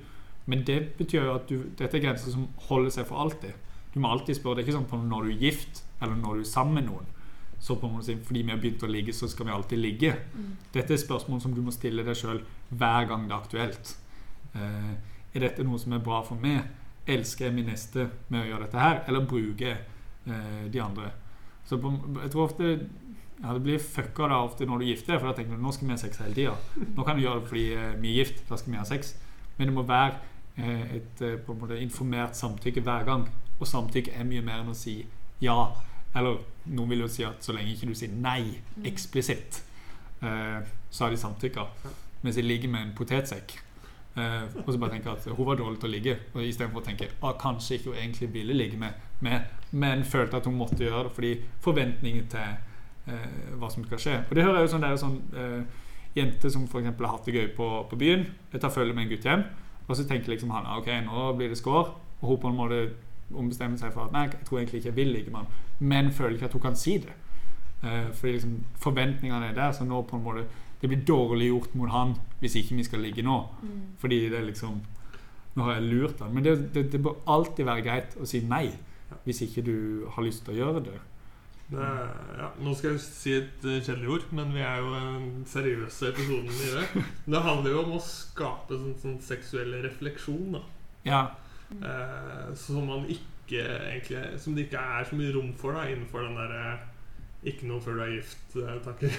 Men 0.47 0.65
det 0.65 0.97
betyr 0.99 1.25
jo 1.25 1.35
at 1.35 1.49
du, 1.49 1.71
dette 1.79 1.97
er 1.97 2.05
grenser 2.05 2.33
som 2.33 2.49
holder 2.69 2.91
seg 2.91 3.09
for 3.09 3.21
alltid. 3.25 3.55
Du 3.95 4.01
må 4.01 4.11
alltid 4.11 4.37
spørre. 4.37 4.57
Det 4.57 4.65
er 4.65 4.69
ikke 4.69 4.79
sånn 4.79 4.91
på 4.91 5.01
når 5.01 5.25
du 5.25 5.33
er 5.33 5.45
gift, 5.47 5.85
eller 6.03 6.17
når 6.21 6.41
du 6.41 6.45
er 6.45 6.51
sammen 6.51 6.81
med 6.81 6.89
noen. 6.91 7.11
Så 7.65 7.77
på 7.81 7.89
si, 8.03 8.17
Fordi 8.21 8.43
vi 8.43 8.53
har 8.53 8.61
begynt 8.61 8.83
å 8.83 8.91
ligge, 8.91 9.13
så 9.17 9.29
skal 9.29 9.47
vi 9.47 9.55
alltid 9.55 9.79
ligge. 9.79 10.15
Mm. 10.35 10.57
Dette 10.75 10.93
er 10.93 11.01
spørsmål 11.01 11.41
som 11.41 11.55
du 11.55 11.63
må 11.65 11.73
stille 11.73 12.05
deg 12.05 12.19
sjøl 12.19 12.43
hver 12.69 13.09
gang 13.09 13.29
det 13.29 13.33
er 13.33 13.41
aktuelt. 13.41 13.95
Eh, 14.55 14.91
er 15.35 15.47
dette 15.47 15.65
noe 15.65 15.81
som 15.81 15.95
er 15.95 16.03
bra 16.05 16.21
for 16.27 16.41
meg? 16.41 16.67
Elsker 17.09 17.49
jeg 17.49 17.55
min 17.57 17.71
neste 17.71 18.09
med 18.29 18.43
å 18.43 18.49
gjøre 18.49 18.67
dette 18.67 18.83
her, 18.83 19.01
eller 19.09 19.29
bruker 19.29 19.67
jeg 19.71 19.79
eh, 20.29 20.67
de 20.73 20.83
andre. 20.83 21.09
Så 21.65 21.79
på, 21.81 21.95
jeg 22.21 22.35
tror 22.35 22.45
ofte 22.51 22.75
ja, 23.45 23.53
det 23.53 23.61
blir 23.61 23.79
fucka 23.79 24.29
da 24.31 24.41
ofte 24.41 24.65
når 24.65 24.81
du 24.81 24.87
gifter 24.89 25.13
deg, 25.13 25.21
for 25.21 25.29
da 25.29 25.37
tenker 25.37 25.59
du 25.59 25.65
nå 25.65 25.73
skal 25.77 25.89
vi 25.89 25.93
ha 25.93 26.01
sex 26.01 26.21
hele 26.23 26.37
tida. 26.37 26.85
Nå 26.97 27.05
kan 27.05 27.19
du 27.19 27.25
gjøre 27.25 27.43
det 27.43 27.51
fordi 27.51 27.65
eh, 27.77 27.91
vi 28.01 28.13
er 28.15 28.23
gift, 28.23 28.45
da 28.49 28.57
skal 28.57 28.73
vi 28.73 28.81
ha 28.81 28.87
sex. 28.89 29.15
Men 29.59 29.69
det 29.69 29.75
må 29.77 29.85
være 29.89 30.15
eh, 30.57 30.97
et 31.01 31.25
eh, 31.25 31.37
på 31.45 31.53
en 31.53 31.61
måte 31.61 31.81
informert 31.83 32.39
samtykke 32.39 32.85
hver 32.87 33.05
gang. 33.05 33.27
Og 33.59 33.69
samtykke 33.69 34.17
er 34.17 34.25
mye 34.29 34.45
mer 34.47 34.63
enn 34.63 34.73
å 34.73 34.79
si 34.79 35.03
ja. 35.45 35.59
Eller 36.15 36.41
noen 36.71 36.95
vil 36.95 37.05
jo 37.05 37.11
si 37.11 37.27
at 37.27 37.45
så 37.45 37.53
lenge 37.53 37.75
ikke 37.75 37.91
du 37.91 37.99
sier 37.99 38.13
nei 38.15 38.55
eksplisitt, 38.87 39.61
eh, 40.23 40.61
så 40.89 41.05
har 41.05 41.13
de 41.13 41.21
samtykka. 41.21 41.69
Mens 42.25 42.41
jeg 42.41 42.49
ligger 42.49 42.73
med 42.73 42.87
en 42.87 42.97
potetsekk. 42.97 43.59
Eh, 44.15 44.45
og 44.63 44.69
så 44.71 44.79
bare 44.79 44.95
tenker 44.95 45.11
jeg 45.11 45.21
at 45.21 45.37
hun 45.37 45.49
var 45.49 45.59
dårlig 45.59 45.81
til 45.83 45.91
å 45.91 45.95
ligge. 45.95 46.15
Og 46.33 46.47
istedenfor 46.47 46.81
å 46.81 46.87
tenke 46.87 47.11
at 47.13 47.41
kanskje 47.43 47.77
ikke 47.77 47.91
hun 47.91 47.99
egentlig 47.99 48.31
ville 48.37 48.57
ligge 48.57 48.79
med, 48.81 48.95
med, 49.27 49.51
men 49.75 50.07
følte 50.07 50.39
at 50.39 50.47
hun 50.49 50.57
måtte 50.57 50.87
gjøre 50.87 51.09
det 51.09 51.17
fordi 51.17 51.35
forventningen 51.65 52.31
til 52.33 52.55
hva 53.61 53.71
som 53.73 53.85
skal 53.85 54.01
skje. 54.01 54.15
Og 54.29 54.37
det 54.37 54.45
hører 54.45 54.61
jeg 54.61 54.69
jo 54.69 54.73
sånn, 54.75 54.85
det 54.85 54.89
er 54.89 54.95
jo 54.97 55.03
sånn 55.03 55.19
eh, 55.41 55.83
jente 56.15 56.51
som 56.51 56.69
for 56.71 56.81
eksempel 56.81 57.09
har 57.09 57.19
hatt 57.19 57.29
det 57.29 57.35
gøy 57.37 57.49
på, 57.57 57.69
på 57.91 57.99
byen. 58.01 58.27
Jeg 58.53 58.63
tar 58.63 58.73
følge 58.75 58.97
med 58.97 59.07
en 59.07 59.13
gutt 59.13 59.29
hjem, 59.29 59.45
og 59.89 59.97
så 59.99 60.07
tenker 60.09 60.33
liksom 60.33 60.55
han 60.55 60.71
ok, 60.79 60.91
nå 61.09 61.27
blir 61.39 61.53
det 61.53 61.61
score. 61.61 61.93
Og 62.21 62.31
hun 62.31 62.41
på 62.41 62.53
en 62.53 62.59
måte 62.59 62.81
ombestemmer 63.35 63.81
seg 63.81 63.93
for 63.95 64.07
at 64.07 64.15
nei, 64.15 64.29
jeg 64.31 64.47
tror 64.47 64.61
egentlig 64.61 64.81
ikke 64.81 64.93
jeg 64.93 64.99
vil 64.99 65.13
ligge 65.17 65.33
med 65.33 65.45
han, 65.45 65.63
men 65.81 66.13
føler 66.15 66.37
ikke 66.37 66.51
at 66.51 66.57
hun 66.57 66.65
kan 66.69 66.79
si 66.79 66.99
det. 67.03 67.17
Eh, 67.85 68.11
fordi 68.17 68.37
liksom 68.39 68.59
forventningene 68.81 69.51
er 69.51 69.57
der, 69.57 69.73
så 69.77 69.85
nå 69.85 70.03
på 70.09 70.17
en 70.17 70.25
måte 70.25 70.47
det 70.81 70.89
blir 70.89 71.05
dårlig 71.09 71.47
gjort 71.49 71.75
mot 71.81 71.89
han 71.89 72.11
hvis 72.43 72.59
ikke 72.61 72.77
vi 72.77 72.85
skal 72.85 73.01
ligge 73.01 73.23
nå. 73.25 73.39
Mm. 73.63 73.81
Fordi 73.99 74.27
det 74.29 74.41
er 74.41 74.51
liksom 74.51 74.83
Nå 75.55 75.63
har 75.63 75.77
jeg 75.77 75.83
lurt 75.87 76.19
han. 76.19 76.33
Men 76.35 76.43
det, 76.43 76.75
det, 76.75 76.89
det 76.93 76.99
bør 76.99 77.21
alltid 77.31 77.65
være 77.65 77.83
greit 77.87 78.17
å 78.19 78.27
si 78.27 78.41
nei 78.43 78.73
hvis 79.23 79.45
ikke 79.45 79.63
du 79.63 79.77
har 80.11 80.25
lyst 80.27 80.43
til 80.43 80.51
å 80.51 80.57
gjøre 80.59 80.81
det. 80.89 80.97
Det, 81.75 81.93
ja, 82.39 82.49
nå 82.63 82.75
skal 82.79 82.95
jeg 82.95 83.03
si 83.05 83.37
et 83.39 83.65
uh, 83.67 83.79
kjedelig 83.79 84.11
ord, 84.17 84.27
men 84.37 84.53
vi 84.55 84.63
er 84.65 84.83
jo 84.83 84.93
den 84.95 85.31
seriøse 85.51 86.11
episoden 86.13 86.53
i 86.53 86.73
det. 86.77 87.05
Det 87.35 87.45
handler 87.47 87.75
jo 87.75 87.83
om 87.87 87.97
å 87.99 88.03
skape 88.05 88.79
sånn, 88.79 88.99
sånn 89.03 89.17
seksuell 89.25 89.75
refleksjon, 89.85 90.59
da. 90.59 90.63
Ja, 91.05 91.25
Eh, 91.83 92.55
som 92.55 92.87
man 92.87 93.07
ikke 93.09 93.63
egentlig 93.65 94.39
Som 94.39 94.55
det 94.55 94.67
ikke 94.67 94.79
er 94.79 95.07
så 95.09 95.17
mye 95.19 95.33
rom 95.35 95.53
for 95.59 95.75
da 95.75 95.87
innenfor 95.89 96.23
den 96.23 96.37
derre 96.39 96.77
Ikke 97.45 97.67
noe 97.69 97.83
før 97.83 97.99
du 97.99 98.03
er 98.05 98.13
gift-tanker. 98.15 99.17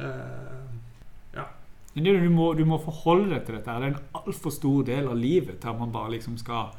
eh, 0.00 1.44
Men 1.94 2.08
du, 2.08 2.30
må, 2.34 2.48
du 2.58 2.64
må 2.66 2.80
forholde 2.82 3.28
deg 3.30 3.44
til 3.46 3.54
dette. 3.54 3.70
Det 3.70 3.86
er 3.86 3.92
en 3.92 4.16
altfor 4.18 4.50
stor 4.50 4.80
del 4.88 5.06
av 5.06 5.14
livet 5.14 5.60
til 5.62 5.70
at 5.70 5.78
man 5.78 5.92
bare 5.94 6.16
liksom 6.16 6.34
skal 6.40 6.72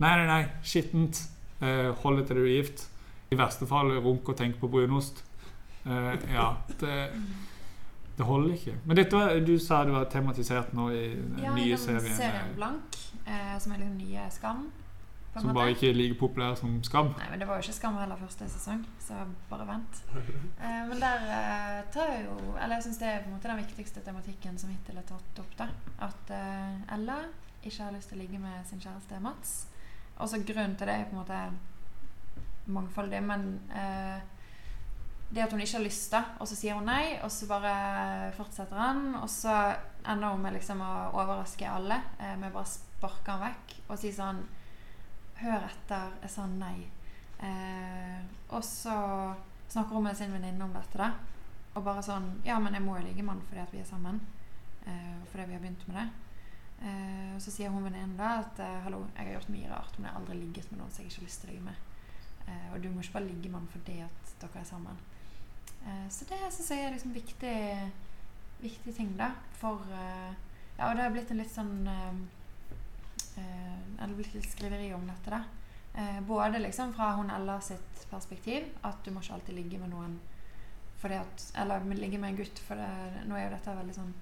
Nei, 0.00 0.12
nei, 0.16 0.24
nei, 0.28 0.42
skittent. 0.64 1.20
Eh, 1.60 1.90
holde 2.00 2.24
til 2.24 2.40
du 2.40 2.46
er 2.46 2.54
gift. 2.54 2.86
I 3.30 3.38
verste 3.38 3.66
fall 3.66 3.90
runk 3.98 4.28
og 4.28 4.36
tenk 4.38 4.60
på 4.60 4.70
brunost. 4.70 5.24
Uh, 5.86 6.14
ja, 6.32 6.48
det, 6.80 6.96
det 8.16 8.24
holder 8.26 8.54
ikke. 8.54 8.74
Men 8.84 8.96
dette 9.00 9.16
var, 9.18 9.34
du 9.46 9.54
sa 9.62 9.84
det 9.86 9.94
var 9.94 10.08
tematisert 10.10 10.72
nå 10.74 10.88
i 10.94 11.04
den 11.14 11.44
Ja, 11.44 11.54
nye 11.54 11.78
serien. 11.78 12.16
serien 12.16 12.50
eh, 12.50 12.56
Blank, 12.56 12.98
uh, 13.26 13.54
som 13.62 13.72
er 13.76 13.84
den 13.84 13.96
nye 13.98 14.26
Skam. 14.30 14.66
Som 15.36 15.52
bare 15.52 15.74
ikke 15.74 15.90
er 15.90 15.96
like 15.96 16.16
populær 16.16 16.54
som 16.56 16.78
Skam. 16.84 17.10
Nei, 17.18 17.26
men 17.30 17.40
det 17.42 17.48
var 17.48 17.58
jo 17.58 17.66
ikke 17.66 17.76
Skam 17.76 17.96
heller 18.00 18.16
første 18.16 18.46
sesong, 18.48 18.80
så 19.04 19.18
bare 19.50 19.66
vent. 19.68 19.98
Eh, 20.16 20.82
men 20.88 20.96
der 21.02 21.26
eh, 21.28 21.80
tar 21.92 22.08
jeg 22.14 22.24
jo 22.24 22.54
Eller 22.54 22.78
jeg 22.78 22.86
syns 22.86 23.00
det 23.02 23.10
er 23.10 23.18
på 23.20 23.28
en 23.28 23.34
måte 23.36 23.50
den 23.50 23.60
viktigste 23.60 24.00
tematikken 24.06 24.56
som 24.58 24.72
hittil 24.72 24.96
er 24.96 25.04
tatt 25.10 25.42
opp. 25.42 25.52
da 25.58 25.68
At 26.08 26.32
eh, 26.32 26.94
Ella 26.96 27.18
ikke 27.62 27.82
har 27.82 27.92
lyst 27.92 28.08
til 28.08 28.16
å 28.18 28.22
ligge 28.22 28.40
med 28.40 28.64
sin 28.68 28.80
kjæreste 28.80 29.20
Mats. 29.20 29.66
Også 30.16 30.40
grunnen 30.40 30.76
til 30.80 30.88
det 30.88 30.94
er 30.96 31.08
på 31.10 31.16
en 31.16 31.20
måte 31.20 31.42
mangfoldig, 32.72 33.20
men 33.22 33.46
eh, 33.70 34.18
det 35.28 35.42
at 35.42 35.52
hun 35.52 35.60
ikke 35.60 35.78
har 35.78 35.84
lyst, 35.84 36.10
da, 36.12 36.22
og 36.38 36.48
så 36.48 36.56
sier 36.58 36.78
hun 36.78 36.86
nei, 36.86 37.16
og 37.24 37.30
så 37.34 37.48
bare 37.50 38.30
fortsetter 38.36 38.78
han, 38.78 39.08
og 39.18 39.28
så 39.30 39.54
ender 40.06 40.34
hun 40.34 40.44
med 40.44 40.54
liksom 40.54 40.82
å 40.86 40.92
overraske 41.18 41.66
alle 41.66 41.98
eh, 42.22 42.36
med 42.38 42.54
bare 42.54 42.70
sparke 42.70 43.34
han 43.34 43.42
vekk 43.48 43.74
og 43.88 43.98
si 44.00 44.12
sånn 44.14 44.44
Hør 45.36 45.66
etter, 45.66 46.14
jeg 46.22 46.32
sa 46.32 46.46
nei. 46.48 46.86
Eh, 47.44 48.20
og 48.56 48.62
så 48.64 48.94
snakker 49.68 49.98
hun 49.98 50.06
med 50.06 50.16
sin 50.16 50.32
venninne 50.32 50.64
om 50.64 50.72
dette, 50.72 50.96
da. 50.96 51.10
Og 51.76 51.84
bare 51.84 52.00
sånn 52.06 52.30
Ja, 52.46 52.56
men 52.56 52.72
jeg 52.72 52.80
må 52.86 52.94
jo 52.96 53.02
ligge 53.04 53.20
med 53.20 53.34
han 53.34 53.42
fordi 53.50 53.60
at 53.60 53.74
vi 53.74 53.82
er 53.82 53.90
sammen. 53.90 54.22
Eh, 54.88 55.18
fordi 55.28 55.44
vi 55.50 55.58
har 55.58 55.60
begynt 55.60 55.84
med 55.90 55.98
det. 55.98 56.06
Eh, 56.88 57.34
og 57.34 57.44
så 57.44 57.52
sier 57.52 57.74
hun 57.74 57.84
venninnen 57.84 58.16
da 58.16 58.38
at 58.46 58.62
hallo, 58.86 59.02
jeg 59.10 59.26
har 59.26 59.34
gjort 59.34 59.52
mye 59.52 59.74
rart, 59.74 59.98
men 59.98 60.08
jeg 60.08 60.14
har 60.14 60.22
aldri 60.22 60.38
ligget 60.40 60.72
med 60.72 60.80
noen 60.80 60.94
som 60.94 61.04
jeg 61.04 61.12
ikke 61.12 61.20
har 61.20 61.28
lyst 61.28 61.44
til 61.44 61.50
å 61.50 61.52
ligge 61.52 61.68
med. 61.68 61.85
Eh, 62.46 62.72
og 62.72 62.82
du 62.82 62.88
må 62.90 63.02
ikke 63.02 63.18
bare 63.18 63.28
ligge 63.28 63.50
med 63.50 63.60
han 63.60 63.70
fordi 63.72 64.00
at 64.04 64.34
dere 64.40 64.62
er 64.62 64.68
sammen. 64.68 64.98
Eh, 65.86 66.06
så 66.10 66.28
det 66.30 66.40
syns 66.54 66.70
jeg 66.70 66.84
er 66.84 66.94
liksom 66.94 67.14
viktig, 67.14 67.56
viktig 68.62 68.94
ting, 68.96 69.14
da. 69.18 69.32
For 69.60 69.82
eh, 69.92 70.34
Ja, 70.76 70.90
og 70.90 70.96
det 70.96 71.06
har 71.06 71.12
blitt 71.14 71.30
en 71.32 71.38
litt 71.40 71.52
sånn 71.52 71.86
eh, 71.88 72.16
eh, 73.40 73.76
Eller 73.96 74.16
blitt 74.18 74.34
litt 74.36 74.50
skriveri 74.50 74.90
om 74.94 75.06
dette, 75.08 75.32
da. 75.32 75.44
Eh, 75.96 76.20
både 76.28 76.60
liksom 76.60 76.92
fra 76.94 77.14
hun 77.16 77.32
Ella 77.32 77.60
sitt 77.64 78.06
perspektiv, 78.10 78.68
at 78.84 78.98
du 79.04 79.10
må 79.10 79.22
ikke 79.22 79.38
alltid 79.38 79.56
ligge 79.56 79.80
med 79.82 79.94
noen 79.94 80.18
fordi 81.00 81.18
at 81.20 81.42
Eller 81.60 81.84
ligge 81.94 82.18
med 82.18 82.32
en 82.32 82.38
gutt, 82.38 82.60
for 82.66 82.78
det, 82.80 83.24
nå 83.28 83.36
er 83.36 83.46
jo 83.46 83.54
dette 83.56 83.78
veldig 83.78 83.96
sånn 83.96 84.14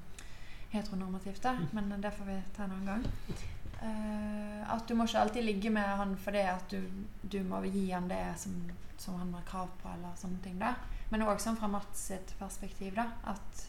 heteronormativt, 0.75 1.43
da, 1.43 1.57
men 1.77 1.93
det 2.03 2.14
får 2.14 2.31
vi 2.31 2.39
ta 2.57 2.64
en 2.64 2.77
annen 2.77 2.89
gang. 2.93 3.45
Eh, 3.85 4.74
at 4.74 4.89
du 4.89 4.95
må 4.97 5.05
ikke 5.05 5.20
alltid 5.20 5.45
ligge 5.45 5.70
med 5.70 5.85
han 5.99 6.14
fordi 6.16 6.47
at 6.49 6.72
du, 6.72 6.80
du 7.20 7.43
må 7.45 7.61
gi 7.68 7.91
han 7.91 8.09
det 8.09 8.22
som, 8.41 8.55
som 8.97 9.18
han 9.20 9.35
har 9.37 9.45
krav 9.49 9.68
på, 9.82 9.91
eller 9.93 10.16
sånne 10.16 10.41
ting. 10.45 10.57
da 10.61 10.72
Men 11.12 11.26
òg 11.26 11.43
sånn 11.43 11.59
fra 11.61 11.68
Mats 11.68 12.09
sitt 12.09 12.32
perspektiv, 12.39 12.95
da, 12.97 13.11
at 13.28 13.64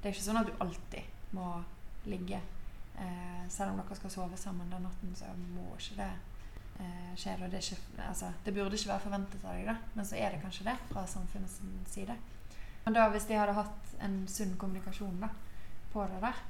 det 0.00 0.08
er 0.08 0.14
ikke 0.14 0.24
sånn 0.24 0.40
at 0.40 0.48
du 0.48 0.64
alltid 0.64 1.36
må 1.36 1.54
ligge. 2.08 2.40
Eh, 2.98 3.42
selv 3.52 3.72
om 3.72 3.80
dere 3.80 3.98
skal 3.98 4.12
sove 4.12 4.38
sammen 4.40 4.72
den 4.72 4.86
natten, 4.88 5.12
så 5.16 5.28
må 5.54 5.68
ikke 5.76 6.00
det 6.00 6.10
eh, 6.80 7.12
skje. 7.14 7.36
Det, 7.44 7.60
ikke, 7.60 8.08
altså, 8.08 8.32
det 8.44 8.54
burde 8.56 8.78
ikke 8.78 8.94
være 8.94 9.04
forventet 9.06 9.44
av 9.44 9.58
deg, 9.58 9.68
da, 9.68 9.76
men 9.94 10.08
så 10.08 10.18
er 10.18 10.32
det 10.32 10.42
kanskje 10.42 10.70
det 10.70 10.78
fra 10.90 11.04
samfunnets 11.08 11.60
side. 11.92 12.16
Men 12.84 12.96
da 12.96 13.06
hvis 13.12 13.28
de 13.28 13.38
hadde 13.38 13.54
hatt 13.54 13.94
en 14.02 14.22
sunn 14.26 14.56
kommunikasjon 14.58 15.20
da, 15.22 15.30
på 15.92 16.08
det 16.08 16.24
der, 16.24 16.40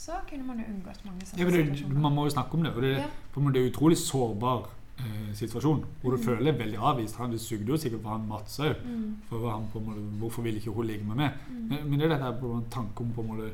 så 0.00 0.16
kunne 0.28 0.46
man 0.48 0.58
jo 0.62 0.64
unngått 0.72 1.02
mange 1.04 1.26
sånne 1.28 1.38
Ja, 1.42 1.50
det, 1.50 1.64
situasjoner. 1.66 1.98
man 2.00 2.14
må 2.16 2.22
jo 2.24 2.30
snakke 2.34 2.54
om 2.56 2.62
det. 2.64 2.74
Det, 2.80 2.92
Ja. 2.98 3.08
for 3.32 3.40
det 3.50 3.60
er 3.60 3.66
en 3.66 3.72
utrolig 3.72 3.98
sårbar 4.00 4.68
eh, 5.00 5.32
situasjon. 5.34 5.84
Hvor 6.02 6.10
du 6.12 6.16
Mm. 6.16 6.24
føler 6.24 6.44
deg 6.52 6.58
veldig 6.60 6.78
avvist. 6.78 7.16
Han, 7.16 7.30
det 7.30 7.40
sugde 7.40 7.66
jo 7.68 7.76
sikkert 7.76 8.02
for 8.02 8.10
han 8.10 8.26
Mats 8.28 8.58
òg. 8.60 8.76
Mm, 8.84 9.16
For 9.28 9.50
han 9.50 9.68
på 9.72 9.80
måte, 9.80 10.00
hvorfor 10.20 10.42
vil 10.42 10.56
ikke 10.56 10.74
hun 10.74 10.86
ligge 10.86 11.04
med 11.04 11.16
meg? 11.16 11.32
mm. 11.50 11.68
Men, 11.68 11.90
men 11.90 11.98
det 11.98 12.10
er 12.10 12.18
dette 12.18 12.40
på 12.40 12.54
en 12.56 12.64
tanke 12.70 13.00
om 13.00 13.12
på 13.12 13.20
en 13.22 13.28
måte 13.28 13.52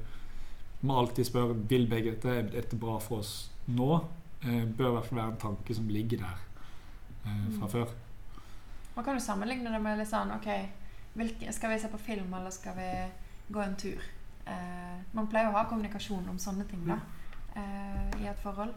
må 0.84 0.98
alltid 1.00 1.24
spørre 1.26 1.54
vil 1.68 1.86
begge 1.88 2.10
dette 2.14 2.26
er 2.28 2.42
dette 2.42 2.76
bra 2.78 2.98
for 2.98 3.18
oss 3.18 3.50
nå. 3.68 4.04
Eh, 4.44 4.64
bør 4.66 4.88
i 4.90 4.92
hvert 5.00 5.06
fall 5.06 5.18
være 5.18 5.32
en 5.32 5.36
tanke 5.38 5.74
som 5.74 5.88
ligger 5.88 6.18
der 6.18 6.38
eh, 7.26 7.50
fra 7.58 7.66
Mm. 7.66 7.70
før. 7.70 7.88
Man 8.96 9.04
kan 9.04 9.14
jo 9.14 9.20
sammenligne 9.20 9.70
det 9.72 9.82
med 9.82 9.98
litt 9.98 10.08
sånn 10.08 10.30
Ok, 10.36 10.46
hvilke, 11.16 11.52
skal 11.52 11.70
vi 11.70 11.78
se 11.78 11.88
på 11.88 11.98
film, 11.98 12.32
eller 12.34 12.50
skal 12.50 12.74
vi 12.76 12.90
gå 13.52 13.60
en 13.64 13.76
tur? 13.76 13.98
Eh, 14.46 14.98
man 15.12 15.26
pleier 15.30 15.48
å 15.50 15.56
ha 15.56 15.64
kommunikasjon 15.68 16.28
om 16.30 16.38
sånne 16.38 16.66
ting 16.70 16.84
da 16.86 16.98
eh, 17.56 18.20
i 18.22 18.28
et 18.30 18.42
forhold. 18.42 18.74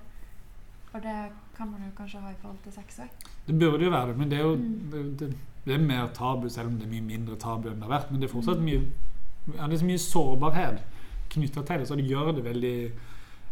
Og 0.93 1.03
det 1.03 1.17
kan 1.57 1.69
man 1.69 1.83
jo 1.85 1.91
kanskje 1.97 2.21
ha 2.23 2.31
i 2.31 2.37
forhold 2.41 2.57
til 2.63 2.73
sex 2.73 2.99
òg. 3.03 3.27
Det 3.45 3.59
burde 3.59 3.85
jo 3.85 3.91
være 3.93 4.07
det, 4.13 4.17
men 4.17 4.29
det 4.31 4.39
er 4.39 4.43
jo 4.47 4.55
Mm. 4.55 4.89
det, 5.19 5.35
det, 5.65 5.73
er 5.75 5.77
mer 5.85 6.07
tabu, 6.13 6.49
selv 6.49 6.67
om 6.67 6.77
det 6.79 6.87
er 6.87 6.91
mye 6.95 7.05
mindre 7.05 7.35
tabu 7.35 7.69
enn 7.69 7.75
det 7.79 7.85
har 7.87 7.99
vært. 7.99 8.11
Men 8.11 8.21
det 8.21 8.29
er 8.29 8.33
fortsatt 8.33 8.57
Mm. 8.57 8.65
mye 8.65 8.81
ja, 9.57 9.67
det 9.67 9.73
er 9.73 9.77
så 9.77 9.85
mye 9.85 9.97
sårbarhet 9.97 10.81
knytta 11.29 11.61
til 11.65 11.79
det, 11.79 11.87
så 11.87 11.95
det 11.95 12.07
gjør 12.09 12.35
det 12.35 12.43
veldig, 12.43 12.91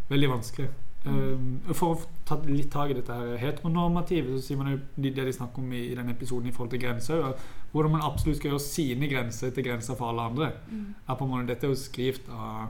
veldig 0.09 0.29
vanskelig. 0.29 0.69
Um, 1.05 1.61
for 1.71 1.95
å 1.95 1.99
ta 2.25 2.35
litt 2.45 2.69
tak 2.71 2.89
i 2.91 2.93
dette 2.97 3.13
her 3.13 3.37
heteronormativet, 3.37 4.33
så 4.41 4.47
sier 4.47 4.57
man 4.57 4.71
jo 4.73 4.79
det 4.97 5.13
de 5.15 5.31
snakker 5.33 5.61
om 5.61 5.71
i, 5.71 5.85
i 5.91 5.95
denne 5.95 6.11
episoden 6.11 6.49
i 6.49 6.51
forhold 6.51 6.71
til 6.73 6.81
grenser, 6.81 7.33
hvordan 7.77 7.93
man 7.93 8.05
absolutt 8.07 8.39
skal 8.39 8.51
gjøre 8.51 8.65
sine 8.65 9.09
grenser 9.11 9.53
til 9.53 9.65
grenser 9.67 9.97
for 9.99 10.11
alle 10.11 10.27
andre. 10.31 10.51
Mm. 10.67 10.85
Er 11.05 11.17
på 11.17 11.25
en 11.25 11.31
måte, 11.31 11.47
dette 11.51 11.67
er 11.67 11.73
jo 11.73 11.79
skrevet 11.79 12.29
av 12.33 12.67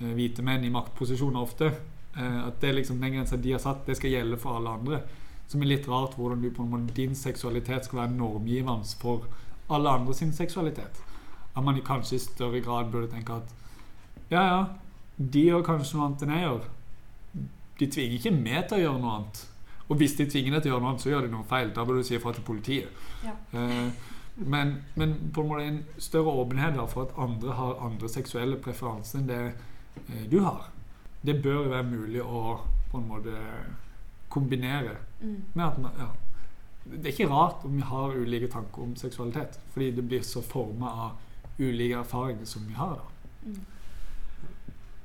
eh, 0.00 0.12
hvite 0.16 0.44
menn 0.46 0.66
i 0.66 0.72
maktposisjoner 0.74 1.40
ofte. 1.40 1.72
Eh, 2.16 2.38
at 2.46 2.60
det 2.62 2.74
liksom 2.74 3.00
den 3.02 3.18
grensa 3.18 3.36
de 3.36 3.52
har 3.54 3.62
satt, 3.62 3.84
det 3.86 3.98
skal 3.98 4.16
gjelde 4.16 4.40
for 4.40 4.58
alle 4.58 4.72
andre. 4.80 5.02
Som 5.48 5.62
er 5.62 5.72
litt 5.72 5.88
rart 5.88 6.16
hvordan 6.18 6.42
du 6.42 6.50
på 6.54 6.64
en 6.64 6.72
måte, 6.72 6.96
din 6.96 7.14
seksualitet 7.16 7.86
skal 7.88 8.02
være 8.02 8.16
normgivende 8.16 8.96
for 9.00 9.28
alle 9.68 9.92
andre 10.00 10.16
sin 10.16 10.32
seksualitet. 10.32 11.04
At 11.54 11.64
man 11.64 11.78
kanskje 11.84 12.16
i 12.16 12.24
større 12.24 12.60
grad 12.64 12.90
burde 12.92 13.10
tenke 13.12 13.38
at 13.40 13.54
ja, 14.28 14.42
ja, 14.42 14.64
de 15.16 15.46
gjør 15.48 15.64
kanskje 15.64 15.96
noe 15.96 16.08
annet 16.08 16.24
enn 16.24 16.34
jeg 16.34 16.44
gjør. 16.44 16.66
De 17.78 17.86
tvinger 17.94 18.18
ikke 18.18 18.34
meg 18.34 18.66
til 18.68 18.78
å 18.78 18.82
gjøre 18.82 19.00
noe 19.02 19.14
annet. 19.16 19.40
Og 19.88 19.96
hvis 19.96 20.18
de 20.18 20.26
tvinger 20.28 20.54
deg 20.54 20.64
til 20.64 20.70
å 20.70 20.74
gjøre 20.74 20.84
noe 20.84 20.92
annet, 20.92 21.04
så 21.04 21.12
gjør 21.12 21.24
de 21.24 21.32
noe 21.32 21.48
feil. 21.48 21.70
Da 21.74 21.84
bør 21.88 21.98
du 21.98 22.04
si 22.04 22.16
ifra 22.18 22.34
til 22.36 22.44
politiet. 22.44 23.04
Ja. 23.24 23.32
Eh, 23.56 24.08
men, 24.38 24.74
men 24.94 25.30
på 25.34 25.42
en 25.42 25.48
måte 25.48 25.64
en 25.66 25.84
større 25.98 26.34
åpenhet 26.42 26.78
for 26.90 27.08
at 27.08 27.18
andre 27.18 27.56
har 27.58 27.80
andre 27.86 28.08
seksuelle 28.08 28.58
preferanser 28.62 29.18
enn 29.18 29.28
det 29.30 29.40
eh, 29.48 30.24
du 30.30 30.38
har. 30.40 30.68
Det 31.22 31.40
bør 31.42 31.68
være 31.72 31.88
mulig 31.90 32.22
å 32.22 32.60
på 32.90 32.98
en 33.00 33.08
måte 33.08 33.36
kombinere 34.28 34.96
Mm. 35.20 35.42
med 35.54 35.64
at 35.66 35.78
man, 35.78 35.90
ja, 35.98 36.06
Det 36.84 37.06
er 37.06 37.12
ikke 37.12 37.28
rart 37.28 37.64
om 37.64 37.72
vi 37.76 37.82
har 37.82 38.14
ulike 38.14 38.48
tanker 38.48 38.82
om 38.82 38.96
seksualitet, 38.96 39.58
fordi 39.72 39.90
det 39.90 40.04
blir 40.08 40.22
så 40.22 40.40
forma 40.42 40.90
av 40.90 41.10
ulike 41.58 41.98
erfaringer 41.98 42.44
som 42.44 42.62
vi 42.68 42.74
har. 42.74 42.94
da. 42.94 43.50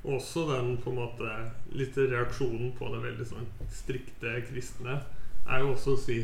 Også 0.04 0.46
den 0.52 0.76
på 0.84 0.90
en 0.90 0.96
måte 0.96 1.34
litt 1.72 1.96
reaksjonen 1.96 2.72
på 2.78 2.88
det 2.92 3.02
veldig 3.02 3.26
sånn 3.26 3.46
strikte 3.72 4.36
kristne 4.48 5.00
er 5.48 5.60
jo 5.60 5.72
også 5.74 5.96
å 5.96 6.00
si 6.00 6.18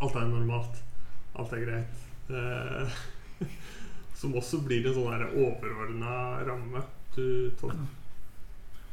alt 0.00 0.16
er 0.16 0.28
normalt. 0.28 0.82
Alt 1.36 1.52
er 1.52 1.64
greit. 1.64 2.05
Eh, 2.28 2.88
som 4.20 4.34
også 4.34 4.62
blir 4.64 4.86
en 4.88 4.96
sånn 4.96 5.26
overordna 5.36 6.14
ramme 6.46 6.82
du 7.16 7.50
tol 7.60 7.72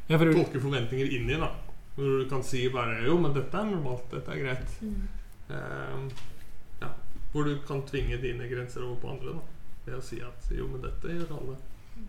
Ja, 0.08 0.18
for 0.18 0.30
tolker 0.32 0.62
forventninger 0.64 1.10
inn 1.16 1.30
i. 1.30 1.40
da 1.40 1.50
Hvor 1.96 2.22
du 2.22 2.30
kan 2.30 2.44
si 2.44 2.68
bare 2.70 3.02
Jo, 3.06 3.18
men 3.20 3.34
dette 3.36 3.58
er 3.58 3.72
normalt. 3.72 4.06
Dette 4.12 4.32
er 4.32 4.42
greit. 4.44 4.78
Eh, 5.50 6.24
ja, 6.82 6.92
hvor 7.32 7.48
du 7.48 7.58
kan 7.68 7.84
tvinge 7.88 8.20
dine 8.22 8.48
grenser 8.48 8.86
over 8.86 9.00
på 9.02 9.14
andre. 9.16 9.36
da 9.38 9.86
Ved 9.86 10.00
å 10.00 10.04
si 10.04 10.22
at 10.24 10.52
jo, 10.56 10.68
men 10.72 10.84
dette 10.84 11.18
gjør 11.18 11.38
alle. 11.40 11.60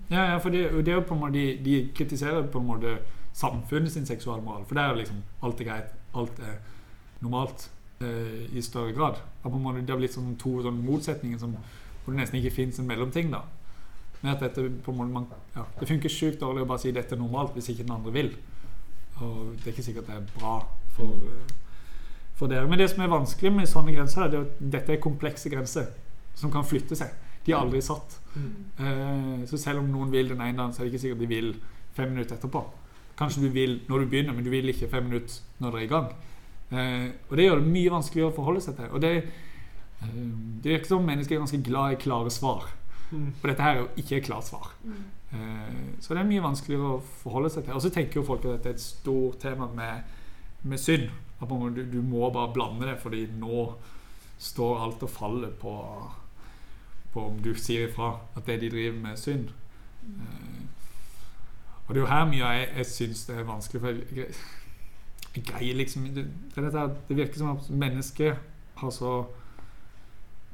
Ja, 0.08 0.32
ja 0.32 0.38
for 0.38 0.54
det, 0.54 0.66
det 0.84 0.92
er 0.92 1.00
jo 1.00 1.08
på 1.08 1.16
en 1.16 1.24
måte, 1.24 1.38
de, 1.38 1.58
de 1.64 1.88
kritiserer 1.96 2.46
på 2.50 2.62
en 2.62 2.70
måte 2.70 2.98
samfunnet 3.34 3.92
sin 3.92 4.06
seksualmoral. 4.06 4.66
For 4.68 4.78
det 4.78 4.84
er 4.84 4.92
jo 4.92 5.00
liksom 5.02 5.22
alt 5.42 5.60
er 5.60 5.70
greit, 5.70 5.96
alt 6.14 6.38
er 6.38 6.60
normalt 7.20 7.68
eh, 8.04 8.56
i 8.56 8.62
større 8.62 8.92
grad. 8.96 9.20
Måte, 9.44 9.80
det 9.80 9.92
har 9.92 10.00
blitt 10.00 10.14
sånn 10.14 10.36
to 10.40 10.58
sånn 10.64 10.80
motsetninger 10.84 11.40
som, 11.40 11.56
hvor 12.04 12.14
det 12.14 12.20
nesten 12.20 12.40
ikke 12.40 12.54
fins 12.54 12.78
en 12.80 12.88
mellomting. 12.88 13.30
da 13.32 13.42
Men 14.22 14.34
at 14.34 14.44
dette 14.44 14.68
måte 14.86 15.10
man, 15.12 15.26
ja, 15.54 15.66
Det 15.80 15.88
funker 15.88 16.12
sjukt 16.12 16.40
dårlig 16.40 16.64
å 16.64 16.70
bare 16.70 16.84
si 16.84 16.92
dette 16.92 17.16
er 17.16 17.20
normalt 17.20 17.54
hvis 17.56 17.72
ikke 17.72 17.84
den 17.84 17.96
andre 17.96 18.14
vil. 18.14 18.32
Og 19.20 19.54
det 19.58 19.66
er 19.66 19.74
ikke 19.74 19.86
sikkert 19.88 20.08
det 20.08 20.16
er 20.16 20.30
bra 20.38 20.54
for, 20.96 21.18
eh, 21.28 21.54
for 22.34 22.48
dere. 22.48 22.68
Men 22.68 22.78
det 22.78 22.90
som 22.90 23.02
er 23.02 23.12
vanskelig 23.12 23.52
med 23.52 23.68
sånne 23.70 23.94
grenser, 23.94 24.22
er 24.22 24.40
at 24.40 24.58
dette 24.60 24.92
er 24.92 25.02
komplekse 25.02 25.50
grenser 25.50 25.92
som 26.34 26.50
kan 26.50 26.64
flytte 26.64 26.96
seg. 26.98 27.12
De 27.44 27.52
er 27.52 27.60
aldri 27.60 27.82
satt. 27.84 28.18
Eh, 28.80 29.44
så 29.46 29.58
selv 29.60 29.82
om 29.82 29.90
noen 29.92 30.10
vil 30.10 30.28
den 30.28 30.40
ene 30.40 30.56
dagen, 30.56 30.72
så 30.72 30.82
er 30.82 30.88
det 30.88 30.94
ikke 30.94 31.02
sikkert 31.02 31.20
de 31.20 31.26
vil 31.30 31.54
fem 31.94 32.10
minutter 32.10 32.36
etterpå. 32.36 32.64
Kanskje 33.18 33.44
du 33.44 33.50
vil 33.54 33.80
når 33.88 33.98
du 34.02 34.06
begynner, 34.10 34.34
men 34.34 34.44
du 34.44 34.50
vil 34.50 34.68
ikke 34.72 34.88
fem 34.90 35.04
minutter 35.04 35.42
når 35.60 35.70
dere 35.70 35.80
er 35.80 35.84
i 35.84 35.92
gang. 35.92 36.08
Eh, 36.74 37.08
og 37.28 37.36
det 37.38 37.46
gjør 37.46 37.60
det 37.60 37.74
mye 37.74 37.92
vanskeligere 37.94 38.32
å 38.32 38.36
forholde 38.36 38.62
seg 38.64 38.78
til. 38.78 38.88
Og 38.90 39.02
det, 39.04 39.12
eh, 40.02 40.16
det 40.64 40.72
virker 40.72 40.92
som 40.92 41.06
mennesker 41.06 41.36
er 41.36 41.44
ganske 41.44 41.62
glad 41.66 41.94
i 41.94 42.00
klare 42.04 42.32
svar. 42.34 42.66
For 43.40 43.50
dette 43.50 43.62
her 43.62 43.76
er 43.76 43.82
jo 43.82 43.90
ikke 44.00 44.16
et 44.18 44.26
klart 44.26 44.48
svar. 44.48 44.72
Eh, 45.32 45.82
så 46.00 46.14
det 46.14 46.22
er 46.22 46.30
mye 46.30 46.44
vanskeligere 46.44 46.96
å 46.96 47.02
forholde 47.22 47.52
seg 47.52 47.66
til. 47.66 47.76
Og 47.76 47.84
så 47.84 47.92
tenker 47.94 48.20
jo 48.20 48.26
folk 48.26 48.44
at 48.44 48.56
dette 48.56 48.72
er 48.72 48.78
et 48.78 48.84
stort 48.84 49.38
tema 49.44 49.68
med, 49.70 50.16
med 50.62 50.80
synd. 50.80 51.10
At 51.40 51.48
på 51.48 51.60
du, 51.74 51.84
du 51.90 52.00
må 52.02 52.30
bare 52.32 52.52
blande 52.54 52.88
det, 52.88 52.98
fordi 53.02 53.26
nå 53.38 53.68
står 54.38 54.82
alt 54.82 55.02
og 55.06 55.10
faller 55.10 55.54
på 55.60 55.74
på 57.14 57.22
om 57.30 57.42
du 57.42 57.52
sier 57.54 57.86
ifra 57.86 58.16
at 58.34 58.46
det 58.48 58.56
de 58.64 58.72
driver 58.72 58.96
med, 58.98 59.12
er 59.12 59.20
synd. 59.20 59.50
Eh, 60.02 60.62
og 61.86 61.94
det 61.94 62.00
er 62.00 62.02
jo 62.02 62.10
her 62.10 62.24
mye 62.30 62.52
jeg, 62.56 62.68
jeg 62.76 62.86
syns 62.90 63.26
det 63.28 63.36
er 63.38 63.46
vanskelig. 63.46 63.82
For 63.84 64.00
jeg 64.18 64.28
greier 65.42 65.74
liksom 65.74 66.04
det, 66.14 66.26
det, 66.54 67.16
virker 67.16 67.38
som 67.38 67.56
at 67.56 67.70
mennesket 67.70 68.36
har 68.76 68.90
så 68.90 69.24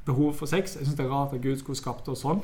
behov 0.05 0.33
for 0.33 0.49
sex. 0.49 0.75
Jeg 0.75 0.85
syns 0.85 0.97
det 0.97 1.05
er 1.05 1.11
rart 1.11 1.33
at 1.33 1.41
Gud 1.41 1.57
skulle 1.61 1.77
skapt 1.77 2.09
oss 2.09 2.23
sånn. 2.25 2.41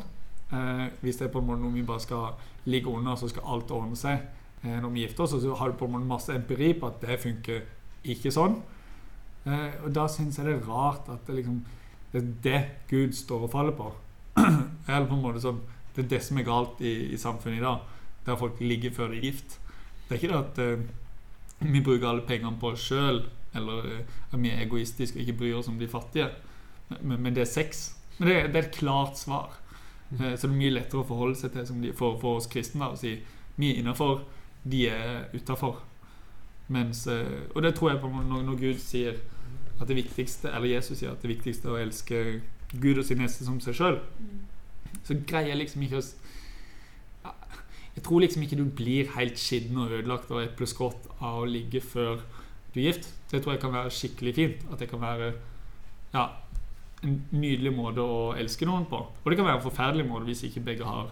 Eh, 0.53 0.85
hvis 1.01 1.17
det 1.17 1.27
er 1.27 1.33
på 1.33 1.41
en 1.41 1.47
måte 1.49 1.63
noe 1.63 1.73
vi 1.73 1.85
bare 1.85 2.03
skal 2.03 2.37
ligge 2.69 2.91
under, 2.91 3.15
så 3.15 3.29
skal 3.31 3.47
alt 3.55 3.71
ordne 3.73 3.97
seg 3.97 4.19
eh, 4.63 4.77
når 4.77 4.93
vi 4.93 5.05
gifter 5.05 5.25
oss. 5.25 5.33
Og 5.33 5.41
så 5.41 5.55
har 5.57 5.71
du 5.71 5.79
på 5.79 5.89
en 5.89 5.95
måte 5.97 6.09
masse 6.09 6.35
empiri 6.35 6.73
på 6.77 6.91
at 6.91 7.01
det 7.01 7.19
funker 7.23 7.65
ikke 8.07 8.33
sånn. 8.33 8.59
Eh, 9.47 9.81
og 9.83 9.89
da 9.95 10.05
syns 10.11 10.37
jeg 10.37 10.47
det 10.47 10.59
er 10.59 10.69
rart 10.69 11.09
at 11.09 11.25
det 11.27 11.39
liksom 11.41 11.63
det 12.11 12.21
er 12.21 12.27
det 12.43 12.59
Gud 12.89 13.13
står 13.13 13.47
og 13.47 13.51
faller 13.51 13.75
på. 13.75 13.89
Eller 14.87 15.07
på 15.09 15.17
en 15.17 15.23
måte 15.23 15.41
sånn 15.43 15.59
Det 15.95 16.05
er 16.05 16.09
det 16.13 16.21
som 16.23 16.37
er 16.37 16.45
galt 16.45 16.81
i, 16.85 16.93
i 17.13 17.17
samfunnet 17.17 17.57
i 17.57 17.63
dag, 17.63 17.81
der 18.25 18.37
folk 18.37 18.59
ligger 18.61 18.93
før 18.93 19.09
de 19.11 19.17
er 19.17 19.31
gift. 19.31 19.57
Det 20.07 20.13
er 20.13 20.19
ikke 20.19 20.29
det 20.29 20.41
at 20.43 20.59
eh, 20.61 20.83
vi 21.73 21.81
bruker 21.81 22.07
alle 22.09 22.25
pengene 22.27 22.59
på 22.59 22.73
oss 22.73 22.87
sjøl, 22.89 23.23
eller 23.57 23.91
eh, 23.91 24.17
at 24.31 24.39
vi 24.41 24.51
er 24.51 24.65
egoistiske 24.65 25.17
og 25.17 25.23
ikke 25.23 25.39
bryr 25.41 25.59
oss 25.59 25.71
om 25.71 25.79
de 25.79 25.89
fattige, 25.91 26.29
men, 27.01 27.21
men 27.21 27.35
det 27.35 27.43
er 27.43 27.51
sex. 27.51 27.87
Men 28.17 28.29
det, 28.29 28.37
det 28.53 28.61
er 28.61 28.67
et 28.67 28.79
klart 28.79 29.17
svar. 29.19 29.57
Eh, 30.11 30.35
så 30.35 30.47
det 30.47 30.53
er 30.53 30.59
mye 30.59 30.75
lettere 30.77 31.03
å 31.03 31.07
forholde 31.07 31.39
seg 31.39 31.53
til 31.55 31.67
som 31.67 31.81
de, 31.83 31.93
for, 31.97 32.19
for 32.21 32.39
oss 32.41 32.49
kristne 32.51 32.85
da, 32.85 32.93
å 32.93 32.99
si 32.99 33.17
vi 33.57 33.71
er 33.73 33.81
innafor, 33.81 34.21
de 34.67 34.83
er 34.91 35.25
utafor. 35.33 35.81
Eh, 36.69 37.41
og 37.55 37.63
det 37.63 37.73
tror 37.75 37.91
jeg 37.93 38.01
på 38.03 38.11
når, 38.11 38.43
når 38.43 38.59
Gud 38.59 38.79
sier 38.83 39.17
at 39.77 39.87
det 39.87 39.97
viktigste, 39.97 40.51
eller 40.51 40.75
Jesus 40.75 40.99
sier 40.99 41.13
at 41.13 41.21
det 41.23 41.31
viktigste 41.31 41.69
er 41.69 41.75
å 41.75 41.81
elske 41.81 42.21
Gud 42.73 42.97
og 42.97 43.05
sin 43.07 43.21
neste 43.21 43.45
som 43.47 43.59
seg 43.63 43.77
sjøl, 43.77 43.99
så 45.07 45.15
greier 45.27 45.53
jeg 45.53 45.61
liksom 45.61 45.85
ikke 45.85 46.01
å 46.01 46.07
Jeg 47.97 48.03
tror 48.05 48.21
liksom 48.21 48.43
ikke 48.45 48.59
du 48.59 48.67
blir 48.77 49.07
helt 49.15 49.39
skitten 49.41 49.77
og 49.81 49.89
ødelagt 49.89 50.29
og 50.29 50.43
epleskott 50.43 51.07
av 51.17 51.41
å 51.41 51.47
ligge 51.49 51.81
før 51.81 52.19
du 52.73 52.77
er 52.77 52.91
gift. 52.91 53.07
Det 53.31 53.41
tror 53.41 53.55
jeg 53.55 53.63
kan 53.63 53.73
være 53.73 53.93
skikkelig 53.97 54.33
fint. 54.37 54.67
At 54.69 54.83
det 54.83 54.89
kan 54.91 55.01
være 55.01 55.31
ja, 56.13 56.27
en 57.01 57.15
nydelig 57.33 57.73
måte 57.73 58.05
å 58.05 58.35
elske 58.37 58.69
noen 58.69 58.85
på. 58.91 58.99
Og 59.01 59.25
det 59.25 59.39
kan 59.39 59.49
være 59.49 59.57
en 59.57 59.65
forferdelig 59.65 60.05
måte 60.05 60.29
hvis 60.29 60.45
ikke 60.45 60.65
begge 60.69 60.85
har, 60.85 61.09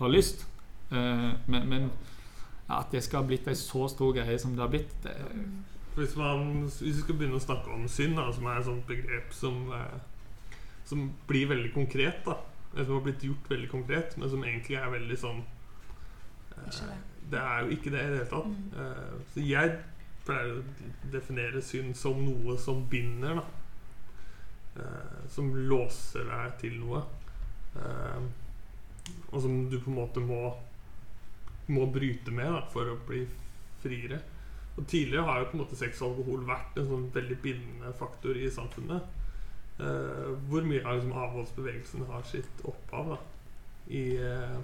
har 0.00 0.10
lyst. 0.10 0.42
Uh, 0.90 1.30
men 1.46 1.70
men 1.70 1.86
ja, 2.66 2.80
at 2.80 2.90
det 2.90 3.04
skal 3.06 3.22
ha 3.22 3.28
blitt 3.30 3.46
ei 3.46 3.54
så 3.58 3.86
stor 3.92 4.10
greie 4.16 4.34
som 4.40 4.56
det 4.56 4.64
har 4.64 4.74
blitt, 4.74 4.92
det, 5.04 5.14
Hvis, 5.94 6.16
man, 6.18 6.64
hvis 6.64 6.80
vi 6.82 6.92
skal 6.98 7.18
begynne 7.18 7.38
å 7.38 7.46
snakke 7.46 7.70
om 7.70 7.86
synd, 7.86 8.16
da, 8.18 8.26
som 8.34 8.46
er 8.50 8.58
et 8.58 8.66
sånt 8.66 8.86
begrep 8.88 9.34
som, 9.36 9.68
eh, 9.70 10.56
som 10.88 11.04
blir 11.28 11.46
veldig 11.52 11.70
konkret, 11.76 12.24
da. 12.26 12.40
Som 12.74 12.96
har 12.96 13.04
blitt 13.04 13.22
gjort 13.22 13.50
veldig 13.50 13.68
konkret, 13.70 14.16
men 14.18 14.30
som 14.32 14.42
egentlig 14.42 14.80
er 14.80 14.90
veldig 14.90 15.18
sånn 15.20 15.44
Ikke 16.68 16.90
det. 16.90 17.00
Det 17.32 17.40
er 17.40 17.64
jo 17.64 17.74
ikke 17.76 17.90
det 17.90 18.00
i 18.00 18.12
det 18.12 18.18
hele 18.18 18.30
tatt. 18.30 18.48
Mm. 18.52 18.70
Eh, 18.84 19.18
så 19.32 19.44
jeg 19.48 19.74
pleier 20.24 20.52
å 20.54 21.10
definere 21.12 21.62
synd 21.64 21.96
som 21.96 22.20
noe 22.24 22.56
som 22.60 22.84
binder, 22.90 23.40
da. 23.40 23.46
Eh, 24.84 25.24
som 25.30 25.50
låser 25.54 26.28
deg 26.28 26.54
til 26.60 26.78
noe. 26.82 27.02
Eh, 27.76 28.30
og 29.32 29.40
som 29.42 29.58
du 29.70 29.78
på 29.80 29.90
en 29.90 30.00
måte 30.02 30.22
må 30.24 30.46
må 31.66 31.86
bryte 31.88 32.32
med 32.34 32.50
da, 32.52 32.62
for 32.72 32.90
å 32.92 33.00
bli 33.08 33.24
friere. 33.82 34.20
Og 34.74 34.86
Tidligere 34.90 35.26
har 35.28 35.40
jo 35.40 35.50
på 35.50 35.56
en 35.56 35.62
måte 35.62 35.78
sex 35.78 36.00
og 36.02 36.10
alkohol 36.10 36.46
vært 36.48 36.80
en 36.80 36.88
sånn 36.88 37.04
veldig 37.14 37.36
bindende 37.44 37.92
faktor 37.96 38.36
i 38.36 38.50
samfunnet. 38.52 39.06
Eh, 39.80 40.32
hvor 40.50 40.66
mye 40.66 40.82
av 40.84 40.98
liksom, 40.98 41.14
avholdsbevegelsen 41.18 42.06
har 42.10 42.26
sitt 42.28 42.64
opphav 42.68 43.14
da, 43.14 43.20
i, 43.88 44.04
eh, 44.22 44.58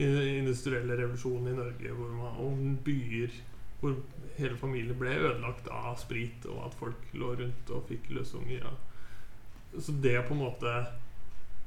industrielle 0.00 0.96
revolusjonen 0.96 1.52
i 1.52 1.56
Norge, 1.58 1.94
hvor 1.96 2.12
man, 2.16 2.38
og 2.40 2.84
byer 2.86 3.34
hvor 3.80 3.96
hele 4.36 4.56
familien 4.60 4.98
ble 5.00 5.12
ødelagt 5.16 5.68
av 5.72 5.94
sprit, 6.00 6.44
og 6.48 6.66
at 6.66 6.76
folk 6.76 7.12
lå 7.16 7.34
rundt 7.40 7.72
og 7.72 7.86
fikk 7.88 8.10
løsunger. 8.12 8.64
Ja. 8.64 9.80
Så 9.80 9.94
det 10.02 10.16
på 10.26 10.34
en 10.34 10.42
måte 10.42 10.72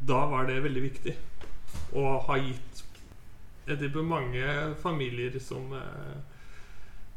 Da 0.04 0.26
var 0.28 0.50
det 0.50 0.64
veldig 0.66 0.82
viktig. 0.84 1.14
Og 1.96 2.26
har 2.28 2.42
gitt 2.44 2.82
jeg 3.64 3.80
tipper 3.80 4.04
mange 4.04 4.44
familier 4.84 5.38
som, 5.40 5.72
eh, 5.74 6.18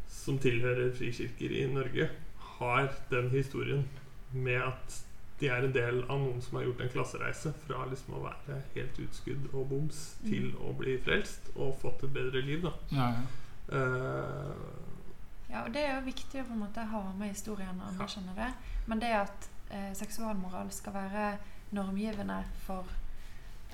som 0.07 0.39
tilhører 0.39 0.93
frikirker 0.95 1.51
i 1.51 1.65
Norge, 1.67 2.09
har 2.59 2.93
den 3.11 3.31
historien 3.31 3.83
med 4.33 4.63
at 4.63 5.01
de 5.41 5.49
er 5.53 5.67
en 5.67 5.75
del 5.75 6.03
av 6.07 6.21
noen 6.23 6.41
som 6.43 6.57
har 6.59 6.65
gjort 6.65 6.81
en 6.81 6.93
klassereise 6.95 7.53
fra 7.67 7.85
liksom 7.91 8.17
å 8.17 8.25
være 8.25 8.61
helt 8.75 9.01
utskudd 9.05 9.51
og 9.53 9.67
boms 9.73 10.03
til 10.25 10.53
å 10.65 10.73
bli 10.79 10.97
frelst 11.05 11.51
og 11.55 11.77
fått 11.83 12.07
et 12.09 12.15
bedre 12.15 12.41
liv. 12.45 12.65
Da. 12.65 12.73
ja, 12.97 13.11
ja. 13.19 13.27
Uh, 13.67 14.87
Ja, 15.51 15.63
og 15.63 15.75
det 15.75 15.85
er 15.87 15.95
jo 15.95 16.07
viktig 16.09 16.41
å 16.43 16.47
på 16.49 16.55
en 16.57 16.65
måte 16.65 16.87
ha 16.91 17.03
med 17.19 17.31
historien 17.31 17.79
og 17.79 17.93
anerkjenne 17.93 18.35
det. 18.37 18.49
Men 18.91 19.03
det 19.03 19.13
at 19.15 19.49
eh, 19.71 19.93
seksualmoral 19.95 20.73
skal 20.75 20.97
være 20.97 21.27
normgivende 21.77 22.41
for 22.67 22.91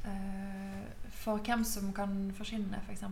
eh, 0.04 0.82
For 1.22 1.38
hvem 1.44 1.64
som 1.64 1.92
kan 1.94 2.32
forsvinne, 2.36 2.80
f.eks. 2.82 3.02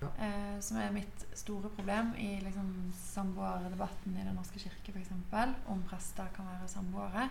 Ja. 0.00 0.08
Eh, 0.26 0.56
som 0.60 0.78
er 0.80 0.92
mitt 0.92 1.26
store 1.38 1.70
problem 1.76 2.12
i 2.18 2.40
liksom, 2.42 2.70
samboerdebatten 2.98 4.16
i 4.16 4.24
Den 4.26 4.34
norske 4.36 4.58
kirke, 4.58 4.92
f.eks. 4.92 5.12
Om 5.70 5.84
prester 5.88 6.28
kan 6.36 6.48
være 6.50 6.68
samboere. 6.68 7.28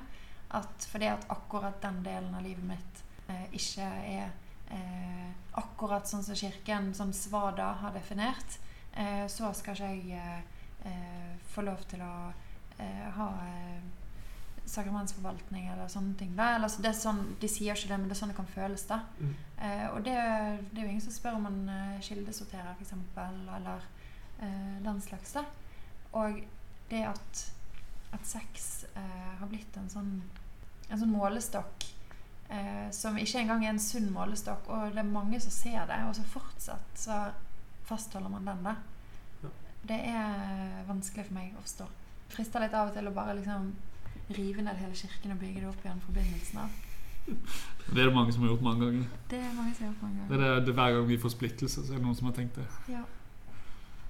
At 0.53 0.88
fordi 0.91 1.09
at 1.09 1.25
akkurat 1.34 1.81
den 1.81 2.01
delen 2.05 2.35
av 2.35 2.45
livet 2.45 2.65
mitt 2.67 3.03
eh, 3.31 3.47
ikke 3.57 3.88
er 3.88 4.31
eh, 4.73 5.31
akkurat 5.57 6.07
sånn 6.09 6.23
som 6.25 6.38
Kirken, 6.38 6.91
som 6.97 7.13
Svada 7.13 7.71
har 7.81 7.95
definert, 7.95 8.59
eh, 8.93 9.25
så 9.31 9.53
skal 9.57 9.77
ikke 9.77 9.91
jeg 9.95 10.21
eh, 10.21 10.63
eh, 10.89 11.34
få 11.53 11.65
lov 11.65 11.81
til 11.89 12.05
å 12.05 12.13
eh, 12.77 13.09
ha 13.17 13.30
sakramentsforvaltning 14.65 15.67
eller 15.73 15.89
sånne 15.91 16.15
ting. 16.19 16.31
Eller, 16.39 16.69
så 16.71 16.84
det 16.84 16.93
sånn, 16.97 17.21
de 17.41 17.49
sier 17.51 17.75
ikke 17.75 17.89
det, 17.91 17.97
men 17.99 18.07
det 18.09 18.15
er 18.15 18.21
sånn 18.21 18.31
det 18.31 18.38
kan 18.38 18.53
føles. 18.53 18.85
da. 18.89 19.01
mm. 19.19 19.34
Eh, 19.63 19.88
og 19.91 19.99
det, 20.05 20.15
det 20.71 20.80
er 20.80 20.85
jo 20.85 20.91
ingen 20.91 21.03
som 21.03 21.15
spør 21.15 21.39
om 21.39 21.47
man 21.47 21.59
eh, 21.71 21.99
kildesorterer, 22.03 22.71
f.eks., 22.77 22.93
eller 23.57 23.89
eh, 24.39 24.77
den 24.85 25.01
slags. 25.03 25.35
da. 25.35 25.45
Og 26.19 26.39
det 26.91 27.03
at, 27.09 27.43
at 28.15 28.27
sex 28.27 28.85
eh, 28.95 29.30
har 29.39 29.51
blitt 29.51 29.77
en 29.80 29.91
sånn, 29.91 30.15
en 30.93 31.01
sånn 31.01 31.13
målestokk 31.13 31.85
eh, 32.53 32.87
som 32.93 33.17
ikke 33.17 33.41
engang 33.41 33.65
er 33.65 33.73
en 33.73 33.81
sunn 33.81 34.11
målestokk. 34.13 34.69
Og 34.69 34.93
det 34.93 35.01
er 35.03 35.09
mange 35.09 35.39
som 35.43 35.53
ser 35.53 35.87
det, 35.89 35.99
og 36.07 36.15
så 36.17 36.25
fortsatt 36.35 37.01
så 37.05 37.19
fastholder 37.89 38.29
man 38.31 38.47
den. 38.47 38.63
da. 38.69 38.75
Ja. 39.43 39.51
Det 39.89 39.99
er 40.13 40.85
vanskelig 40.87 41.25
for 41.27 41.39
meg 41.39 41.57
å 41.57 41.65
forstå. 41.65 41.89
Frister 42.33 42.63
litt 42.63 42.73
av 42.77 42.91
og 42.91 42.95
til 42.97 43.09
å 43.09 43.15
bare 43.15 43.35
liksom 43.37 43.73
rive 44.33 44.63
ned 44.63 44.79
hele 44.79 44.95
kirken 44.95 45.33
og 45.35 45.41
bygge 45.41 45.61
det 45.61 45.67
opp 45.69 45.83
igjen 45.83 45.99
forbindelsen 46.05 46.61
av. 46.63 46.79
Det 47.25 47.99
er 48.01 48.07
det 48.09 48.13
mange 48.15 48.33
som 48.35 48.43
har 48.43 48.49
gjort 48.53 48.63
mange 48.63 48.85
ganger. 48.85 49.03
Det 49.31 49.37
er 49.39 49.51
mange 49.55 49.73
som 49.75 49.85
har 49.85 49.91
gjort 49.93 50.01
mange 50.03 50.23
Det 50.29 50.35
er 50.35 50.39
ganger. 50.39 50.55
det, 50.55 50.65
det 50.67 50.73
Hver 50.75 50.95
gang 50.95 51.05
vi 51.07 51.17
får 51.17 51.29
splittelse, 51.35 51.83
så 51.85 51.93
er 51.93 51.99
det 51.99 52.05
noen 52.05 52.15
som 52.19 52.27
har 52.29 52.33
tenkt 52.39 52.55
det. 52.59 52.65
Ja. 52.91 53.03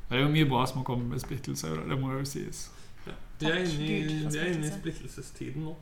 Det 0.10 0.18
er 0.18 0.24
jo 0.24 0.32
mye 0.34 0.48
bra 0.50 0.64
som 0.70 0.78
har 0.82 0.86
kommet 0.88 1.10
med 1.10 1.22
splittelse, 1.22 1.70
det, 1.74 1.84
det 1.90 1.98
må 2.02 2.12
jo 2.14 2.26
sies. 2.26 2.64
Ja. 3.08 3.14
Vi 3.40 3.50
er 3.52 3.60
inne 3.64 3.88
i, 3.90 4.02
vi 4.30 4.40
er 4.40 4.52
inne 4.54 4.68
i 4.70 4.74
splittelsestiden 4.74 5.66
nå. 5.68 5.76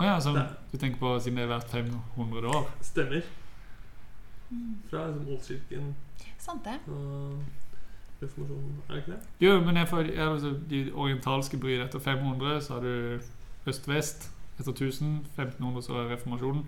Å 0.00 0.04
ja, 0.06 0.16
så 0.24 0.32
du 0.32 0.78
tenker 0.78 0.96
på 0.96 1.12
siden 1.20 1.36
det 1.36 1.44
er 1.44 1.50
hvert 1.52 1.72
500 1.74 2.48
år? 2.48 2.68
Stemmer. 2.80 3.26
Mm. 4.50 4.78
Fra 4.88 5.06
liksom, 5.10 5.26
Oldkirken 5.34 5.90
Sant 6.40 6.64
det. 6.64 6.78
og 6.88 7.42
reformasjonen, 8.22 8.78
er 8.88 8.94
det 8.94 9.02
ikke 9.02 9.12
det? 9.12 9.20
Jo, 9.44 9.52
men 9.64 9.76
jeg 9.76 9.88
får, 9.88 10.08
jeg, 10.08 10.28
altså, 10.28 10.54
de 10.70 10.80
orientalske 10.94 11.60
bryr 11.60 11.84
etter 11.84 12.00
500, 12.00 12.60
så 12.64 12.78
har 12.78 12.80
du 12.80 13.20
øst-vest 13.68 14.30
etter 14.60 14.72
1000, 14.72 15.14
1500 15.36 15.82
så 15.84 16.00
er 16.00 16.10
reformasjonen, 16.14 16.64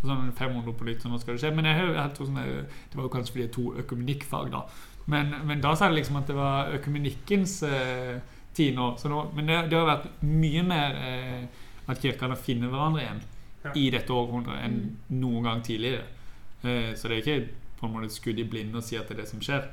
og 0.00 0.06
så 0.06 0.16
det 0.22 0.38
500 0.38 0.72
på 0.78 0.84
nytt, 0.84 1.02
så 1.02 1.10
nå 1.10 1.18
skal 1.18 1.34
det 1.34 1.42
skje. 1.42 1.52
Men 1.54 1.68
jeg, 1.70 1.90
jeg, 1.94 2.14
tror 2.14 2.30
sånn, 2.30 2.40
det 2.40 2.98
var 2.98 3.06
jo 3.06 3.12
kanskje 3.12 3.34
fordi 3.34 3.44
det 3.44 3.50
er 3.50 3.58
to 3.58 3.66
økumenikkfag 3.82 4.50
da. 4.54 4.64
Men, 5.06 5.34
men 5.46 5.62
da 5.62 5.74
sa 5.74 5.90
jeg 5.90 6.00
liksom 6.00 6.18
at 6.22 6.30
det 6.30 6.38
var 6.38 6.72
økumenikkens 6.78 7.60
eh, 7.66 8.16
tid 8.54 8.74
nå. 8.78 8.92
Så 8.98 9.10
nå 9.10 9.28
men 9.36 9.50
det, 9.50 9.60
det 9.70 9.78
har 9.78 9.88
vært 9.88 10.22
mye 10.26 10.64
mer 10.66 10.98
eh, 11.02 11.62
at 11.88 12.00
kirkene 12.02 12.36
finner 12.36 12.68
hverandre 12.68 13.02
igjen 13.02 13.20
Ja. 13.64 13.70
i 13.74 13.90
dette 13.90 14.12
århundret 14.12 14.64
enn 14.64 14.76
Mm. 15.10 15.20
noen 15.20 15.42
gang 15.42 15.62
tidligere. 15.62 16.04
Eh, 16.64 16.94
så 16.94 17.08
det 17.08 17.18
er 17.18 17.22
ikke 17.22 17.48
på 17.80 17.86
en 17.86 17.92
måte 17.92 18.04
et 18.06 18.12
skudd 18.12 18.38
i 18.38 18.44
blinde 18.44 18.78
å 18.78 18.82
si 18.82 18.96
at 18.96 19.08
det 19.08 19.18
er 19.18 19.22
det 19.22 19.28
som 19.28 19.40
skjer. 19.40 19.68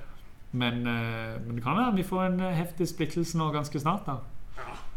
Men, 0.51 0.85
eh, 0.87 1.39
men 1.45 1.55
det 1.55 1.63
kan 1.63 1.75
være 1.77 1.95
vi 1.95 2.03
får 2.03 2.25
en 2.25 2.39
eh, 2.39 2.53
heftig 2.55 2.87
splittelse 2.87 3.35
nå 3.37 3.51
ganske 3.53 3.79
snart. 3.79 4.05
da 4.05 4.17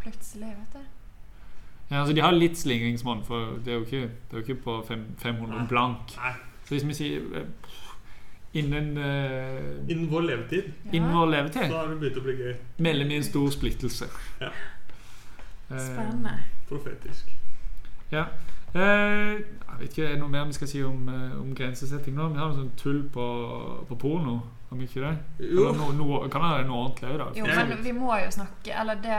Plutselig, 0.02 0.48
vet 0.48 0.72
du. 0.72 0.78
ja, 1.90 2.00
altså 2.02 2.14
De 2.14 2.20
har 2.20 2.32
litt 2.32 2.56
slingringsmonn, 2.56 3.24
for 3.24 3.56
det 3.64 3.68
er 3.68 3.78
jo 3.78 3.84
ikke, 3.84 4.10
det 4.30 4.32
er 4.32 4.40
jo 4.40 4.44
ikke 4.54 4.62
på 4.62 4.86
fem, 4.86 5.04
500 5.18 5.58
Nei. 5.58 5.66
blank. 5.66 6.16
Nei. 6.16 6.32
Så 6.64 6.74
hvis 6.74 6.84
vi 6.86 6.92
sier 6.94 7.46
innen, 8.54 8.96
uh, 8.98 9.90
Innen 9.90 10.08
vår 10.10 10.22
levetid 10.22 10.72
innen 10.92 11.12
vår 11.12 11.26
levetid 11.30 11.68
så 11.70 11.76
har 11.76 11.88
det 11.88 11.98
begynt 12.00 12.16
å 12.16 12.22
bli 12.24 12.32
gøy. 12.38 12.54
melder 12.78 13.06
vi 13.10 13.16
en 13.16 13.22
stor 13.22 13.50
splittelse. 13.50 14.08
Ja. 14.40 14.48
Eh, 15.70 15.78
Spennende. 15.78 16.32
Profetisk. 16.68 17.30
Ja. 18.12 18.26
Eh, 18.74 18.80
jeg 18.80 19.78
vet 19.78 19.88
ikke, 19.88 20.04
Er 20.04 20.14
det 20.14 20.20
noe 20.20 20.28
mer 20.28 20.44
vi 20.44 20.52
skal 20.56 20.68
si 20.68 20.82
om, 20.84 21.08
eh, 21.08 21.38
om 21.40 21.54
grensesetting 21.54 22.16
nå? 22.16 22.28
Vi 22.32 22.38
har 22.40 22.50
noe 22.50 22.58
sånn 22.58 22.76
tull 22.76 23.02
på, 23.12 23.26
på 23.88 23.98
porno. 24.00 24.40
Om 24.70 24.80
ikke 24.82 25.00
det? 25.04 25.12
Jo. 25.38 25.68
Eller 25.68 25.78
noe, 25.78 25.94
noe, 25.94 26.28
kan 26.32 26.42
være 26.42 26.66
noe 26.66 26.88
ordentlig 26.88 27.12
òg, 27.12 27.18
da. 27.20 27.26
Jo, 27.38 27.46
men 27.46 27.82
vi 27.84 27.92
må 27.94 28.16
jo 28.18 28.32
snakke 28.34 28.74
Eller 28.74 28.98
det, 28.98 29.18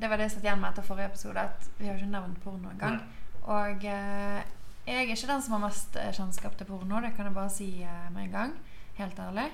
det 0.00 0.08
var 0.08 0.16
det 0.16 0.28
jeg 0.28 0.36
satt 0.38 0.46
igjen 0.46 0.62
med 0.62 0.70
etter 0.70 0.86
forrige 0.86 1.10
episode, 1.12 1.44
at 1.44 1.68
vi 1.76 1.90
har 1.90 1.98
ikke 1.98 2.08
nevnt 2.14 2.40
porno 2.44 2.72
engang. 2.72 2.98
Og 3.48 3.84
eh, 3.84 4.40
jeg 4.88 4.96
er 4.96 5.12
ikke 5.12 5.28
den 5.28 5.44
som 5.44 5.58
har 5.58 5.64
mest 5.66 5.96
eh, 6.00 6.12
kjennskap 6.16 6.56
til 6.56 6.68
porno, 6.68 7.02
det 7.04 7.12
kan 7.16 7.28
jeg 7.28 7.36
bare 7.36 7.52
si 7.52 7.68
eh, 7.84 8.08
med 8.14 8.24
en 8.26 8.36
gang. 8.38 8.54
Helt 8.96 9.20
ærlig. 9.20 9.46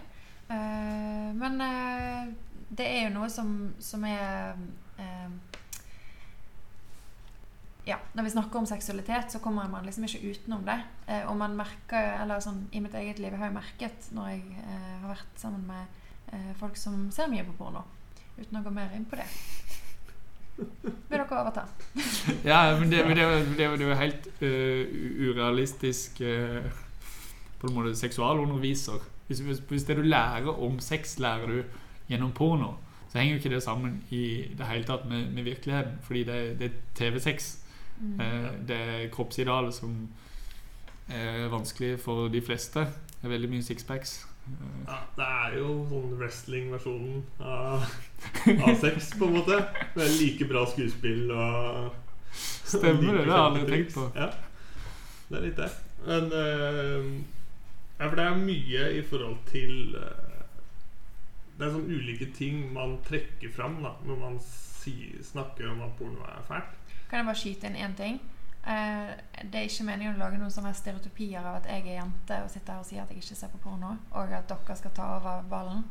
Eh, 0.55 1.31
men 1.43 1.61
eh, 1.66 2.31
det 2.78 2.86
er 2.86 3.09
jo 3.09 3.15
noe 3.19 3.31
som, 3.32 3.51
som 3.82 4.06
er 4.06 4.55
eh, 5.02 5.28
ja, 7.85 7.98
Når 8.12 8.24
vi 8.24 8.31
snakker 8.31 8.59
om 8.59 8.66
seksualitet, 8.66 9.32
så 9.32 9.39
kommer 9.44 9.69
man 9.69 9.85
liksom 9.85 10.05
ikke 10.05 10.31
utenom 10.31 10.65
det. 10.65 10.78
Eh, 11.06 11.27
og 11.28 11.36
man 11.36 11.56
merker, 11.56 12.15
eller 12.23 12.40
sånn 12.40 12.62
i 12.73 12.81
mitt 12.81 12.94
eget 12.97 13.19
liv, 13.20 13.32
jeg 13.32 13.40
har 13.43 13.51
jo 13.51 13.59
merket 13.59 14.06
når 14.16 14.31
jeg 14.32 14.62
eh, 14.62 14.94
har 15.02 15.11
vært 15.11 15.40
sammen 15.40 15.66
med 15.69 16.32
eh, 16.32 16.55
folk 16.61 16.78
som 16.81 17.11
ser 17.12 17.28
mye 17.28 17.44
på 17.44 17.56
porno. 17.59 17.85
Uten 18.39 18.56
å 18.56 18.62
gå 18.65 18.73
mer 18.73 18.94
inn 18.97 19.05
på 19.05 19.20
det. 19.20 19.27
Vil 20.56 20.94
dere 21.11 21.27
overta? 21.28 21.66
Ja, 22.51 22.78
men 22.78 22.89
det, 22.90 23.02
men 23.05 23.19
det, 23.19 23.27
det, 23.59 23.69
det 23.78 23.89
jo 23.89 23.98
helt 23.98 24.28
uh, 24.39 24.93
urealistisk 25.28 26.20
uh, 26.23 26.62
På 27.59 27.69
en 27.69 27.74
måte 27.74 27.94
seksualunderviser. 27.98 29.02
Hvis, 29.27 29.40
hvis, 29.40 29.85
det 29.85 29.97
du 29.98 30.02
lærer 30.06 30.48
om 30.52 30.78
sex, 30.81 31.19
lærer 31.19 31.51
du 31.51 31.62
gjennom 32.09 32.32
porno, 32.36 32.74
så 33.11 33.19
henger 33.19 33.35
jo 33.35 33.43
ikke 33.43 33.55
det 33.55 33.62
sammen 33.65 34.01
i 34.12 34.24
det 34.56 34.69
hele 34.69 34.85
tatt 34.89 35.06
med, 35.09 35.31
med 35.32 35.47
virkeligheten. 35.47 35.98
Fordi 36.06 36.24
det, 36.28 36.40
det 36.61 36.70
er 36.70 36.81
TV-sex. 36.94 37.64
Mm. 38.01 38.21
Eh, 38.21 38.53
det 38.69 38.77
er 38.77 39.11
kroppsidealet 39.15 39.75
som 39.75 39.97
er 41.09 41.49
vanskelig 41.53 41.99
for 42.01 42.29
de 42.33 42.41
fleste. 42.43 42.87
Det 43.21 43.29
er 43.29 43.35
veldig 43.37 43.51
mye 43.55 43.62
sixpacks. 43.66 44.23
Eh, 44.47 44.65
Ja, 44.87 44.99
det 45.16 45.27
er 45.27 45.55
jo 45.59 45.69
sånn 45.89 46.16
wrestling-versjonen 46.21 47.23
av, 47.41 47.85
av 48.55 48.75
sex, 48.81 49.15
på 49.19 49.29
en 49.29 49.39
måte. 49.39 49.61
Det 49.95 50.05
er 50.05 50.16
like 50.21 50.49
bra 50.51 50.66
skuespill 50.69 51.31
og 51.33 52.01
Stemmer 52.35 53.15
det, 53.15 53.25
det 53.29 53.31
har 53.31 53.39
jeg 53.39 53.47
aldri 53.47 53.65
tenkt 53.71 53.95
på. 53.95 54.05
Ja, 54.19 54.27
det 55.29 55.39
er 55.39 55.45
litt 55.47 55.61
det. 55.61 55.71
Men 56.05 56.25
uh, 56.35 57.05
Ja, 57.95 58.09
for 58.09 58.16
det 58.19 58.25
er 58.27 58.41
mye 58.41 58.89
i 58.99 59.03
forhold 59.07 59.37
til 59.47 59.95
uh, 59.95 60.41
Det 61.55 61.62
er 61.69 61.71
sånn 61.77 61.87
ulike 61.87 62.27
ting 62.35 62.65
man 62.75 62.97
trekker 63.07 63.53
fram 63.55 63.79
da 63.85 63.95
når 64.05 64.19
man 64.19 64.41
si, 64.43 65.15
snakker 65.25 65.71
om 65.71 65.85
at 65.87 65.95
porno 66.01 66.27
er 66.27 66.43
fælt. 66.49 66.75
Kan 67.10 67.20
jeg 67.20 67.28
bare 67.28 67.40
skyte 67.40 67.70
inn 67.70 67.76
én 67.76 67.97
ting? 67.98 68.20
Uh, 68.64 69.12
det 69.43 69.60
er 69.60 69.66
ikke 69.68 69.85
meningen 69.85 70.16
å 70.16 70.22
lage 70.22 70.39
noen 70.40 70.52
sånne 70.52 70.72
stereotypier 70.74 71.44
av 71.44 71.59
at 71.59 71.66
jeg 71.68 71.85
er 71.85 71.98
jente 71.98 72.39
og 72.40 72.52
sitter 72.52 72.72
her 72.72 72.81
og 72.81 72.89
sier 72.89 73.02
at 73.02 73.10
jeg 73.12 73.20
ikke 73.20 73.36
ser 73.36 73.51
på 73.52 73.60
porno, 73.66 73.90
og 74.16 74.32
at 74.32 74.48
dere 74.48 74.76
skal 74.81 74.94
ta 74.97 75.09
over 75.18 75.43
ballen. 75.51 75.85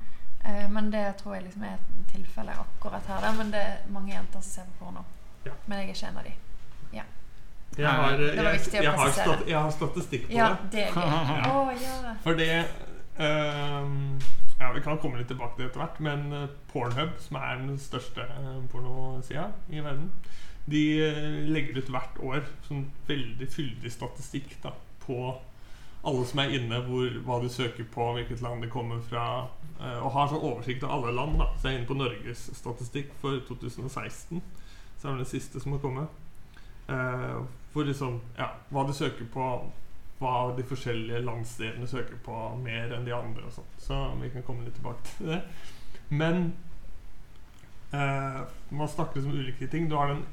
Uh, 0.44 0.66
men 0.74 0.90
det 0.94 1.06
tror 1.22 1.38
jeg 1.38 1.46
liksom 1.50 1.68
er 1.70 1.78
et 1.78 2.16
tilfelle 2.16 2.56
akkurat 2.66 3.12
her. 3.12 3.30
Men 3.38 3.54
det 3.54 3.62
er 3.62 3.86
mange 3.94 4.16
jenter 4.16 4.42
som 4.42 4.50
ser 4.50 4.72
på 4.72 4.86
porno. 4.86 5.06
Ja. 5.46 5.54
Men 5.68 5.80
jeg 5.80 5.92
er 5.92 5.96
ikke 5.98 6.10
en 6.10 6.24
av 6.24 6.32
de. 6.32 6.40
Jeg 7.78 7.90
har, 7.90 8.14
eh, 8.14 8.20
jeg, 8.20 8.60
jeg, 8.74 8.92
har, 8.92 9.12
stat, 9.12 9.44
jeg 9.48 9.58
har 9.58 9.70
statistikk 9.70 10.28
på 10.28 10.34
Ja, 10.34 10.56
det. 10.72 10.72
det 10.72 10.80
ja. 10.96 11.58
Oh, 11.58 11.72
ja. 11.74 12.14
For 12.24 12.38
det 12.38 12.66
uh, 13.20 13.90
Ja, 14.60 14.72
Vi 14.72 14.82
kan 14.82 14.98
komme 14.98 15.18
litt 15.18 15.28
tilbake 15.28 15.58
til 15.58 15.66
det 15.66 15.72
etter 15.72 15.82
hvert, 15.82 16.00
men 16.00 16.50
Pornhub, 16.72 17.18
som 17.20 17.38
er 17.42 17.58
den 17.60 17.80
største 17.80 18.28
pornosida 18.72 19.50
i 19.70 19.82
verden, 19.84 20.12
de 20.66 20.84
eh, 21.04 21.40
legger 21.52 21.82
ut 21.82 21.90
hvert 21.92 22.20
år 22.24 22.46
sånn 22.68 22.86
veldig 23.08 23.48
fyldig 23.52 23.92
statistikk 23.92 24.56
da, 24.64 24.72
på 25.04 25.34
alle 26.04 26.26
som 26.28 26.40
er 26.44 26.56
inne, 26.58 26.82
hvor, 26.84 27.20
hva 27.24 27.40
du 27.40 27.48
søker 27.52 27.88
på, 27.92 28.10
hvilket 28.18 28.42
land 28.44 28.64
de 28.64 28.70
kommer 28.72 29.00
fra, 29.08 29.48
eh, 29.80 30.00
og 30.00 30.12
har 30.16 30.32
sånn 30.32 30.44
oversikt 30.44 30.84
av 30.84 30.98
alle 30.98 31.14
land. 31.16 31.38
da 31.40 31.48
Så 31.56 31.70
jeg 31.70 31.76
er 31.76 31.80
inne 31.80 31.92
på 31.92 32.00
Norges 32.00 32.50
statistikk 32.60 33.14
for 33.22 33.40
2016, 33.48 34.42
så 34.98 35.08
er 35.08 35.12
det 35.12 35.24
den 35.24 35.32
siste 35.32 35.64
som 35.64 35.76
har 35.76 35.84
kommet. 35.84 36.20
Eh, 36.92 37.40
liksom, 37.76 38.20
ja, 38.38 38.52
hva 38.70 38.84
du 38.88 38.94
søker 38.94 39.26
på, 39.32 39.48
hva 40.20 40.36
de 40.58 40.66
forskjellige 40.68 41.24
landsdelene 41.24 41.88
søker 41.88 42.20
på 42.26 42.36
mer 42.60 42.92
enn 42.96 43.08
de 43.08 43.16
andre. 43.16 43.48
og 43.48 43.56
sånt. 43.56 43.80
Så 43.80 44.04
vi 44.22 44.30
kan 44.30 44.44
komme 44.44 44.68
litt 44.68 44.76
tilbake 44.76 45.08
til 45.08 45.34
det. 45.34 45.42
Men 46.10 46.54
eh, 47.94 48.42
man 48.72 48.88
snakker 48.88 49.24
om 49.24 49.32
ulike 49.32 49.68
ting. 49.68 49.90
Du 49.90 49.96
har 49.96 50.12
den, 50.12 50.26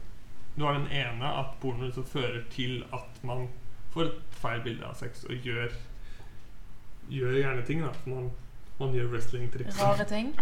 du 0.56 0.64
har 0.64 0.78
den 0.78 0.88
ene 0.92 1.32
at 1.40 1.56
porno 1.60 1.86
liksom 1.86 2.06
fører 2.06 2.42
til 2.52 2.84
at 2.92 3.20
man 3.26 3.48
får 3.94 4.08
et 4.08 4.38
feil 4.42 4.62
bilde 4.64 4.86
av 4.86 4.96
sex 4.98 5.24
og 5.28 5.46
gjør, 5.46 5.72
gjør 7.10 7.36
gjerne 7.38 7.66
ting. 7.66 7.84
da 7.84 7.92
Man, 8.10 8.30
man 8.80 8.94
gjør 8.94 9.12
wrestlingtriks. 9.14 9.80
Rare 9.82 10.06
ting. 10.08 10.34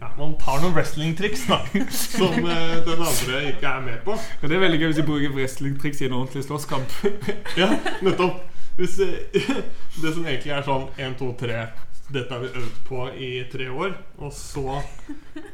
Ja, 0.00 0.08
man 0.18 0.34
tar 0.40 0.62
noen 0.62 0.74
wrestlingtriks 0.74 1.44
da 1.46 1.60
som 2.16 2.38
eh, 2.48 2.78
den 2.86 3.04
andre 3.04 3.42
ikke 3.52 3.68
er 3.68 3.84
med 3.84 4.00
på. 4.06 4.16
Ja, 4.40 4.48
det 4.48 4.56
er 4.56 4.64
veldig 4.64 4.80
gøy 4.80 4.88
hvis 4.90 5.00
de 5.02 5.06
bruker 5.06 5.36
wrestlingtriks 5.36 6.02
i 6.02 6.08
en 6.08 6.16
ordentlig 6.18 6.44
slåsskamp. 6.48 6.96
Ja, 7.60 7.68
nettopp. 8.02 8.42
Hvis 8.76 8.98
eh, 9.04 9.52
det 10.02 10.14
som 10.14 10.26
egentlig 10.26 10.54
er 10.56 10.64
sånn 10.66 10.88
1, 10.96 11.18
2, 11.20 11.32
3 11.44 11.64
Dette 12.12 12.34
har 12.34 12.42
vi 12.42 12.50
øvd 12.60 12.78
på 12.88 13.04
i 13.16 13.30
tre 13.52 13.68
år, 13.72 13.94
og 14.18 14.32
så 14.36 14.66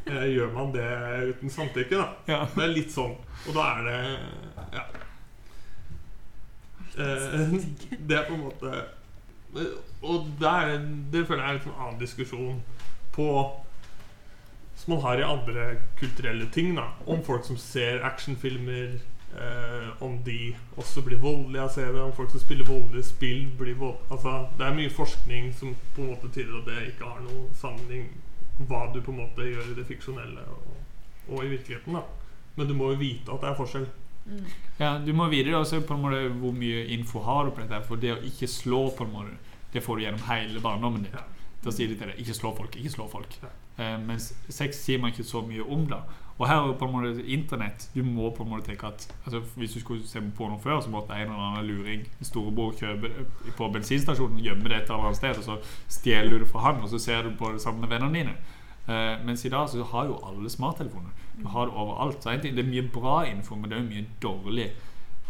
eh, 0.09 0.24
gjør 0.32 0.51
man 0.56 0.72
det 0.74 0.89
uten 1.30 1.52
samtykke, 1.55 1.98
da. 2.01 2.09
Ja. 2.26 2.40
Det 2.55 2.64
er 2.64 2.72
litt 2.74 2.90
sånn. 2.94 3.14
Og 3.47 3.55
da 3.55 3.66
er 3.76 3.86
det 3.89 3.98
Ja. 4.74 4.86
Eh, 6.98 7.52
det 8.09 8.16
er 8.18 8.24
på 8.26 8.35
en 8.35 8.40
måte 8.43 8.70
Og 10.02 10.24
det, 10.40 10.48
er, 10.51 10.72
det 11.12 11.20
føler 11.28 11.44
jeg 11.44 11.52
er 11.52 11.59
en 11.59 11.62
sånn 11.62 11.76
annen 11.78 12.01
diskusjon 12.01 12.56
på 13.14 13.28
Som 14.80 14.97
man 14.97 15.05
har 15.05 15.20
i 15.22 15.26
andre 15.28 15.68
kulturelle 16.01 16.48
ting. 16.55 16.74
da 16.76 16.89
Om 17.06 17.22
folk 17.26 17.47
som 17.47 17.56
ser 17.60 18.02
actionfilmer. 18.06 18.98
Eh, 19.36 20.02
om 20.02 20.22
de 20.24 20.56
også 20.76 21.02
blir 21.05 21.20
voldelige 21.20 21.62
av 21.62 21.96
å. 21.96 22.06
Om 22.06 22.14
folk 22.16 22.30
som 22.32 22.40
spiller 22.40 22.64
voldelige 22.64 23.05
spill, 23.10 23.44
blir 23.59 23.76
vold... 23.78 24.00
Altså, 24.10 24.48
det 24.59 24.66
er 24.66 24.78
mye 24.78 24.90
forskning 24.90 25.52
som 25.55 25.76
på 25.94 26.02
en 26.02 26.12
måte 26.14 26.30
tyder 26.32 26.56
at 26.59 26.70
det 26.70 26.86
ikke 26.92 27.10
har 27.10 27.20
noen 27.26 27.48
sammenheng 27.59 28.09
hva 28.66 28.88
du 28.94 28.98
på 29.05 29.12
en 29.12 29.20
måte 29.20 29.46
gjør 29.46 29.70
i 29.70 29.76
det 29.76 29.84
fiksjonelle 29.86 30.42
og, 30.50 30.70
og 31.28 31.44
i 31.44 31.52
virkeligheten. 31.52 31.94
da 31.94 32.02
Men 32.56 32.70
du 32.70 32.74
må 32.74 32.92
jo 32.92 33.02
vite 33.05 33.34
at 33.34 33.44
det 33.44 33.50
er 33.50 33.59
forskjell. 33.60 33.86
Mm. 34.28 34.46
Ja, 34.78 34.98
Du 34.98 35.12
må 35.16 35.28
videre 35.28 35.60
også 35.60 35.80
på 35.80 35.94
en 35.94 36.02
måte 36.02 36.24
hvor 36.40 36.52
mye 36.52 36.86
info 36.96 37.22
har 37.24 37.44
du 37.44 37.52
på 37.52 37.62
dette. 37.62 37.84
For 37.86 38.00
det 38.00 38.16
å 38.16 38.22
ikke 38.24 38.48
slå 38.50 38.88
på 38.96 39.06
en 39.06 39.12
måte 39.12 39.36
Det 39.72 39.82
får 39.84 39.96
du 39.96 40.02
gjennom 40.02 40.24
hele 40.30 40.60
barndommen 40.64 41.05
din. 41.05 41.12
Ja. 41.12 41.26
Da 41.64 41.72
sier 41.74 41.88
de 41.90 41.96
til 41.98 42.09
deg 42.09 42.18
'ikke 42.18 42.34
slå 42.34 42.55
folk', 42.56 42.76
ikke 42.80 42.90
slå 42.90 43.09
folk. 43.10 43.34
Ja. 43.42 43.48
Eh, 43.78 43.98
mens 44.00 44.32
sex 44.48 44.78
sier 44.80 44.98
man 44.98 45.12
ikke 45.12 45.24
så 45.24 45.42
mye 45.44 45.62
om 45.62 45.86
da. 45.86 46.00
Og 46.39 46.47
her 46.47 46.55
er 46.55 46.66
jo 46.66 46.74
på 46.78 46.86
en 46.86 46.93
måte 46.93 47.24
internett. 47.27 47.89
Du 47.94 48.02
må 48.06 48.31
på 48.31 48.44
en 48.44 48.51
måte 48.52 48.66
tenke 48.66 48.86
at 48.86 49.15
altså, 49.24 49.40
Hvis 49.56 49.73
du 49.73 49.81
skulle 49.81 50.06
se 50.06 50.20
på 50.36 50.48
noe 50.48 50.60
før, 50.62 50.81
så 50.81 50.90
måtte 50.90 51.12
en 51.12 51.20
eller 51.20 51.47
annen 51.48 51.66
luring, 51.66 52.05
storebror, 52.23 52.77
kjøpe 52.78 53.10
på 53.56 53.70
bensinstasjonen, 53.74 54.39
gjemme 54.44 54.70
det 54.70 54.77
et 54.77 54.93
eller 54.93 55.09
annet 55.09 55.19
sted, 55.19 55.39
og 55.39 55.44
så 55.44 55.59
stjeler 55.89 56.31
du 56.31 56.39
det 56.44 56.51
fra 56.52 56.62
han, 56.69 56.82
og 56.82 56.89
så 56.89 56.98
ser 57.02 57.27
du 57.27 57.35
på 57.39 57.51
det 57.52 57.62
sammen 57.62 57.82
med 57.82 57.90
vennene 57.90 58.19
dine. 58.19 58.36
Uh, 58.89 59.27
mens 59.27 59.44
i 59.44 59.51
dag 59.52 59.69
så 59.69 59.82
har 59.85 60.06
jo 60.06 60.20
alle 60.24 60.51
smarttelefoner. 60.51 61.10
Du 61.43 61.48
har 61.48 61.66
det 61.66 61.74
overalt. 61.74 62.23
Så 62.23 62.39
Det 62.43 62.59
er 62.59 62.70
mye 62.70 62.90
bra 62.93 63.23
info, 63.27 63.55
men 63.55 63.70
det 63.70 63.78
er 63.78 63.90
mye 63.90 64.06
dårlig 64.23 64.70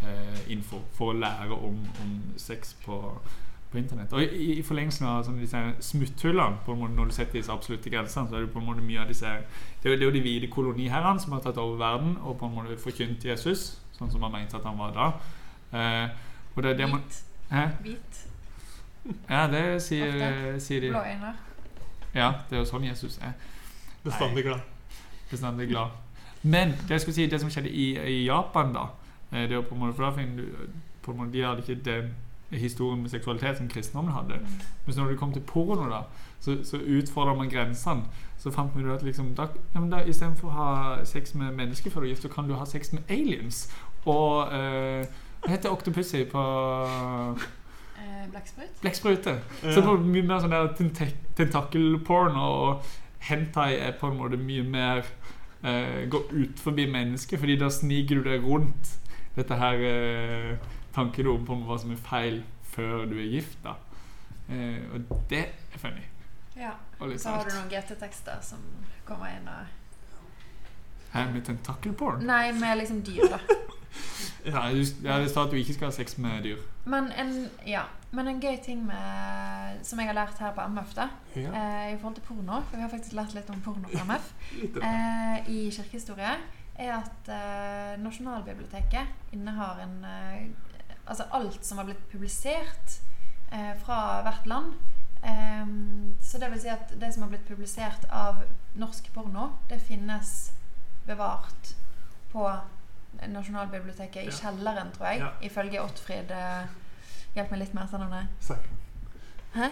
uh, 0.03 0.53
info 0.53 0.83
for 0.93 1.15
å 1.15 1.19
lære 1.19 1.57
om, 1.57 1.81
om 2.05 2.13
sex 2.37 2.77
på, 2.85 3.01
på 3.71 3.79
internett. 3.79 4.13
Og 4.13 4.23
i, 4.23 4.53
i 4.59 4.63
forlengelsen 4.65 5.07
av 5.07 5.25
sånn, 5.27 5.41
disse 5.43 5.61
smutthullene, 5.85 6.63
på 6.65 6.73
en 6.73 6.81
måte, 6.81 6.95
når 6.97 7.11
du 7.11 7.17
setter 7.17 7.37
disse 7.41 7.53
absolutte 7.53 7.91
grensene, 7.93 8.29
så 8.29 8.39
er 8.39 8.47
det 8.47 8.53
på 8.53 8.63
en 8.63 8.69
måte 8.69 8.85
mye 8.85 9.03
av 9.03 9.11
disse 9.11 9.33
Det 9.83 9.93
er 9.93 10.05
jo, 10.05 10.13
de 10.15 10.23
hvite 10.25 10.49
koloniherrene 10.53 11.21
som 11.21 11.37
har 11.37 11.43
tatt 11.45 11.61
over 11.61 11.77
verden 11.81 12.17
og 12.23 12.39
på 12.41 12.49
en 12.49 12.55
måte 12.57 12.79
forkynt 12.81 13.25
Jesus, 13.29 13.67
sånn 13.99 14.11
som 14.11 14.25
man 14.25 14.33
mente 14.33 14.57
at 14.57 14.65
han 14.65 14.79
var 14.79 14.95
da. 14.97 15.11
Eh, 15.79 16.09
og 16.55 16.63
det 16.65 16.73
er 16.73 16.81
det 16.81 16.89
man 16.91 17.05
Hvit. 17.83 18.25
Ja, 19.29 19.47
det 19.49 19.83
sier, 19.83 20.11
Ofte. 20.13 20.61
sier 20.61 20.81
de. 20.81 20.91
Blå 20.93 21.01
øyne. 21.01 21.31
Ja, 22.15 22.33
det 22.49 22.57
er 22.57 22.61
jo 22.61 22.69
sånn 22.69 22.85
Jesus 22.85 23.19
er. 23.25 23.37
Bestandig 24.05 24.45
glad. 24.45 24.61
bestandig 25.31 25.69
glad. 25.69 25.93
Men 26.43 26.73
det 26.89 26.97
jeg 26.97 27.01
skulle 27.01 27.15
si, 27.15 27.27
det 27.27 27.41
som 27.41 27.51
skjedde 27.51 27.71
i, 27.71 27.87
i 27.99 28.19
Japan, 28.27 28.73
da 28.75 28.89
eh, 29.33 29.49
det 29.49 29.57
er 29.57 29.65
på 29.65 29.77
en 29.77 29.81
måte, 29.81 29.97
For 29.97 30.09
da 30.09 30.11
finner 30.17 30.43
du 30.43 30.73
på 31.03 31.13
en 31.13 31.19
måte, 31.19 31.33
De 31.33 31.45
hadde 31.45 31.65
ikke 31.65 31.85
den 31.85 32.15
historien 32.51 33.03
med 33.03 33.11
seksualitet 33.11 33.59
som 33.59 33.69
kristendommen 33.69 34.13
hadde. 34.15 34.39
Men 34.87 34.95
når 34.97 35.09
det 35.13 35.19
kom 35.21 35.33
til 35.33 35.43
porno, 35.43 35.89
da 35.91 36.03
så, 36.41 36.55
så 36.65 36.79
utfordra 36.79 37.35
man 37.35 37.49
grensene. 37.51 38.05
Så 38.39 38.51
fant 38.55 38.71
vi 38.77 38.85
ut 38.87 38.93
at 38.95 39.03
liksom, 39.03 39.33
da, 39.35 39.49
ja, 39.75 39.81
men 39.81 39.91
da, 39.91 39.99
istedenfor 40.07 40.49
å 40.49 40.55
ha 40.55 41.05
sex 41.05 41.35
med 41.35 41.53
mennesker 41.59 41.91
før 41.91 42.01
du 42.01 42.07
er 42.07 42.13
gift, 42.15 42.23
så 42.23 42.31
kan 42.33 42.47
du 42.49 42.55
ha 42.55 42.65
sex 42.65 42.93
med 42.95 43.03
aliens. 43.11 43.65
Og 44.07 44.53
eh, 44.55 45.07
Hva 45.43 45.51
heter 45.53 45.71
Octopussy 45.75 46.25
på 46.31 46.45
Eh, 47.99 48.29
Blekksprut. 48.31 48.81
blekksprute? 48.81 49.33
Så 49.61 49.81
det 49.81 49.85
var 49.87 49.99
mye 49.99 50.23
mer 50.23 50.39
sånn 50.45 50.53
der 50.55 50.69
tentak- 50.79 51.35
tentakelporn, 51.39 52.37
og 52.39 52.85
hentai 53.27 53.73
er 53.83 53.97
på 53.99 54.07
en 54.13 54.19
måte 54.21 54.39
mye 54.39 54.63
mer 54.63 55.03
eh, 55.65 56.07
Går 56.11 56.29
ut 56.33 56.61
forbi 56.63 56.87
mennesket, 56.91 57.41
fordi 57.43 57.57
da 57.59 57.69
sniker 57.75 58.21
du 58.23 58.29
deg 58.31 58.47
rundt 58.47 58.95
dette 59.37 59.59
her 59.59 59.83
eh, 59.83 60.53
tanken 60.99 61.31
om 61.31 61.47
på 61.49 61.57
hva 61.69 61.79
som 61.81 61.95
er 61.95 62.03
feil 62.03 62.43
før 62.75 63.07
du 63.11 63.17
er 63.19 63.31
gift. 63.39 63.59
da 63.65 63.77
eh, 64.51 64.83
Og 64.95 65.25
det 65.31 65.45
er 65.47 65.79
funny. 65.79 66.05
Ja. 66.59 66.75
Og 66.99 67.15
Så 67.21 67.31
har 67.31 67.47
du 67.47 67.55
noen 67.55 67.71
GT-tekster 67.71 68.41
som 68.43 68.59
kommer 69.07 69.31
inn 69.31 69.47
og 69.49 69.75
Hæ, 71.15 71.23
med 71.33 71.43
tentakelporn? 71.47 72.27
Nei, 72.29 72.51
med 72.53 72.77
liksom 72.83 73.03
dyr, 73.07 73.31
da. 73.33 73.39
Ja, 74.47 74.61
du, 74.73 74.83
ja, 75.05 75.17
det 75.21 75.31
sa 75.33 75.43
at 75.45 75.51
du 75.51 75.57
ikke 75.59 75.75
skal 75.75 75.89
ha 75.89 75.93
sex 75.93 76.19
med 76.21 76.43
dyr. 76.45 76.61
Men 76.89 77.09
en, 77.19 77.33
ja. 77.67 77.83
Men 78.13 78.29
en 78.31 78.39
gøy 78.41 78.57
ting 78.65 78.85
med, 78.87 79.81
som 79.85 79.99
jeg 80.01 80.09
har 80.09 80.17
lært 80.17 80.39
her 80.41 80.53
på 80.57 80.65
MF, 80.73 80.93
da, 80.97 81.09
Ja. 81.37 81.51
eh, 81.53 81.89
i 81.95 81.97
forhold 82.01 82.15
til 82.17 82.25
porno 82.29 82.61
For 82.69 82.77
vi 82.77 82.83
har 82.83 82.89
faktisk 82.93 83.13
lært 83.17 83.35
litt 83.37 83.51
om 83.53 83.61
porno 83.65 83.89
på 83.89 84.05
MF 84.09 84.31
eh, 84.89 85.51
i 85.53 85.59
kirkehistorie, 85.75 86.37
er 86.79 86.93
at 87.01 87.29
eh, 87.35 87.97
Nasjonalbiblioteket 88.05 89.35
innehar 89.37 89.83
en 89.85 89.97
eh, 90.05 90.47
Altså 91.09 91.25
alt 91.33 91.65
som 91.65 91.79
har 91.79 91.85
blitt 91.89 92.03
publisert 92.13 92.99
eh, 93.53 93.75
fra 93.85 94.23
hvert 94.27 94.47
land. 94.47 94.73
Eh, 95.25 95.67
så 96.23 96.39
det 96.39 96.51
vil 96.53 96.61
si 96.61 96.69
at 96.69 96.93
det 97.01 97.13
som 97.15 97.23
har 97.25 97.31
blitt 97.33 97.47
publisert 97.49 98.05
av 98.13 98.43
norsk 98.79 99.09
porno, 99.15 99.49
det 99.71 99.81
finnes 99.83 100.53
bevart 101.07 101.75
på 102.33 102.45
Nasjonalbiblioteket 103.27 104.23
i 104.23 104.27
Ja. 104.27 104.31
kjelleren, 104.37 104.91
tror 104.93 105.07
jeg. 105.07 105.19
Ja. 105.21 105.31
Ifølge 105.43 105.81
Ottfrid 105.83 106.31
eh, 106.31 106.67
Hjelp 107.35 107.51
meg 107.51 107.61
litt 107.61 107.75
med 107.75 107.85
etternavnet. 107.85 108.29
Seika. 108.41 108.69
Hæ? 109.55 109.67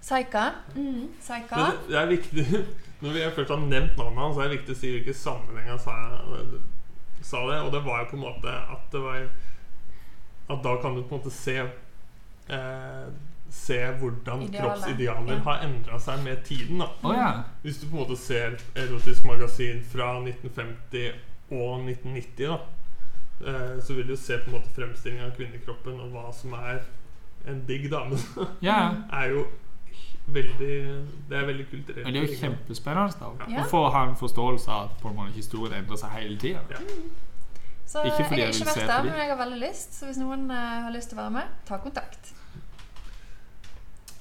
Saika. 0.00 0.44
Mm, 0.74 1.08
Saika. 1.22 1.56
Men 1.56 1.70
det- 1.70 1.88
det 1.88 1.96
er 1.98 2.06
viktig 2.06 2.66
Når 3.02 3.12
vi 3.12 3.30
først 3.34 3.50
har 3.50 3.56
nevnt 3.62 3.96
navnet 3.96 4.18
hans, 4.18 4.34
så 4.36 4.40
er 4.42 4.48
det 4.48 4.58
viktig 4.58 4.74
å 4.74 4.78
si 4.78 4.90
hvilken 4.90 5.14
sammenheng 5.14 5.68
han 5.68 5.78
sa, 5.78 5.92
sa 7.22 7.42
det. 7.50 7.60
Og 7.62 7.72
det 7.72 7.84
var 7.84 7.98
jo 8.00 8.08
på 8.10 8.16
en 8.16 8.22
måte 8.24 8.48
at 8.72 8.88
det 8.92 9.00
var 9.00 9.28
At 10.48 10.62
da 10.64 10.76
kan 10.82 10.94
du 10.96 11.02
på 11.02 11.14
en 11.14 11.20
måte 11.20 11.30
se 11.34 11.56
eh, 12.48 13.08
Se 13.50 13.78
hvordan 14.00 14.42
Idealet. 14.42 14.60
kroppsidealer 14.60 15.32
Ja. 15.32 15.38
har 15.44 15.62
endra 15.64 15.98
seg 16.00 16.22
med 16.24 16.42
tiden. 16.44 16.78
da 16.78 16.88
Å 17.02 17.14
ja. 17.14 17.28
Hvis 17.62 17.78
du 17.80 17.86
på 17.86 17.96
en 17.96 18.02
måte 18.08 18.16
ser 18.20 18.58
erotisk 18.76 19.24
magasin 19.24 19.82
fra 19.88 20.10
1950 20.20 21.12
og 21.50 21.80
1990, 21.86 22.46
da 22.46 22.58
eh, 23.46 23.80
så 23.80 23.94
vil 23.96 24.06
du 24.06 24.16
se 24.16 24.36
på 24.38 24.50
en 24.50 24.58
måte 24.58 24.68
fremstillinga 24.76 25.24
av 25.30 25.36
kvinnekroppen 25.38 26.00
og 26.00 26.10
hva 26.12 26.26
som 26.34 26.52
er 26.58 26.82
en 27.46 27.64
digg 27.66 27.88
dame. 27.90 28.18
ja. 28.60 28.94
er 29.12 29.30
jo 29.32 29.46
veldig 30.28 31.06
Det 31.30 31.36
er 31.38 31.46
veldig 31.48 31.66
kulturelt. 31.70 32.04
Men 32.04 32.14
det 32.14 32.22
er 32.22 32.26
jo 32.28 32.40
kjempespennende. 32.42 33.12
da 33.20 33.46
Ja. 33.48 33.62
å 33.64 33.68
få 33.70 33.90
ha 33.90 34.02
en 34.10 34.16
forståelse 34.16 34.68
av 34.68 34.90
at 34.90 35.00
på 35.00 35.08
en 35.08 35.16
måte 35.16 35.32
historien 35.32 35.78
endrer 35.82 35.96
seg 35.96 36.10
hele 36.10 36.36
tida. 36.36 36.60
Så 37.88 38.02
Ikke 38.04 38.24
fordi 38.28 38.42
jeg 38.42 38.50
har 38.50 38.58
ikke 38.58 38.68
vært 38.68 38.90
der, 38.90 39.06
men 39.06 39.14
jeg 39.16 39.30
har 39.30 39.38
veldig 39.40 39.60
lyst. 39.62 39.94
Så 39.96 40.08
hvis 40.08 40.18
noen 40.20 40.50
uh, 40.50 40.56
har 40.84 40.92
lyst 40.92 41.08
til 41.08 41.16
å 41.16 41.22
være 41.22 41.34
med, 41.38 41.54
ta 41.68 41.78
kontakt. 41.80 42.34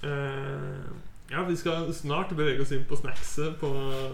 Uh, 0.04 0.88
ja, 1.28 1.44
vi 1.44 1.58
skal 1.60 1.92
snart 1.94 2.32
bevege 2.32 2.64
oss 2.64 2.72
inn 2.72 2.86
på 2.88 2.96
snackset 2.96 3.60
på 3.60 3.72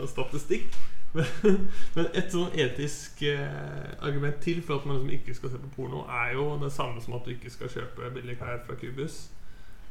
statistikk. 0.10 0.74
Men 1.14 1.60
men 1.94 2.08
et 2.18 2.32
sånn 2.34 2.56
etisk 2.58 3.20
eh, 3.30 3.92
argument 4.02 4.40
til 4.42 4.64
for 4.66 4.80
at 4.80 4.88
man 4.90 4.96
liksom 4.98 5.12
ikke 5.14 5.36
skal 5.38 5.52
se 5.54 5.60
på 5.62 5.70
porno, 5.76 6.00
er 6.10 6.32
jo 6.34 6.48
det 6.58 6.72
samme 6.74 7.04
som 7.06 7.14
at 7.14 7.28
du 7.28 7.36
ikke 7.36 7.52
skal 7.54 7.70
kjøpe 7.70 8.10
billige 8.16 8.40
klær 8.40 8.64
fra 8.66 8.74
Cubus. 8.82 9.20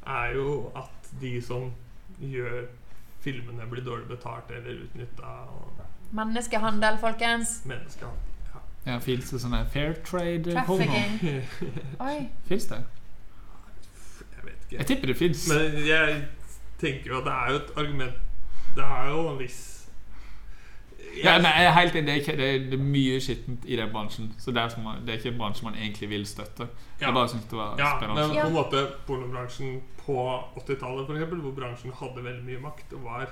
Er 0.03 0.35
jo 0.35 0.73
at 0.75 1.13
de 1.21 1.37
som 1.47 1.71
gjør 2.19 2.65
filmene, 3.23 3.71
blir 3.71 3.87
dårlig 3.87 4.11
betalt 4.11 4.51
eller 4.51 4.83
utnytta. 4.83 5.37
Menneskehandel, 6.11 6.99
folkens. 6.99 7.61
Mennesker. 7.71 8.11
Ja, 8.87 8.99
Fins 8.99 9.31
det 9.31 9.41
sånne 9.41 9.61
fair 9.71 9.93
trade-porno? 10.05 11.03
Fins 12.49 12.65
det? 12.67 12.81
Jeg 14.37 14.45
vet 14.45 14.55
ikke. 14.65 14.77
Jeg 14.79 14.87
tipper 14.87 15.07
det 15.13 15.17
fins. 15.17 15.45
Men 15.53 15.77
jeg 15.87 16.25
tenker 16.81 17.11
jo 17.13 17.19
at 17.21 17.25
det 17.29 17.33
er 17.33 17.51
jo 17.53 17.57
et 17.61 17.71
argument 17.77 18.17
Det 18.77 18.85
er 18.85 19.09
jo 19.13 19.21
en 19.31 19.39
viss 19.39 19.61
Ja, 21.23 21.37
nei, 21.39 21.51
jeg 21.61 21.67
er 21.69 21.75
helt 21.77 21.97
enig. 21.97 22.07
Det 22.07 22.13
er, 22.13 22.21
ikke, 22.23 22.37
det, 22.41 22.73
er, 22.73 22.79
mye 22.81 23.21
skittent 23.21 23.65
i 23.69 23.77
den 23.77 23.91
bransjen. 23.93 24.31
Så 24.41 24.51
det 24.51 24.63
er, 24.63 24.69
som, 24.73 24.83
man- 24.87 25.03
det 25.05 25.13
er 25.13 25.19
ikke 25.21 25.29
en 25.35 25.39
bransje 25.43 25.65
man 25.67 25.75
egentlig 25.77 26.09
vil 26.09 26.23
støtte. 26.27 26.67
Ja. 27.01 27.07
Jeg 27.07 27.15
bare 27.15 27.29
synes 27.29 27.45
det 27.51 27.59
var 27.59 27.75
Ja, 27.79 27.91
spennende. 27.99 28.23
men 28.29 28.41
på 28.41 28.47
en 28.47 28.55
måte 28.57 28.83
pornobransjen 29.07 29.83
på 30.07 30.17
80-tallet, 30.57 31.07
for 31.07 31.13
eksempel, 31.15 31.39
hvor 31.45 31.53
bransjen 31.59 31.93
hadde 32.01 32.25
veldig 32.25 32.45
mye 32.47 32.63
makt 32.65 32.93
og 32.97 33.05
var 33.05 33.29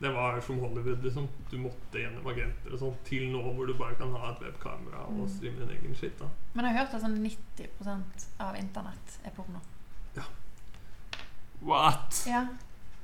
Det 0.00 0.10
var 0.12 0.40
som 0.40 0.58
Hollywood. 0.60 1.02
liksom 1.04 1.28
Du 1.50 1.56
måtte 1.58 1.98
gjennom 2.02 2.26
agenter 2.26 2.72
og 2.72 2.78
sånn, 2.78 2.96
til 3.04 3.30
nå 3.32 3.40
hvor 3.54 3.66
du 3.66 3.74
bare 3.74 3.94
kan 3.96 4.10
ha 4.12 4.32
et 4.32 4.40
webkamera 4.42 5.06
og 5.08 5.12
Mm. 5.22 5.28
streame 5.28 5.58
din 5.58 5.70
egen 5.78 5.94
shit. 5.94 6.18
da 6.18 6.26
Men 6.54 6.64
jeg 6.64 6.74
har 6.74 6.84
hørt 6.84 6.94
at 6.94 7.02
sånn 7.02 7.16
90% 7.22 8.26
av 8.40 8.56
internett 8.56 9.18
er 9.24 9.30
porno. 9.30 9.60
Ja. 10.16 10.22
What? 11.62 12.24
Ja. 12.28 12.46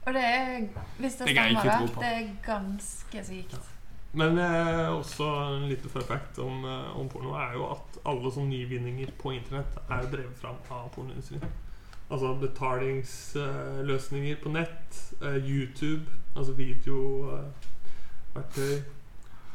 Og 0.07 0.13
det 0.15 0.23
er 0.25 0.69
Hvis 0.99 1.17
det 1.19 1.27
Det 1.27 1.37
stemmer, 1.37 1.63
det, 1.63 1.95
det 1.95 2.13
er 2.13 2.29
ganske 2.47 3.25
sykt. 3.25 3.59
Men 4.15 4.37
eh, 4.39 4.89
også 4.93 5.25
en 5.57 5.69
liten 5.71 5.89
fun 5.91 6.03
fact 6.03 6.39
om, 6.39 6.65
eh, 6.65 6.99
om 7.01 7.09
porno 7.09 7.33
er 7.35 7.55
jo 7.55 7.65
at 7.71 7.99
alle 8.05 8.31
sånne 8.35 8.51
nyvinninger 8.51 9.11
på 9.19 9.33
internett 9.33 9.79
er 9.89 10.03
drevet 10.13 10.37
fram 10.37 10.57
av 10.71 10.91
pornoindustrien. 10.93 11.43
Altså 12.13 12.35
betalingsløsninger 12.43 14.37
på 14.43 14.49
nett, 14.53 14.99
eh, 15.23 15.39
YouTube, 15.49 16.05
altså 16.37 16.53
videoverktøy 16.59 17.53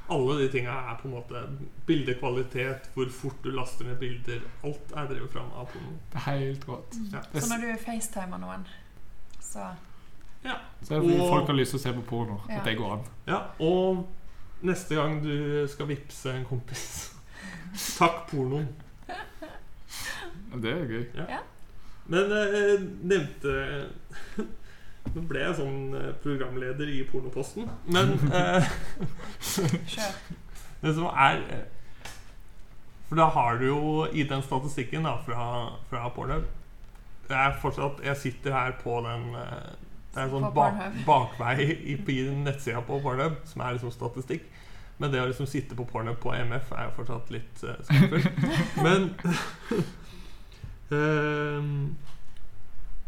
Alle 0.09 0.37
de 0.39 0.47
tinga 0.53 0.71
er 0.71 0.95
på 1.01 1.07
en 1.09 1.13
måte 1.17 1.41
bildekvalitet, 1.85 2.89
hvor 2.95 3.09
fort 3.11 3.41
du 3.43 3.49
laster 3.51 3.85
ned 3.85 3.97
bilder. 3.99 4.39
Alt 4.63 4.91
er 4.95 5.07
drevet 5.09 5.31
fram 5.33 5.49
av 5.51 5.65
Pono. 5.73 5.91
Det 6.13 6.21
er 6.21 6.37
helt 6.39 6.63
rått. 6.69 6.95
Ja. 7.11 7.19
Så 7.35 7.49
når 7.51 7.57
du 7.65 7.67
facetimer 7.83 8.37
noen, 8.39 8.63
så 9.43 9.59
Ja. 10.45 10.55
så 10.83 10.93
er 10.95 10.99
det 11.01 11.09
fordi 11.09 11.19
Og- 11.19 11.29
folk 11.29 11.47
har 11.47 11.53
lyst 11.55 11.71
til 11.71 11.79
å 11.79 11.81
se 11.83 11.93
på 11.93 12.01
porno. 12.07 12.39
Ja. 12.49 12.57
At 12.59 12.65
det 12.65 12.77
går 12.77 12.91
an. 12.93 13.03
ja. 13.27 13.41
Og 13.59 14.07
neste 14.63 14.95
gang 14.95 15.21
du 15.23 15.67
skal 15.67 15.85
vippse 15.87 16.33
en 16.33 16.45
kompis 16.45 17.13
Takk 17.99 18.29
pornoen. 18.31 18.67
Det 20.61 20.71
er 20.71 20.85
gøy. 20.87 21.05
Men 22.07 22.31
jeg 22.31 22.79
nevnte 23.03 23.55
Nå 25.15 25.23
ble 25.29 25.39
jeg 25.39 25.55
sånn 25.55 25.95
eh, 25.95 26.11
programleder 26.23 26.89
i 26.91 26.99
Pornoposten. 27.07 27.67
Men 27.87 28.13
eh, 28.35 28.67
det 30.83 30.93
som 30.93 31.07
er 31.07 31.41
eh, 31.55 31.65
For 33.07 33.19
da 33.19 33.29
har 33.31 33.61
du 33.61 33.67
jo 33.69 33.81
i 34.11 34.25
den 34.27 34.43
statistikken 34.43 35.07
da, 35.07 35.17
fra, 35.23 35.47
fra 35.89 36.09
Pornhub 36.15 36.47
jeg, 37.27 37.39
er 37.39 37.57
fortsatt 37.61 38.03
Jeg 38.05 38.19
sitter 38.19 38.55
her 38.55 38.75
på 38.83 38.99
den 39.07 39.29
eh, 39.35 39.71
Det 40.13 40.21
er 40.21 40.27
en 40.27 40.35
sånn 40.35 40.49
bak, 40.55 40.79
bakvei 41.07 41.55
i, 41.75 41.97
på 41.99 42.19
den 42.19 42.43
nettsida 42.47 42.83
på 42.87 42.99
Pornhub, 43.03 43.41
som 43.45 43.63
er 43.63 43.75
liksom 43.75 43.91
statistikk. 43.93 44.47
Men 44.97 45.11
det 45.13 45.21
å 45.21 45.27
liksom 45.29 45.45
sitte 45.49 45.77
på 45.77 45.85
Pornhub 45.85 46.17
på 46.23 46.31
MF 46.33 46.71
er 46.73 46.87
jo 46.87 46.93
fortsatt 46.95 47.27
litt 47.29 47.59
uh, 47.61 47.75
skummelt. 47.85 48.39
Men 48.81 49.11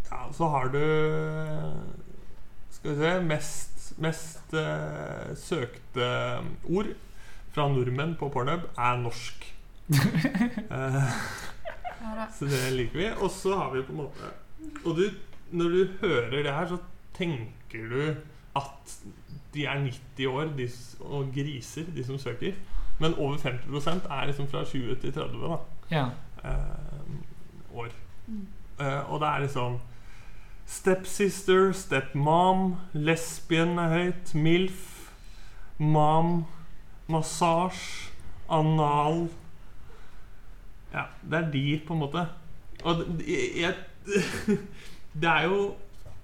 Ja, 0.10 0.20
så 0.34 0.48
har 0.52 0.66
du 0.74 0.80
Skal 2.72 2.92
vi 2.92 2.96
se 3.00 3.12
Mest, 3.24 3.94
mest 4.00 4.54
eh, 4.54 5.32
søkte 5.40 6.10
ord 6.70 6.90
fra 7.54 7.66
nordmenn 7.72 8.14
på 8.20 8.30
Pornhub 8.34 8.68
er 8.78 9.00
norsk. 9.04 9.48
Eh, 10.70 11.08
så 12.38 12.46
det 12.48 12.60
liker 12.78 12.98
vi. 13.00 13.08
Og 13.22 13.30
så 13.34 13.56
har 13.58 13.74
vi 13.74 13.82
på 13.84 13.92
en 13.92 13.98
måte 14.04 14.30
Og 14.86 14.96
du, 14.98 15.04
når 15.52 15.70
du 15.74 15.80
hører 16.02 16.30
det 16.46 16.54
her, 16.54 16.68
så 16.70 16.78
tenker 17.18 17.90
du 17.92 18.16
at 18.56 18.94
de 19.54 19.66
er 19.66 19.82
90 19.84 20.26
år 20.30 20.52
de, 20.58 20.68
og 21.02 21.32
griser, 21.36 21.84
de 21.96 22.04
som 22.06 22.18
søker. 22.22 22.54
Men 23.00 23.14
over 23.18 23.38
50 23.38 23.88
er 24.10 24.26
liksom 24.30 24.48
fra 24.52 24.64
20 24.66 24.96
til 25.02 25.14
30 25.14 25.42
da, 25.42 25.58
Ja. 25.92 26.06
år. 26.06 26.89
Eh, 28.80 29.12
og 29.12 29.20
det 29.22 29.28
er 29.28 29.46
liksom 29.46 29.80
Stepsister, 30.70 31.72
stepmom, 31.74 32.76
lesbien 32.94 33.80
er 33.82 33.90
høyt, 33.90 34.34
MILF, 34.38 35.10
mom, 35.82 36.44
massasje, 37.10 38.12
anal 38.50 39.28
Ja, 40.94 41.08
det 41.22 41.40
er 41.40 41.52
de, 41.54 41.64
på 41.88 41.94
en 41.94 42.00
måte. 42.04 42.26
Og 42.84 43.02
jeg, 43.26 43.74
det 45.22 45.30
er 45.30 45.44
jo 45.50 45.76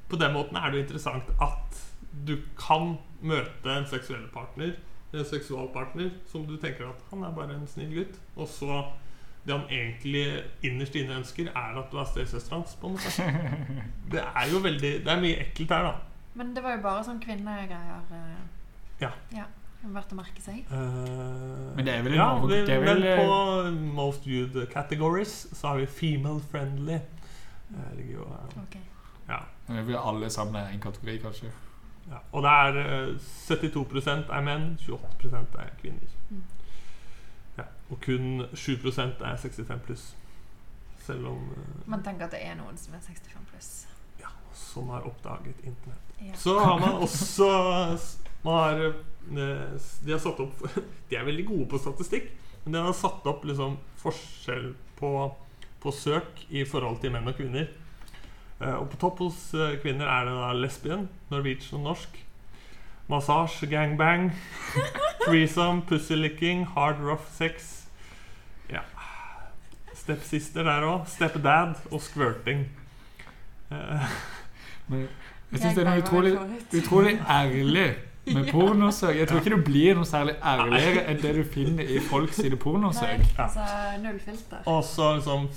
På 0.10 0.18
den 0.22 0.34
måten 0.34 0.58
er 0.58 0.70
det 0.70 0.78
jo 0.78 0.84
interessant 0.86 1.30
at 1.42 1.82
du 2.26 2.38
kan 2.58 2.96
møte 3.26 3.74
en 3.74 3.88
seksuell 3.90 4.28
partner, 4.34 4.76
en 5.14 5.26
seksualpartner, 5.26 6.14
som 6.30 6.46
du 6.46 6.56
tenker 6.62 6.88
at 6.88 7.02
han 7.10 7.26
er 7.26 7.34
bare 7.36 7.58
en 7.58 7.68
snill 7.68 7.92
gutt, 7.98 8.20
og 8.38 8.48
så 8.48 8.84
det 9.46 9.54
han 9.54 9.68
egentlig 9.70 10.44
innerst 10.66 10.96
inne 10.98 11.20
ønsker, 11.20 11.52
er 11.54 11.78
at 11.78 11.92
du 11.92 11.98
er 12.02 12.08
stesøstera 12.10 12.58
hans. 12.60 12.76
på 12.82 12.88
en 12.88 12.94
måte. 12.94 13.26
Det 14.12 14.22
er 14.22 14.48
jo 14.52 14.60
veldig 14.64 14.92
Det 15.06 15.12
er 15.12 15.22
mye 15.22 15.38
ekkelt 15.44 15.72
her, 15.72 15.84
da. 15.84 15.94
Men 16.34 16.56
det 16.56 16.64
var 16.64 16.76
jo 16.76 16.82
bare 16.82 17.04
sånn 17.08 17.20
kvinnegreier. 17.24 18.02
eh. 18.12 18.42
Ja. 19.02 19.12
ja. 19.36 19.46
Det 19.82 19.90
er 19.90 19.94
Verdt 19.94 20.14
å 20.16 20.18
merke 20.18 20.42
seg. 20.42 20.64
Uh, 20.72 21.76
Men 21.78 21.86
det 21.86 21.94
er 21.94 22.02
vel 22.02 22.16
en 22.16 22.18
ja, 22.18 22.30
det, 22.50 22.62
det 22.68 22.74
er 22.74 22.82
vel, 22.82 23.04
Men 23.04 23.12
eh, 23.12 23.20
på 23.22 23.94
most 24.00 24.26
viewed 24.26 24.58
categories 24.72 25.36
så 25.54 25.68
har 25.68 25.78
vi 25.84 25.86
female 25.86 26.42
friendly. 26.52 26.98
Det 27.70 27.92
ligger 28.00 28.14
jo 28.20 28.26
uh, 28.26 28.58
okay. 28.64 28.82
Ja. 29.30 29.44
Vi 29.68 29.94
er 29.94 30.02
alle 30.02 30.30
sammen 30.34 30.58
er 30.62 30.74
en 30.74 30.82
kategori, 30.82 31.18
kanskje. 31.22 31.52
ja. 32.10 32.18
Og 32.32 32.44
det 32.44 32.50
er 32.52 33.14
uh, 33.14 33.16
72% 33.22 34.10
er 34.34 34.42
menn, 34.50 34.68
28% 34.82 35.60
er 35.62 35.72
kvinner. 35.82 36.18
Mm. 36.30 36.44
Og 37.94 38.00
kun 38.02 38.46
7% 38.58 39.22
er 39.22 39.38
65 39.38 39.80
pluss. 39.86 40.06
Selv 41.06 41.28
om 41.30 41.44
eh, 41.54 41.84
Man 41.86 42.02
tenker 42.04 42.26
at 42.26 42.34
det 42.34 42.42
er 42.46 42.56
noen 42.58 42.78
som 42.82 42.96
er 42.98 43.04
65 43.06 43.46
pluss. 43.52 43.72
Ja, 44.22 44.32
som 44.58 44.90
har 44.90 45.06
oppdaget 45.06 45.60
internett. 45.64 46.02
Ja. 46.22 46.34
Så 46.40 46.58
har 46.60 46.80
man 46.82 46.98
også 47.06 47.50
man 48.46 48.54
har, 48.62 48.82
eh, 48.86 49.78
De 50.06 50.12
har 50.16 50.20
satt 50.24 50.40
opp 50.40 50.66
De 51.10 51.18
er 51.20 51.26
veldig 51.28 51.46
gode 51.46 51.70
på 51.70 51.82
statistikk, 51.82 52.32
men 52.64 52.74
de 52.78 52.84
har 52.88 52.94
satt 52.98 53.26
opp 53.30 53.46
liksom 53.46 53.78
forskjell 54.02 54.72
på, 54.98 55.12
på 55.84 55.92
søk 55.94 56.46
i 56.50 56.64
forhold 56.66 57.02
til 57.04 57.14
menn 57.14 57.28
og 57.30 57.38
kvinner. 57.38 57.70
Eh, 58.62 58.74
Og 58.80 58.90
på 58.90 58.98
topp 59.02 59.22
hos 59.28 59.52
kvinner 59.84 60.10
er 60.10 60.26
det 60.30 60.38
da 60.42 60.54
lesbien, 60.58 61.06
norwegian 61.30 61.82
og 61.84 61.92
norsk. 61.92 62.22
Massasje, 63.06 63.68
gangbang, 63.70 64.32
threesome, 65.26 65.82
pussylicking, 65.82 66.66
hard 66.76 67.02
rough 67.02 67.28
sex. 67.38 67.86
Ja. 68.70 68.82
Stepsister 69.94 70.64
der 70.64 70.86
òg. 70.86 71.06
Stepdad 71.10 71.76
og 71.92 72.02
squirting. 72.02 72.68
Uh. 73.72 74.10
Men 74.88 75.08
jeg 75.52 75.60
syns 75.60 75.78
det 75.78 75.86
er 75.86 75.90
noe 75.90 76.02
utrolig, 76.04 76.34
utrolig 76.78 77.16
ærlig 77.30 77.88
med 78.26 78.50
pornosøk. 78.54 79.16
Jeg 79.18 79.28
tror 79.28 79.42
ikke 79.42 79.56
det 79.56 79.64
blir 79.66 79.98
noe 79.98 80.06
særlig 80.10 80.36
ærligere 80.46 81.06
enn 81.12 81.22
det 81.22 81.36
du 81.38 81.44
finner 81.54 81.90
i 81.90 82.00
folks 82.10 82.42
Nei, 82.44 82.56
pornosøk. 82.60 83.24
Ja. 83.38 83.48
altså 83.48 83.66
null 84.04 84.20
filter. 84.20 84.62
Og 84.66 84.84
så 84.84 85.16
liksom 85.16 85.50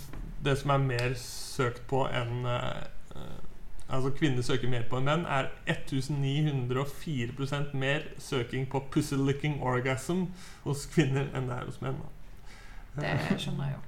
Det 0.44 0.54
som 0.58 0.70
er 0.70 0.78
mer 0.78 1.14
søkt 1.18 1.82
på 1.90 2.04
enn 2.14 2.46
eh, 2.46 2.84
Altså 3.88 4.10
kvinner 4.10 4.42
søker 4.42 4.68
mer 4.68 4.82
på 4.90 4.96
enn 4.98 5.04
menn, 5.08 5.24
er 5.24 5.48
1904% 5.70 7.74
mer 7.74 8.00
søking 8.20 8.68
på 8.68 8.82
pussy-licking 8.92 9.62
orgasm 9.64 10.26
hos 10.66 10.84
kvinner 10.92 11.24
enn 11.32 11.48
det 11.48 11.56
er 11.56 11.64
hos 11.64 11.80
menn. 11.80 11.96
Det 12.98 13.40
skjønner 13.40 13.64
jeg 13.64 13.74
jo. 13.74 13.80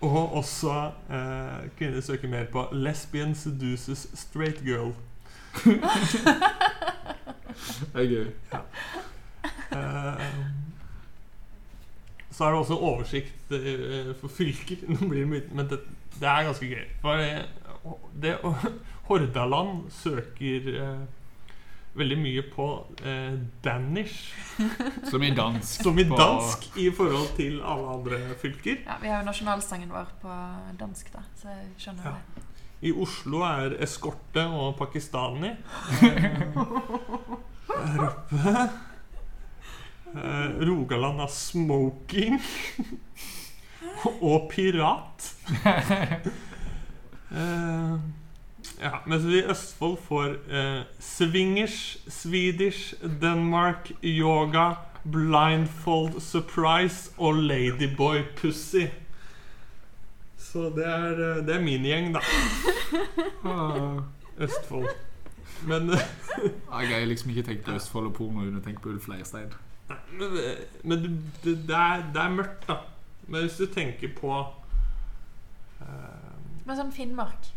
Og 0.08 0.36
også 0.38 0.90
eh, 1.10 1.68
kvinner 1.76 2.00
søker 2.00 2.28
mer 2.28 2.44
på 2.52 2.68
lesbian 2.72 3.34
seduces 3.34 4.08
straight 4.14 4.64
girl. 4.64 4.94
Det 7.92 7.94
er 7.94 8.06
gøy. 8.06 8.26
Eh, 9.72 10.20
så 12.30 12.44
er 12.44 12.48
det 12.48 12.58
også 12.58 12.76
oversikt 12.76 13.52
eh, 13.52 14.14
for 14.20 14.28
fylker. 14.28 14.76
Nå 14.88 15.08
blir 15.08 15.20
det 15.20 15.28
mye, 15.28 15.42
men 15.52 15.70
det, 15.70 15.80
det 16.20 16.28
er 16.28 16.46
ganske 16.46 16.66
gøy. 16.66 16.84
For 17.02 17.12
det, 18.14 18.36
det, 18.42 18.72
Hordaland 19.08 19.86
søker 19.92 20.68
eh, 20.82 20.98
veldig 21.98 22.18
mye 22.20 22.42
på 22.52 22.66
eh, 23.04 23.38
danish, 23.64 24.34
Som 25.10 25.22
i 25.22 25.30
dansk. 25.34 25.82
som 25.82 25.98
i 25.98 26.04
på- 26.04 26.18
i 26.78 26.90
forhold 26.94 27.32
til 27.36 27.60
alle 27.64 27.88
andre 27.96 28.18
fylker. 28.42 28.76
Ja, 28.86 28.98
Vi 29.02 29.08
har 29.08 29.22
jo 29.22 29.26
nasjonalsangen 29.30 29.90
vår 29.90 30.06
på 30.22 30.36
dansk, 30.78 31.12
da, 31.14 31.24
så 31.40 31.48
jeg 31.54 31.66
skjønner 31.78 32.04
Ja. 32.04 32.10
det. 32.10 32.44
I 32.88 32.92
Oslo 32.94 33.40
er 33.42 33.72
eskorte 33.82 34.44
og 34.46 34.76
pakistani. 34.78 35.50
Der 37.68 38.04
oppe. 38.04 38.68
Eh, 40.14 40.60
Rogaland 40.68 41.20
er 41.20 41.26
smoking. 41.32 42.38
og 44.22 44.46
pirat. 44.52 45.34
Eh, 47.30 47.98
ja, 48.80 49.00
mens 49.06 49.24
vi 49.24 49.38
i 49.40 49.46
Østfold 49.50 49.98
får 50.06 50.36
uh, 50.48 50.82
swingers, 51.00 51.98
Swedish, 52.08 52.94
Denmark, 53.20 53.90
yoga, 54.02 54.74
blindfold 55.02 56.20
surprise 56.20 57.10
og 57.18 57.34
ladyboy 57.34 58.22
pussy. 58.36 58.86
Så 60.38 60.70
det 60.76 60.86
er, 60.86 61.12
uh, 61.12 61.46
det 61.46 61.56
er 61.56 61.64
min 61.64 61.84
gjeng, 61.84 62.14
da. 62.14 62.22
Ah. 63.48 64.02
Østfold. 64.38 64.88
Men, 65.66 65.90
Jeg 66.80 66.88
har 66.88 67.06
liksom 67.06 67.30
ikke 67.30 67.42
tenkt 67.42 67.64
på 67.64 67.74
Østfold 67.74 68.06
og 68.06 68.14
porno 68.14 68.46
uten 68.46 68.60
å 68.60 68.64
tenke 68.64 68.84
på 68.84 68.92
Ulf 68.94 69.08
Leirstein. 69.10 69.50
men, 69.88 70.38
men 70.84 71.02
det, 71.02 71.10
det, 71.44 71.54
det, 71.68 71.76
er, 71.76 72.04
det 72.14 72.22
er 72.22 72.36
mørkt, 72.36 72.68
da. 72.68 72.78
Men 73.26 73.44
hvis 73.44 73.58
du 73.58 73.66
tenker 73.66 74.12
på 74.16 74.32
eh, 75.80 76.17
Men 76.68 76.76
sånn 76.76 76.90
Finnmark 76.92 77.48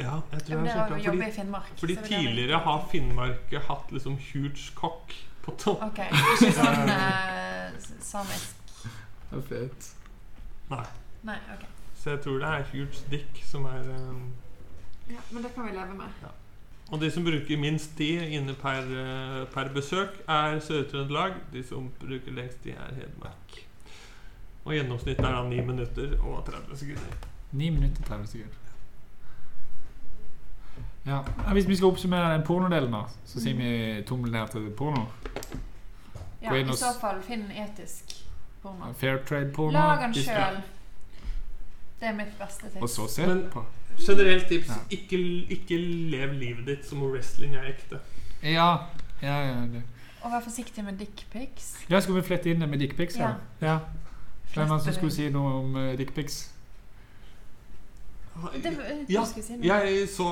Ja, 0.00 0.20
jeg 0.32 0.46
tror 0.46 0.64
jeg 0.64 0.72
har 0.72 0.90
har 0.90 0.98
jo 1.00 1.12
det. 1.12 1.28
i 1.28 1.32
Finnmark. 1.32 1.68
Fordi, 1.80 1.96
fordi 1.96 2.14
er 2.14 2.24
tidligere 2.24 2.60
har 2.64 2.86
Finnmark 2.90 3.52
hatt 3.68 3.92
liksom 3.92 4.16
huge 4.30 4.72
cock 4.76 5.12
på 5.44 5.54
topp. 5.60 5.84
Ok, 5.86 6.00
ikke 6.10 6.50
sånn 6.56 6.90
eh, 6.96 7.76
samisk 8.04 8.72
Det 9.30 9.38
er 9.38 9.44
fett. 9.50 9.88
Nei. 10.72 10.82
Nei, 11.28 11.36
ok. 11.54 11.68
Så 12.00 12.10
jeg 12.14 12.22
tror 12.24 12.42
det 12.42 12.50
er 12.54 12.66
huge 12.72 13.04
dick 13.12 13.40
som 13.46 13.64
er 13.70 13.88
um, 13.92 14.26
Ja, 15.08 15.22
men 15.30 15.44
det 15.44 15.52
kan 15.54 15.68
vi 15.68 15.76
leve 15.76 15.94
med. 16.00 16.26
Og 16.86 17.00
de 17.02 17.10
som 17.10 17.24
bruker 17.26 17.58
minst 17.58 17.96
tid 17.98 18.34
inne 18.36 18.54
per, 18.58 18.84
eh, 18.86 19.40
per 19.52 19.72
besøk, 19.74 20.20
er 20.28 20.60
Sør-Trøndelag. 20.62 21.40
De 21.52 21.64
som 21.66 21.88
bruker 22.00 22.34
lengst 22.36 22.62
tid, 22.62 22.76
er 22.78 23.00
Hedmark. 23.00 23.56
Og 24.64 24.76
gjennomsnittet 24.76 25.24
er 25.24 25.34
da 25.34 25.42
9 25.48 25.64
minutter 25.66 26.14
og 26.20 26.44
30 26.46 26.78
sekunder. 26.84 27.26
9 27.56 27.70
minutter 27.70 28.02
30 28.02 28.26
sekunder. 28.26 28.62
Ja. 31.06 31.22
ja, 31.46 31.52
Hvis 31.52 31.68
vi 31.68 31.76
skal 31.76 31.86
oppsummere 31.86 32.32
den 32.34 32.42
pornodelen, 32.46 32.92
da, 32.92 33.02
så 33.24 33.40
sier 33.40 33.56
vi 33.56 34.02
tommel 34.06 34.32
ned 34.34 34.48
til 34.52 34.70
porno. 34.76 35.04
Ja, 36.42 36.54
I 36.54 36.64
så 36.76 36.92
fall 37.00 37.22
finn 37.22 37.46
etisk 37.50 38.16
porno. 38.62 38.92
Fair 38.98 39.22
trade-porno. 39.28 39.72
Lag 39.78 40.02
den 40.02 40.14
sjøl. 40.14 40.60
Det 42.00 42.08
er 42.10 42.14
mitt 42.14 42.34
beste 42.38 42.68
tips. 42.70 42.82
Og 42.82 42.88
så 42.88 43.08
se 43.14 43.26
Men- 43.26 43.50
på. 43.50 43.64
Generelt 43.98 44.48
tips 44.48 44.68
Ja. 44.68 44.74
ikke, 44.90 45.18
ikke 45.50 45.78
lev 46.10 46.32
livet 46.32 46.66
ditt 46.66 46.88
som 46.88 47.02
om 47.02 47.10
wrestling 47.10 47.54
er 47.54 47.62
ekte. 47.64 47.98
Ja, 48.42 48.76
ja, 49.22 49.38
ja 49.40 49.60
det. 49.60 49.82
Og 50.22 50.32
vær 50.32 50.40
forsiktig 50.40 50.84
med 50.84 50.98
dickpics. 50.98 51.86
Ja, 51.90 52.00
skal 52.00 52.14
vi 52.14 52.22
flette 52.22 52.50
inn 52.50 52.60
det 52.60 52.68
med 52.68 52.78
dickpics? 52.78 53.16
Ja. 53.16 53.30
ja. 53.60 53.78
Hvem 54.54 54.68
var 54.68 54.76
det 54.76 54.84
som 54.84 54.92
skulle 54.92 55.12
si 55.12 55.30
noe 55.30 55.52
om 55.52 55.76
uh, 55.76 55.98
dickpics? 55.98 56.52
Det, 58.62 58.70
Ja, 59.08 59.24
si. 59.24 59.42
Jeg 59.64 60.08
så 60.12 60.26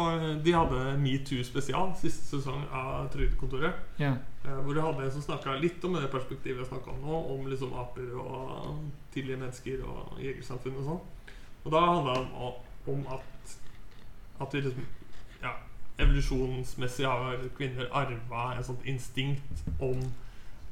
De 0.45 0.53
hadde 0.53 0.81
Metoo 1.01 1.45
spesial 1.47 1.93
siste 2.01 2.37
sesong 2.37 2.65
av 2.73 3.09
Trygdekontoret. 3.13 3.75
Ja. 3.99 4.15
eh, 4.45 4.59
Hvor 4.65 4.75
de 4.75 4.81
hadde 4.85 5.05
en 5.07 5.13
som 5.15 5.23
snakka 5.25 5.57
litt 5.61 5.85
om 5.85 5.95
det 5.97 6.11
perspektivet 6.13 6.59
jeg 6.63 6.67
snakka 6.69 6.91
om 6.91 7.01
nå, 7.07 7.21
om 7.35 7.47
liksom 7.49 7.73
aper 7.81 8.11
og 8.21 8.83
tidlige 9.15 9.41
mennesker 9.41 9.85
og 9.89 10.19
jegersamfunn 10.21 10.77
og 10.83 10.89
sånn. 10.91 11.01
Og 11.65 11.73
da 11.73 11.81
handla 11.87 12.15
det 12.19 12.27
om, 12.49 12.53
om 12.95 13.07
at 13.17 13.57
At 14.41 14.53
vi 14.55 14.61
liksom 14.61 14.87
Ja, 15.43 15.55
evolusjonsmessig 15.99 17.07
har 17.07 17.39
kvinner 17.57 17.89
arva 17.93 18.59
et 18.59 18.67
sånt 18.67 18.85
instinkt 18.85 19.65
om 19.81 20.01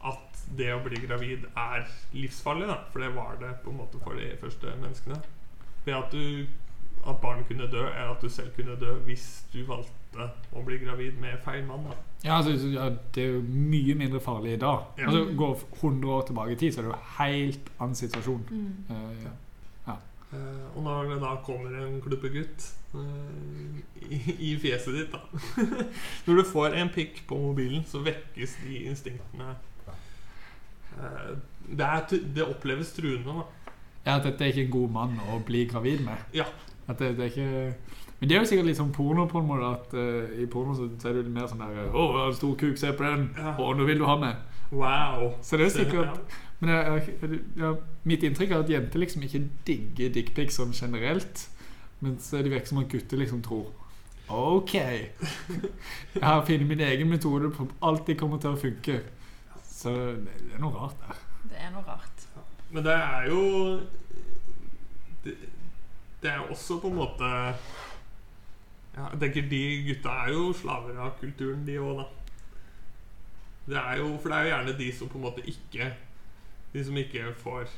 at 0.04 0.40
det 0.58 0.72
å 0.74 0.80
bli 0.82 0.98
gravid 1.06 1.44
er 1.56 1.84
livsfarlig, 2.12 2.66
da. 2.66 2.80
For 2.92 2.98
det 3.04 3.12
var 3.14 3.36
det 3.40 3.52
på 3.62 3.70
en 3.70 3.76
måte 3.78 4.00
for 4.02 4.18
de 4.18 4.32
første 4.40 4.72
menneskene. 4.82 5.20
Ved 5.84 5.94
at 5.94 6.10
du 6.12 6.46
at 7.08 7.20
barnet 7.22 7.48
kunne 7.48 7.68
dø, 7.70 7.82
er 7.88 8.10
at 8.10 8.22
du 8.22 8.28
selv 8.30 8.52
kunne 8.56 8.76
dø 8.80 8.94
hvis 9.06 9.44
du 9.52 9.62
valgte 9.68 10.28
å 10.52 10.62
bli 10.66 10.78
gravid 10.82 11.18
med 11.20 11.38
feil 11.44 11.64
mann. 11.66 11.88
da 11.88 11.96
Ja, 12.24 12.36
altså, 12.36 12.68
ja, 12.70 12.90
det 13.14 13.24
er 13.24 13.38
jo 13.38 13.40
mye 13.42 13.94
mindre 13.98 14.20
farlig 14.20 14.56
i 14.56 14.60
dag. 14.62 14.84
Ja. 14.98 15.08
Altså, 15.08 15.24
Går 15.36 15.64
100 15.80 16.12
år 16.12 16.26
tilbake 16.26 16.52
i 16.52 16.60
tid, 16.60 16.72
så 16.72 16.80
er 16.80 16.84
det 16.84 16.92
jo 16.92 16.98
en 16.98 17.08
helt 17.18 17.72
annen 17.78 17.98
situasjon. 17.98 18.44
Mm. 18.50 18.74
Uh, 18.90 19.24
ja. 19.24 19.32
Eh, 20.32 20.76
og 20.76 20.82
når 20.82 21.10
det 21.10 21.18
da 21.20 21.34
kommer 21.44 21.74
en 21.76 21.98
klubbegutt 22.00 22.64
uh, 22.94 23.80
i, 24.00 24.20
i 24.38 24.52
fjeset 24.60 24.94
ditt, 24.96 25.12
da 25.12 25.66
Når 26.26 26.38
du 26.40 26.44
får 26.48 26.76
en 26.80 26.92
pikk 26.94 27.20
på 27.28 27.36
mobilen, 27.36 27.84
så 27.88 28.00
vekkes 28.00 28.56
de 28.62 28.78
instinktene. 28.88 29.50
Eh, 30.92 31.34
det, 31.68 31.84
er, 31.84 32.16
det 32.36 32.46
oppleves 32.46 32.94
truende, 32.96 33.42
da. 33.42 33.74
ja, 34.06 34.16
At 34.16 34.24
dette 34.24 34.44
er 34.44 34.54
ikke 34.54 34.64
en 34.66 34.74
god 34.78 34.96
mann 34.96 35.20
å 35.32 35.38
bli 35.44 35.66
gravid 35.68 36.00
med. 36.06 36.24
Ja. 36.36 36.48
At 36.88 36.98
det, 36.98 37.12
det 37.16 37.24
er 37.24 37.30
ikke 37.30 37.74
Men 38.18 38.28
det 38.28 38.36
er 38.36 38.40
jo 38.40 38.48
sikkert 38.50 38.66
litt 38.66 38.78
sånn 38.78 38.94
porno 38.94 39.26
på 39.30 39.40
en 39.40 39.48
måte. 39.48 39.68
At 39.76 39.94
uh, 39.98 40.32
i 40.42 40.46
porno 40.50 40.74
så, 40.78 40.88
så 40.98 41.10
er 41.10 41.18
det 41.18 41.26
jo 41.26 41.34
mer 41.34 41.50
sånn 41.50 41.62
der 41.62 41.84
Å, 41.84 42.06
jeg 42.06 42.18
har 42.18 42.30
en 42.30 42.38
stor 42.38 42.56
kuk, 42.62 42.80
se 42.80 42.94
på 42.96 43.06
den! 43.06 43.28
Ja. 43.38 43.54
Å, 43.58 43.68
nå 43.78 43.86
vil 43.88 44.02
du 44.02 44.08
ha 44.08 44.16
meg! 44.20 44.48
Wow. 44.72 45.28
Så 45.44 45.58
det 45.60 45.66
er 45.66 45.68
jo 45.68 45.74
sikkert 45.74 46.36
Men 46.62 46.70
jeg, 46.72 47.16
jeg, 47.20 47.40
jeg, 47.60 47.80
mitt 48.08 48.22
inntrykk 48.24 48.54
er 48.54 48.64
at 48.64 48.70
jenter 48.72 49.02
liksom 49.02 49.26
ikke 49.26 49.42
digger 49.68 50.14
dickpics 50.14 50.56
sånn 50.60 50.74
generelt. 50.76 51.46
Mens 52.02 52.30
det 52.32 52.48
virker 52.48 52.70
som 52.70 52.80
at 52.82 52.90
gutter 52.90 53.20
liksom 53.20 53.42
tror 53.44 53.70
OK. 54.32 54.74
Jeg 56.14 56.22
har 56.22 56.44
funnet 56.46 56.66
min 56.66 56.80
egen 56.80 57.10
metode 57.10 57.50
på 57.52 57.66
alltid 57.84 58.16
kommer 58.18 58.40
til 58.40 58.54
å 58.54 58.60
funke. 58.60 59.00
Så 59.68 59.92
det 59.92 60.36
det 60.38 60.54
er 60.56 60.62
noe 60.62 60.72
rart 60.76 60.96
der. 61.02 61.18
Det 61.50 61.58
er 61.58 61.72
noe 61.74 61.84
rart. 61.86 62.24
Men 62.72 62.86
det 62.86 62.94
er 62.94 63.26
jo 63.28 63.42
det, 63.76 64.01
det 66.22 66.30
er 66.30 66.36
jo 66.40 66.50
også 66.54 66.78
på 66.80 66.88
en 66.88 66.98
måte 67.00 67.28
ja, 68.94 69.06
Jeg 69.12 69.20
tenker 69.20 69.48
De 69.50 69.62
gutta 69.88 70.16
er 70.24 70.32
jo 70.34 70.52
slaver 70.56 70.98
av 71.00 71.14
kulturen, 71.20 71.64
de 71.66 71.78
òg, 71.80 72.02
da. 72.02 72.08
Det 73.66 73.78
er 73.78 74.00
jo, 74.02 74.10
for 74.18 74.28
det 74.28 74.38
er 74.38 74.42
jo 74.42 74.52
gjerne 74.52 74.78
de 74.78 74.88
som 74.98 75.10
på 75.10 75.18
en 75.18 75.26
måte 75.26 75.44
ikke 75.46 75.92
De 76.72 76.84
som 76.84 76.96
ikke 76.98 77.34
får 77.42 77.74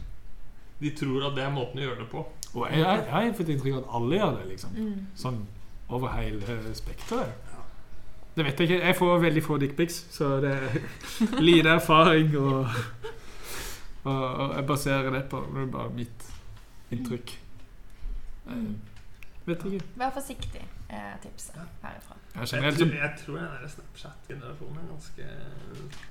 De 0.81 0.93
tror 0.97 1.29
at 1.29 1.37
det 1.37 1.45
er 1.45 1.53
måten 1.55 1.81
å 1.81 1.85
gjøre 1.85 2.01
det 2.03 2.09
på. 2.11 2.25
Og 2.55 2.65
jeg, 2.69 2.81
jeg, 2.81 3.03
jeg 3.07 3.12
har 3.15 3.37
fått 3.39 3.53
inntrykk 3.55 3.77
av 3.77 3.85
at 3.85 3.93
alle 3.99 4.16
gjør 4.19 4.33
det, 4.39 4.47
liksom. 4.51 4.73
Mm. 4.75 5.05
Sånn 5.19 5.39
over 5.95 6.11
hele 6.16 6.59
spekteret. 6.75 7.53
Det 8.35 8.45
vet 8.45 8.61
jeg 8.61 8.71
ikke. 8.71 8.81
Jeg 8.89 8.97
får 8.99 9.23
veldig 9.23 9.43
få 9.45 9.59
dickpics, 9.62 10.01
så 10.11 10.33
det 10.43 10.51
er 10.57 10.77
lite 11.49 11.77
erfaring. 11.77 12.35
Og, 12.41 12.66
og, 14.03 14.25
og 14.25 14.57
jeg 14.57 14.66
baserer 14.66 15.11
det 15.15 15.23
på 15.31 15.45
det 15.47 15.62
er 15.62 15.73
bare 15.77 15.95
mitt 15.95 16.29
inntrykk. 16.95 17.37
Jeg 18.47 19.47
vet 19.47 19.65
ikke. 19.65 19.87
Vær 19.97 20.11
forsiktig, 20.15 20.62
er 20.89 21.16
tipset 21.23 21.57
herifra. 21.83 22.16
Ja, 22.35 22.41
Jeg 22.41 22.75
tror, 22.75 22.87
jeg 22.87 23.12
tror 23.27 23.37
den 23.37 23.69
Snapchat-generasjonen 23.69 24.79
er 24.79 24.87
ganske 24.93 25.25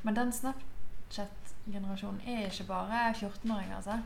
Men 0.04 0.16
den 0.16 0.32
Snapchat-generasjonen 0.32 2.22
er 2.28 2.46
ikke 2.46 2.68
bare 2.68 3.14
14-åringer, 3.14 3.76
altså. 3.76 3.98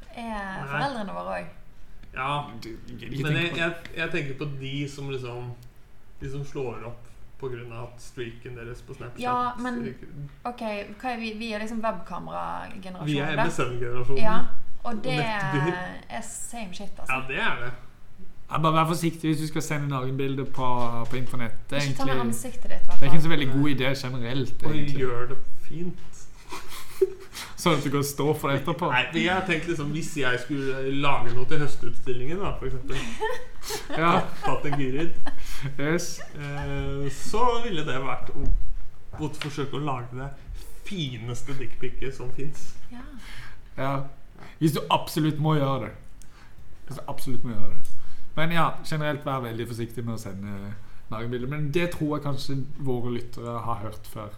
Det 0.00 0.08
er 0.16 0.60
Nei. 0.60 0.68
foreldrene 0.70 1.12
våre 1.14 1.40
òg. 1.40 1.46
Ja, 2.14 2.42
Men 2.48 3.36
jeg, 3.36 3.52
jeg, 3.56 3.74
jeg 3.96 4.10
tenker 4.10 4.38
på 4.38 4.44
de 4.60 4.88
som 4.90 5.10
liksom 5.10 5.52
De 6.20 6.30
som 6.30 6.44
slår 6.44 6.82
opp 6.88 7.06
pga. 7.40 7.82
at 7.82 8.02
streaken 8.02 8.56
deres 8.56 8.82
på 8.82 8.94
Snapchat 8.94 9.20
Ja, 9.22 9.52
men-. 9.58 9.94
Ok, 10.44 10.60
hva 11.00 11.12
er 11.14 11.20
vi? 11.20 11.32
vi 11.38 11.52
er 11.52 11.58
liksom 11.58 11.80
Vi 13.04 13.18
er 13.18 13.44
MSN-generasjonen. 13.46 14.22
Ja, 14.22 14.38
og 14.84 15.04
det 15.04 15.16
er 15.20 16.20
same 16.24 16.74
shit, 16.74 16.88
Ja, 16.96 17.02
altså. 17.02 17.28
det 17.28 17.38
er 17.38 17.56
det. 17.64 17.70
Ja, 18.50 18.58
Bare 18.58 18.72
vær 18.74 18.86
forsiktig 18.90 19.30
hvis 19.30 19.40
du 19.44 19.46
skal 19.46 19.62
sende 19.62 19.88
nakenbilder 19.88 20.44
på, 20.44 20.68
på 21.10 21.16
internett. 21.16 21.58
Det 21.70 21.78
er, 21.78 21.82
Ikke 21.82 21.96
ta 21.98 22.04
med 22.04 22.14
egentlig, 22.14 22.26
ansiktet 22.28 22.70
ditt, 22.72 22.86
det 22.88 22.96
er 23.00 23.04
ikke 23.04 23.16
en 23.20 23.22
så 23.22 23.28
veldig 23.28 23.50
god 23.52 23.68
idé 23.70 23.92
generelt. 23.94 24.64
Og 24.64 24.70
egentlig. 24.74 24.98
gjør 24.98 25.28
det 25.30 25.38
fint. 25.68 26.06
Sånn 27.60 27.76
at 27.76 27.84
du 27.84 27.90
kan 27.92 28.04
stå 28.04 28.26
for 28.34 28.50
det 28.50 28.62
etterpå. 28.62 28.88
Nei, 28.90 29.04
jeg 29.20 29.30
har 29.34 29.44
tenkt 29.46 29.68
liksom 29.70 29.92
Hvis 29.94 30.10
jeg 30.18 30.40
skulle 30.42 30.82
lage 31.04 31.34
noe 31.36 31.46
til 31.48 31.60
høstutstillingen, 31.62 32.40
da, 32.40 32.54
eksempel 32.64 32.96
Ja, 34.02 34.12
Tatt 34.42 34.66
en 34.66 34.76
Gyrid, 34.80 35.12
yes. 35.78 36.08
eh, 36.34 37.06
så 37.14 37.44
ville 37.64 37.84
det 37.86 37.98
vært 38.02 38.32
å, 38.34 38.46
å 39.20 39.30
forsøke 39.44 39.76
å 39.78 39.84
lage 39.84 40.16
det 40.16 40.30
fineste 40.88 41.54
dickpicet 41.60 42.16
som 42.16 42.32
fins. 42.34 42.72
Ja. 42.90 43.04
Ja. 43.76 43.92
Hvis 44.60 44.76
du 44.76 44.80
absolutt 44.92 45.40
må 45.40 45.56
gjøre 45.56 45.86
det. 45.86 45.90
Hvis 46.86 47.00
du 47.00 47.04
absolutt 47.08 47.44
må 47.44 47.54
gjøre 47.54 47.74
det. 47.74 48.00
Men 48.36 48.52
ja, 48.54 48.70
generelt 48.86 49.24
vær 49.26 49.42
veldig 49.44 49.66
forsiktig 49.68 50.04
med 50.04 50.14
å 50.18 50.20
sende 50.20 50.74
nakenbilder. 51.10 51.48
Men 51.50 51.70
det 51.74 51.90
tror 51.94 52.16
jeg 52.16 52.26
kanskje 52.26 52.58
våre 52.84 53.14
lyttere 53.14 53.56
har 53.64 53.80
hørt 53.84 54.10
før. 54.12 54.36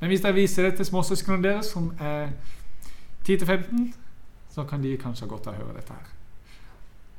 Men 0.00 0.12
hvis 0.12 0.24
dere 0.24 0.36
viser 0.38 0.68
det 0.68 0.78
til 0.78 0.88
småsøsknene 0.88 1.44
deres, 1.44 1.72
som 1.74 1.90
er 2.00 2.32
10-15, 3.26 3.90
så 4.54 4.64
kan 4.64 4.82
de 4.82 4.96
kanskje 5.00 5.26
ha 5.26 5.30
godt 5.30 5.50
av 5.50 5.58
å 5.58 5.62
høre 5.62 5.76
dette 5.76 5.94
her. 5.94 6.14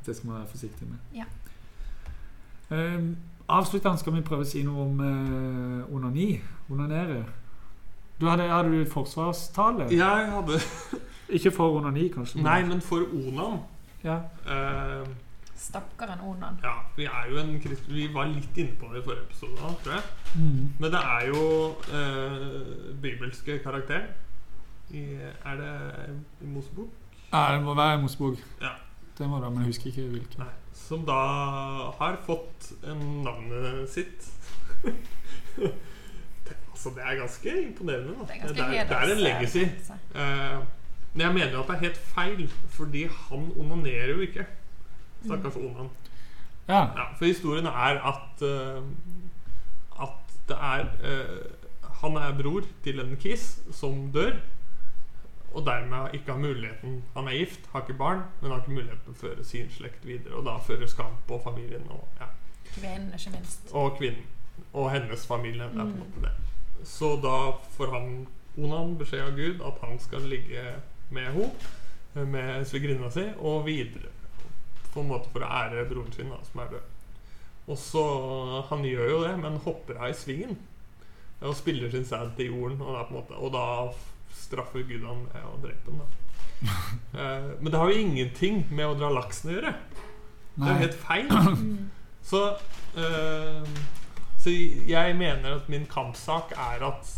Det 0.05 0.15
skal 0.15 0.31
man 0.31 0.39
være 0.39 0.51
forsiktig 0.51 0.87
med. 0.89 1.03
Ja. 1.13 1.27
Um, 2.69 3.11
avsluttende 3.49 4.01
skal 4.01 4.15
vi 4.15 4.23
prøve 4.25 4.45
å 4.45 4.49
si 4.49 4.63
noe 4.65 4.87
om 4.87 5.03
uh, 5.03 5.93
onani. 5.95 6.31
Onanere. 6.69 7.23
Du 8.19 8.27
hadde, 8.27 8.49
hadde 8.51 8.73
du 8.73 8.89
forsvarstale? 8.89 9.91
Jeg 9.93 10.31
hadde 10.33 10.59
Ikke 11.29 11.51
for 11.51 11.77
onani, 11.77 12.07
kanskje? 12.13 12.41
Nei, 12.41 12.65
men 12.65 12.81
for 12.81 13.05
Onan 13.13 13.59
Ja. 14.03 14.15
eh, 14.47 15.07
Stakkaren 15.59 16.19
Onan. 16.23 16.55
Ja, 16.63 16.71
vi 16.97 17.03
er 17.05 17.25
jo 17.31 17.37
en 17.37 17.59
krist... 17.61 17.89
Vi 17.91 18.07
var 18.13 18.25
litt 18.31 18.57
inne 18.57 18.71
på 18.79 18.87
det 18.93 19.01
i 19.01 19.03
forrige 19.03 19.25
episode, 19.27 19.57
tror 19.83 19.91
jeg. 19.93 20.03
Mm. 20.35 20.73
Men 20.79 20.91
det 20.95 21.01
er 21.03 21.25
jo 21.27 21.41
eh, 21.99 22.95
bibelske 23.01 23.59
karakter. 23.63 24.01
I, 24.89 25.03
er 25.45 25.55
det 25.59 25.73
i 26.41 26.45
Mosebok? 26.47 26.87
Ja, 27.33 27.55
det 27.55 27.63
må 27.63 27.75
være 27.75 28.01
Mosebok. 28.01 28.39
Ja. 28.61 28.71
Det 29.17 29.29
må 29.29 29.41
det, 29.43 29.51
men 29.51 29.59
jeg 29.59 29.65
husker 29.73 29.91
ikke 29.91 30.01
hvilken. 30.01 30.39
Nei. 30.39 30.53
Som 30.73 31.03
da 31.05 31.19
har 31.99 32.17
fått 32.25 32.71
navnet 33.25 33.89
sitt. 33.91 34.31
det, 36.47 36.55
altså, 36.71 36.89
det 36.95 37.03
er 37.03 37.15
ganske 37.19 37.61
imponerende. 37.67 38.15
Da. 38.15 38.25
Det 38.25 38.35
er 38.35 38.39
ganske 38.39 38.55
det, 38.55 38.79
er, 38.79 38.87
det 38.87 38.97
er 38.97 39.15
en 39.15 39.23
legacy. 39.27 39.65
altså. 39.67 39.93
Men 41.13 41.21
jeg 41.25 41.33
mener 41.33 41.51
jo 41.51 41.59
at 41.63 41.67
det 41.67 41.75
er 41.75 41.79
helt 41.87 41.97
feil, 41.97 42.49
fordi 42.69 43.05
han 43.07 43.51
onanerer 43.59 44.11
jo 44.13 44.19
ikke. 44.27 44.45
Stakkars 45.25 45.55
Onan. 45.55 45.89
Ja. 46.67 46.79
Ja, 46.95 47.05
for 47.17 47.25
historien 47.25 47.65
er 47.65 47.97
at 48.11 48.41
uh, 48.45 48.83
At 50.01 50.35
det 50.47 50.57
er 50.61 50.85
uh, 51.01 51.91
Han 52.01 52.15
er 52.17 52.35
bror 52.43 52.61
til 52.83 52.99
en 52.99 53.17
kiss 53.17 53.59
som 53.71 54.11
dør. 54.13 54.35
Og 55.51 55.65
dermed 55.65 56.13
ikke 56.13 56.31
har 56.31 56.37
muligheten 56.39 57.03
Han 57.15 57.27
er 57.27 57.31
gift, 57.39 57.65
har 57.73 57.81
ikke 57.81 57.97
barn, 57.97 58.21
men 58.41 58.51
har 58.51 58.59
ikke 58.61 58.71
muligheten 58.77 59.01
til 59.07 59.15
å 59.15 59.21
føre 59.23 59.43
sin 59.43 59.69
slekt 59.73 60.05
videre. 60.05 60.35
Og 60.37 60.45
da 60.45 60.57
fører 60.61 60.87
skam 60.87 61.17
på 61.27 61.41
familien 61.43 61.89
og, 61.89 62.05
ja, 62.21 62.29
Kvinnen, 62.75 63.09
ikke 63.17 63.31
minst. 63.33 63.71
og 63.73 63.97
kvinnen. 63.97 64.23
Og 64.73 64.91
hennes 64.91 65.25
familie. 65.27 65.63
Det 65.63 65.69
er 65.71 65.73
på 65.73 65.81
en 65.81 65.91
Mm. 65.93 65.99
måte 65.99 66.21
det. 66.21 66.31
Så 66.87 67.15
da 67.23 67.51
får 67.77 67.91
han 67.97 68.27
Onan 68.57 68.97
beskjed 68.97 69.21
av 69.25 69.35
Gud 69.35 69.61
at 69.65 69.81
han 69.89 69.99
skal 69.99 70.21
ligge 70.21 70.63
med 71.15 71.29
henne, 71.33 72.25
med 72.29 72.67
svigerinna 72.67 73.11
si, 73.13 73.25
og 73.37 73.65
videre. 73.67 74.11
På 74.93 75.03
en 75.03 75.11
måte 75.11 75.29
for 75.33 75.45
å 75.45 75.51
ære 75.61 75.85
broren 75.89 76.13
sin, 76.15 76.31
da, 76.31 76.39
som 76.47 76.63
er 76.63 76.73
død. 76.73 76.95
Og 77.69 77.77
så 77.77 78.03
Han 78.69 78.85
gjør 78.85 79.09
jo 79.09 79.19
det, 79.23 79.35
men 79.37 79.59
hopper 79.65 79.99
av 80.01 80.09
i 80.09 80.17
svingen. 80.17 80.57
Og 81.41 81.55
spiller 81.55 81.91
sin 81.91 82.05
sæd 82.05 82.33
til 82.37 82.49
jorden. 82.49 82.81
Og, 82.81 82.97
en 82.97 83.13
måte, 83.13 83.37
og 83.37 83.53
da 83.53 83.65
straffer 84.35 84.83
Gud 84.87 85.05
ham 85.05 85.27
med 85.27 85.45
å 85.45 85.59
drepe 85.65 85.93
ham. 85.93 86.17
Eh, 87.09 87.45
men 87.61 87.71
det 87.71 87.79
har 87.79 87.89
jo 87.89 88.01
ingenting 88.03 88.57
med 88.69 88.85
å 88.85 88.95
dra 88.99 89.07
laksen 89.09 89.49
å 89.49 89.53
gjøre. 89.55 89.71
Det 90.59 90.65
er 90.67 90.75
jo 90.75 90.81
helt 90.83 90.97
feil. 91.01 91.29
Mm. 91.31 91.87
Så, 92.29 92.41
eh, 92.99 93.69
så 94.43 94.53
jeg 94.87 95.15
mener 95.17 95.55
at 95.55 95.69
min 95.71 95.87
kampsak 95.89 96.51
er 96.53 96.83
at 96.85 97.13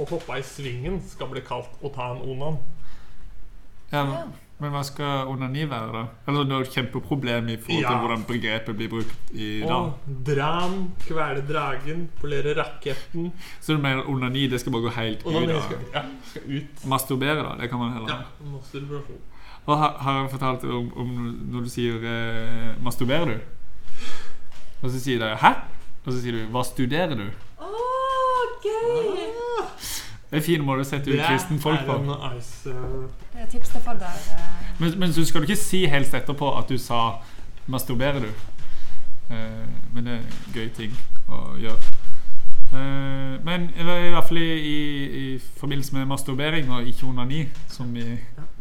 å 0.00 0.06
hoppe 0.10 0.40
i 0.40 0.44
svingen 0.44 0.98
skal 1.04 1.30
bli 1.30 1.44
kalt 1.46 1.76
å 1.84 1.92
ta 1.94 2.08
en 2.14 2.24
onan. 2.24 2.58
Ja, 3.92 4.04
Ja. 4.04 4.22
men 4.60 4.70
hva 4.72 4.82
skal 4.84 5.28
onani 5.28 5.64
være, 5.70 5.92
da? 5.92 6.04
Eller 6.28 6.44
det 6.44 6.52
er 6.56 6.60
et 6.64 6.72
kjempeproblem 6.74 7.48
i 7.48 7.56
forhold 7.56 7.84
til 7.84 7.92
Ja. 7.92 7.98
hvordan 8.00 8.24
begrepet 8.24 8.76
blir 8.76 8.88
brukt 8.88 9.30
i 9.32 9.60
dag. 9.60 9.70
Og 9.70 9.92
dram, 10.26 10.92
kvele 11.06 11.44
dragen, 11.48 12.08
polere 12.20 12.54
raketten 12.56 13.32
Så 13.60 13.76
du 13.76 13.78
mener 13.82 14.08
onani 14.08 14.46
det 14.48 14.60
skal 14.60 14.72
bare 14.72 14.82
gå 14.82 14.90
helt 14.96 15.26
ut 15.26 15.32
da 15.48 15.60
skal, 15.60 15.78
ja, 15.94 16.02
skal 16.24 16.42
ut. 16.56 16.84
Masturbere, 16.86 17.42
da? 17.42 17.54
Det 17.62 17.70
kan 17.70 17.78
man 17.78 17.92
heller 17.92 18.08
Ja, 18.08 18.22
masturbasjon. 18.50 19.20
Og 19.66 19.78
har, 19.78 19.96
har 19.98 20.20
jeg 20.22 20.30
fortalt 20.30 20.64
om, 20.64 20.92
om 20.96 21.08
når 21.52 21.60
du 21.64 21.68
sier 21.68 21.94
eh, 21.96 22.74
'masturberer 22.82 23.26
du'? 23.26 23.40
Og 24.82 24.90
så 24.90 25.00
sier 25.00 25.18
de 25.18 25.34
'hæ?' 25.36 25.54
Og 26.06 26.12
så 26.12 26.20
sier 26.22 26.32
du 26.32 26.46
'hva 26.46 26.62
studerer 26.64 27.14
du'? 27.16 27.30
Å, 27.58 27.66
gøy! 28.62 29.32
Det 30.30 30.40
er 30.40 30.42
fin 30.42 30.64
måte 30.66 30.82
å 30.82 30.88
sette 30.88 31.10
ut 31.10 31.20
kristenfolk 31.22 31.84
på. 31.86 31.98
uh, 32.02 32.32
Det 33.32 33.42
er 33.42 33.50
tips 33.50 33.68
til 33.68 33.80
fadder. 33.80 34.06
eh. 34.06 34.72
Men, 34.78 34.98
men 34.98 35.12
så 35.12 35.24
skal 35.24 35.40
du 35.40 35.46
ikke 35.46 35.60
si 35.60 35.84
helst 35.86 36.14
etterpå 36.14 36.50
at 36.58 36.68
du 36.68 36.78
sa 36.78 37.18
'masturberer 37.66 38.20
du'. 38.20 38.34
Uh, 39.30 39.66
men 39.94 40.06
det 40.06 40.12
er 40.12 40.18
en 40.18 40.52
gøy 40.54 40.68
ting 40.74 40.98
å 41.28 41.56
gjøre. 41.58 41.78
Eh, 42.72 43.44
men 43.44 43.70
i 43.78 43.82
hvert 44.10 44.24
fall 44.28 44.38
i, 44.38 44.52
i, 44.52 45.34
i 45.34 45.38
forbindelse 45.56 45.94
med 45.94 46.06
masturbering 46.06 46.70
og 46.72 46.88
ikke 46.88 47.06
onani, 47.06 47.48
som 47.68 47.94
vi 47.94 48.04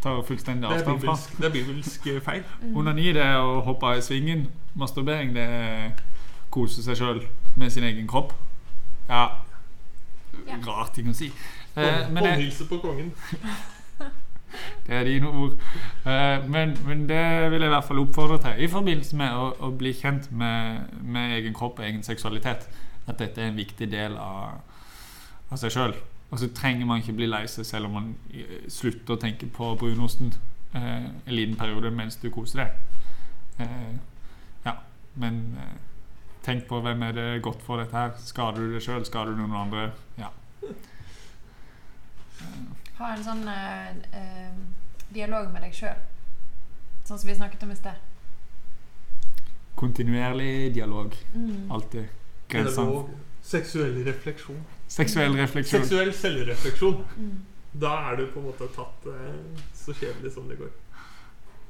tar 0.03 0.21
fullstendig 0.27 0.69
avstand 0.69 1.01
fra. 1.01 1.15
det 1.37 1.45
er 1.45 1.51
bibelsk 1.51 2.07
eh, 2.07 2.21
feil. 2.21 2.43
Mm. 2.61 2.77
Onani 2.77 3.07
det 3.13 3.21
er 3.21 3.39
å 3.41 3.61
hoppe 3.65 3.95
i 3.97 4.01
svingen. 4.05 4.47
Masturbering 4.75 5.33
det 5.35 5.41
er 5.41 5.89
kose 6.53 6.83
seg 6.83 6.97
sjøl 6.97 7.23
med 7.55 7.73
sin 7.73 7.83
egen 7.83 8.07
kropp. 8.07 8.33
Ja 9.09 9.27
Ja. 10.47 10.59
Rar 10.67 10.91
ting 10.95 11.09
å 11.09 11.15
si. 11.17 11.31
Eh, 11.75 12.05
Håndhilse 12.07 12.67
på 12.69 12.79
kongen. 12.83 13.11
det 14.87 14.95
er 14.95 15.03
dine 15.03 15.27
ord. 15.27 15.55
Eh, 16.05 16.45
men, 16.49 16.77
men 16.85 17.05
det 17.09 17.51
vil 17.51 17.61
jeg 17.65 17.69
i 17.69 17.73
hvert 17.73 17.87
fall 17.87 18.01
oppfordre 18.03 18.39
til 18.43 18.63
i 18.63 18.71
forbindelse 18.71 19.19
med 19.19 19.35
å, 19.35 19.47
å 19.59 19.71
bli 19.75 19.93
kjent 19.93 20.29
med, 20.31 20.91
med 21.01 21.37
egen 21.39 21.55
kropp 21.57 21.81
og 21.81 21.87
egen 21.87 22.03
seksualitet. 22.05 22.69
At 23.05 23.19
dette 23.19 23.41
er 23.41 23.51
en 23.51 23.59
viktig 23.59 23.89
del 23.91 24.17
av, 24.17 24.61
av 25.49 25.61
seg 25.61 25.73
sjøl. 25.73 25.95
Og 26.31 26.39
så 26.41 26.49
trenger 26.55 26.87
man 26.89 27.01
ikke 27.01 27.15
bli 27.15 27.27
lei 27.29 27.45
seg 27.49 27.67
selv 27.67 27.89
om 27.89 27.97
man 27.99 28.13
eh, 28.33 28.65
slutter 28.71 29.15
å 29.15 29.21
tenke 29.21 29.49
på 29.51 29.73
brunosten 29.79 30.33
eh, 30.75 31.09
en 31.09 31.35
liten 31.35 31.57
periode 31.59 31.91
mens 31.93 32.17
du 32.21 32.29
koser 32.33 32.63
deg. 32.63 33.01
Eh, 33.65 33.91
ja, 34.65 34.77
men 35.21 35.43
eh, 35.61 35.75
tenk 36.45 36.67
på 36.69 36.79
hvem 36.85 37.03
er 37.07 37.15
det 37.17 37.29
godt 37.45 37.63
for 37.65 37.81
dette 37.81 37.97
her. 37.97 38.13
Skader 38.21 38.61
du 38.61 38.75
deg 38.75 38.83
sjøl? 38.85 39.05
Skader 39.07 39.33
du 39.33 39.41
noen 39.41 39.55
andre? 39.65 39.85
Ja. 40.19 40.29
Ha 42.99 43.11
en 43.11 43.23
sånn 43.25 43.47
eh, 43.51 43.95
eh, 44.15 44.59
dialog 45.15 45.49
med 45.53 45.65
deg 45.65 45.73
sjøl. 45.75 45.97
Sånn 47.05 47.19
som 47.21 47.29
vi 47.29 47.37
snakket 47.37 47.65
om 47.65 47.73
i 47.73 47.79
sted. 47.79 47.97
Kontinuerlig 49.75 50.73
dialog. 50.77 51.15
Mm. 51.33 51.71
Alltid. 51.75 52.07
Grensene. 52.51 52.85
Dialog, 52.85 53.09
Seksuell 53.45 53.99
refleksjon. 54.07 54.61
Seksuell 54.89 55.35
refleksjon. 55.37 55.83
Seksuell 55.83 56.13
selvrefleksjon. 56.17 57.03
Mm. 57.17 57.35
Da 57.77 57.91
er 58.09 58.21
du 58.21 58.29
på 58.31 58.41
en 58.41 58.47
måte 58.47 58.69
tatt 58.73 59.09
eh, 59.11 59.65
så 59.75 59.93
kjedelig 59.93 60.31
som 60.33 60.47
det 60.49 60.57
går. 60.61 60.71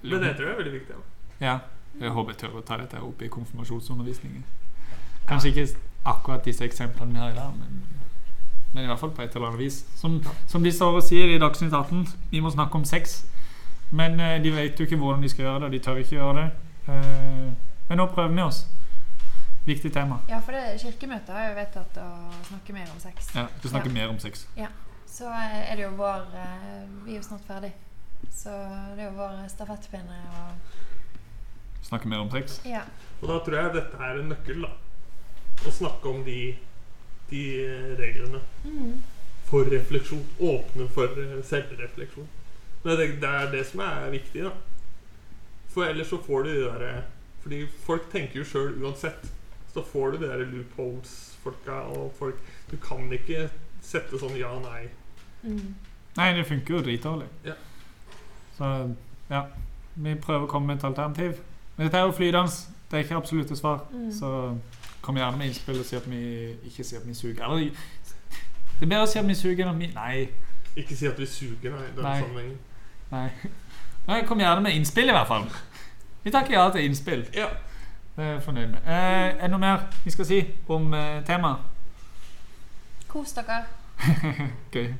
Men 0.05 0.21
det 0.21 0.35
tror 0.37 0.51
jeg 0.51 0.53
er 0.53 0.61
veldig 0.61 0.75
viktig. 0.75 0.99
Ja. 0.99 1.47
Ja. 1.47 1.57
Jeg 1.95 2.11
håper 2.11 2.33
jeg 2.33 2.39
tør 2.43 2.57
å 2.59 2.61
ta 2.67 2.77
dette 2.79 2.99
opp 3.03 3.21
i 3.23 3.31
konfirmasjonsundervisningen. 3.31 4.43
Kanskje 5.27 5.49
ikke 5.51 5.67
akkurat 6.05 6.45
disse 6.45 6.65
eksemplene 6.65 7.13
vi 7.13 7.19
har 7.19 7.31
i 7.33 7.37
dag, 7.37 7.53
men, 7.57 7.81
men 8.73 8.83
i 8.83 8.87
hvert 8.87 8.99
fall 8.99 9.13
på 9.15 9.23
et 9.25 9.35
eller 9.35 9.47
annet 9.47 9.59
vis. 9.59 9.85
Som, 9.97 10.19
som 10.47 10.63
de 10.63 10.71
står 10.71 10.99
og 10.99 11.03
sier 11.03 11.33
i 11.33 11.39
Dagsnytt 11.41 11.73
18, 11.73 12.05
vi 12.31 12.43
må 12.45 12.51
snakke 12.53 12.77
om 12.77 12.85
sex. 12.85 13.23
Men 13.91 14.19
eh, 14.19 14.37
de 14.43 14.53
vet 14.53 14.79
jo 14.79 14.85
ikke 14.85 14.99
hvordan 15.01 15.23
de 15.23 15.29
skal 15.29 15.45
gjøre 15.45 15.59
det, 15.59 15.65
og 15.65 15.71
de 15.73 15.79
tør 15.79 16.01
ikke 16.01 16.17
gjøre 16.17 16.35
det. 16.41 16.47
Eh, 16.87 17.49
men 17.89 18.01
nå 18.01 18.05
prøver 18.13 18.35
vi 18.35 18.45
oss. 18.45 18.65
Viktig 19.65 19.93
tema. 19.93 20.19
Ja, 20.29 20.39
for 20.45 20.53
det 20.53 20.77
Kirkemøtet 20.81 21.33
har 21.33 21.47
jo 21.49 21.55
vedtatt 21.57 21.97
å 21.97 22.09
snakke 22.51 22.73
mer 22.73 22.89
om 22.93 23.01
sex. 23.01 23.31
Ja, 23.33 23.47
Du 23.63 23.69
snakker 23.69 23.89
mer 23.89 24.11
om 24.13 24.19
sex. 24.21 24.45
Så 25.09 25.29
eh, 25.31 25.59
er 25.71 25.75
det 25.79 25.87
jo 25.87 25.93
vår 25.97 26.25
eh, 26.37 26.81
Vi 27.05 27.15
er 27.15 27.21
jo 27.21 27.25
snart 27.25 27.45
ferdig. 27.47 27.71
Så 28.35 28.51
det 28.95 29.05
er 29.05 29.09
jo 29.09 29.15
vår 29.17 29.45
stafettpinne 29.49 30.21
å 30.37 30.47
Snakke 31.85 32.09
mer 32.09 32.23
om 32.23 32.29
sex. 32.33 32.59
Ja. 32.65 32.81
Og 33.21 33.29
da 33.29 33.35
tror 33.45 33.59
jeg 33.59 33.73
dette 33.75 33.97
er 34.01 34.19
en 34.21 34.31
nøkkel. 34.33 34.63
da 34.65 34.84
Å 35.65 35.71
snakke 35.73 36.09
om 36.11 36.23
de, 36.25 36.55
de 37.31 37.43
eh, 37.65 37.91
reglene 37.99 38.41
Mm. 38.65 39.01
for 39.45 39.63
refleksjon. 39.69 40.23
Åpne 40.39 40.87
for 40.93 41.05
eh, 41.21 41.41
selvrefleksjon. 41.45 42.27
Men 42.83 42.97
det, 42.99 43.07
det 43.21 43.29
er 43.29 43.51
det 43.51 43.63
som 43.69 43.79
er 43.85 44.09
viktig, 44.13 44.43
da. 44.45 44.51
For 45.73 45.83
ellers 45.85 46.07
så 46.13 46.17
får 46.23 46.43
du 46.45 46.49
de 46.53 46.61
derre 46.69 47.03
Fordi 47.43 47.57
folk 47.85 48.05
tenker 48.11 48.39
jo 48.39 48.45
sjøl 48.47 48.77
uansett. 48.81 49.25
Så 49.73 49.83
får 49.83 50.11
du 50.11 50.17
de 50.23 50.29
der 50.31 50.45
loopholes-folka 50.47 51.81
og 51.93 52.13
folk 52.17 52.37
Du 52.71 52.77
kan 52.81 53.09
ikke 53.13 53.49
sette 53.85 54.17
sånn 54.17 54.37
ja, 54.39 54.53
nei. 54.63 54.87
Mm. 55.43 55.75
Nei, 56.17 56.29
det 56.37 56.45
funker 56.47 56.73
jo 56.77 56.81
dritdårlig. 56.81 57.27
Ja. 57.45 57.53
Så 58.57 58.69
ja, 59.29 59.41
vi 59.95 60.15
prøver 60.15 60.47
å 60.47 60.49
komme 60.49 60.71
med 60.71 60.79
et 60.79 60.87
alternativ. 60.87 61.41
Men 61.75 61.85
dette 61.89 61.99
er 61.99 62.07
jo 62.07 62.15
flydans. 62.17 62.55
Det 62.89 62.97
er 62.97 63.03
ikke 63.03 63.19
absolutte 63.19 63.57
svar. 63.59 63.83
Mm. 63.91 64.07
Så 64.15 64.29
kom 65.05 65.17
gjerne 65.19 65.37
med 65.37 65.51
innspill 65.51 65.79
og 65.79 65.85
si 65.85 65.95
at 65.99 66.07
vi 66.09 66.21
ikke 66.69 66.83
sier 66.83 66.99
at 66.99 67.07
vi 67.07 67.13
suger. 67.13 67.43
Eller 67.45 67.69
det 68.75 68.83
er 68.83 68.89
bedre 68.91 69.05
å 69.05 69.11
si 69.11 69.19
at 69.21 69.27
vi 69.29 69.35
suger 69.37 69.63
enn 69.65 69.71
at 69.75 69.79
vi 69.79 69.91
Nei. 69.95 70.25
Ikke 70.75 70.95
si 70.99 71.07
at 71.07 71.19
vi 71.21 71.25
suger, 71.29 71.71
nei. 71.71 71.85
den 71.95 72.03
Nei. 72.03 72.17
sammenhengen. 72.19 72.57
nei. 73.11 73.29
Nei, 74.07 74.17
Kom 74.27 74.39
gjerne 74.43 74.61
med 74.65 74.75
innspill, 74.75 75.07
i 75.09 75.13
hvert 75.15 75.27
fall. 75.29 75.45
Vi 76.25 76.31
takker 76.33 76.53
ja 76.57 76.65
til 76.73 76.83
innspill. 76.89 77.23
Ja. 77.33 77.47
Det 78.15 78.23
er 78.23 78.29
jeg 78.35 78.43
fornøyd 78.43 78.67
med. 78.73 78.81
Eh, 78.87 79.29
er 79.37 79.41
det 79.45 79.49
noe 79.53 79.59
mer 79.63 79.85
vi 80.03 80.11
skal 80.13 80.27
si 80.27 80.37
om 80.71 80.93
eh, 80.93 81.21
temaet? 81.27 81.57
Kos 83.11 83.33
dere. 83.37 83.61
Gøy. 84.75 84.91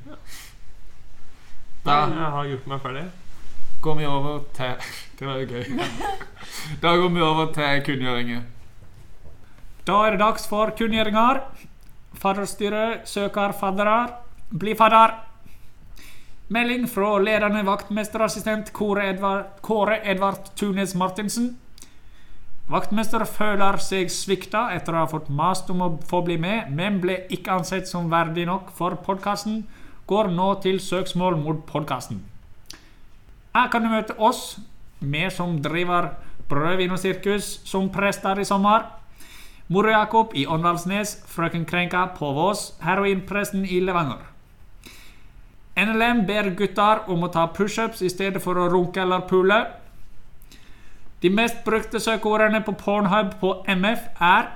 Da 1.86 1.92
Da 1.92 2.00
jeg 2.10 2.32
har 2.34 2.48
gjort 2.50 2.66
meg 2.72 2.80
ferdig. 2.82 3.04
går 3.82 3.94
vi 4.00 4.06
over 4.06 4.38
til 4.56 4.74
Det 5.18 5.26
var 5.28 5.36
jo 5.38 5.46
gøy. 5.46 5.64
Da 6.82 6.96
går 6.96 7.08
vi 7.14 7.20
over 7.20 7.52
til 7.54 7.82
kunngjøringer. 7.86 8.42
Da 9.86 10.00
er 10.02 10.16
det 10.16 10.22
dags 10.24 10.48
for 10.50 10.72
kunngjøringer. 10.74 11.44
Fadderstyret 12.18 13.06
søker 13.06 13.52
faddere. 13.54 14.08
Bli 14.50 14.74
fadder. 14.74 15.12
Melding 16.50 16.88
fra 16.90 17.12
ledende 17.22 17.62
vaktmesterassistent 17.66 18.72
Kåre 18.74 19.04
Edvard, 19.12 19.60
Kåre 19.62 20.00
Edvard 20.02 20.50
Tunes 20.58 20.94
Martinsen. 20.98 21.52
Vaktmester 22.66 23.22
føler 23.30 23.78
seg 23.78 24.10
svikta 24.10 24.64
etter 24.74 24.94
å 24.94 25.04
ha 25.04 25.10
fått 25.10 25.30
mast 25.30 25.70
om 25.70 25.84
å 25.86 25.92
få 26.10 26.24
bli 26.26 26.34
med, 26.34 26.72
men 26.74 26.98
ble 27.02 27.20
ikke 27.30 27.54
ansett 27.60 27.86
som 27.86 28.10
verdig 28.10 28.48
nok 28.50 28.74
for 28.74 28.98
podkasten. 29.06 29.62
Går 30.10 30.34
nå 30.34 30.48
til 30.66 30.82
søksmål 30.82 31.38
mot 31.38 31.62
podkasten. 31.70 32.24
Her 33.54 33.70
kan 33.70 33.86
du 33.86 33.92
møte 33.94 34.18
oss, 34.18 34.58
vi 34.98 35.28
som 35.30 35.60
driver 35.62 36.16
Brødvin 36.50 36.94
og 36.94 37.02
sirkus 37.02 37.60
som 37.66 37.86
prester 37.94 38.42
i 38.42 38.46
sommer. 38.46 38.90
Moro 39.68 39.90
Jakob 39.90 40.30
i 40.34 40.46
Åndalsnes, 40.46 41.16
Frøken 41.26 41.64
Krenka 41.66 42.04
på 42.14 42.32
Vås, 42.32 42.74
heroinpresten 42.80 43.64
i 43.64 43.80
Levanger. 43.80 44.22
NLM 45.76 46.22
ber 46.26 46.52
gutter 46.56 47.02
om 47.10 47.26
å 47.26 47.32
ta 47.34 47.48
pushups 47.50 48.00
i 48.06 48.10
stedet 48.12 48.40
for 48.44 48.56
å 48.56 48.68
runke 48.70 49.02
eller 49.02 49.26
pule. 49.26 49.58
De 51.20 51.32
mest 51.34 51.64
brukte 51.66 52.00
søkeordene 52.00 52.62
på 52.62 52.76
Pornhub 52.78 53.34
på 53.40 53.52
MF 53.66 54.06
er 54.22 54.52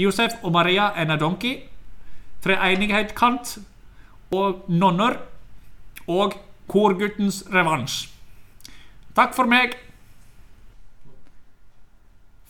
Josef 0.00 0.40
og 0.42 0.56
Maria 0.56 0.88
Enadonki, 0.96 1.58
Treenighetkant 2.42 3.58
og 4.32 4.64
Nonner 4.72 5.20
og 6.08 6.38
Korguttens 6.66 7.44
revansj. 7.52 8.08
Takk 9.14 9.36
for 9.36 9.46
meg! 9.46 9.76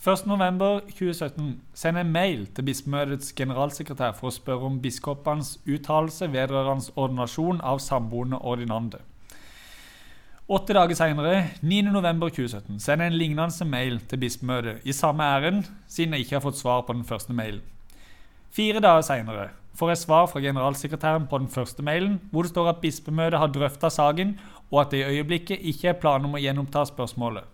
1.11.2017 0.05 1.55
send 1.73 1.97
en 1.97 2.11
mail 2.13 2.43
til 2.53 2.67
bispemøtets 2.67 3.31
generalsekretær 3.39 4.13
for 4.19 4.29
å 4.29 4.35
spørre 4.35 4.69
om 4.69 4.77
biskopenes 4.83 5.55
uttalelse 5.65 6.29
vedrørende 6.29 6.93
ordinasjon 7.01 7.63
av 7.65 7.81
samboende 7.81 8.37
ordinande. 8.45 9.01
Åtte 10.45 10.77
dager 10.77 10.99
senere, 10.99 11.39
9.11.2017, 11.65 12.83
send 12.85 13.01
en 13.01 13.17
lignende 13.17 13.65
mail 13.65 13.97
til 14.11 14.21
bispemøtet 14.21 14.85
i 14.85 14.93
samme 14.93 15.25
ærend, 15.25 15.71
siden 15.89 16.13
jeg 16.13 16.27
ikke 16.27 16.37
har 16.37 16.45
fått 16.51 16.61
svar 16.61 16.85
på 16.85 16.93
den 16.93 17.09
første 17.09 17.33
mailen. 17.33 17.65
Fire 18.53 18.85
dager 18.85 19.09
senere 19.09 19.49
får 19.75 19.95
jeg 19.95 20.03
svar 20.05 20.29
fra 20.29 20.45
generalsekretæren 20.45 21.31
på 21.33 21.41
den 21.41 21.49
første 21.49 21.83
mailen, 21.83 22.21
hvor 22.31 22.45
det 22.45 22.53
står 22.53 22.75
at 22.75 22.85
bispemøtet 22.85 23.41
har 23.41 23.57
drøfta 23.57 23.89
saken, 23.89 24.37
og 24.69 24.85
at 24.85 24.93
det 24.93 25.01
i 25.01 25.17
øyeblikket 25.17 25.65
ikke 25.73 25.95
er 25.95 26.01
planer 26.05 26.29
om 26.29 26.37
å 26.37 26.45
gjenoppta 26.45 26.85
spørsmålet. 26.93 27.54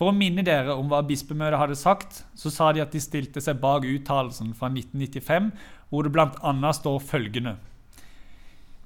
For 0.00 0.08
å 0.08 0.16
minne 0.16 0.40
dere 0.40 0.72
om 0.72 0.86
hva 0.88 1.02
bispemøtet 1.04 1.60
hadde 1.60 1.74
sagt, 1.76 2.22
så 2.32 2.48
sa 2.48 2.70
de 2.72 2.80
at 2.80 2.94
de 2.96 3.02
stilte 3.04 3.42
seg 3.44 3.58
bak 3.60 3.84
uttalelsen 3.84 4.54
fra 4.56 4.70
1995, 4.72 5.50
hvor 5.92 6.06
det 6.06 6.12
bl.a. 6.14 6.70
står 6.72 7.02
følgende. 7.04 7.58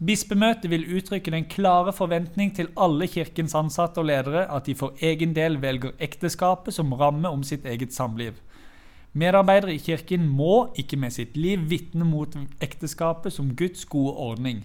Bispemøtet 0.02 0.66
vil 0.72 0.88
uttrykke 0.98 1.30
den 1.30 1.46
klare 1.46 1.92
forventning 1.94 2.50
til 2.56 2.72
alle 2.74 3.06
kirkens 3.06 3.54
ansatte 3.54 4.02
og 4.02 4.08
ledere 4.10 4.48
at 4.50 4.66
de 4.66 4.74
for 4.74 4.98
egen 4.98 5.36
del 5.36 5.60
velger 5.62 5.94
ekteskapet 6.02 6.74
som 6.74 6.90
ramme 6.98 7.30
om 7.30 7.46
sitt 7.46 7.62
eget 7.62 7.94
samliv. 7.94 8.34
Medarbeidere 9.14 9.76
i 9.76 9.78
kirken 9.78 10.26
må 10.26 10.72
ikke 10.74 10.98
med 10.98 11.14
sitt 11.14 11.38
liv 11.38 11.62
vitne 11.70 12.02
mot 12.02 12.34
ekteskapet 12.58 13.38
som 13.38 13.54
Guds 13.54 13.86
gode 13.86 14.16
ordning. 14.18 14.64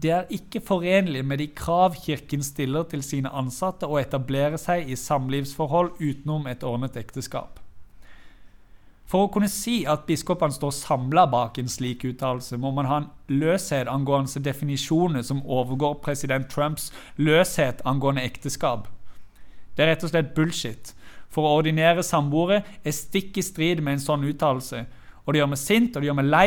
Det 0.00 0.10
er 0.10 0.30
ikke 0.32 0.62
forenlig 0.64 1.20
med 1.26 1.42
de 1.42 1.46
krav 1.52 1.96
Kirken 2.00 2.42
stiller 2.42 2.86
til 2.88 3.02
sine 3.04 3.32
ansatte 3.36 3.88
å 3.88 3.98
etablere 4.00 4.56
seg 4.60 4.88
i 4.88 4.96
samlivsforhold 4.96 5.98
utenom 6.00 6.46
et 6.48 6.64
ordnet 6.64 6.96
ekteskap. 6.96 7.58
For 9.10 9.26
å 9.26 9.30
kunne 9.34 9.50
si 9.50 9.80
at 9.90 10.06
biskopene 10.06 10.54
står 10.54 10.70
samla 10.76 11.24
bak 11.28 11.58
en 11.58 11.68
slik 11.68 12.04
uttalelse, 12.06 12.56
må 12.56 12.70
man 12.70 12.86
ha 12.86 13.00
en 13.00 13.08
løshet 13.42 13.90
angående 13.90 14.40
definisjoner 14.46 15.26
som 15.26 15.42
overgår 15.42 15.98
president 16.04 16.46
Trumps 16.52 16.92
løshet 17.18 17.82
angående 17.84 18.22
ekteskap. 18.22 18.86
Det 19.74 19.82
er 19.84 19.92
rett 19.92 20.06
og 20.06 20.12
slett 20.14 20.32
bullshit. 20.36 20.94
For 21.30 21.44
å 21.46 21.58
ordinere 21.58 22.06
samboere 22.06 22.62
er 22.84 22.94
stikk 22.94 23.36
i 23.38 23.44
strid 23.44 23.82
med 23.82 23.98
en 23.98 24.04
sånn 24.06 24.26
uttalelse. 24.30 24.84
Og 25.30 25.34
det 25.36 25.44
gjør 25.44 25.50
meg 25.52 25.60
sint 25.62 25.94
og 25.94 26.02
det 26.02 26.08
gjør 26.08 26.16
meg 26.18 26.26
lei 26.26 26.46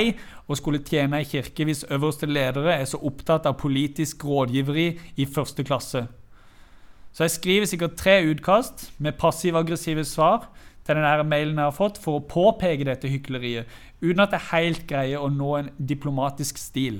å 0.51 0.55
skulle 0.59 0.81
tjene 0.83 1.21
i 1.23 1.27
kirke 1.27 1.63
hvis 1.63 1.85
øverste 1.87 2.27
ledere 2.27 2.73
er 2.75 2.83
så 2.89 2.97
opptatt 2.99 3.45
av 3.47 3.55
politisk 3.61 4.25
rådgiveri 4.27 4.89
i 5.23 5.27
første 5.31 5.63
klasse. 5.63 6.01
Så 7.15 7.23
jeg 7.23 7.31
skriver 7.37 7.69
sikkert 7.71 7.95
tre 7.95 8.17
utkast 8.27 8.89
med 8.99 9.15
passiv-aggressive 9.21 10.03
svar 10.09 10.49
til 10.83 10.99
den 10.99 11.29
mailen 11.31 11.61
jeg 11.61 11.69
har 11.69 11.77
fått, 11.77 12.01
for 12.03 12.19
å 12.19 12.25
påpeke 12.27 12.89
dette 12.89 13.07
hykleriet, 13.07 13.71
uten 14.03 14.25
at 14.25 14.35
jeg 14.35 14.49
helt 14.49 14.83
greier 14.89 15.23
å 15.23 15.31
nå 15.31 15.53
en 15.61 15.71
diplomatisk 15.79 16.59
stil. 16.59 16.99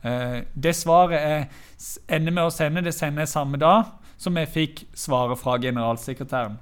Eh, 0.00 0.48
det 0.56 0.72
svaret 0.80 1.18
jeg 1.18 2.00
ender 2.08 2.38
med 2.38 2.46
å 2.46 2.56
sende, 2.56 2.86
det 2.88 2.96
sender 2.96 3.26
jeg 3.26 3.34
samme 3.34 3.60
dag 3.60 3.92
som 4.16 4.40
jeg 4.40 4.54
fikk 4.54 4.84
svaret 4.96 5.44
fra 5.44 5.60
generalsekretæren. 5.60 6.56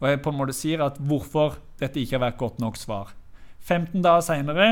Og 0.00 0.08
jeg 0.14 0.24
på 0.24 0.32
en 0.32 0.40
måte 0.40 0.56
sier 0.56 0.80
at 0.86 0.96
hvorfor 0.96 1.58
dette 1.76 2.00
ikke 2.00 2.16
har 2.16 2.30
vært 2.30 2.40
godt 2.40 2.62
nok 2.64 2.80
svar. 2.80 3.17
15 3.68 4.02
dager 4.02 4.24
seinere 4.24 4.68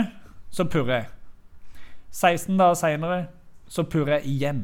så 0.50 0.64
purrer 0.64 0.94
jeg. 0.94 1.08
16 2.16 2.56
dager 2.58 2.78
seinere 2.80 3.18
så 3.68 3.84
purrer 3.84 4.18
jeg 4.18 4.36
igjen. 4.36 4.62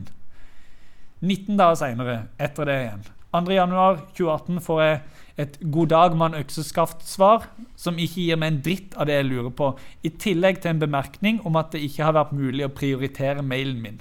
19 1.21 1.59
dager 1.59 1.75
seinere, 1.79 2.23
etter 2.41 2.67
det 2.67 2.79
igjen. 2.81 3.03
2.1.2018 3.33 4.61
får 4.61 4.81
jeg 4.83 5.01
et 5.41 5.59
'god 5.61 5.87
dag, 5.87 6.17
mann 6.17 6.35
økseskaft'-svar, 6.35 7.47
som 7.77 7.99
ikke 7.99 8.21
gir 8.21 8.37
meg 8.37 8.53
en 8.53 8.61
dritt 8.65 8.97
av 8.97 9.07
det 9.07 9.15
jeg 9.15 9.29
lurer 9.31 9.51
på, 9.51 9.71
i 10.05 10.09
tillegg 10.09 10.61
til 10.61 10.71
en 10.71 10.83
bemerkning 10.83 11.41
om 11.47 11.57
at 11.57 11.73
det 11.73 11.81
ikke 11.81 12.05
har 12.05 12.13
vært 12.13 12.33
mulig 12.37 12.67
å 12.67 12.75
prioritere 12.75 13.43
mailen 13.43 13.81
min. 13.83 14.01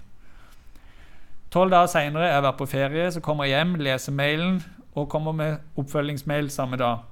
Tolv 1.52 1.72
dager 1.72 1.88
seinere 1.88 2.28
er 2.28 2.34
jeg 2.34 2.44
vært 2.44 2.58
på 2.58 2.66
ferie, 2.72 3.12
så 3.12 3.20
kommer 3.20 3.48
jeg 3.48 3.60
hjem, 3.60 3.76
leser 3.76 4.12
mailen 4.12 4.64
og 4.96 5.10
kommer 5.10 5.32
med 5.32 5.58
oppfølgingsmail 5.80 6.50
samme 6.52 6.78
dag. 6.78 7.11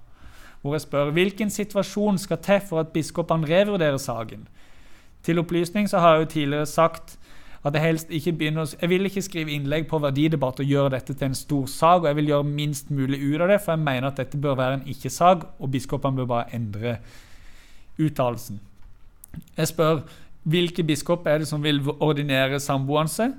Hvor 0.61 0.75
jeg 0.75 0.81
spør 0.81 1.11
hvilken 1.15 1.49
situasjon 1.49 2.17
skal 2.17 2.37
til 2.43 2.59
for 2.69 2.79
at 2.79 2.93
biskopene 2.95 3.47
revurderer 3.47 3.97
saken. 3.97 4.47
Til 5.23 5.39
opplysning 5.39 5.89
så 5.89 5.99
har 5.99 6.13
jeg 6.13 6.25
jo 6.25 6.31
tidligere 6.33 6.65
sagt 6.65 7.17
at 7.63 7.73
jeg 7.75 7.81
helst 7.81 8.11
ikke 8.11 8.33
begynner 8.33 8.75
Jeg 8.81 8.89
vil 8.89 9.05
ikke 9.05 9.21
skrive 9.21 9.51
innlegg 9.51 9.87
på 9.87 9.99
verdidebatt 9.99 10.59
og 10.59 10.65
gjøre 10.65 10.89
dette 10.89 11.13
til 11.13 11.27
en 11.27 11.35
stor 11.35 11.65
sak, 11.65 12.01
og 12.01 12.07
jeg 12.07 12.15
vil 12.15 12.31
gjøre 12.31 12.43
minst 12.43 12.91
mulig 12.91 13.19
ut 13.19 13.41
av 13.41 13.47
det, 13.51 13.59
for 13.61 13.71
jeg 13.71 13.83
mener 13.83 14.07
at 14.07 14.17
dette 14.17 14.37
bør 14.37 14.55
være 14.55 14.73
en 14.73 14.87
ikke-sak, 14.87 15.43
og 15.59 15.71
biskopene 15.71 16.15
bør 16.15 16.25
bare 16.25 16.55
endre 16.55 16.97
uttalelsen. 17.99 18.59
Jeg 19.57 19.67
spør 19.67 20.01
hvilke 20.43 20.83
biskop 20.83 21.27
er 21.27 21.37
det 21.37 21.47
som 21.47 21.63
vil 21.63 21.81
ordinere 21.99 22.59
samboende? 22.59 23.33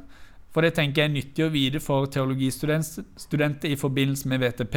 For 0.52 0.60
det 0.60 0.74
tenker 0.74 1.02
jeg 1.02 1.09
er 1.09 1.14
nyttig 1.14 1.44
å 1.47 1.52
vite 1.55 1.80
for 1.80 2.06
teologistudenter 2.10 3.70
i 3.70 3.78
forbindelse 3.78 4.28
med 4.28 4.42
VTP, 4.42 4.76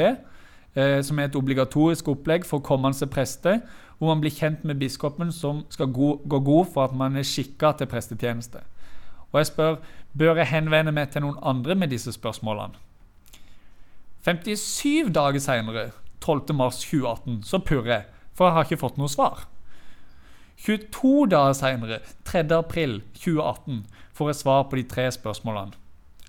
som 0.73 1.19
er 1.19 1.27
et 1.29 1.35
obligatorisk 1.37 2.07
opplegg 2.09 2.45
for 2.49 2.63
kommende 2.65 3.07
prester, 3.07 3.59
hvor 3.97 4.09
man 4.09 4.23
blir 4.23 4.33
kjent 4.33 4.63
med 4.65 4.79
biskopen 4.81 5.31
som 5.31 5.63
skal 5.69 5.91
gå, 5.93 6.15
gå 6.25 6.39
god 6.39 6.71
for 6.73 6.87
at 6.87 6.95
man 6.97 7.15
er 7.15 7.27
skikka 7.27 7.75
til 7.77 7.87
prestetjeneste. 7.87 8.63
Og 9.31 9.39
jeg 9.39 9.51
spør 9.51 9.75
bør 10.17 10.41
jeg 10.41 10.51
henvende 10.51 10.91
meg 10.93 11.09
til 11.13 11.25
noen 11.25 11.39
andre 11.41 11.75
med 11.75 11.93
disse 11.93 12.11
spørsmålene. 12.13 12.77
57 14.25 15.09
dager 15.13 15.39
seinere, 15.39 15.89
12.3.2018, 16.25 17.41
så 17.43 17.59
purrer 17.59 17.91
jeg, 17.91 18.03
for 18.33 18.47
jeg 18.47 18.53
har 18.53 18.67
ikke 18.67 18.81
fått 18.85 18.99
noe 19.01 19.11
svar. 19.11 19.47
22 20.63 21.25
dager 21.33 21.57
seinere, 21.57 21.99
3.4.2018, 22.29 23.81
får 24.13 24.29
jeg 24.29 24.39
svar 24.39 24.63
på 24.69 24.79
de 24.79 24.85
tre 24.87 25.09
spørsmålene. 25.11 25.73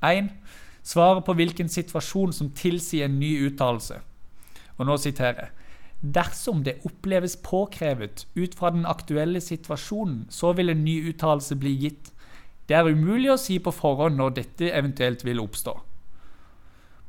1. 0.02 0.32
Svaret 0.84 1.24
på 1.24 1.36
hvilken 1.38 1.68
situasjon 1.68 2.32
som 2.32 2.50
tilsier 2.50 3.06
en 3.06 3.20
ny 3.20 3.36
uttalelse. 3.46 4.00
Og 4.78 4.88
nå 4.88 4.96
siterer 5.00 5.46
jeg. 5.46 5.70
Dersom 6.14 6.64
det 6.66 6.80
oppleves 6.84 7.36
påkrevet 7.40 8.26
ut 8.36 8.54
fra 8.58 8.70
den 8.74 8.84
aktuelle 8.86 9.40
situasjonen, 9.40 10.26
så 10.28 10.52
vil 10.52 10.70
en 10.70 10.84
ny 10.84 10.98
uttalelse 11.08 11.56
bli 11.56 11.72
gitt. 11.86 12.10
Det 12.68 12.76
er 12.76 12.90
umulig 12.90 13.30
å 13.32 13.40
si 13.40 13.58
på 13.60 13.72
forhånd 13.72 14.18
når 14.20 14.36
dette 14.40 14.70
eventuelt 14.72 15.24
vil 15.24 15.40
oppstå. 15.40 15.74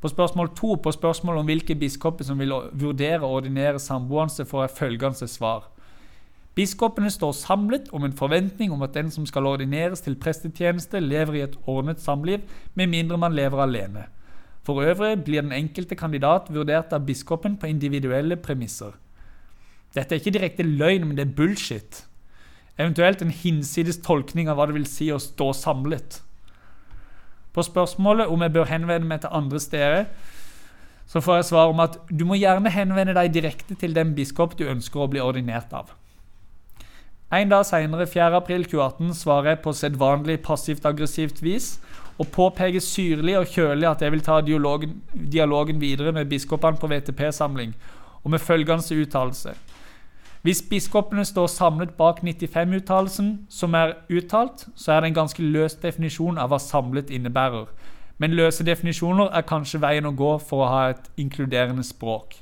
På 0.00 0.08
spørsmål 0.12 0.50
to 0.56 0.74
på 0.80 0.92
spørsmål 0.92 1.40
om 1.40 1.48
hvilke 1.48 1.74
biskoper 1.74 2.24
som 2.24 2.40
vil 2.40 2.52
vurdere 2.72 3.24
å 3.24 3.38
ordinere 3.38 3.80
samboende, 3.80 4.44
får 4.44 4.66
jeg 4.66 4.76
følgende 4.76 5.28
svar. 5.28 5.70
Biskopene 6.56 7.10
står 7.12 7.32
samlet 7.36 7.88
om 7.92 8.04
en 8.04 8.16
forventning 8.16 8.72
om 8.72 8.84
at 8.84 8.94
den 8.96 9.10
som 9.12 9.26
skal 9.28 9.48
ordineres 9.48 10.00
til 10.00 10.16
prestetjeneste, 10.16 11.00
lever 11.00 11.34
i 11.36 11.42
et 11.44 11.56
ordnet 11.68 12.00
samliv, 12.00 12.44
med 12.74 12.92
mindre 12.92 13.18
man 13.20 13.36
lever 13.36 13.60
alene. 13.60 14.06
For 14.66 14.82
øvrig 14.82 15.22
blir 15.24 15.44
den 15.44 15.54
enkelte 15.54 15.94
kandidat 15.94 16.50
vurdert 16.50 16.92
av 16.92 17.06
biskopen 17.06 17.54
på 17.56 17.68
individuelle 17.70 18.36
premisser. 18.36 18.96
Dette 19.94 20.14
er 20.14 20.20
ikke 20.20 20.34
direkte 20.34 20.66
løgn, 20.66 21.06
men 21.06 21.16
det 21.16 21.28
er 21.28 21.34
bullshit. 21.38 22.02
Eventuelt 22.76 23.22
en 23.22 23.30
hinsides 23.30 24.00
tolkning 24.04 24.50
av 24.50 24.58
hva 24.58 24.66
det 24.66 24.74
vil 24.76 24.88
si 24.90 25.12
å 25.14 25.22
stå 25.22 25.52
samlet. 25.54 26.18
På 27.54 27.62
spørsmålet 27.64 28.28
om 28.28 28.42
jeg 28.42 28.52
bør 28.52 28.66
henvende 28.68 29.08
meg 29.08 29.22
til 29.22 29.32
andre 29.32 29.60
steder, 29.62 30.08
så 31.06 31.22
får 31.22 31.38
jeg 31.38 31.48
svar 31.52 31.70
om 31.70 31.80
at 31.80 32.00
du 32.10 32.26
må 32.26 32.34
gjerne 32.36 32.72
henvende 32.74 33.14
deg 33.16 33.30
direkte 33.32 33.78
til 33.78 33.94
den 33.94 34.16
biskop 34.18 34.58
du 34.58 34.66
ønsker 34.66 35.00
å 35.00 35.08
bli 35.08 35.22
ordinert 35.22 35.70
av. 35.72 35.94
En 37.32 37.50
dag 37.50 37.62
senere, 37.66 38.06
4.4.2018, 38.10 39.14
svarer 39.14 39.54
jeg 39.54 39.62
på 39.62 39.72
sedvanlig 39.74 40.40
passivt-aggressivt 40.46 41.40
vis 41.42 41.76
og 42.18 42.28
påpeker 42.32 42.80
syrlig 42.80 43.36
og 43.38 43.46
kjølig 43.52 43.88
at 43.88 44.02
jeg 44.02 44.12
vil 44.12 44.24
ta 44.24 44.40
dialogen, 44.40 45.02
dialogen 45.12 45.80
videre 45.80 46.12
med 46.12 46.28
biskopene 46.30 46.80
på 46.80 46.88
VTP-samling, 46.88 47.74
og 48.24 48.30
med 48.30 48.38
følgende 48.38 49.02
uttalelse. 49.02 49.54
Hvis 50.42 50.62
biskopene 50.62 51.24
står 51.24 51.46
samlet 51.46 51.90
bak 51.98 52.20
95-uttalelsen 52.22 53.46
som 53.50 53.74
er 53.74 53.96
uttalt, 54.10 54.68
så 54.74 54.92
er 54.92 55.00
det 55.00 55.08
en 55.08 55.14
ganske 55.14 55.42
løs 55.42 55.74
definisjon 55.82 56.38
av 56.38 56.52
hva 56.52 56.58
samlet 56.62 57.10
innebærer. 57.10 57.66
Men 58.18 58.36
løse 58.38 58.64
definisjoner 58.64 59.32
er 59.34 59.44
kanskje 59.44 59.80
veien 59.82 60.06
å 60.06 60.14
gå 60.16 60.36
for 60.38 60.62
å 60.62 60.68
ha 60.70 60.82
et 60.92 61.10
inkluderende 61.20 61.84
språk. 61.84 62.38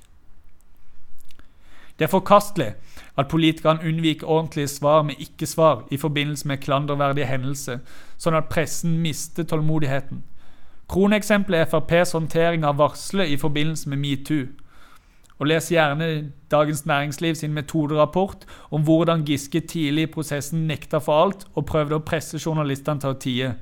Det 1.98 2.06
er 2.06 2.12
forkastelig 2.12 2.74
at 3.16 3.28
politikerne 3.28 3.88
unnviker 3.88 4.26
ordentlige 4.26 4.68
svar 4.68 5.02
med 5.02 5.14
ikke-svar 5.18 5.84
i 5.90 5.96
forbindelse 5.96 6.48
med 6.48 6.58
klanderverdige 6.58 7.26
hendelser, 7.26 7.78
sånn 8.18 8.34
at 8.34 8.50
pressen 8.50 8.98
mister 9.02 9.46
tålmodigheten. 9.46 10.24
Kroneksempelet 10.90 11.60
er 11.60 11.70
FrPs 11.70 12.12
håndtering 12.12 12.64
av 12.64 12.78
varselet 12.78 13.30
i 13.30 13.38
forbindelse 13.40 13.88
med 13.88 14.02
metoo. 14.02 14.46
Og 15.38 15.46
les 15.46 15.70
gjerne 15.72 16.30
Dagens 16.50 16.86
Næringsliv 16.86 17.34
sin 17.34 17.54
metoderapport 17.54 18.44
om 18.70 18.82
hvordan 18.82 19.24
Giske 19.26 19.60
tidlig 19.60 20.02
i 20.02 20.12
prosessen 20.12 20.66
nekta 20.66 20.98
for 21.02 21.24
alt 21.24 21.46
og 21.54 21.66
prøvde 21.66 21.98
å 21.98 22.04
presse 22.06 22.38
journalistene 22.38 23.00
til 23.00 23.10
å 23.14 23.18
tie. 23.18 23.54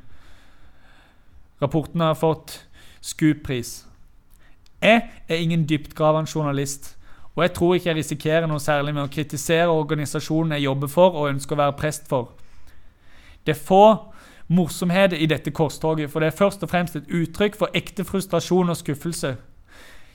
Rapporten 1.62 2.00
har 2.00 2.18
fått 2.18 2.58
SKUP-pris. 3.00 3.86
Jeg 4.82 5.08
er 5.28 5.36
ingen 5.36 5.64
dyptgravende 5.68 6.30
journalist, 6.34 6.96
og 7.34 7.42
jeg 7.42 7.52
tror 7.56 7.74
ikke 7.74 7.88
jeg 7.88 7.96
risikerer 7.96 8.46
noe 8.46 8.60
særlig 8.60 8.94
med 8.94 9.06
å 9.06 9.12
kritisere 9.12 9.72
organisasjonen 9.72 10.56
jeg 10.58 10.66
jobber 10.66 10.90
for 10.92 11.16
og 11.16 11.30
ønsker 11.30 11.56
å 11.56 11.62
være 11.62 11.78
prest 11.78 12.08
for. 12.08 12.34
Det 13.46 13.54
er 13.54 13.64
få 13.66 13.84
morsomheter 14.52 15.16
i 15.16 15.26
dette 15.26 15.50
korstoget, 15.50 16.10
for 16.10 16.20
det 16.20 16.28
er 16.28 16.36
først 16.36 16.62
og 16.62 16.70
fremst 16.70 16.96
et 16.96 17.08
uttrykk 17.08 17.56
for 17.56 17.72
ekte 17.74 18.04
frustrasjon 18.04 18.68
og 18.68 18.76
skuffelse. 18.76 19.36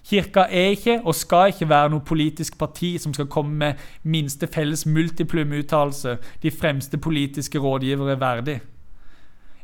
Kirka 0.07 0.45
er 0.51 0.69
ikke 0.75 1.01
og 1.03 1.15
skal 1.15 1.49
ikke 1.51 1.67
være 1.69 1.89
noe 1.91 2.05
politisk 2.05 2.57
parti 2.57 2.93
som 3.01 3.13
skal 3.13 3.27
komme 3.27 3.57
med 3.57 3.81
minste 4.03 4.47
felles 4.47 4.85
multiplum-uttalelse 4.85 6.17
de 6.43 6.51
fremste 6.51 6.97
politiske 6.97 7.59
rådgivere 7.59 8.19
verdig. 8.19 8.61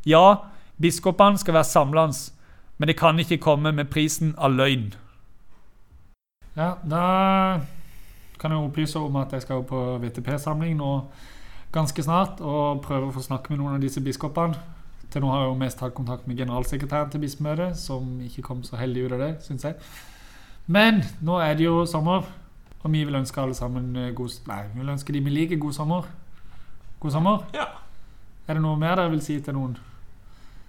Ja, 0.06 0.36
biskopene 0.82 1.38
skal 1.38 1.54
være 1.54 1.70
samlende, 1.70 2.18
men 2.78 2.88
det 2.88 2.98
kan 2.98 3.20
ikke 3.20 3.38
komme 3.38 3.72
med 3.72 3.88
prisen 3.94 4.36
av 4.38 4.52
løgn. 4.52 4.94
Ja, 6.56 6.76
da 6.86 7.04
kan 8.40 8.52
jeg 8.52 8.62
opplyse 8.62 9.00
om 9.00 9.16
at 9.16 9.34
jeg 9.34 9.42
skal 9.42 9.64
på 9.66 9.80
VTP-samling 10.04 10.76
nå 10.78 10.92
ganske 11.74 12.06
snart 12.06 12.42
og 12.46 12.84
prøve 12.86 13.10
å 13.10 13.16
få 13.16 13.24
snakke 13.26 13.50
med 13.50 13.62
noen 13.62 13.80
av 13.80 13.82
disse 13.82 14.04
biskopene. 14.04 14.60
Til 15.14 15.24
nå 15.24 15.30
har 15.30 15.44
jeg 15.44 15.50
jo 15.50 15.58
mest 15.58 15.82
hatt 15.82 15.96
kontakt 15.98 16.28
med 16.30 16.38
generalsekretæren 16.38 17.10
til 17.14 17.22
bispemøtet, 17.22 17.78
som 17.78 18.20
ikke 18.22 18.46
kom 18.46 18.64
så 18.66 18.78
heldig 18.78 19.06
ut 19.06 19.16
av 19.18 19.24
det, 19.24 19.32
syns 19.46 19.66
jeg. 19.66 19.78
Men 20.66 21.02
nå 21.22 21.40
er 21.42 21.58
det 21.58 21.66
jo 21.66 21.84
sommer, 21.90 22.28
og 22.82 22.94
vi 22.94 23.04
vil 23.04 23.18
ønske 23.18 23.42
alle 23.42 23.58
sammen 23.58 23.96
eh, 24.00 24.14
god 24.16 24.38
Nei, 24.48 24.62
vi 24.74 24.82
vil 24.82 24.94
ønske 24.94 25.14
de 25.14 25.24
vi 25.26 25.34
liker, 25.34 25.62
god 25.62 25.74
sommer. 25.74 26.08
God 27.00 27.12
sommer. 27.12 27.44
Ja. 27.54 27.68
Er 28.48 28.58
det 28.58 28.64
noe 28.64 28.78
mer 28.80 28.96
dere 29.00 29.12
vil 29.12 29.22
si 29.24 29.40
til 29.42 29.58
noen? 29.58 29.76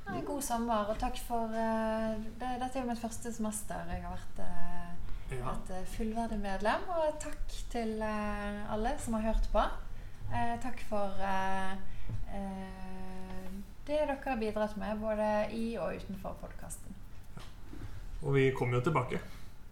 Nei, 0.08 0.20
god 0.26 0.42
sommer, 0.44 0.90
og 0.92 0.98
takk 1.00 1.16
for 1.28 1.52
uh, 1.52 2.12
det, 2.40 2.56
Dette 2.60 2.78
er 2.78 2.82
jo 2.82 2.90
mitt 2.90 3.00
første 3.00 3.32
semester. 3.32 3.80
Jeg 3.90 4.04
har 4.04 4.16
vært 4.16 4.44
eh, 4.44 5.03
ja. 5.38 5.52
et 5.54 5.72
eh, 5.74 5.86
fullverdig 5.96 6.38
medlem. 6.42 6.88
Og 6.96 7.18
takk 7.22 7.54
til 7.72 8.02
eh, 8.02 8.72
alle 8.74 8.94
som 9.02 9.16
har 9.18 9.28
hørt 9.30 9.48
på. 9.52 9.64
Eh, 10.32 10.56
takk 10.62 10.82
for 10.88 11.20
det 13.84 13.94
dere 14.00 14.16
har 14.24 14.38
bidratt 14.40 14.76
med, 14.80 14.96
både 15.00 15.26
i 15.52 15.76
og 15.76 15.94
utenfor 16.00 16.36
podkasten. 16.40 16.94
Og 18.24 18.34
vi 18.34 18.46
kommer 18.56 18.78
jo 18.78 18.86
tilbake 18.86 19.20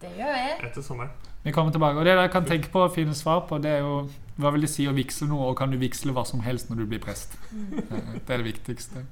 Det 0.01 0.11
gjør 0.17 0.33
vi. 0.35 0.67
etter 0.67 0.81
sommeren. 0.85 1.09
Vi 1.43 1.51
kommer 1.51 1.71
tilbake. 1.71 1.97
Og 1.97 2.05
det 2.05 2.13
dere 2.13 2.29
kan 2.29 2.45
tenke 2.45 2.69
på 2.71 2.85
å 2.85 2.91
finne 2.93 3.15
svar 3.17 3.47
på, 3.49 3.57
det 3.57 3.71
er 3.71 3.81
jo 3.81 4.07
hva 4.37 4.53
vil 4.53 4.65
det 4.65 4.69
si 4.69 4.85
å 4.89 4.93
vigsle 4.93 5.27
noe, 5.29 5.49
og 5.49 5.57
kan 5.57 5.73
du 5.73 5.77
vigsle 5.81 6.13
hva 6.13 6.23
som 6.25 6.41
helst 6.45 6.69
når 6.69 6.83
du 6.83 6.85
blir 6.93 7.01
prest? 7.01 7.37
Mm. 7.51 7.73
Det 8.25 8.33
er 8.33 8.41
det 8.41 8.47
viktigste. 8.47 9.05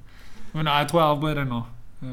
Men 0.54 0.68
jeg 0.68 0.88
tror 0.90 1.02
jeg 1.02 1.16
avbryter 1.16 1.46
nå, 1.50 1.62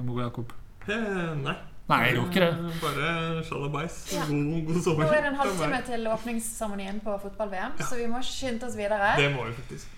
Mor 0.04 0.22
Jakob. 0.22 0.52
Eh, 0.88 1.34
nei. 1.40 1.56
Nei, 1.88 1.98
jeg 2.04 2.14
gjorde 2.18 2.28
ikke 2.28 2.40
det. 2.44 2.48
Eh, 2.52 2.80
Bare 2.82 3.44
sjalabais. 3.48 3.94
Ja. 4.12 4.24
God, 4.28 4.66
god 4.66 4.80
sommer. 4.84 5.04
Nå 5.08 5.12
er 5.16 5.22
det 5.24 5.30
en 5.32 5.38
halvtime 5.40 5.78
til 5.86 6.08
åpningsseremonien 6.12 6.98
på 7.04 7.14
fotball-VM, 7.22 7.78
så 7.80 7.96
vi 7.96 8.08
må 8.12 8.20
skynde 8.28 8.68
oss 8.68 8.76
videre. 8.76 9.14
Det 9.16 9.30
må 9.32 9.46
vi 9.48 9.54
faktisk. 9.56 9.94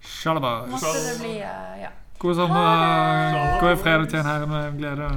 Sjalabais. 0.00 0.70
Måtte 0.72 0.94
det 1.04 1.16
bli 1.20 1.34
uh, 1.42 1.74
Ja. 1.82 1.90
God 2.18 2.34
sommer. 2.34 3.60
God 3.60 3.76
fredag 3.78 4.08
til 4.10 4.18
en 4.18 4.26
Herren 4.26 4.50
med 4.50 4.78
glede. 4.80 5.10